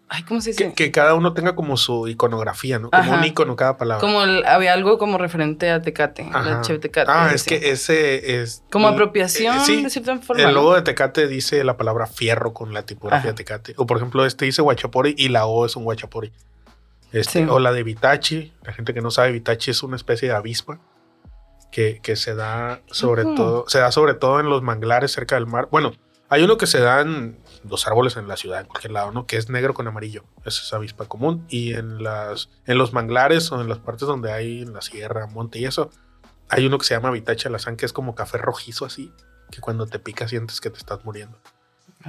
Ay, 0.07 0.22
¿cómo 0.25 0.41
se 0.41 0.51
dice? 0.51 0.68
Que, 0.68 0.75
que 0.75 0.91
cada 0.93 1.14
uno 1.14 1.33
tenga 1.33 1.57
como 1.57 1.77
su 1.77 2.07
iconografía, 2.07 2.79
¿no? 2.79 2.91
Como 2.91 3.03
Ajá. 3.03 3.16
un 3.18 3.25
icono 3.25 3.57
cada 3.57 3.77
palabra. 3.77 4.01
Como 4.01 4.22
el- 4.22 4.45
había 4.47 4.72
algo 4.75 4.97
como 4.99 5.18
referente 5.18 5.70
a 5.70 5.83
Tecate, 5.83 6.29
la 6.31 6.61
Tecate. 6.62 7.11
Ah, 7.11 7.31
es 7.35 7.43
que 7.43 7.70
ese 7.70 8.41
es. 8.41 8.62
Como 8.70 8.89
eh, 8.89 8.93
apropiación, 8.93 9.59
sí, 9.61 9.83
de 9.83 9.91
cierta 9.91 10.16
forma. 10.18 10.43
El 10.43 10.55
logo 10.55 10.75
de 10.75 10.83
Tecate 10.83 11.27
dice 11.27 11.64
la 11.64 11.77
palabra 11.77 12.07
fierro 12.07 12.53
con 12.53 12.72
la 12.75 12.85
tipografía 12.87 13.20
Ajá. 13.20 13.29
de 13.31 13.35
Tecate. 13.35 13.75
O 13.77 13.87
por 13.87 13.97
ejemplo, 13.97 14.25
este 14.25 14.45
dice 14.45 14.62
guachapori 14.62 15.14
y 15.18 15.31
la 15.31 15.47
O 15.47 15.66
es 15.66 15.75
un 15.75 15.83
guachapori. 15.85 16.33
Este, 17.12 17.41
Sí. 17.45 17.47
O 17.51 17.59
la 17.59 17.72
de 17.72 17.83
Vitachi. 17.83 18.53
La 18.62 18.72
gente 18.72 18.93
que 18.95 19.01
no 19.01 19.11
sabe, 19.11 19.33
Vitachi 19.33 19.70
es 19.72 19.83
una 19.83 19.97
especie 19.97 20.29
de 20.29 20.35
avispa 20.35 20.79
que, 21.72 21.99
que 22.03 22.14
se 22.14 22.35
da 22.37 22.83
sobre 22.87 23.25
todo, 23.25 23.64
se 23.68 23.79
da 23.81 23.91
sobre 23.91 24.14
todo 24.14 24.39
en 24.39 24.49
los 24.49 24.62
manglares 24.62 25.11
cerca 25.12 25.35
del 25.35 25.47
mar. 25.47 25.66
Bueno, 25.72 25.93
hay 26.29 26.43
uno 26.43 26.57
que 26.57 26.66
se 26.66 26.79
da 26.79 27.01
en 27.01 27.37
los 27.69 27.87
árboles 27.87 28.17
en 28.17 28.29
la 28.29 28.37
ciudad, 28.37 28.61
en 28.61 28.67
cualquier 28.67 28.93
lado, 28.93 29.11
¿no? 29.12 29.27
Que 29.27 29.37
es 29.37 29.49
negro 29.49 29.75
con 29.75 29.87
amarillo. 29.89 30.25
Esa 30.45 30.62
es 30.62 30.73
avispa 30.73 31.07
común. 31.07 31.45
Y 31.49 31.73
en 31.75 32.03
las, 32.03 32.51
en 32.67 32.79
los 32.79 32.93
manglares 32.93 33.51
o 33.53 33.61
en 33.61 33.69
las 33.69 33.79
partes 33.79 34.07
donde 34.07 34.33
hay 34.33 34.62
en 34.62 34.73
la 34.75 34.83
sierra, 34.83 35.27
monte 35.27 35.59
y 35.59 35.65
eso, 35.65 35.91
hay 36.49 36.67
uno 36.67 36.79
que 36.79 36.85
se 36.85 36.95
llama 36.95 37.11
Vitachi 37.11 37.49
alazán, 37.49 37.77
que 37.77 37.87
es 37.87 37.93
como 37.93 38.15
café 38.15 38.39
rojizo 38.39 38.85
así, 38.85 39.11
que 39.51 39.61
cuando 39.61 39.87
te 39.87 39.99
pica 39.99 40.29
sientes 40.29 40.61
que 40.61 40.71
te 40.71 40.79
estás 40.79 41.05
muriendo. 41.05 41.39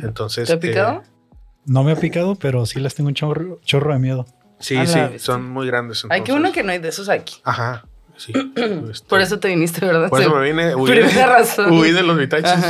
Entonces. 0.01 0.47
¿Te 0.47 0.53
ha 0.53 0.59
picado? 0.59 1.01
eh, 1.03 1.35
No 1.65 1.83
me 1.83 1.93
ha 1.93 1.95
picado, 1.95 2.35
pero 2.35 2.65
sí 2.65 2.79
les 2.79 2.95
tengo 2.95 3.07
un 3.07 3.15
chorro, 3.15 3.59
chorro 3.63 3.93
de 3.93 3.99
miedo. 3.99 4.25
sí, 4.59 4.77
sí, 4.87 4.99
son 5.19 5.49
muy 5.49 5.67
grandes. 5.67 6.03
Ay, 6.05 6.09
qué 6.09 6.15
entonces- 6.31 6.33
bueno 6.35 6.53
que 6.53 6.63
no 6.63 6.71
hay 6.73 6.79
de 6.79 6.89
esos 6.89 7.07
aquí. 7.09 7.35
Ajá. 7.43 7.85
sí. 8.17 8.33
Este, 8.91 9.07
Por 9.07 9.21
eso 9.21 9.39
te 9.39 9.47
viniste, 9.49 9.85
¿verdad? 9.85 10.09
por 10.09 10.21
eso 10.21 10.33
me 10.35 10.41
vine. 10.43 10.75
Huí, 10.75 10.89
Primera 10.91 11.27
razón. 11.27 11.71
huí 11.71 11.91
de 11.91 12.03
los 12.03 12.17
vitachis. 12.17 12.65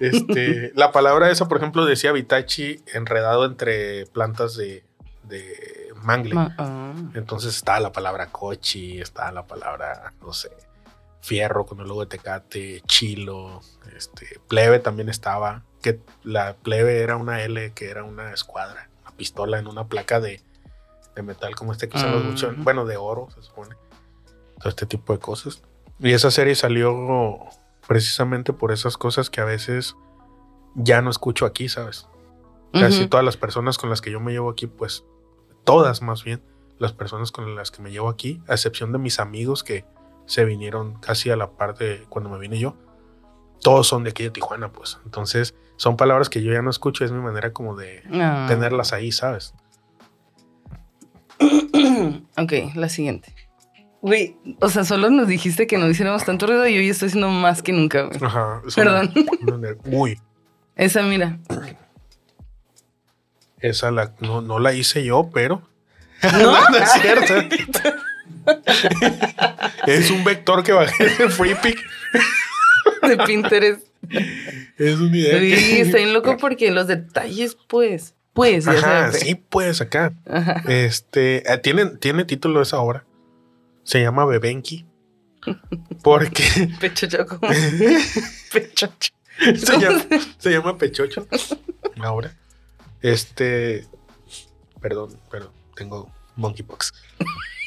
Este, 0.00 0.72
la 0.76 0.92
palabra 0.92 1.30
esa, 1.30 1.48
por 1.48 1.58
ejemplo, 1.58 1.84
decía 1.84 2.12
vitachi 2.12 2.82
enredado 2.92 3.44
entre 3.44 4.06
plantas 4.06 4.56
de, 4.56 4.84
de 5.24 5.92
mangle. 6.02 6.34
Ma- 6.34 6.54
ah. 6.58 6.92
Entonces 7.14 7.54
está 7.56 7.80
la 7.80 7.92
palabra 7.92 8.26
cochi, 8.28 9.00
está 9.00 9.30
la 9.32 9.46
palabra, 9.46 10.12
no 10.20 10.32
sé, 10.32 10.50
fierro 11.20 11.66
con 11.66 11.80
el 11.80 11.88
logo 11.88 12.00
de 12.02 12.06
Tecate, 12.06 12.82
chilo, 12.86 13.60
este, 13.96 14.40
plebe 14.48 14.78
también 14.78 15.08
estaba, 15.08 15.62
que 15.82 16.00
la 16.24 16.54
plebe 16.54 17.02
era 17.02 17.16
una 17.16 17.42
L, 17.42 17.72
que 17.72 17.90
era 17.90 18.04
una 18.04 18.32
escuadra, 18.32 18.88
una 19.02 19.10
pistola 19.16 19.58
en 19.58 19.66
una 19.66 19.86
placa 19.88 20.20
de, 20.20 20.40
de 21.14 21.22
metal 21.22 21.54
como 21.56 21.72
este 21.72 21.88
que 21.88 21.96
usan 21.98 22.12
los 22.12 22.24
buchones, 22.24 22.62
bueno, 22.64 22.84
de 22.86 22.96
oro 22.96 23.28
se 23.34 23.42
supone, 23.42 23.74
todo 24.58 24.68
este 24.68 24.86
tipo 24.86 25.12
de 25.12 25.18
cosas. 25.18 25.62
Y 26.00 26.12
esa 26.12 26.30
serie 26.30 26.54
salió 26.54 26.94
precisamente 27.88 28.52
por 28.52 28.70
esas 28.70 28.96
cosas 28.96 29.30
que 29.30 29.40
a 29.40 29.44
veces 29.44 29.96
ya 30.76 31.02
no 31.02 31.10
escucho 31.10 31.44
aquí, 31.46 31.68
¿sabes? 31.68 32.06
Casi 32.72 33.08
todas 33.08 33.24
las 33.24 33.36
personas 33.38 33.78
con 33.78 33.88
las 33.90 34.00
que 34.02 34.10
yo 34.12 34.20
me 34.20 34.30
llevo 34.30 34.50
aquí, 34.50 34.66
pues 34.66 35.04
todas 35.64 36.02
más 36.02 36.22
bien, 36.22 36.42
las 36.78 36.92
personas 36.92 37.32
con 37.32 37.56
las 37.56 37.70
que 37.70 37.82
me 37.82 37.90
llevo 37.90 38.08
aquí, 38.10 38.40
a 38.46 38.52
excepción 38.52 38.92
de 38.92 38.98
mis 38.98 39.18
amigos 39.18 39.64
que 39.64 39.84
se 40.26 40.44
vinieron 40.44 40.94
casi 41.00 41.30
a 41.30 41.36
la 41.36 41.50
parte 41.52 42.04
cuando 42.10 42.28
me 42.30 42.38
vine 42.38 42.58
yo, 42.58 42.76
todos 43.62 43.88
son 43.88 44.04
de 44.04 44.10
aquí 44.10 44.22
de 44.22 44.30
Tijuana, 44.30 44.70
pues. 44.70 44.98
Entonces, 45.04 45.54
son 45.76 45.96
palabras 45.96 46.28
que 46.28 46.42
yo 46.42 46.52
ya 46.52 46.60
no 46.62 46.68
escucho, 46.70 47.04
es 47.04 47.10
mi 47.10 47.20
manera 47.20 47.52
como 47.54 47.74
de 47.74 48.02
Ah. 48.12 48.44
tenerlas 48.46 48.92
ahí, 48.92 49.10
¿sabes? 49.12 49.54
ok, 52.36 52.52
la 52.74 52.88
siguiente. 52.88 53.34
Güey, 54.00 54.36
o 54.60 54.68
sea, 54.68 54.84
solo 54.84 55.10
nos 55.10 55.26
dijiste 55.26 55.66
que 55.66 55.76
no 55.76 55.88
hiciéramos 55.88 56.24
tanto 56.24 56.46
ruido 56.46 56.66
y 56.68 56.78
hoy 56.78 56.88
estoy 56.88 57.08
haciendo 57.08 57.30
más 57.30 57.62
que 57.62 57.72
nunca, 57.72 58.02
güey. 58.02 58.18
Ajá. 58.22 58.62
Perdón. 58.76 59.12
una- 59.42 59.56
una 59.56 59.68
ner- 59.68 59.78
uy, 59.86 60.20
Esa, 60.76 61.02
mira. 61.02 61.38
esa 63.60 63.90
la, 63.90 64.12
no, 64.20 64.40
no 64.40 64.58
la 64.60 64.72
hice 64.72 65.04
yo, 65.04 65.30
pero... 65.34 65.62
¿No? 66.22 66.52
no 66.70 66.76
es 66.76 66.92
cierto. 67.02 67.34
es 69.86 70.10
un 70.10 70.24
vector 70.24 70.62
que 70.62 70.72
bajé 70.72 71.04
de 71.04 71.28
FreePic. 71.28 71.78
De 73.02 73.16
Pinterest. 73.26 73.86
Es 74.78 74.96
una 74.98 75.16
idea. 75.16 75.38
Sí, 75.40 75.48
que- 75.74 75.80
está 75.82 75.98
bien 75.98 76.12
loco 76.12 76.36
porque 76.36 76.70
los 76.70 76.86
detalles, 76.86 77.56
pues. 77.68 78.14
Pues, 78.32 78.66
ya 78.66 78.72
Ajá, 78.72 79.12
sí, 79.12 79.34
pues 79.34 79.80
acá. 79.80 80.12
Ajá. 80.30 80.62
Este, 80.68 81.38
eh, 81.52 81.58
tiene, 81.58 81.86
tiene 81.86 82.24
título 82.24 82.62
esa 82.62 82.78
obra. 82.78 83.04
Se 83.88 84.02
llama 84.02 84.26
Bebenki. 84.26 84.84
Porque 86.02 86.44
Pecho 86.78 87.06
choco. 87.06 87.40
Pecho 88.52 88.86
choco. 88.98 89.16
se, 89.56 89.80
llama, 89.80 90.04
se 90.36 90.50
llama 90.50 90.76
Pechocho. 90.76 91.26
Ahora. 91.98 92.36
Este. 93.00 93.86
Perdón, 94.82 95.18
pero 95.30 95.54
tengo 95.74 96.12
monkeypox. 96.36 96.92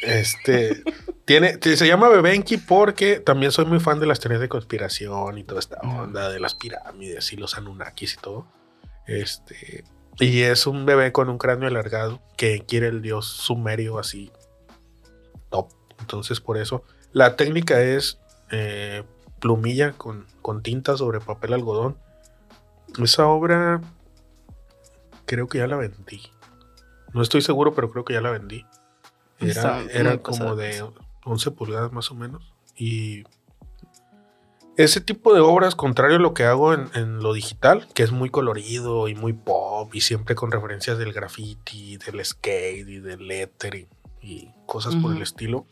Este. 0.03 0.83
Tiene, 1.25 1.57
se 1.59 1.87
llama 1.87 2.07
Bebenki 2.09 2.57
porque 2.57 3.19
también 3.19 3.51
soy 3.51 3.65
muy 3.65 3.79
fan 3.79 3.99
de 3.99 4.05
las 4.05 4.19
teorías 4.19 4.41
de 4.41 4.49
conspiración 4.49 5.39
y 5.39 5.43
toda 5.43 5.59
esta 5.59 5.79
onda 5.79 6.29
de 6.29 6.39
las 6.39 6.53
pirámides 6.53 7.33
y 7.33 7.37
los 7.37 7.57
Anunnakis 7.57 8.13
y 8.13 8.17
todo. 8.17 8.45
Este. 9.07 9.85
Y 10.19 10.41
es 10.41 10.67
un 10.67 10.85
bebé 10.85 11.11
con 11.11 11.29
un 11.29 11.39
cráneo 11.39 11.67
alargado 11.67 12.21
que 12.37 12.63
quiere 12.63 12.89
el 12.89 13.01
dios 13.01 13.25
sumerio 13.25 13.97
así. 13.97 14.31
Entonces, 16.01 16.41
por 16.41 16.57
eso. 16.57 16.83
La 17.13 17.35
técnica 17.35 17.81
es 17.81 18.19
eh, 18.51 19.03
plumilla 19.39 19.93
con, 19.93 20.25
con 20.41 20.61
tinta 20.61 20.97
sobre 20.97 21.19
papel 21.19 21.53
algodón. 21.53 21.97
Esa 23.01 23.27
obra 23.27 23.81
creo 25.25 25.47
que 25.47 25.59
ya 25.59 25.67
la 25.67 25.77
vendí. 25.77 26.21
No 27.13 27.21
estoy 27.21 27.41
seguro, 27.41 27.73
pero 27.73 27.89
creo 27.89 28.03
que 28.03 28.13
ya 28.13 28.21
la 28.21 28.31
vendí. 28.31 28.65
Era, 29.39 29.81
era 29.91 30.17
como 30.19 30.55
de 30.55 30.65
de 30.65 30.71
peso. 30.71 30.93
11 31.23 31.51
pulgadas 31.51 31.91
más 31.91 32.11
o 32.11 32.15
menos. 32.15 32.53
Y 32.75 33.23
ese 34.77 35.01
tipo 35.01 35.33
de 35.33 35.39
obras, 35.39 35.75
contrario 35.75 36.17
a 36.17 36.19
lo 36.19 36.33
que 36.33 36.45
hago 36.45 36.73
en, 36.73 36.89
en 36.95 37.19
lo 37.19 37.33
digital, 37.33 37.87
que 37.93 38.03
es 38.03 38.11
muy 38.11 38.29
colorido 38.29 39.07
y 39.07 39.15
muy 39.15 39.33
pop 39.33 39.93
y 39.93 40.01
siempre 40.01 40.35
con 40.35 40.51
referencias 40.51 40.97
del 40.97 41.13
graffiti, 41.13 41.97
del 41.97 42.23
skate 42.23 42.87
y 42.87 42.99
del 42.99 43.27
lettering 43.27 43.87
y 44.21 44.49
cosas 44.65 44.95
por 44.95 45.15
el 45.15 45.21
estilo, 45.21 45.65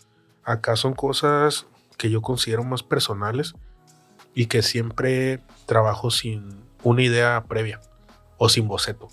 acá 0.52 0.76
son 0.76 0.94
cosas 0.94 1.68
que 1.98 2.10
yo 2.10 2.22
considero 2.22 2.64
más 2.64 2.82
personales 2.84 3.54
y 4.34 4.46
que 4.48 4.62
siempre 4.62 5.40
trabajo 5.66 6.12
sin 6.12 6.64
una 6.84 7.04
idea 7.04 7.44
previa 7.48 7.80
o 8.38 8.50
sin 8.50 8.68
boceto. 8.68 9.10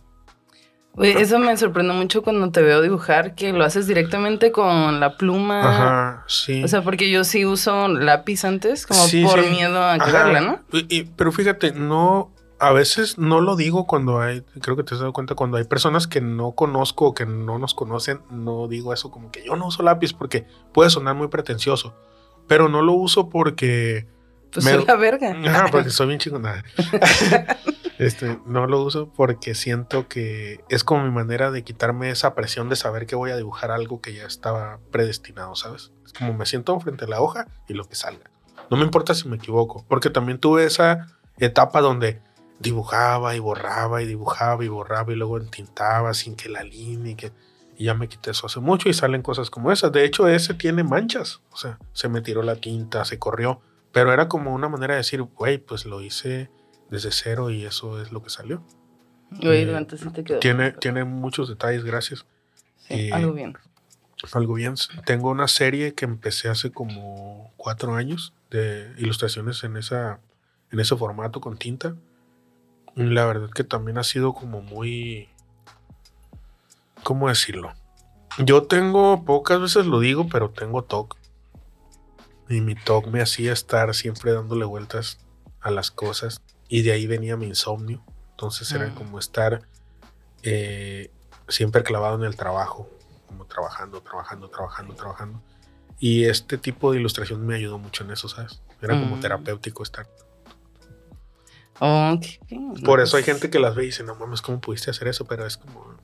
Eso 0.98 1.38
me 1.38 1.54
sorprende 1.58 1.92
mucho 1.92 2.22
cuando 2.22 2.50
te 2.50 2.62
veo 2.62 2.80
dibujar, 2.80 3.34
que 3.34 3.52
lo 3.52 3.64
haces 3.66 3.86
directamente 3.86 4.50
con 4.50 4.98
la 4.98 5.18
pluma. 5.18 5.60
Ajá, 5.68 6.24
sí. 6.26 6.64
O 6.64 6.68
sea, 6.68 6.80
porque 6.80 7.10
yo 7.10 7.22
sí 7.22 7.44
uso 7.44 7.88
lápiz 7.88 8.46
antes, 8.46 8.86
como 8.86 9.00
Sí, 9.00 9.22
por 9.22 9.42
sí. 9.42 9.50
miedo 9.50 9.84
a 9.84 9.98
cagarla, 9.98 10.40
¿no? 10.40 10.60
Y- 10.72 10.86
y- 11.00 11.04
pero 11.04 11.32
fíjate, 11.32 11.72
no, 11.72 12.32
a 12.58 12.72
veces 12.72 13.18
no 13.18 13.40
lo 13.40 13.54
digo 13.56 13.86
cuando 13.86 14.20
hay, 14.20 14.40
creo 14.62 14.76
que 14.76 14.82
te 14.82 14.94
has 14.94 15.00
dado 15.00 15.12
cuenta, 15.12 15.34
cuando 15.34 15.56
hay 15.58 15.64
personas 15.64 16.06
que 16.06 16.20
no 16.20 16.52
conozco 16.52 17.06
o 17.06 17.14
que 17.14 17.26
no 17.26 17.58
nos 17.58 17.74
conocen, 17.74 18.20
no 18.30 18.66
digo 18.68 18.92
eso 18.94 19.10
como 19.10 19.30
que 19.30 19.44
yo 19.44 19.56
no 19.56 19.66
uso 19.66 19.82
lápiz 19.82 20.12
porque 20.14 20.46
puede 20.72 20.88
sonar 20.90 21.14
muy 21.14 21.28
pretencioso, 21.28 21.94
pero 22.48 22.68
no 22.68 22.80
lo 22.82 22.92
uso 22.94 23.28
porque, 23.28 24.06
Pues 24.52 24.64
Me- 24.64 24.72
soy 24.72 24.84
la 24.86 24.96
verga. 24.96 25.32
ajá, 25.46 25.66
porque 25.70 25.90
soy 25.90 26.06
bien 26.06 26.18
chingona. 26.18 26.64
este, 27.98 28.38
no 28.46 28.66
lo 28.66 28.82
uso 28.82 29.10
porque 29.14 29.54
siento 29.54 30.08
que 30.08 30.60
es 30.68 30.84
como 30.84 31.04
mi 31.04 31.10
manera 31.10 31.50
de 31.50 31.62
quitarme 31.64 32.10
esa 32.10 32.34
presión 32.34 32.68
de 32.68 32.76
saber 32.76 33.06
que 33.06 33.16
voy 33.16 33.30
a 33.30 33.36
dibujar 33.36 33.70
algo 33.70 34.00
que 34.00 34.14
ya 34.14 34.24
estaba 34.26 34.78
predestinado, 34.90 35.54
¿sabes? 35.56 35.92
Es 36.04 36.12
como 36.12 36.32
me 36.34 36.46
siento 36.46 36.78
frente 36.80 37.04
a 37.04 37.08
la 37.08 37.20
hoja 37.20 37.48
y 37.68 37.74
lo 37.74 37.84
que 37.84 37.94
salga. 37.96 38.30
No 38.70 38.76
me 38.76 38.84
importa 38.84 39.14
si 39.14 39.28
me 39.28 39.36
equivoco, 39.36 39.84
porque 39.88 40.10
también 40.10 40.38
tuve 40.38 40.64
esa 40.64 41.06
etapa 41.38 41.80
donde 41.80 42.20
dibujaba 42.58 43.36
y 43.36 43.38
borraba 43.38 44.02
y 44.02 44.06
dibujaba 44.06 44.64
y 44.64 44.68
borraba 44.68 45.12
y 45.12 45.16
luego 45.16 45.38
entintaba 45.38 46.14
sin 46.14 46.36
que 46.36 46.48
la 46.48 46.62
línea 46.62 47.12
y 47.12 47.14
que 47.16 47.32
y 47.78 47.84
ya 47.84 47.94
me 47.94 48.08
quité 48.08 48.30
eso 48.30 48.46
hace 48.46 48.60
mucho 48.60 48.88
y 48.88 48.94
salen 48.94 49.20
cosas 49.20 49.50
como 49.50 49.70
esas. 49.70 49.92
De 49.92 50.04
hecho, 50.04 50.28
ese 50.28 50.54
tiene 50.54 50.82
manchas, 50.82 51.42
o 51.50 51.56
sea, 51.56 51.78
se 51.92 52.08
me 52.08 52.22
tiró 52.22 52.42
la 52.42 52.56
tinta, 52.56 53.04
se 53.04 53.18
corrió, 53.18 53.60
pero 53.92 54.12
era 54.12 54.28
como 54.28 54.54
una 54.54 54.68
manera 54.68 54.94
de 54.94 54.98
decir, 54.98 55.22
güey, 55.22 55.58
pues 55.58 55.84
lo 55.84 56.00
hice 56.00 56.50
desde 56.90 57.10
cero 57.12 57.50
y 57.50 57.64
eso 57.66 58.00
es 58.00 58.12
lo 58.12 58.22
que 58.22 58.30
salió. 58.30 58.62
Güey, 59.30 59.68
Eh, 59.68 59.86
sí 59.98 60.08
te 60.10 60.24
quedó. 60.24 60.38
Tiene, 60.38 60.72
tiene 60.72 61.04
muchos 61.04 61.48
detalles, 61.48 61.84
gracias. 61.84 62.24
Sí, 62.88 62.94
eh, 62.94 63.10
algo 63.12 63.32
bien. 63.32 63.58
Algo 64.32 64.54
bien. 64.54 64.74
Tengo 65.04 65.30
una 65.30 65.48
serie 65.48 65.94
que 65.94 66.04
empecé 66.04 66.48
hace 66.48 66.70
como 66.70 67.52
cuatro 67.56 67.94
años 67.94 68.32
de 68.50 68.92
ilustraciones 68.98 69.62
en, 69.64 69.76
esa, 69.76 70.20
en 70.70 70.80
ese 70.80 70.96
formato 70.96 71.40
con 71.40 71.58
tinta. 71.58 71.94
La 72.96 73.24
verdad 73.26 73.50
que 73.50 73.62
también 73.62 73.98
ha 73.98 74.04
sido 74.04 74.32
como 74.34 74.62
muy... 74.62 75.28
¿Cómo 77.04 77.28
decirlo? 77.28 77.72
Yo 78.38 78.64
tengo, 78.64 79.24
pocas 79.24 79.60
veces 79.60 79.86
lo 79.86 80.00
digo, 80.00 80.28
pero 80.28 80.50
tengo 80.50 80.82
TOC. 80.82 81.16
Y 82.48 82.60
mi 82.60 82.74
TOC 82.74 83.06
me 83.08 83.20
hacía 83.22 83.52
estar 83.52 83.94
siempre 83.94 84.32
dándole 84.32 84.64
vueltas 84.64 85.18
a 85.60 85.70
las 85.70 85.90
cosas. 85.90 86.40
Y 86.68 86.82
de 86.82 86.92
ahí 86.92 87.06
venía 87.06 87.36
mi 87.36 87.46
insomnio. 87.46 88.02
Entonces 88.30 88.72
era 88.72 88.86
Mm. 88.88 88.94
como 88.94 89.18
estar 89.18 89.62
eh, 90.42 91.10
siempre 91.48 91.82
clavado 91.82 92.16
en 92.16 92.24
el 92.24 92.36
trabajo. 92.36 92.88
Como 93.26 93.44
trabajando, 93.46 94.00
trabajando, 94.00 94.48
trabajando, 94.48 94.94
trabajando. 94.94 95.42
Y 95.98 96.24
este 96.24 96.56
tipo 96.58 96.92
de 96.92 96.98
ilustración 97.00 97.44
me 97.46 97.56
ayudó 97.56 97.78
mucho 97.78 98.04
en 98.04 98.10
eso, 98.12 98.28
¿sabes? 98.28 98.60
Era 98.80 98.98
como 98.98 99.16
Mm. 99.16 99.20
terapéutico 99.20 99.82
estar. 99.82 100.06
Bien. 102.48 102.74
Por 102.84 103.00
eso 103.00 103.16
hay 103.16 103.22
gente 103.22 103.50
que 103.50 103.58
las 103.58 103.74
ve 103.74 103.84
y 103.84 103.86
dice, 103.86 104.02
no 104.04 104.14
mames, 104.14 104.42
¿cómo 104.42 104.60
pudiste 104.60 104.90
hacer 104.90 105.08
eso? 105.08 105.24
Pero 105.26 105.46
es 105.46 105.56
como... 105.56 105.94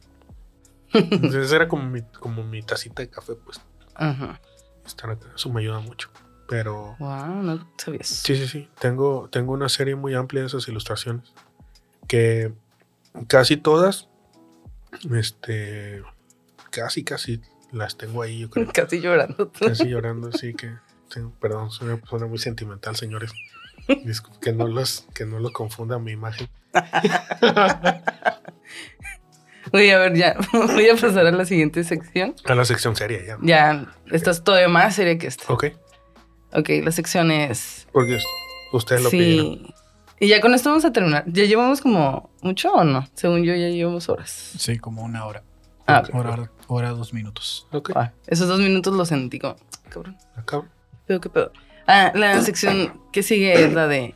Entonces 0.92 1.50
era 1.52 1.68
como 1.68 1.88
mi, 1.88 2.02
como 2.02 2.42
mi 2.44 2.62
tacita 2.62 3.02
de 3.02 3.08
café, 3.08 3.34
pues 3.34 3.60
Ajá. 3.94 4.40
estar 4.86 5.10
acá. 5.10 5.28
Eso 5.34 5.50
me 5.50 5.60
ayuda 5.62 5.80
mucho. 5.80 6.10
Pero 6.48 6.96
Wow, 6.98 7.42
no 7.42 7.68
sabías. 7.78 8.08
sí, 8.08 8.36
sí, 8.36 8.46
sí. 8.46 8.68
Tengo, 8.78 9.28
tengo 9.30 9.52
una 9.52 9.68
serie 9.70 9.94
muy 9.96 10.14
amplia 10.14 10.42
de 10.42 10.48
esas 10.48 10.68
ilustraciones. 10.68 11.32
Que 12.06 12.52
casi 13.26 13.56
todas, 13.56 14.08
este, 15.14 16.02
casi, 16.70 17.04
casi 17.04 17.40
las 17.70 17.96
tengo 17.96 18.20
ahí, 18.20 18.40
yo 18.40 18.50
creo. 18.50 18.68
Casi 18.74 19.00
llorando. 19.00 19.50
Casi 19.52 19.88
llorando, 19.88 20.28
así 20.28 20.52
que, 20.52 20.74
sí, 21.08 21.20
perdón, 21.40 21.70
soy 21.70 21.88
una 21.88 21.96
persona 21.96 22.26
muy 22.26 22.38
sentimental, 22.38 22.96
señores. 22.96 23.32
Disculpe, 24.04 24.38
que 24.40 24.52
no 24.52 24.66
los, 24.66 25.06
que 25.14 25.26
no 25.26 25.38
los 25.38 25.52
confunda 25.52 25.98
mi 25.98 26.12
imagen. 26.12 26.48
Voy 29.70 29.90
a 29.90 29.98
ver, 29.98 30.14
ya. 30.14 30.36
Voy 30.52 30.88
a 30.88 30.96
pasar 30.96 31.26
a 31.26 31.30
la 31.32 31.44
siguiente 31.44 31.84
sección. 31.84 32.34
A 32.44 32.54
la 32.54 32.64
sección 32.64 32.96
seria 32.96 33.24
ya. 33.24 33.38
Ya, 33.42 33.86
estás 34.10 34.42
todavía 34.44 34.68
más 34.68 34.94
seria 34.94 35.18
que 35.18 35.26
esta. 35.26 35.52
Ok. 35.52 35.66
Ok, 36.52 36.68
la 36.82 36.92
sección 36.92 37.30
es. 37.30 37.86
Porque 37.92 38.18
ustedes 38.72 39.02
lo 39.02 39.10
pidieron. 39.10 39.46
Sí. 39.46 39.74
Y 40.20 40.28
ya 40.28 40.40
con 40.40 40.54
esto 40.54 40.68
vamos 40.68 40.84
a 40.84 40.92
terminar. 40.92 41.24
¿Ya 41.26 41.44
llevamos 41.44 41.80
como 41.80 42.30
mucho 42.42 42.72
o 42.72 42.84
no? 42.84 43.06
Según 43.14 43.44
yo, 43.44 43.54
ya 43.54 43.68
llevamos 43.68 44.08
horas. 44.08 44.52
Sí, 44.58 44.78
como 44.78 45.02
una 45.02 45.26
hora. 45.26 45.42
Ah, 45.86 46.02
ok. 46.06 46.14
Hora, 46.14 46.50
hora, 46.68 46.90
dos 46.90 47.12
minutos. 47.12 47.66
Ok. 47.72 47.90
Ah, 47.94 48.12
esos 48.26 48.48
dos 48.48 48.60
minutos 48.60 48.94
los 48.94 49.08
sentí 49.08 49.38
como. 49.38 49.56
Cabrón. 49.88 50.16
Acá. 50.36 50.62
Pero 51.06 51.20
qué 51.20 51.28
pedo. 51.28 51.52
Ah, 51.86 52.12
la 52.14 52.40
sección 52.42 53.00
que 53.12 53.22
sigue 53.22 53.64
es 53.64 53.72
la 53.72 53.86
de. 53.88 54.14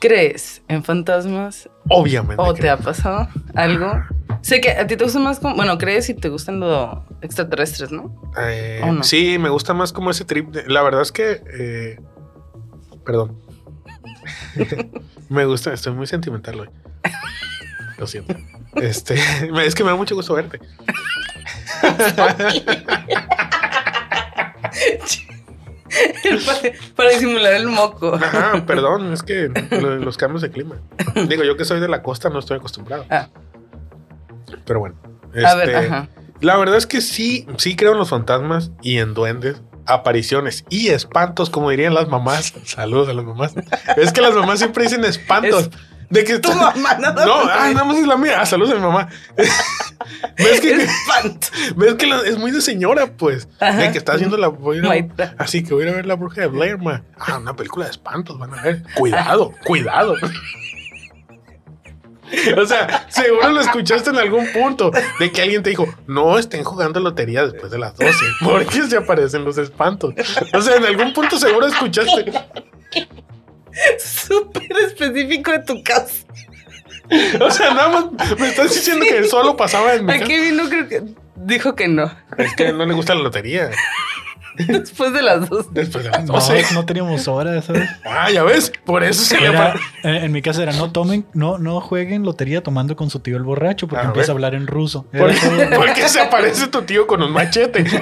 ¿Crees 0.00 0.62
en 0.66 0.82
fantasmas 0.82 1.68
Obviamente. 1.88 2.42
o 2.42 2.52
te 2.54 2.68
ha 2.68 2.76
pasado 2.76 3.28
algo? 3.54 3.92
Sé 4.40 4.60
que 4.60 4.70
a 4.72 4.84
ti 4.86 4.96
te 4.96 5.04
gusta 5.04 5.20
más 5.20 5.38
como. 5.38 5.54
Bueno, 5.54 5.78
crees 5.78 6.08
y 6.08 6.14
te 6.14 6.28
gustan 6.28 6.58
los 6.58 6.98
extraterrestres, 7.20 7.92
¿no? 7.92 8.12
Eh, 8.40 8.80
¿O 8.82 8.92
no? 8.92 9.04
Sí, 9.04 9.38
me 9.38 9.48
gusta 9.48 9.74
más 9.74 9.92
como 9.92 10.10
ese 10.10 10.24
trip. 10.24 10.50
de- 10.50 10.66
la 10.66 10.82
verdad 10.82 11.02
es 11.02 11.12
que. 11.12 11.40
eh, 11.56 12.00
perdón. 13.04 13.40
me 15.28 15.44
gusta, 15.44 15.72
estoy 15.72 15.92
muy 15.92 16.08
sentimental 16.08 16.58
hoy. 16.60 16.68
Lo 17.98 18.06
siento. 18.08 18.34
Este, 18.74 19.14
es 19.66 19.74
que 19.76 19.84
me 19.84 19.90
da 19.90 19.96
mucho 19.96 20.16
gusto 20.16 20.34
verte. 20.34 20.58
para, 26.46 26.58
para 26.96 27.10
disimular 27.10 27.54
el 27.54 27.68
moco. 27.68 28.14
Ajá, 28.14 28.64
perdón, 28.66 29.12
es 29.12 29.22
que 29.22 29.50
lo- 29.70 29.96
los 29.96 30.16
cambios 30.16 30.42
de 30.42 30.50
clima. 30.50 30.76
Digo, 31.28 31.44
yo 31.44 31.56
que 31.56 31.64
soy 31.64 31.80
de 31.80 31.88
la 31.88 32.02
costa 32.02 32.28
no 32.30 32.38
estoy 32.38 32.58
acostumbrado. 32.58 33.04
Ah. 33.10 33.28
Pero 34.64 34.80
bueno. 34.80 34.96
A 35.46 35.54
ver, 35.54 35.70
este, 35.70 35.86
ajá. 35.86 36.08
La 36.40 36.56
verdad 36.56 36.76
es 36.76 36.86
que 36.86 37.00
sí, 37.00 37.46
sí 37.56 37.76
creo 37.76 37.92
en 37.92 37.98
los 37.98 38.10
fantasmas 38.10 38.70
y 38.82 38.98
en 38.98 39.14
duendes, 39.14 39.62
apariciones 39.86 40.64
y 40.68 40.88
espantos, 40.88 41.50
como 41.50 41.70
dirían 41.70 41.94
las 41.94 42.08
mamás. 42.08 42.52
Saludos 42.64 43.08
a 43.08 43.12
las 43.14 43.24
mamás. 43.24 43.54
Es 43.96 44.12
que 44.12 44.20
las 44.20 44.34
mamás 44.34 44.58
siempre 44.58 44.84
dicen 44.84 45.04
espantos. 45.04 45.70
Es- 45.72 45.91
de 46.12 46.24
que 46.24 46.38
Tu 46.38 46.52
mamá 46.54 46.94
nada 46.98 47.24
No, 47.24 47.44
más. 47.44 47.56
ah, 47.58 47.70
nada 47.72 47.84
más 47.84 47.96
es 47.96 48.06
la 48.06 48.16
mía. 48.16 48.40
Ah, 48.40 48.46
saludos 48.46 48.72
a 48.72 48.74
mi 48.76 48.80
mamá. 48.82 49.08
¿Ves 50.36 50.60
que, 50.60 50.74
Espanto. 50.84 51.46
ves 51.76 51.94
que 51.94 52.06
la- 52.06 52.20
es 52.20 52.36
muy 52.38 52.50
de 52.50 52.60
señora, 52.60 53.06
pues? 53.16 53.48
Ajá. 53.60 53.78
De 53.78 53.92
que 53.92 53.98
está 53.98 54.12
haciendo 54.14 54.36
la. 54.36 54.48
a 54.48 55.34
así 55.38 55.62
que 55.62 55.72
voy 55.74 55.84
a 55.84 55.86
ir 55.88 55.92
a 55.92 55.96
ver 55.96 56.06
la 56.06 56.14
bruja 56.14 56.42
de 56.42 56.46
Blair, 56.48 56.78
ma. 56.78 57.02
Ah, 57.18 57.38
una 57.38 57.56
película 57.56 57.86
de 57.86 57.92
espantos, 57.92 58.38
van 58.38 58.52
a 58.54 58.62
ver. 58.62 58.82
Cuidado, 58.94 59.52
cuidado. 59.64 60.14
O 62.56 62.64
sea, 62.66 63.06
seguro 63.10 63.50
lo 63.50 63.60
escuchaste 63.60 64.08
en 64.10 64.16
algún 64.16 64.46
punto 64.52 64.90
de 65.18 65.30
que 65.30 65.42
alguien 65.42 65.62
te 65.62 65.68
dijo, 65.70 65.86
no 66.06 66.38
estén 66.38 66.64
jugando 66.64 66.98
lotería 66.98 67.44
después 67.46 67.70
de 67.70 67.78
las 67.78 67.94
12, 67.96 68.12
porque 68.42 68.82
se 68.88 68.96
aparecen 68.96 69.44
los 69.44 69.58
espantos. 69.58 70.14
O 70.54 70.60
sea, 70.62 70.76
en 70.76 70.84
algún 70.86 71.12
punto 71.12 71.38
seguro 71.38 71.66
escuchaste. 71.66 72.32
Súper 73.98 74.66
específico 74.86 75.50
de 75.52 75.58
tu 75.60 75.82
casa. 75.82 76.24
O 77.40 77.50
sea, 77.50 77.74
nada 77.74 77.88
más 77.88 78.38
me 78.38 78.48
estás 78.48 78.74
diciendo 78.74 79.04
que 79.08 79.24
solo 79.24 79.56
pasaba 79.56 79.94
en 79.94 80.06
mi 80.06 80.12
casa. 80.12 80.24
Aquí 80.24 80.40
vino, 80.40 80.68
creo 80.68 80.88
que 80.88 81.02
dijo 81.36 81.74
que 81.74 81.88
no. 81.88 82.10
Es 82.38 82.54
que 82.54 82.72
no 82.72 82.84
le 82.86 82.94
gusta 82.94 83.14
la 83.14 83.22
lotería. 83.22 83.70
Después 84.56 85.12
de 85.14 85.22
las 85.22 85.48
dos. 85.48 85.72
Después 85.72 86.04
de 86.04 86.10
las 86.10 86.24
No, 86.24 86.34
12. 86.34 86.66
no 86.74 86.84
teníamos 86.84 87.26
horas, 87.26 87.64
¿sabes? 87.64 87.88
Ah, 88.04 88.30
ya 88.30 88.42
ves, 88.44 88.70
por 88.84 89.02
eso 89.02 89.22
se 89.24 89.40
le 89.40 89.46
Era- 89.48 89.70
apa- 89.72 89.80
en, 90.04 90.14
en 90.16 90.32
mi 90.32 90.42
casa 90.42 90.62
era 90.62 90.72
no 90.74 90.92
tomen, 90.92 91.24
no, 91.32 91.56
no 91.58 91.80
jueguen 91.80 92.22
lotería 92.22 92.62
tomando 92.62 92.94
con 92.94 93.08
su 93.08 93.20
tío 93.20 93.36
el 93.38 93.42
borracho 93.44 93.88
porque 93.88 94.04
Ah, 94.04 94.08
empieza 94.08 94.32
a 94.32 94.34
hablar 94.34 94.54
en 94.54 94.66
ruso. 94.66 95.06
Era 95.12 95.24
¿Por, 95.26 95.34
todo. 95.34 95.70
por 95.76 95.92
qué 95.94 96.06
se 96.08 96.20
aparece 96.20 96.66
tu 96.68 96.82
tío 96.82 97.06
con 97.06 97.22
un 97.22 97.32
machete? 97.32 97.82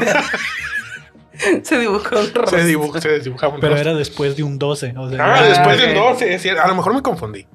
Se 1.62 1.78
dibujó 1.78 2.04
un 2.18 2.34
rostro. 2.34 2.46
se 2.46 2.64
dibuja, 2.64 3.00
se 3.00 3.08
desdibuja 3.08 3.48
un 3.48 3.60
Pero 3.60 3.74
rostro. 3.74 3.90
era 3.90 3.98
después 3.98 4.36
de 4.36 4.42
un 4.42 4.58
12. 4.58 4.94
o 4.96 5.08
sea, 5.10 5.24
Ah, 5.24 5.34
Ah, 5.38 5.42
después 5.42 5.76
ok. 5.78 5.82
del 5.86 5.94
12, 5.94 6.34
es 6.34 6.42
cierto. 6.42 6.62
A 6.62 6.68
lo 6.68 6.74
mejor 6.74 6.94
me 6.94 7.02
confundí. 7.02 7.46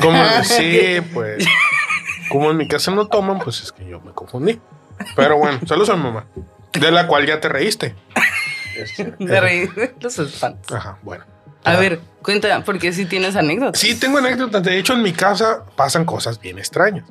Como, 0.00 0.18
sí, 0.42 0.98
pues. 1.12 1.44
Como 2.30 2.50
en 2.50 2.56
mi 2.56 2.66
casa 2.68 2.90
no 2.90 3.06
toman, 3.06 3.38
pues 3.38 3.62
es 3.62 3.72
que 3.72 3.86
yo 3.86 4.00
me 4.00 4.12
confundí. 4.12 4.60
Pero 5.16 5.36
bueno, 5.38 5.58
saludos 5.66 5.90
a 5.90 5.96
mi 5.96 6.02
mamá. 6.04 6.26
De 6.72 6.90
la 6.90 7.06
cual 7.06 7.26
ya 7.26 7.40
te 7.40 7.48
reíste. 7.48 7.94
Este, 8.76 9.14
De 9.18 9.40
reír 9.40 9.72
de 9.74 9.94
los 10.00 10.18
espantos. 10.18 10.72
Ajá, 10.76 10.98
bueno. 11.02 11.24
A 11.64 11.76
ver, 11.76 12.00
cuenta, 12.22 12.62
porque 12.64 12.92
si 12.92 13.06
tienes 13.06 13.36
anécdotas. 13.36 13.80
Sí, 13.80 13.94
tengo 13.98 14.18
anécdotas. 14.18 14.62
De 14.62 14.78
hecho, 14.78 14.92
en 14.94 15.02
mi 15.02 15.12
casa 15.12 15.64
pasan 15.76 16.04
cosas 16.04 16.40
bien 16.40 16.58
extrañas. 16.58 17.04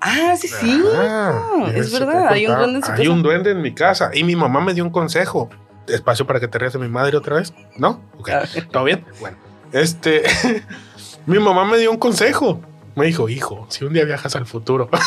Ah, 0.00 0.34
sí, 0.38 0.46
sí. 0.46 0.80
Ah, 0.94 1.64
es 1.74 1.90
te 1.90 1.98
verdad, 1.98 2.28
hay 2.28 2.46
un 2.46 2.56
duende 2.56 2.76
en 2.78 2.84
su 2.84 2.92
Hay 2.92 2.98
casa. 2.98 3.10
un 3.10 3.22
duende 3.22 3.50
en 3.52 3.62
mi 3.62 3.74
casa. 3.74 4.10
Y 4.12 4.22
mi 4.24 4.36
mamá 4.36 4.60
me 4.60 4.74
dio 4.74 4.84
un 4.84 4.90
consejo. 4.90 5.48
Espacio 5.88 6.26
para 6.26 6.40
que 6.40 6.48
te 6.48 6.58
rías 6.58 6.72
de 6.72 6.78
mi 6.78 6.88
madre 6.88 7.16
otra 7.16 7.36
vez. 7.36 7.52
¿No? 7.76 8.02
Ok. 8.18 8.30
Ah. 8.30 8.44
¿Todo 8.70 8.84
bien? 8.84 9.04
Bueno. 9.20 9.36
Este. 9.72 10.22
mi 11.26 11.38
mamá 11.38 11.64
me 11.64 11.78
dio 11.78 11.90
un 11.90 11.98
consejo. 11.98 12.60
Me 12.94 13.06
dijo, 13.06 13.28
hijo, 13.28 13.66
si 13.68 13.84
un 13.84 13.92
día 13.92 14.04
viajas 14.04 14.36
al 14.36 14.46
futuro. 14.46 14.88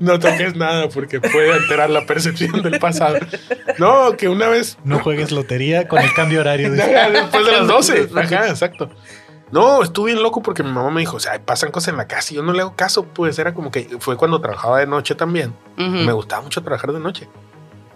no 0.00 0.18
toques 0.18 0.56
nada 0.56 0.88
porque 0.88 1.20
puede 1.20 1.52
alterar 1.52 1.88
la 1.90 2.04
percepción 2.04 2.62
del 2.62 2.78
pasado. 2.78 3.18
No, 3.78 4.16
que 4.16 4.28
una 4.28 4.48
vez 4.48 4.76
No 4.84 4.98
juegues 4.98 5.32
lotería 5.32 5.88
con 5.88 6.02
el 6.02 6.12
cambio 6.12 6.40
horario. 6.40 6.68
Ajá, 6.74 7.10
Después 7.10 7.46
de 7.46 7.52
las 7.52 7.66
12. 7.66 8.10
Ajá, 8.14 8.48
exacto. 8.48 8.90
No, 9.52 9.82
estuve 9.82 10.12
bien 10.12 10.22
loco 10.22 10.42
porque 10.42 10.62
mi 10.62 10.72
mamá 10.72 10.90
me 10.90 11.00
dijo, 11.00 11.16
o 11.16 11.20
sea, 11.20 11.40
pasan 11.40 11.70
cosas 11.70 11.88
en 11.88 11.96
la 11.96 12.08
casa 12.08 12.32
y 12.32 12.36
yo 12.36 12.42
no 12.42 12.52
le 12.52 12.62
hago 12.62 12.74
caso, 12.74 13.04
pues 13.04 13.38
era 13.38 13.54
como 13.54 13.70
que 13.70 13.96
fue 14.00 14.16
cuando 14.16 14.40
trabajaba 14.40 14.80
de 14.80 14.86
noche 14.86 15.14
también. 15.14 15.54
Ujú. 15.78 15.88
Me 15.88 16.12
gustaba 16.12 16.42
mucho 16.42 16.62
trabajar 16.62 16.92
de 16.92 16.98
noche. 17.00 17.28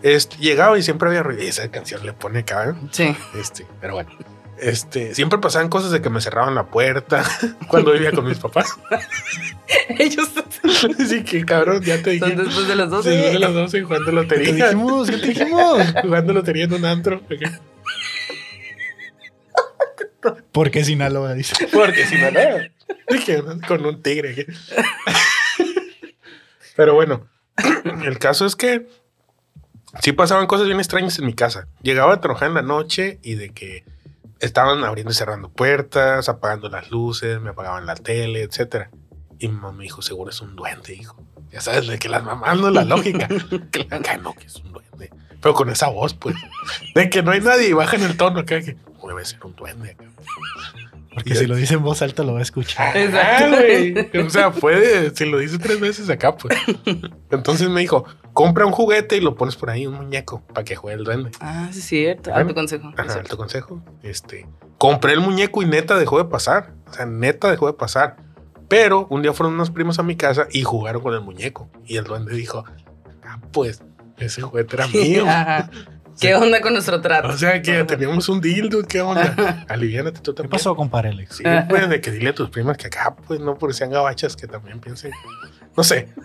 Este, 0.03 0.37
llegaba 0.37 0.79
y 0.79 0.83
siempre 0.83 1.09
había 1.09 1.23
ruido. 1.23 1.43
Esa 1.43 1.69
canción 1.71 2.07
le 2.07 2.13
pone 2.13 2.39
acá, 2.41 2.71
¿eh? 2.71 2.75
Sí. 2.93 3.15
Este, 3.35 3.67
pero 3.81 3.95
bueno. 3.95 4.11
Este, 4.59 5.15
siempre 5.15 5.39
pasaban 5.39 5.69
cosas 5.71 5.91
de 5.91 6.03
que 6.03 6.11
me 6.11 6.21
cerraban 6.21 6.55
la 6.55 6.67
puerta 6.67 7.25
cuando 7.69 7.93
vivía 7.93 8.13
con 8.13 8.27
mis 8.27 8.39
papás. 8.39 8.69
Ellos 9.99 10.29
Así 11.01 11.25
que 11.25 11.45
cabrón, 11.45 11.83
ya 11.83 12.03
te 12.03 12.11
dije. 12.11 12.27
son 12.29 12.37
después 12.45 12.69
de 12.69 12.77
las 12.77 12.91
dos. 12.91 13.05
Después 13.05 13.33
de 13.33 13.39
las 13.39 13.55
12 13.55 13.83
jugando 13.83 14.05
¿Qué 14.05 14.11
te 14.11 14.17
lotería. 14.37 14.65
dijimos? 14.69 15.11
¿Qué 15.11 15.17
te 15.17 15.27
dijimos? 15.29 15.83
jugando 16.03 16.33
lotería 16.33 16.65
en 16.65 16.75
un 16.75 16.85
antro. 16.85 17.21
Porque 20.53 20.85
Sinaloa 20.85 21.35
dice. 21.35 21.69
Porque 21.73 22.07
si 22.07 22.17
no, 22.17 22.31
no. 22.31 22.41
Dije, 23.09 23.43
con 23.67 23.85
un 23.85 24.03
tigre. 24.03 24.47
Pero 26.77 26.95
bueno, 26.95 27.27
el 28.05 28.19
caso 28.19 28.47
es 28.47 28.57
que 28.57 28.87
sí 30.01 30.13
pasaban 30.13 30.47
cosas 30.47 30.67
bien 30.67 30.79
extrañas 30.79 31.19
en 31.19 31.27
mi 31.27 31.35
casa. 31.35 31.69
Llegaba 31.83 32.15
a 32.15 32.21
trabajar 32.21 32.49
en 32.49 32.55
la 32.55 32.63
noche 32.63 33.19
y 33.23 33.35
de 33.35 33.51
que 33.51 33.85
estaban 34.39 34.83
abriendo 34.85 35.13
y 35.13 35.15
cerrando 35.15 35.51
puertas, 35.51 36.29
apagando 36.29 36.69
las 36.69 36.91
luces, 36.91 37.41
me 37.41 37.51
apagaban 37.51 37.87
la 37.87 37.95
tele, 37.95 38.43
etcétera. 38.43 38.91
Y 39.39 39.49
mi 39.49 39.55
mamá 39.55 39.73
me 39.73 39.85
dijo, 39.85 40.03
seguro 40.03 40.31
es 40.31 40.41
un 40.41 40.57
duende, 40.57 40.95
hijo. 40.95 41.23
Ya 41.51 41.61
sabes, 41.61 41.87
de 41.87 41.99
que 41.99 42.09
las 42.09 42.23
mamás 42.23 42.59
no 42.59 42.69
es 42.69 42.75
la 42.75 42.85
lógica. 42.85 43.29
Acá 43.91 44.17
no, 44.19 44.35
que 44.35 44.47
es 44.47 44.57
un 44.57 44.73
duende. 44.73 45.11
Pero 45.41 45.55
con 45.55 45.71
esa 45.71 45.89
voz, 45.89 46.15
pues. 46.15 46.37
De 46.95 47.11
que 47.11 47.23
no 47.23 47.33
hay 47.33 47.41
nadie 47.41 47.69
y 47.69 47.73
bajan 47.73 48.03
el 48.03 48.17
tono 48.17 48.45
que 48.45 48.77
debe 49.15 49.25
ser 49.25 49.45
un 49.45 49.55
duende. 49.55 49.91
acá". 49.91 50.05
Porque 51.13 51.35
si 51.35 51.47
lo 51.47 51.57
dice 51.57 51.75
en 51.75 51.83
voz 51.83 52.03
alta 52.03 52.23
lo 52.23 52.35
va 52.35 52.39
a 52.39 52.43
escuchar. 52.43 52.97
Exacto. 52.97 53.57
Ah, 53.57 53.59
güey. 53.59 54.25
O 54.25 54.31
sea, 54.31 54.53
puede, 54.53 55.15
si 55.15 55.25
lo 55.27 55.39
dice 55.39 55.59
tres 55.59 55.81
veces 55.81 56.09
acá, 56.09 56.37
pues. 56.37 56.57
Entonces 57.31 57.69
me 57.69 57.81
dijo, 57.81 58.05
compra 58.33 58.65
un 58.65 58.73
juguete 58.73 59.17
y 59.17 59.21
lo 59.21 59.35
pones 59.35 59.57
por 59.57 59.71
ahí, 59.71 59.87
un 59.87 59.95
muñeco, 59.95 60.43
para 60.55 60.65
que 60.65 60.77
juegue 60.77 60.99
el 60.99 61.05
duende. 61.05 61.31
Ah, 61.41 61.69
sí, 61.73 61.81
es 61.81 61.85
cierto. 61.87 62.33
Alto 62.33 62.55
consejo. 62.55 62.93
Ajá, 62.97 63.15
alto 63.15 63.37
consejo. 63.37 63.83
Este, 64.05 64.47
compré 64.79 65.13
el 65.15 65.21
muñeco 65.21 65.63
y 65.63 65.67
neta 65.67 65.99
dejó 65.99 66.19
de 66.19 66.27
pasar. 66.27 66.75
O 66.89 66.93
sea, 66.93 67.07
neta 67.07 67.51
dejó 67.51 67.67
de 67.67 67.73
pasar. 67.73 68.17
Pero 68.69 69.09
un 69.11 69.23
día 69.23 69.33
fueron 69.33 69.55
unos 69.55 69.73
primos 69.73 69.99
a 69.99 70.05
mi 70.05 70.15
casa 70.15 70.47
y 70.53 70.63
jugaron 70.63 71.03
con 71.03 71.13
el 71.15 71.23
muñeco. 71.23 71.69
Y 71.87 71.97
el 71.97 72.05
duende 72.05 72.37
dijo, 72.37 72.65
ah, 73.25 73.41
pues, 73.53 73.83
ese 74.19 74.43
juguete 74.43 74.77
era 74.77 74.87
mío. 74.95 75.25
¿Qué 76.21 76.35
onda 76.35 76.61
con 76.61 76.73
nuestro 76.75 77.01
trato? 77.01 77.29
O 77.29 77.37
sea, 77.37 77.63
que 77.63 77.83
teníamos 77.85 78.29
un 78.29 78.41
dildo, 78.41 78.83
¿qué 78.87 79.01
onda? 79.01 79.65
Aliviánate 79.69 80.21
tú 80.21 80.33
¿Qué 80.33 80.37
también. 80.37 80.51
pasó, 80.51 80.77
compadre 80.77 81.09
Alex? 81.11 81.37
Sí, 81.37 81.45
pues, 81.69 81.89
de 81.89 82.01
que 82.01 82.11
dile 82.11 82.31
a 82.31 82.35
tus 82.35 82.51
primas 82.51 82.77
que 82.77 82.89
acá, 82.89 83.17
pues, 83.27 83.41
no 83.41 83.57
por 83.57 83.73
sean 83.75 83.91
gabachas, 83.91 84.37
que 84.37 84.47
también 84.47 84.81
piensen. 84.81 85.13
No 85.77 85.83
sé. 85.85 86.09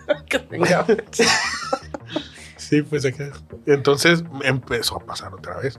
Sí, 2.56 2.82
pues 2.82 3.04
acá. 3.04 3.30
Entonces 3.66 4.24
empezó 4.42 4.96
a 4.96 5.06
pasar 5.06 5.32
otra 5.32 5.58
vez. 5.58 5.78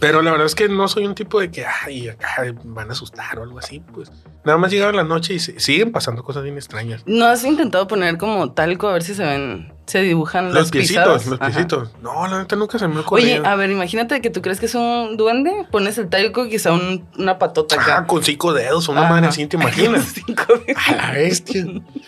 Pero 0.00 0.22
la 0.22 0.30
verdad 0.30 0.46
es 0.46 0.54
que 0.54 0.68
no 0.68 0.88
soy 0.88 1.06
un 1.06 1.14
tipo 1.14 1.40
de 1.40 1.50
que 1.50 1.64
ay, 1.66 2.08
acá 2.08 2.44
van 2.64 2.88
a 2.88 2.92
asustar 2.92 3.38
o 3.38 3.42
algo 3.42 3.58
así. 3.58 3.80
Pues 3.92 4.10
nada 4.44 4.58
más 4.58 4.70
llegaron 4.70 4.96
la 4.96 5.04
noche 5.04 5.34
y 5.34 5.38
se- 5.38 5.58
siguen 5.60 5.92
pasando 5.92 6.22
cosas 6.22 6.42
bien 6.42 6.56
extrañas. 6.56 7.02
¿No 7.06 7.26
has 7.26 7.44
intentado 7.44 7.86
poner 7.86 8.16
como 8.18 8.52
talco 8.52 8.88
a 8.88 8.92
ver 8.94 9.02
si 9.02 9.14
se 9.14 9.24
ven, 9.24 9.72
se 9.86 10.00
dibujan 10.02 10.52
Los 10.54 10.70
piecitos, 10.70 11.02
pisadas? 11.02 11.26
los 11.26 11.40
Ajá. 11.40 11.50
piecitos. 11.50 11.90
No, 12.02 12.26
la 12.26 12.38
neta 12.40 12.56
nunca 12.56 12.78
se 12.78 12.88
me 12.88 13.00
ocurrió. 13.00 13.24
Oye, 13.24 13.42
a 13.46 13.54
ver, 13.56 13.70
imagínate 13.70 14.20
que 14.20 14.30
tú 14.30 14.40
crees 14.42 14.58
que 14.60 14.66
es 14.66 14.74
un 14.74 15.16
duende, 15.16 15.52
pones 15.70 15.98
el 15.98 16.08
talco 16.08 16.48
quizá 16.48 16.72
un- 16.72 17.06
una 17.18 17.38
patota 17.38 17.74
acá. 17.76 17.92
Ajá, 17.98 18.06
con 18.06 18.22
cinco 18.24 18.52
dedos, 18.54 18.88
una 18.88 19.02
Ajá. 19.02 19.10
madre 19.10 19.26
así, 19.28 19.46
¿te 19.46 19.56
imaginas? 19.60 20.04
Cinco 20.14 20.44
dedos. 20.66 20.82
A 20.88 20.92
la 20.96 21.10
bestia. 21.12 21.64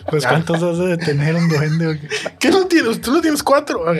Pues 0.09 0.25
Ah. 0.25 0.29
cuántos 0.29 0.63
has 0.63 0.77
de 0.79 0.97
tener 0.97 1.35
un 1.35 1.47
duende. 1.49 1.87
o 1.87 1.91
qué? 1.93 2.07
¿Qué 2.39 2.49
no 2.49 2.65
tienes? 2.65 3.01
¿Tú 3.01 3.11
no 3.11 3.21
tienes 3.21 3.43
cuatro? 3.43 3.83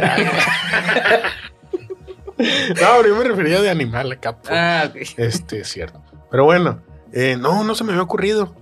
no, 2.38 2.76
pero 2.98 3.08
yo 3.08 3.16
me 3.16 3.24
refería 3.24 3.62
de 3.62 3.70
animal 3.70 4.12
acá. 4.12 4.38
pues. 4.38 4.52
Ah, 4.54 4.86
ok. 4.90 4.96
Este 5.18 5.60
es 5.62 5.68
cierto. 5.70 6.02
Pero 6.30 6.44
bueno, 6.46 6.82
eh, 7.14 7.36
no, 7.40 7.64
no 7.64 7.76
se 7.76 7.84
me 7.84 7.92
había 7.92 8.04
ocurrido. 8.04 8.56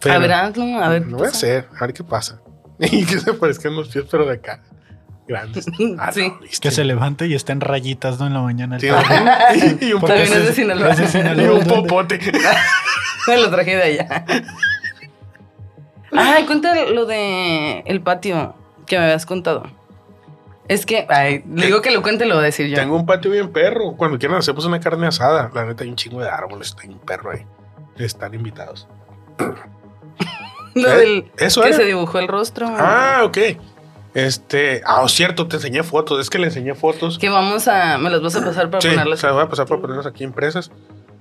Pero 0.00 0.14
a 0.14 0.18
ver, 0.18 0.32
hazlo, 0.32 0.64
a 0.82 0.88
ver. 0.88 1.02
Lo 1.02 1.08
¿qué 1.08 1.14
voy 1.14 1.26
a 1.26 1.30
hacer, 1.30 1.68
a 1.76 1.80
ver 1.86 1.92
qué 1.94 2.04
pasa. 2.04 2.40
Y 2.78 3.04
que 3.04 3.18
se 3.18 3.32
parezcan 3.34 3.74
los 3.74 3.88
pies, 3.88 4.04
pero 4.10 4.24
de 4.26 4.34
acá. 4.34 4.62
Grandes. 5.26 5.66
Ah, 5.98 6.10
Sí. 6.12 6.32
Que 6.60 6.70
se 6.70 6.84
levante 6.84 7.26
y 7.26 7.34
esté 7.34 7.52
en 7.52 7.60
rayitas, 7.60 8.18
¿no? 8.18 8.26
En 8.28 8.34
la 8.34 8.40
mañana. 8.40 8.78
Sí, 8.80 8.86
y, 8.86 9.92
un, 9.92 10.00
Porque 10.00 10.14
También 10.14 10.22
es 10.22 10.30
de 10.30 10.42
ese- 10.44 10.52
Sinaloa. 10.54 10.90
ese 10.90 11.04
es 11.04 11.08
y 11.10 11.18
Sinaloa, 11.18 11.58
un 11.58 11.64
popote. 11.66 12.18
Me 13.26 13.36
lo 13.36 13.50
traje 13.50 13.76
de 13.76 13.82
allá. 13.82 14.24
Ay, 16.12 16.44
cuenta 16.46 16.74
lo 16.86 17.04
de 17.04 17.80
el 17.80 18.00
patio 18.00 18.54
que 18.86 18.96
me 18.98 19.04
habías 19.04 19.26
contado. 19.26 19.64
Es 20.68 20.84
que, 20.86 21.06
ay, 21.08 21.42
le 21.52 21.66
digo 21.66 21.80
que 21.82 21.90
lo 21.90 22.02
cuente, 22.02 22.26
lo 22.26 22.34
voy 22.34 22.42
a 22.42 22.46
decir 22.46 22.66
yo. 22.68 22.76
Tengo 22.76 22.96
un 22.96 23.06
patio 23.06 23.30
bien 23.30 23.50
perro. 23.52 23.94
Cuando 23.96 24.18
quieran 24.18 24.38
hacemos 24.38 24.64
una 24.66 24.80
carne 24.80 25.06
asada. 25.06 25.50
La 25.54 25.64
neta 25.64 25.84
hay 25.84 25.90
un 25.90 25.96
chingo 25.96 26.20
de 26.20 26.28
árboles, 26.28 26.68
está 26.68 26.86
un 26.86 26.98
perro 26.98 27.30
ahí. 27.30 27.46
Están 27.96 28.34
invitados. 28.34 28.86
Lo 30.74 30.92
¿Eh? 30.92 30.96
del 30.96 31.30
Eso 31.38 31.62
que 31.62 31.68
era. 31.68 31.76
se 31.78 31.84
dibujó 31.86 32.18
el 32.18 32.28
rostro. 32.28 32.66
Ah, 32.70 33.22
ok. 33.24 33.38
Este, 34.14 34.82
ah, 34.86 35.00
oh, 35.02 35.08
cierto, 35.08 35.46
te 35.48 35.56
enseñé 35.56 35.82
fotos. 35.82 36.20
Es 36.20 36.28
que 36.30 36.38
le 36.38 36.46
enseñé 36.46 36.74
fotos. 36.74 37.18
Que 37.18 37.28
vamos 37.30 37.66
a. 37.68 37.96
Me 37.98 38.10
las 38.10 38.20
vas 38.22 38.36
a 38.36 38.44
pasar 38.44 38.70
para 38.70 38.80
Sí, 38.82 38.88
ponerlas. 38.88 39.20
se 39.20 39.26
las 39.26 39.34
voy 39.34 39.44
a 39.44 39.48
pasar 39.48 39.66
para 39.66 39.80
ponerlas 39.80 40.06
aquí 40.06 40.24
impresas. 40.24 40.70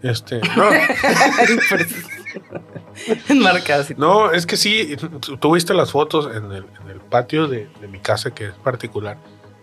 Este, 0.04 0.40
no, 0.56 0.66
Enmarcadas. 3.30 3.98
no, 3.98 4.32
es 4.32 4.46
que 4.46 4.58
sí, 4.58 4.96
tú- 4.98 5.38
tú 5.38 5.54
viste 5.54 5.74
las 5.74 5.92
fotos 5.92 6.30
en 6.36 6.52
el, 6.52 6.66
en 6.84 6.90
el 6.92 7.00
patio 7.00 7.48
de, 7.48 7.68
de 7.82 7.88
mi 7.88 8.00
casa, 8.00 8.32
que 8.32 8.46
es 8.48 8.54
particular. 8.54 9.18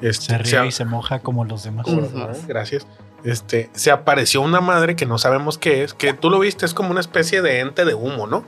Este, 0.05 0.27
Se 0.27 0.39
ríe 0.39 0.51
se- 0.61 0.67
y 0.67 0.73
se 0.73 0.85
moja 0.85 1.19
como 1.21 1.45
los 1.45 1.63
demás. 1.65 1.87
Ajá, 1.89 2.33
Gracias. 2.47 2.87
Este, 3.25 3.71
se 3.73 3.91
apareció 3.91 4.43
una 4.43 4.61
madre 4.61 4.97
que 4.97 5.07
no 5.07 5.17
sabemos 5.17 5.57
qué 5.57 5.83
es, 5.83 5.95
que 5.95 6.13
tú 6.13 6.29
lo 6.29 6.39
viste, 6.39 6.67
es 6.67 6.75
como 6.75 6.91
una 6.91 7.01
especie 7.01 7.41
de 7.41 7.61
ente 7.61 7.87
de 7.87 7.95
humo, 7.95 8.27
¿no? 8.27 8.45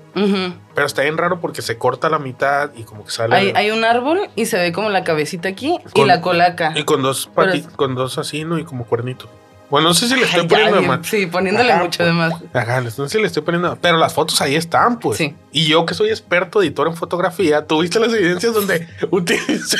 Pero 0.75 0.87
está 0.87 1.01
bien 1.01 1.17
raro 1.17 1.41
porque 1.41 1.63
se 1.63 1.79
corta 1.79 2.11
la 2.11 2.19
mitad 2.19 2.71
y 2.77 2.83
como 2.83 3.03
que 3.07 3.11
sale. 3.11 3.35
hay, 3.35 3.53
hay 3.57 3.71
un 3.71 3.85
árbol 3.87 4.29
y 4.37 4.45
se 4.45 4.59
ve 4.59 4.73
como 4.73 4.91
la 4.91 5.03
cabecita 5.03 5.49
aquí 5.49 5.79
y 5.95 6.05
la 6.05 6.21
cola 6.21 6.45
acá. 6.49 6.73
Y 6.77 6.85
con 6.85 7.01
dos 7.03 7.31
pati- 7.35 7.61
es- 7.61 7.69
con 7.69 7.95
dos 7.95 8.19
así, 8.19 8.45
¿no? 8.45 8.59
Y 8.59 8.65
como 8.65 8.85
cuernitos. 8.85 9.31
Bueno, 9.71 9.89
no 9.89 9.95
sé 9.95 10.09
si 10.09 10.15
le 10.15 10.23
estoy 10.27 10.43
Ay, 10.43 10.47
ya, 10.47 10.57
poniendo 10.57 10.81
de 10.83 10.87
más. 10.87 11.07
Sí, 11.07 11.27
poniéndole 11.27 11.73
Ajá, 11.73 11.83
mucho 11.83 11.97
pues. 11.97 12.07
de 12.09 12.13
más. 12.13 12.35
Ajá, 12.53 12.81
no 12.83 12.91
sé 12.91 13.09
si 13.09 13.19
le 13.19 13.27
estoy 13.29 13.43
poniendo. 13.45 13.77
Pero 13.81 13.97
las 13.97 14.13
fotos 14.13 14.41
ahí 14.43 14.55
están, 14.57 15.01
pues. 15.01 15.17
Sí. 15.17 15.35
Y 15.53 15.67
yo 15.69 15.87
que 15.87 15.95
soy 15.95 16.11
experto 16.11 16.61
editor 16.63 16.87
en 16.87 16.95
fotografía, 16.97 17.67
tuviste 17.67 17.99
las 17.99 18.13
evidencias 18.13 18.53
donde 18.53 18.87
utilicé. 19.11 19.79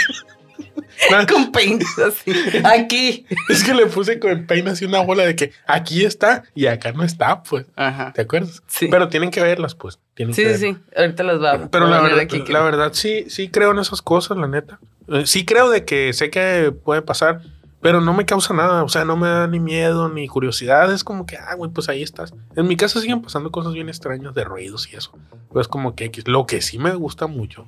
Nada, 1.11 1.27
Con 1.27 1.53
paint 1.53 1.83
así. 2.07 2.33
Aquí. 2.65 3.27
es 3.49 3.63
que 3.65 3.75
le 3.75 3.87
puse 3.87 4.19
con 4.19 4.47
peine 4.47 4.71
así 4.71 4.85
una 4.85 5.01
bola 5.01 5.25
de 5.25 5.37
que 5.37 5.53
aquí 5.67 6.05
está 6.05 6.45
y 6.55 6.67
acá 6.67 6.93
no 6.93 7.03
está, 7.03 7.43
pues. 7.43 7.67
Ajá. 7.77 8.13
¿Te 8.15 8.23
acuerdas? 8.23 8.63
Sí. 8.67 8.89
Pero 8.91 9.09
tienen 9.09 9.31
que 9.31 9.43
verlas, 9.43 9.75
pues. 9.75 9.99
Tienen 10.15 10.35
Sí, 10.35 10.43
que 10.43 10.55
sí, 10.57 10.65
verlas. 10.67 10.81
sí. 10.91 10.95
Ahorita 10.97 11.23
las 11.23 11.43
va 11.43 11.53
a 11.53 11.69
Pero 11.71 11.87
la 11.87 12.01
verdad, 12.01 12.21
aquí, 12.21 12.43
la 12.49 12.63
verdad 12.63 12.91
sí, 12.93 13.27
sí 13.29 13.49
creo 13.49 13.73
en 13.73 13.79
esas 13.79 14.03
cosas, 14.03 14.37
la 14.39 14.49
neta. 14.49 14.79
Eh, 15.09 15.25
Sí 15.27 15.45
creo 15.45 15.71
de 15.71 15.85
que 15.85 16.13
sé 16.13 16.31
que 16.31 16.73
puede 16.85 17.03
pasar, 17.03 17.41
pero 17.81 18.01
no 18.01 18.13
me 18.15 18.25
causa 18.25 18.53
nada. 18.55 18.83
O 18.83 18.89
sea, 18.89 19.05
no 19.05 19.17
me 19.17 19.29
da 19.29 19.47
ni 19.47 19.61
miedo 19.61 20.09
ni 20.09 20.27
curiosidad. 20.27 20.93
Es 20.93 21.05
como 21.05 21.27
que, 21.27 21.37
ah, 21.37 21.55
güey, 21.57 21.71
pues 21.71 21.89
ahí 21.89 22.03
estás. 22.03 22.33
En 22.57 22.67
mi 22.67 22.77
casa 22.77 23.01
siguen 23.01 23.23
pasando 23.23 23.53
cosas 23.53 23.75
bien 23.75 23.89
extrañas 23.89 24.35
de 24.35 24.45
ruidos 24.45 24.89
y 24.93 24.97
eso. 24.97 25.13
Pero 25.49 25.61
es 25.61 25.69
como 25.69 25.95
que 25.95 26.07
X. 26.07 26.27
lo 26.27 26.47
que 26.47 26.63
sí 26.63 26.79
me 26.79 26.95
gusta 26.95 27.27
mucho 27.29 27.67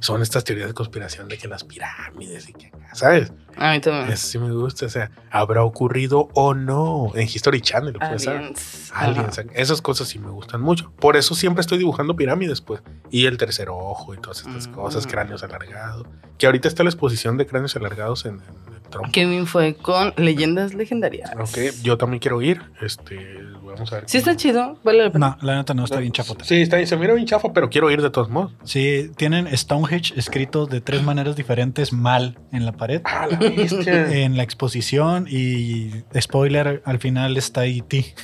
son 0.00 0.22
estas 0.22 0.44
teorías 0.44 0.68
de 0.68 0.74
conspiración 0.74 1.28
de 1.28 1.38
que 1.38 1.48
las 1.48 1.64
pirámides 1.64 2.48
y 2.48 2.52
que 2.52 2.70
¿sabes? 2.92 3.32
A 3.56 3.72
mí 3.72 3.80
también. 3.80 4.12
Eso 4.12 4.26
sí 4.26 4.38
me 4.38 4.52
gusta. 4.52 4.86
O 4.86 4.88
sea, 4.88 5.10
¿habrá 5.30 5.64
ocurrido 5.64 6.28
o 6.34 6.54
no? 6.54 7.10
En 7.14 7.22
History 7.22 7.60
Channel, 7.60 7.94
pues. 7.94 8.26
Aliens. 8.28 8.90
Aliens, 8.94 9.40
esas 9.54 9.80
cosas 9.82 10.08
sí 10.08 10.18
me 10.18 10.30
gustan 10.30 10.60
mucho. 10.60 10.92
Por 11.00 11.16
eso 11.16 11.34
siempre 11.34 11.60
estoy 11.62 11.78
dibujando 11.78 12.14
pirámides, 12.16 12.60
pues. 12.60 12.82
Y 13.10 13.26
el 13.26 13.38
tercer 13.38 13.68
ojo 13.70 14.14
y 14.14 14.18
todas 14.18 14.38
estas 14.46 14.68
Mm. 14.68 14.72
cosas, 14.72 15.06
cráneos 15.06 15.42
alargados. 15.42 16.06
Que 16.38 16.46
ahorita 16.46 16.68
está 16.68 16.82
la 16.84 16.90
exposición 16.90 17.36
de 17.38 17.46
cráneos 17.46 17.74
alargados 17.76 18.24
en, 18.26 18.34
en 18.36 18.74
el 18.74 18.82
tronco. 18.90 19.10
Kevin 19.12 19.46
fue 19.46 19.74
con 19.76 20.12
leyendas 20.16 20.74
legendarias. 20.74 21.30
Ok, 21.38 21.58
yo 21.82 21.96
también 21.96 22.20
quiero 22.20 22.40
ir. 22.42 22.60
Este, 22.82 23.40
vamos 23.76 23.92
a 23.92 23.96
ver. 23.96 24.04
Sí 24.08 24.18
está 24.18 24.36
chido, 24.36 24.78
vale 24.84 25.04
la 25.04 25.12
pena. 25.12 25.36
No, 25.40 25.46
la 25.46 25.56
neta 25.56 25.74
no 25.74 25.84
está 25.84 25.98
bien 26.00 26.12
chafota. 26.12 26.44
Sí, 26.44 26.60
está 26.62 26.76
bien. 26.76 26.86
Se 26.88 26.96
mira 26.96 27.14
bien 27.14 27.26
chafa, 27.26 27.52
pero 27.52 27.70
quiero 27.70 27.90
ir 27.90 28.02
de 28.02 28.10
todos 28.10 28.28
modos. 28.28 28.52
Sí, 28.64 29.10
tienen 29.16 29.46
Stonehenge 29.56 30.14
escrito 30.16 30.66
de 30.66 30.80
tres 30.80 31.02
maneras 31.02 31.36
diferentes 31.36 31.92
mal 31.92 32.38
en 32.52 32.66
la 32.66 32.72
pared. 32.72 33.00
Ah, 33.04 33.26
la 33.30 33.38
bestia. 33.38 34.10
En 34.26 34.36
la 34.36 34.42
exposición 34.42 35.26
y 35.28 35.90
spoiler, 36.20 36.82
al 36.84 36.98
final 36.98 37.36
está 37.36 37.64
E.T. 37.66 38.14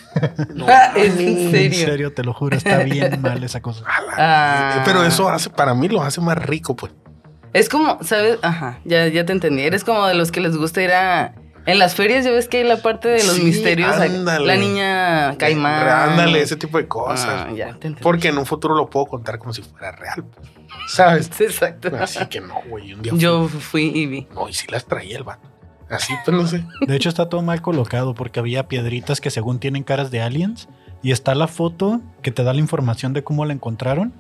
No 0.55 0.67
Ah, 0.69 0.93
es 0.97 1.19
en 1.19 1.73
serio. 1.75 2.13
te 2.13 2.25
lo 2.25 2.33
juro, 2.33 2.57
está 2.57 2.79
bien 2.79 3.21
mal 3.23 3.43
esa 3.45 3.61
cosa. 3.61 3.85
Ah. 4.17 4.83
Pero 4.85 5.05
eso 5.05 5.29
hace, 5.29 5.51
para 5.51 5.75
mí 5.75 5.89
lo 5.89 6.03
hace 6.03 6.21
más 6.21 6.39
rico, 6.39 6.75
pues. 6.75 6.93
Es 7.53 7.69
como, 7.69 7.99
¿sabes? 8.03 8.39
Ajá, 8.43 8.81
ya, 8.85 9.07
ya 9.09 9.27
te 9.27 9.33
entendí. 9.33 9.63
Eres 9.63 9.85
como 9.85 10.07
de 10.07 10.15
los 10.15 10.33
que 10.33 10.41
les 10.41 10.57
gusta 10.57 10.83
ir 10.83 10.91
a. 10.93 11.35
En 11.65 11.79
las 11.79 11.95
ferias, 11.95 12.25
ya 12.25 12.33
ves 12.33 12.49
que 12.49 12.59
hay 12.59 12.65
la 12.65 12.79
parte 12.79 13.09
de 13.09 13.23
los 13.25 13.37
Sí, 13.37 13.45
misterios. 13.45 13.95
ándale. 13.95 14.47
La 14.47 14.57
niña 14.57 15.37
caimán. 15.39 16.11
Ándale, 16.11 16.41
ese 16.43 16.57
tipo 16.57 16.77
de 16.79 16.89
cosas. 16.89 17.47
Ah, 17.49 17.53
ya 17.55 17.67
te 17.67 17.73
entendí. 17.89 18.01
Porque 18.03 18.29
en 18.29 18.39
un 18.39 18.47
futuro 18.47 18.75
lo 18.75 18.91
puedo 18.91 19.07
contar 19.07 19.39
como 19.39 19.53
si 19.53 19.63
fuera 19.63 19.93
real. 19.93 20.25
pues. 20.25 20.49
¿Sabes? 20.89 21.31
Exacto. 21.41 21.91
Así 22.01 22.25
que 22.27 22.41
no, 22.41 22.55
güey. 22.69 22.95
Un 22.95 23.03
día 23.03 23.13
Yo 23.15 23.47
fui 23.49 23.93
y 23.95 24.07
vi. 24.07 24.27
No, 24.35 24.49
y 24.49 24.53
sí 24.55 24.67
las 24.71 24.87
traía 24.87 25.17
el 25.19 25.23
vato. 25.23 25.49
Así, 25.89 26.15
pues 26.25 26.37
no 26.37 26.47
sé. 26.47 26.65
De 26.87 26.97
hecho, 26.97 27.09
está 27.11 27.29
todo 27.29 27.43
mal 27.43 27.61
colocado 27.63 28.15
porque 28.15 28.41
había 28.41 28.67
piedritas 28.67 29.21
que 29.21 29.31
según 29.31 29.59
tienen 29.61 29.83
caras 29.85 30.11
de 30.11 30.23
aliens 30.23 30.69
y 31.03 31.13
está 31.13 31.35
la 31.35 31.47
foto 31.49 32.01
que 32.23 32.31
te 32.33 32.43
da 32.43 32.55
la 32.55 32.61
información 32.61 33.13
de 33.13 33.23
cómo 33.23 33.45
la 33.45 33.53
encontraron, 33.53 34.13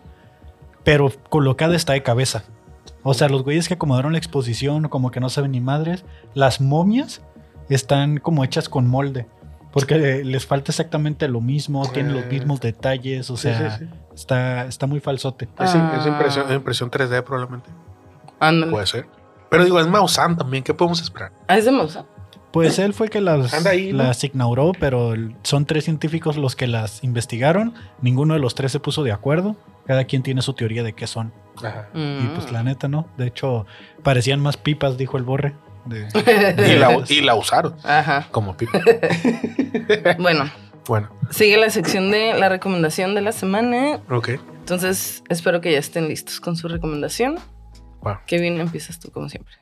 pero 0.84 1.10
colocada 1.30 1.74
está 1.74 1.94
de 1.94 2.02
cabeza. 2.02 2.44
O 3.02 3.14
sea, 3.14 3.28
los 3.28 3.42
güeyes 3.42 3.68
que 3.68 3.74
acomodaron 3.74 4.12
la 4.12 4.18
exposición 4.18 4.88
como 4.88 5.10
que 5.10 5.18
no 5.20 5.28
saben 5.30 5.52
ni 5.52 5.60
madres, 5.60 6.04
las 6.34 6.60
momias 6.60 7.22
están 7.74 8.18
como 8.18 8.44
hechas 8.44 8.68
con 8.68 8.86
molde. 8.88 9.26
Porque 9.72 10.22
les 10.22 10.44
falta 10.44 10.70
exactamente 10.70 11.26
lo 11.28 11.40
mismo, 11.40 11.88
tienen 11.90 12.12
los 12.12 12.24
Eh. 12.24 12.28
mismos 12.28 12.60
detalles, 12.60 13.30
o 13.30 13.36
Sí, 13.38 13.44
sea, 13.44 13.78
sí, 13.78 13.86
sí. 13.86 13.90
Está, 14.14 14.66
está 14.66 14.86
muy 14.86 15.00
falsote. 15.00 15.46
Es, 15.58 15.74
Ah. 15.74 15.96
es 15.98 16.06
impresión, 16.06 16.46
es 16.50 16.54
impresión 16.56 16.90
3D 16.90 17.22
probablemente. 17.22 17.70
Ándale. 18.38 18.70
Puede 18.72 18.86
ser. 18.86 19.06
Pero 19.48 19.64
digo, 19.64 19.80
es 19.80 19.86
Maussan 19.86 20.36
también. 20.36 20.62
¿Qué 20.62 20.74
podemos 20.74 21.00
esperar? 21.00 21.32
Ah, 21.48 21.56
es 21.56 21.64
de 21.64 21.70
Mausa. 21.72 22.04
Pues 22.52 22.78
él 22.78 22.92
fue 22.92 23.08
que 23.08 23.22
las, 23.22 23.64
ahí, 23.66 23.92
¿no? 23.94 24.02
las 24.02 24.22
ignoró, 24.24 24.72
pero 24.78 25.14
son 25.42 25.64
tres 25.64 25.84
científicos 25.84 26.36
los 26.36 26.54
que 26.54 26.66
las 26.66 27.02
investigaron. 27.02 27.72
Ninguno 28.02 28.34
de 28.34 28.40
los 28.40 28.54
tres 28.54 28.72
se 28.72 28.78
puso 28.80 29.02
de 29.04 29.12
acuerdo. 29.12 29.56
Cada 29.86 30.04
quien 30.04 30.22
tiene 30.22 30.42
su 30.42 30.52
teoría 30.52 30.82
de 30.82 30.92
qué 30.92 31.06
son. 31.06 31.32
Ajá. 31.64 31.88
Y 31.94 32.26
pues 32.34 32.50
Mm. 32.50 32.52
la 32.52 32.62
neta, 32.62 32.88
¿no? 32.88 33.06
De 33.16 33.26
hecho, 33.26 33.64
parecían 34.02 34.40
más 34.40 34.58
pipas, 34.58 34.98
dijo 34.98 35.16
el 35.16 35.22
borre. 35.22 35.54
De- 35.84 36.08
Y 36.74 36.76
la, 36.78 37.04
y 37.08 37.20
la 37.20 37.34
usaron 37.34 37.74
Ajá. 37.84 38.28
como 38.30 38.56
pipa. 38.56 38.80
Bueno, 40.18 40.50
Bueno, 40.86 41.10
sigue 41.30 41.56
la 41.56 41.70
sección 41.70 42.10
de 42.10 42.34
la 42.34 42.48
recomendación 42.48 43.14
de 43.14 43.20
la 43.22 43.32
semana. 43.32 44.00
ok. 44.10 44.30
Entonces, 44.60 45.22
espero 45.28 45.60
que 45.60 45.72
ya 45.72 45.78
estén 45.78 46.08
listos 46.08 46.38
con 46.40 46.56
su 46.56 46.68
recomendación. 46.68 47.38
Wow. 48.02 48.18
Kevin, 48.26 48.60
empiezas 48.60 48.98
tú 49.00 49.10
como 49.10 49.28
siempre. 49.28 49.54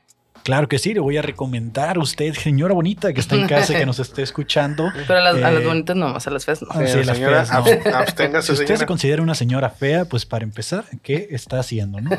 Claro 0.43 0.67
que 0.67 0.79
sí, 0.79 0.93
le 0.93 0.99
voy 0.99 1.17
a 1.17 1.21
recomendar 1.21 1.97
a 1.97 1.99
usted, 1.99 2.33
señora 2.33 2.73
bonita, 2.73 3.13
que 3.13 3.19
está 3.19 3.35
en 3.35 3.47
casa 3.47 3.73
y 3.73 3.77
que 3.77 3.85
nos 3.85 3.99
esté 3.99 4.23
escuchando. 4.23 4.91
Pero 5.07 5.19
a 5.19 5.21
las, 5.21 5.35
a 5.35 5.51
las 5.51 5.61
Eh, 5.63 5.65
bonitas 5.65 5.95
no, 5.95 6.09
más 6.09 6.25
a 6.27 6.31
las 6.31 6.45
feas 6.45 6.61
no. 6.61 6.67
Ah, 6.71 6.85
sí, 6.87 7.03
las 7.03 7.17
señora, 7.17 7.45
feas, 7.45 7.51
no. 7.51 7.65
abs- 7.65 7.93
absténgase, 7.93 8.55
Si 8.55 8.61
usted 8.61 8.75
se 8.77 8.85
considera 8.85 9.21
una 9.21 9.35
señora 9.35 9.69
fea, 9.69 10.05
pues 10.05 10.25
para 10.25 10.43
empezar, 10.43 10.85
¿qué 11.03 11.27
está 11.31 11.59
haciendo? 11.59 12.01
no? 12.01 12.09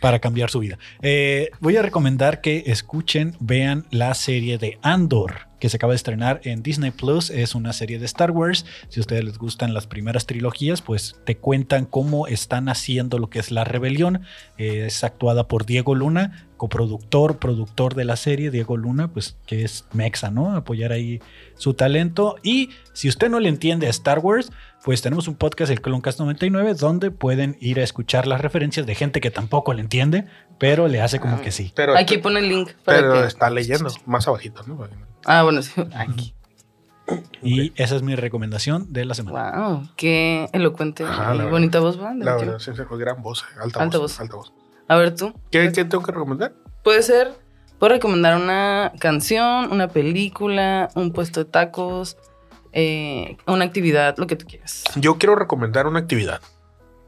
para 0.00 0.18
cambiar 0.18 0.50
su 0.50 0.58
vida. 0.58 0.78
Eh, 1.00 1.50
voy 1.60 1.76
a 1.78 1.82
recomendar 1.82 2.40
que 2.42 2.64
escuchen, 2.66 3.36
vean 3.40 3.86
la 3.90 4.12
serie 4.14 4.58
de 4.58 4.78
Andor 4.82 5.46
que 5.64 5.70
se 5.70 5.78
acaba 5.78 5.92
de 5.94 5.96
estrenar 5.96 6.42
en 6.44 6.62
Disney 6.62 6.90
Plus. 6.90 7.30
Es 7.30 7.54
una 7.54 7.72
serie 7.72 7.98
de 7.98 8.04
Star 8.04 8.32
Wars. 8.32 8.66
Si 8.90 9.00
a 9.00 9.02
ustedes 9.02 9.24
les 9.24 9.38
gustan 9.38 9.72
las 9.72 9.86
primeras 9.86 10.26
trilogías, 10.26 10.82
pues 10.82 11.16
te 11.24 11.38
cuentan 11.38 11.86
cómo 11.86 12.26
están 12.26 12.68
haciendo 12.68 13.18
lo 13.18 13.30
que 13.30 13.38
es 13.38 13.50
la 13.50 13.64
rebelión. 13.64 14.20
Eh, 14.58 14.84
es 14.84 15.02
actuada 15.04 15.48
por 15.48 15.64
Diego 15.64 15.94
Luna, 15.94 16.48
coproductor, 16.58 17.38
productor 17.38 17.94
de 17.94 18.04
la 18.04 18.16
serie, 18.16 18.50
Diego 18.50 18.76
Luna, 18.76 19.08
pues 19.08 19.38
que 19.46 19.64
es 19.64 19.86
mexa, 19.94 20.30
¿no? 20.30 20.54
Apoyar 20.54 20.92
ahí 20.92 21.20
su 21.54 21.72
talento. 21.72 22.36
Y 22.42 22.68
si 22.92 23.08
usted 23.08 23.30
no 23.30 23.40
le 23.40 23.48
entiende 23.48 23.86
a 23.86 23.90
Star 23.90 24.18
Wars, 24.18 24.52
pues 24.84 25.00
tenemos 25.00 25.28
un 25.28 25.34
podcast, 25.34 25.70
el 25.72 25.80
Cloncast 25.80 26.20
99, 26.20 26.74
donde 26.74 27.10
pueden 27.10 27.56
ir 27.58 27.80
a 27.80 27.82
escuchar 27.84 28.26
las 28.26 28.42
referencias 28.42 28.84
de 28.84 28.94
gente 28.94 29.22
que 29.22 29.30
tampoco 29.30 29.72
le 29.72 29.80
entiende, 29.80 30.26
pero 30.58 30.88
le 30.88 31.00
hace 31.00 31.20
como 31.20 31.40
que 31.40 31.52
sí. 31.52 31.72
Pero, 31.74 31.96
Aquí 31.96 32.18
pone 32.18 32.40
el 32.40 32.50
link. 32.50 32.72
Para 32.84 32.98
pero 32.98 33.12
que- 33.14 33.26
está 33.28 33.48
leyendo 33.48 33.88
más 34.04 34.28
abajito, 34.28 34.62
¿no? 34.66 34.86
Ah, 35.24 35.42
bueno, 35.42 35.62
sí. 35.62 35.72
Aquí. 35.94 36.34
Y 37.42 37.72
esa 37.80 37.96
es 37.96 38.02
mi 38.02 38.14
recomendación 38.14 38.92
de 38.92 39.04
la 39.04 39.14
semana. 39.14 39.68
Wow, 39.68 39.88
qué 39.96 40.48
elocuente 40.52 41.04
Ajá, 41.04 41.34
y 41.34 41.50
bonita 41.50 41.80
voz. 41.80 41.98
De 41.98 42.24
La 42.24 42.36
verdad, 42.36 42.58
sí, 42.58 42.72
sí, 42.74 42.82
gran 42.98 43.22
voz, 43.22 43.42
eh, 43.42 43.60
alta, 43.62 43.82
Alta 43.82 43.98
voz, 43.98 44.12
voz. 44.12 44.20
Alta 44.20 44.36
voz. 44.36 44.52
A 44.88 44.96
ver 44.96 45.14
tú. 45.14 45.34
¿Qué, 45.50 45.70
qué 45.72 45.84
tengo 45.84 46.02
que 46.02 46.12
recomendar? 46.12 46.54
Puede 46.82 47.02
ser, 47.02 47.34
puedo 47.78 47.92
recomendar 47.92 48.40
una 48.40 48.92
canción, 48.98 49.70
una 49.70 49.88
película, 49.88 50.88
un 50.94 51.12
puesto 51.12 51.44
de 51.44 51.50
tacos, 51.50 52.16
eh, 52.72 53.36
una 53.46 53.64
actividad, 53.64 54.16
lo 54.16 54.26
que 54.26 54.36
tú 54.36 54.46
quieras. 54.46 54.84
Yo 54.96 55.18
quiero 55.18 55.36
recomendar 55.36 55.86
una 55.86 56.00
actividad. 56.00 56.40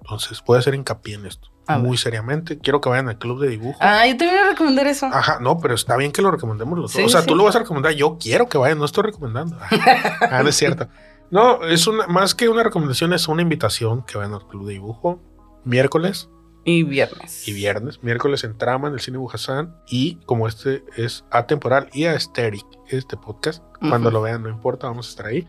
Entonces, 0.02 0.42
a 0.46 0.58
hacer 0.58 0.74
hincapié 0.74 1.14
en 1.14 1.26
esto. 1.26 1.48
A 1.66 1.78
muy 1.78 1.90
ver. 1.90 1.98
seriamente. 1.98 2.58
Quiero 2.58 2.80
que 2.80 2.88
vayan 2.88 3.08
al 3.08 3.18
club 3.18 3.40
de 3.40 3.48
dibujo. 3.48 3.78
Ah, 3.80 4.06
yo 4.06 4.16
te 4.16 4.26
voy 4.26 4.36
a 4.36 4.50
recomendar 4.50 4.86
eso. 4.86 5.06
Ajá, 5.06 5.38
no, 5.40 5.58
pero 5.58 5.74
está 5.74 5.96
bien 5.96 6.12
que 6.12 6.22
lo 6.22 6.30
recomendemos 6.30 6.78
los 6.78 6.92
dos. 6.92 7.00
Sí, 7.00 7.02
O 7.04 7.08
sea, 7.08 7.22
sí. 7.22 7.26
tú 7.26 7.34
lo 7.34 7.44
vas 7.44 7.56
a 7.56 7.60
recomendar, 7.60 7.92
yo 7.92 8.18
quiero 8.20 8.48
que 8.48 8.56
vayan, 8.58 8.78
no 8.78 8.84
estoy 8.84 9.04
recomendando. 9.04 9.58
ah, 10.30 10.42
no 10.42 10.48
es 10.48 10.56
cierto. 10.56 10.88
No, 11.30 11.64
es 11.64 11.86
una, 11.88 12.06
más 12.06 12.34
que 12.36 12.48
una 12.48 12.62
recomendación, 12.62 13.12
es 13.12 13.26
una 13.26 13.42
invitación 13.42 14.04
que 14.04 14.16
vayan 14.16 14.34
al 14.34 14.46
club 14.46 14.66
de 14.66 14.74
dibujo. 14.74 15.20
Miércoles 15.64 16.28
Y 16.64 16.84
viernes. 16.84 17.48
y 17.48 17.52
viernes. 17.52 18.00
Miércoles 18.02 18.44
en 18.44 18.56
Trama, 18.56 18.86
en 18.88 18.94
el 18.94 19.00
Cine 19.00 19.18
Bujasán. 19.18 19.74
Y 19.88 20.16
como 20.26 20.46
este 20.46 20.84
es 20.96 21.24
atemporal 21.32 21.88
y 21.92 22.04
aesthetic, 22.04 22.64
este 22.88 23.16
podcast, 23.16 23.64
cuando 23.80 24.12
lo 24.12 24.22
vean, 24.22 24.42
no 24.44 24.48
importa, 24.48 24.86
vamos 24.86 25.08
a 25.08 25.10
estar 25.10 25.26
ahí. 25.26 25.46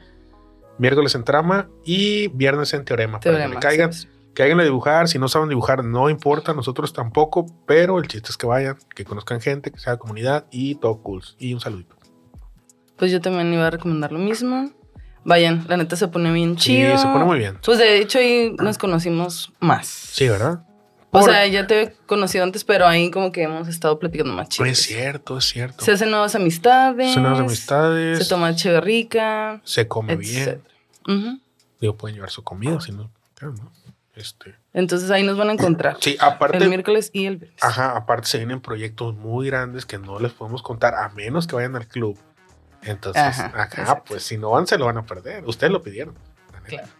Miércoles 0.79 1.13
en 1.15 1.23
Trama 1.23 1.69
y 1.85 2.27
viernes 2.29 2.73
en 2.73 2.83
Teorema. 2.85 3.19
para 3.19 3.43
que 3.43 3.47
le 3.47 3.59
caigan, 3.59 3.93
sí, 3.93 4.07
sí. 4.37 4.43
caigan 4.43 4.59
a 4.59 4.63
dibujar. 4.63 5.07
Si 5.07 5.19
no 5.19 5.27
saben 5.27 5.49
dibujar, 5.49 5.83
no 5.83 6.09
importa, 6.09 6.53
nosotros 6.53 6.93
tampoco. 6.93 7.45
Pero 7.65 7.99
el 7.99 8.07
chiste 8.07 8.29
es 8.31 8.37
que 8.37 8.45
vayan, 8.47 8.77
que 8.95 9.03
conozcan 9.05 9.41
gente, 9.41 9.71
que 9.71 9.79
sea 9.79 9.97
comunidad 9.97 10.45
y 10.51 10.75
todo 10.75 11.01
cool. 11.01 11.23
Y 11.37 11.53
un 11.53 11.59
saludito. 11.59 11.95
Pues 12.95 13.11
yo 13.11 13.21
también 13.21 13.53
iba 13.53 13.67
a 13.67 13.69
recomendar 13.69 14.11
lo 14.11 14.19
mismo. 14.19 14.71
Vayan, 15.23 15.65
la 15.67 15.77
neta 15.77 15.95
se 15.95 16.07
pone 16.07 16.31
bien 16.31 16.55
chido. 16.55 16.91
Sí, 16.95 17.01
se 17.03 17.07
pone 17.07 17.25
muy 17.25 17.37
bien. 17.39 17.57
Pues 17.63 17.77
de 17.79 17.99
hecho 17.99 18.17
ahí 18.19 18.55
nos 18.59 18.77
conocimos 18.77 19.51
más. 19.59 19.85
Sí, 19.87 20.27
¿verdad? 20.29 20.63
O 21.11 21.19
Por- 21.19 21.29
sea, 21.31 21.45
ya 21.47 21.67
te 21.67 21.81
he 21.81 21.93
conocido 22.05 22.43
antes, 22.43 22.63
pero 22.63 22.87
ahí 22.87 23.11
como 23.11 23.31
que 23.31 23.43
hemos 23.43 23.67
estado 23.67 23.97
platicando 23.99 24.33
más 24.33 24.49
chido. 24.49 24.65
es 24.65 24.79
cierto, 24.81 25.37
es 25.37 25.45
cierto. 25.45 25.83
Se 25.83 25.91
hacen 25.91 26.11
nuevas 26.11 26.35
amistades. 26.35 27.13
Son 27.13 27.23
nuevas 27.23 27.41
amistades. 27.41 28.19
Se 28.19 28.25
toma 28.29 28.55
chévere 28.55 28.81
rica. 28.81 29.61
se 29.63 29.87
come 29.87 30.15
bien. 30.15 30.49
etc. 30.49 30.59
Ujú. 31.07 31.39
Digo, 31.81 31.95
pueden 31.95 32.15
llevar 32.15 32.29
su 32.29 32.43
comida, 32.43 32.79
si 32.81 32.91
no. 32.91 33.09
claro, 33.35 33.53
¿no? 33.55 33.71
Este. 34.17 34.55
Entonces 34.73 35.11
ahí 35.11 35.21
nos 35.23 35.37
van 35.37 35.49
a 35.49 35.53
encontrar. 35.53 35.97
Sí, 36.01 36.17
aparte. 36.19 36.57
el 36.57 36.69
miércoles 36.69 37.11
y 37.13 37.27
el 37.27 37.37
viernes. 37.37 37.63
Ajá, 37.63 37.95
aparte 37.95 38.27
se 38.27 38.37
vienen 38.39 38.59
proyectos 38.61 39.15
muy 39.15 39.47
grandes 39.47 39.85
que 39.85 39.99
no 39.99 40.19
les 40.19 40.31
podemos 40.33 40.63
contar 40.63 40.95
a 40.95 41.09
menos 41.09 41.45
que 41.47 41.55
vayan 41.55 41.75
al 41.75 41.87
club. 41.87 42.17
Entonces, 42.81 43.21
Ajá, 43.21 43.63
exacto. 43.63 44.03
pues 44.07 44.23
si 44.23 44.37
no 44.37 44.51
van, 44.51 44.65
se 44.65 44.77
lo 44.77 44.85
van 44.85 44.97
a 44.97 45.05
perder. 45.05 45.45
Ustedes 45.45 45.71
lo 45.71 45.81
pidieron. 45.83 46.15
Claro. 46.65 46.87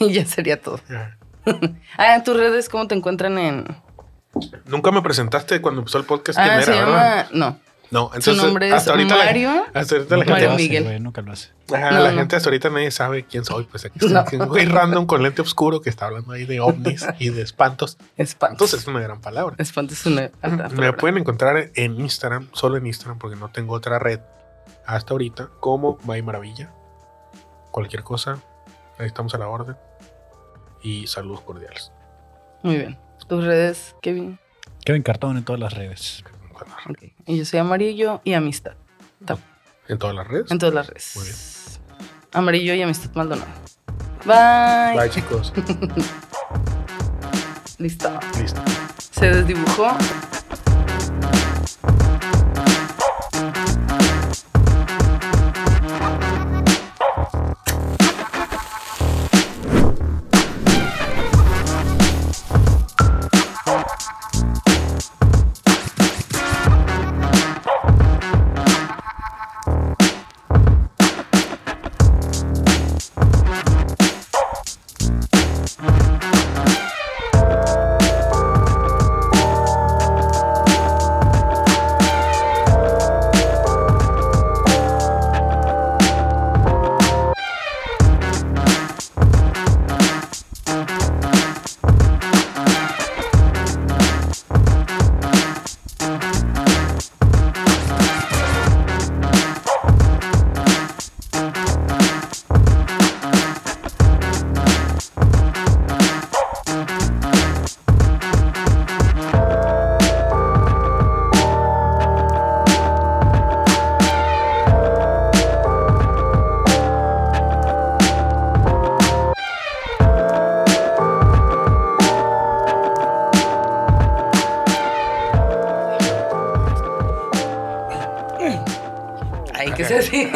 Y 0.00 0.12
ya 0.12 0.24
sería 0.26 0.60
todo. 0.60 0.78
Ajá. 0.88 1.16
Ah, 1.96 2.14
en 2.16 2.22
tus 2.24 2.36
redes, 2.36 2.68
¿cómo 2.68 2.86
te 2.86 2.94
encuentran 2.94 3.38
en...? 3.38 3.64
Nunca 4.66 4.90
me 4.92 5.00
presentaste 5.00 5.60
cuando 5.62 5.80
empezó 5.80 5.96
el 5.98 6.04
podcast 6.04 6.38
quién 6.38 6.50
Ah, 6.50 6.54
era, 6.56 6.64
se 6.64 6.70
¿verdad? 6.72 7.28
llama... 7.28 7.28
No. 7.32 7.60
No, 7.90 8.06
entonces. 8.06 8.36
Su 8.36 8.42
nombre 8.44 8.68
es 8.68 8.74
hasta 8.74 8.90
ahorita 8.90 9.16
la- 9.16 9.24
Mario. 9.24 9.50
hasta 9.72 9.96
ahorita 9.96 10.16
la 10.16 10.24
gente. 10.26 10.46
Hace, 10.46 10.56
Miguel. 10.56 10.84
güey, 10.84 11.00
nunca 11.00 11.22
lo 11.22 11.32
hace. 11.32 11.48
Ajá, 11.72 11.90
No, 11.90 12.00
la 12.00 12.12
no. 12.12 12.18
gente 12.18 12.36
hasta 12.36 12.48
ahorita 12.50 12.68
nadie 12.70 12.90
sabe 12.90 13.24
quién 13.24 13.44
soy. 13.44 13.64
Pues 13.64 13.84
aquí 13.86 13.98
No. 14.00 14.20
está 14.20 14.36
un 14.36 14.48
güey 14.48 14.66
random 14.66 15.06
con 15.06 15.22
lente 15.22 15.40
oscuro 15.42 15.80
que 15.80 15.88
está 15.90 16.06
hablando 16.06 16.32
ahí 16.32 16.44
de 16.44 16.60
ovnis 16.60 17.06
y 17.18 17.30
de 17.30 17.42
espantos. 17.42 17.96
Espantos. 18.16 18.54
Entonces 18.54 18.80
es 18.80 18.86
una 18.88 19.00
gran 19.00 19.20
palabra. 19.20 19.56
Espantos 19.58 19.98
es 20.00 20.06
una 20.06 20.22
alta 20.42 20.48
Me 20.68 20.68
palabra. 20.76 20.96
pueden 20.98 21.18
encontrar 21.18 21.70
en 21.74 22.00
Instagram, 22.00 22.48
solo 22.52 22.76
en 22.76 22.86
Instagram, 22.86 23.18
porque 23.18 23.36
no 23.36 23.48
tengo 23.50 23.72
otra 23.74 23.98
red 23.98 24.20
hasta 24.86 25.14
ahorita, 25.14 25.48
como 25.60 25.98
May 26.04 26.20
Maravilla. 26.22 26.70
Cualquier 27.70 28.02
cosa, 28.02 28.38
ahí 28.98 29.06
estamos 29.06 29.34
a 29.34 29.38
la 29.38 29.48
orden. 29.48 29.76
Y 30.82 31.06
saludos 31.06 31.40
cordiales. 31.40 31.90
Muy 32.62 32.76
bien. 32.76 32.98
Tus 33.28 33.44
redes, 33.44 33.94
Kevin. 34.02 34.38
Kevin 34.84 35.02
Cartón 35.02 35.36
en 35.36 35.44
todas 35.44 35.60
las 35.60 35.72
redes. 35.74 36.22
Y 37.26 37.38
yo 37.38 37.44
soy 37.44 37.60
Amarillo 37.60 38.20
y 38.24 38.34
Amistad. 38.34 38.72
En 39.88 39.98
todas 39.98 40.14
las 40.14 40.26
redes. 40.26 40.50
En 40.50 40.58
todas 40.58 40.74
las 40.74 40.86
redes. 40.86 41.12
Muy 41.16 41.24
bien. 41.24 41.36
Amarillo 42.32 42.74
y 42.74 42.82
Amistad 42.82 43.10
Maldonado. 43.14 43.48
Bye. 44.24 44.98
Bye, 44.98 45.10
chicos. 45.10 45.52
Listo. 47.78 48.18
Listo. 48.38 48.60
Se 49.12 49.30
desdibujó. 49.30 49.96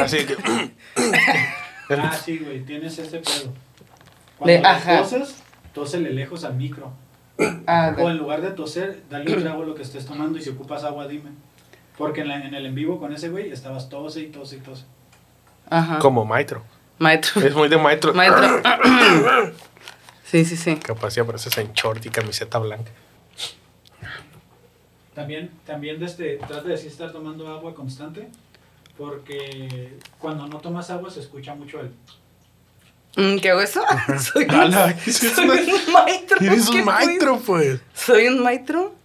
Así 0.02 0.26
que. 0.26 0.36
Ah, 1.94 2.12
sí, 2.14 2.38
güey, 2.38 2.62
tienes 2.64 2.98
ese 2.98 3.18
pedo. 3.18 3.52
Cuando 4.38 4.66
ajá. 4.66 4.98
toses, 5.02 5.34
tósele 5.74 6.10
lejos 6.10 6.42
al 6.44 6.54
micro. 6.54 6.90
Ah, 7.66 7.94
O 7.98 8.08
en 8.08 8.16
lugar 8.16 8.40
de 8.40 8.50
toser, 8.52 9.02
dale 9.10 9.34
un 9.34 9.42
trago 9.42 9.62
a 9.62 9.66
lo 9.66 9.74
que 9.74 9.82
estés 9.82 10.06
tomando 10.06 10.38
y 10.38 10.42
si 10.42 10.50
ocupas 10.50 10.84
agua, 10.84 11.06
dime. 11.06 11.30
Porque 11.98 12.22
en, 12.22 12.28
la- 12.28 12.36
en 12.46 12.54
el 12.54 12.64
en 12.64 12.74
vivo 12.74 12.98
con 12.98 13.12
ese 13.12 13.28
güey 13.28 13.50
estabas 13.52 13.90
tose 13.90 14.20
y 14.20 14.28
tose 14.28 14.56
y 14.56 14.60
tose. 14.60 14.84
Ajá. 15.68 15.98
Como 15.98 16.24
maestro. 16.24 16.62
Maestro. 16.98 17.42
Es 17.46 17.54
muy 17.54 17.68
de 17.68 17.76
maestro. 17.76 18.14
Maestro. 18.14 18.62
sí, 20.24 20.44
sí, 20.46 20.56
sí. 20.56 20.76
Capaz 20.76 21.10
si 21.10 21.20
apareces 21.20 21.58
en 21.58 21.72
short 21.74 22.06
y 22.06 22.08
camiseta 22.08 22.58
blanca. 22.58 22.90
También, 25.14 25.50
también 25.66 26.00
desde, 26.00 26.36
trata 26.38 26.62
de 26.68 26.76
sí 26.78 26.86
estar 26.86 27.12
tomando 27.12 27.48
agua 27.48 27.74
constante. 27.74 28.28
Porque 28.96 29.94
cuando 30.18 30.46
no 30.46 30.58
tomas 30.58 30.90
agua 30.90 31.10
se 31.10 31.20
escucha 31.20 31.54
mucho 31.54 31.80
el. 31.80 31.90
Mm, 33.16 33.38
¿Qué 33.40 33.50
hago 33.50 33.60
eso? 33.60 33.82
soy 34.32 34.46
soy 34.46 34.46
un 34.46 35.92
maestro. 35.92 36.38
Eres 36.40 36.68
¿qué 36.70 36.78
un 36.78 36.84
maestro, 36.84 37.38
pues. 37.44 37.80
pues? 37.80 37.80
¿Soy 37.94 38.26
un 38.28 38.42
maestro? 38.42 38.94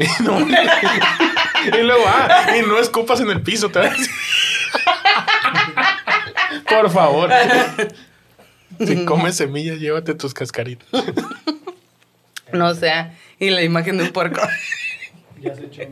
Y, 0.00 0.06
no- 0.22 0.38
y 0.40 1.82
luego, 1.82 2.04
ah, 2.06 2.56
y 2.56 2.62
no 2.66 2.78
escupas 2.78 3.20
en 3.20 3.28
el 3.30 3.42
piso, 3.42 3.68
te. 3.70 3.80
Por 6.68 6.90
favor. 6.90 7.30
Si 8.78 9.04
comes 9.04 9.36
semillas, 9.36 9.78
llévate 9.78 10.14
tus 10.14 10.32
cascaritas. 10.32 10.88
No 12.52 12.74
sea, 12.74 13.14
y 13.38 13.50
la 13.50 13.62
imagen 13.62 13.98
de 13.98 14.04
un 14.04 14.10
puerco. 14.10 14.40
Ya 15.40 15.54
se 15.54 15.66
echó. 15.66 15.82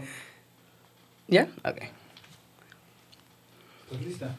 ¿Ya? 1.27 1.47
Ok. 1.65 1.83
¿Estás 3.91 4.07
lista? 4.07 4.37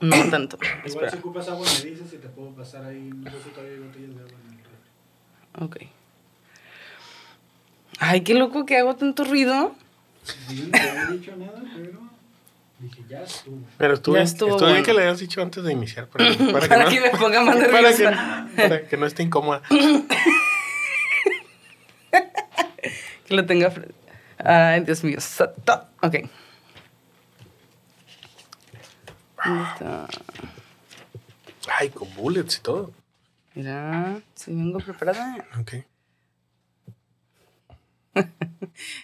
No 0.00 0.30
tanto. 0.30 0.56
Igual 0.62 0.82
Espera. 0.86 1.10
si 1.10 1.16
ocupas 1.18 1.48
agua 1.48 1.66
me 1.66 1.90
dices 1.90 2.12
y 2.12 2.16
te 2.18 2.28
puedo 2.28 2.50
pasar 2.50 2.84
ahí. 2.84 3.10
No 3.14 3.30
sé 3.30 3.36
si 3.44 3.50
todavía 3.50 3.74
hay 3.74 3.80
botellas 3.80 4.10
de 4.10 4.20
agua 4.20 4.32
en 4.48 4.58
el. 5.60 5.64
Ok. 5.64 5.76
Ay, 8.00 8.20
qué 8.22 8.34
loco 8.34 8.64
que 8.66 8.76
hago 8.76 8.94
tanto 8.96 9.24
ruido. 9.24 9.74
Yo 10.50 10.64
no 10.64 10.70
te 10.70 10.80
había 10.80 11.06
dicho 11.06 11.34
nada, 11.36 11.62
pero 11.76 11.98
dije, 12.78 13.02
ya 13.08 13.22
estuvo. 13.22 13.58
Pero 13.76 13.94
estuvo, 13.94 14.16
Ya 14.16 14.22
estuvo 14.22 14.50
estuvo 14.50 14.66
bien 14.68 14.82
bueno. 14.82 14.86
que 14.86 14.92
le 14.94 15.02
hayas 15.02 15.18
dicho 15.18 15.42
antes 15.42 15.64
de 15.64 15.72
iniciar. 15.72 16.06
Para, 16.06 16.32
para 16.52 16.68
Para 16.68 16.84
no- 16.84 16.90
que 16.90 17.00
me 17.00 17.10
ponga 17.10 17.42
más 17.42 17.56
para 17.66 17.82
nerviosa. 17.90 18.46
que, 18.54 18.62
para 18.62 18.88
que 18.88 18.96
no 18.96 19.06
esté 19.06 19.22
incómoda. 19.24 19.62
Que 23.26 23.34
lo 23.34 23.44
tenga. 23.44 23.70
Ay, 24.38 24.80
Dios 24.80 25.04
mío. 25.04 25.20
Sato. 25.20 25.86
Ok. 26.02 26.14
Listo. 29.44 30.08
Ay, 31.78 31.90
con 31.90 32.12
bullets 32.14 32.56
y 32.56 32.60
todo. 32.60 32.92
Mira, 33.54 34.20
si 34.34 34.52
vengo 34.52 34.78
preparada. 34.78 35.46
Ok. 35.60 35.74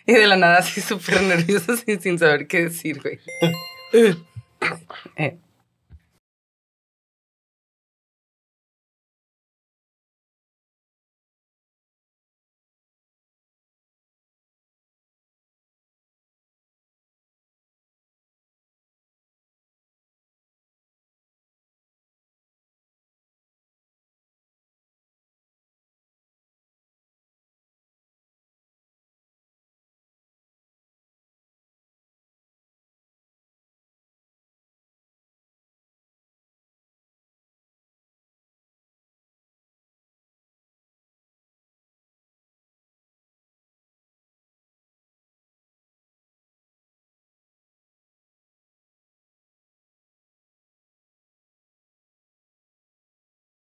Y 0.06 0.12
de 0.12 0.27
la 0.27 0.36
nada 0.36 0.59
así 0.59 0.81
súper 0.81 1.23
nerviosa 1.23 1.77
sin, 1.77 2.01
sin 2.01 2.19
saber 2.19 2.47
qué 2.47 2.65
decir, 2.65 3.01
güey. 3.01 3.19
Eh, 5.16 5.39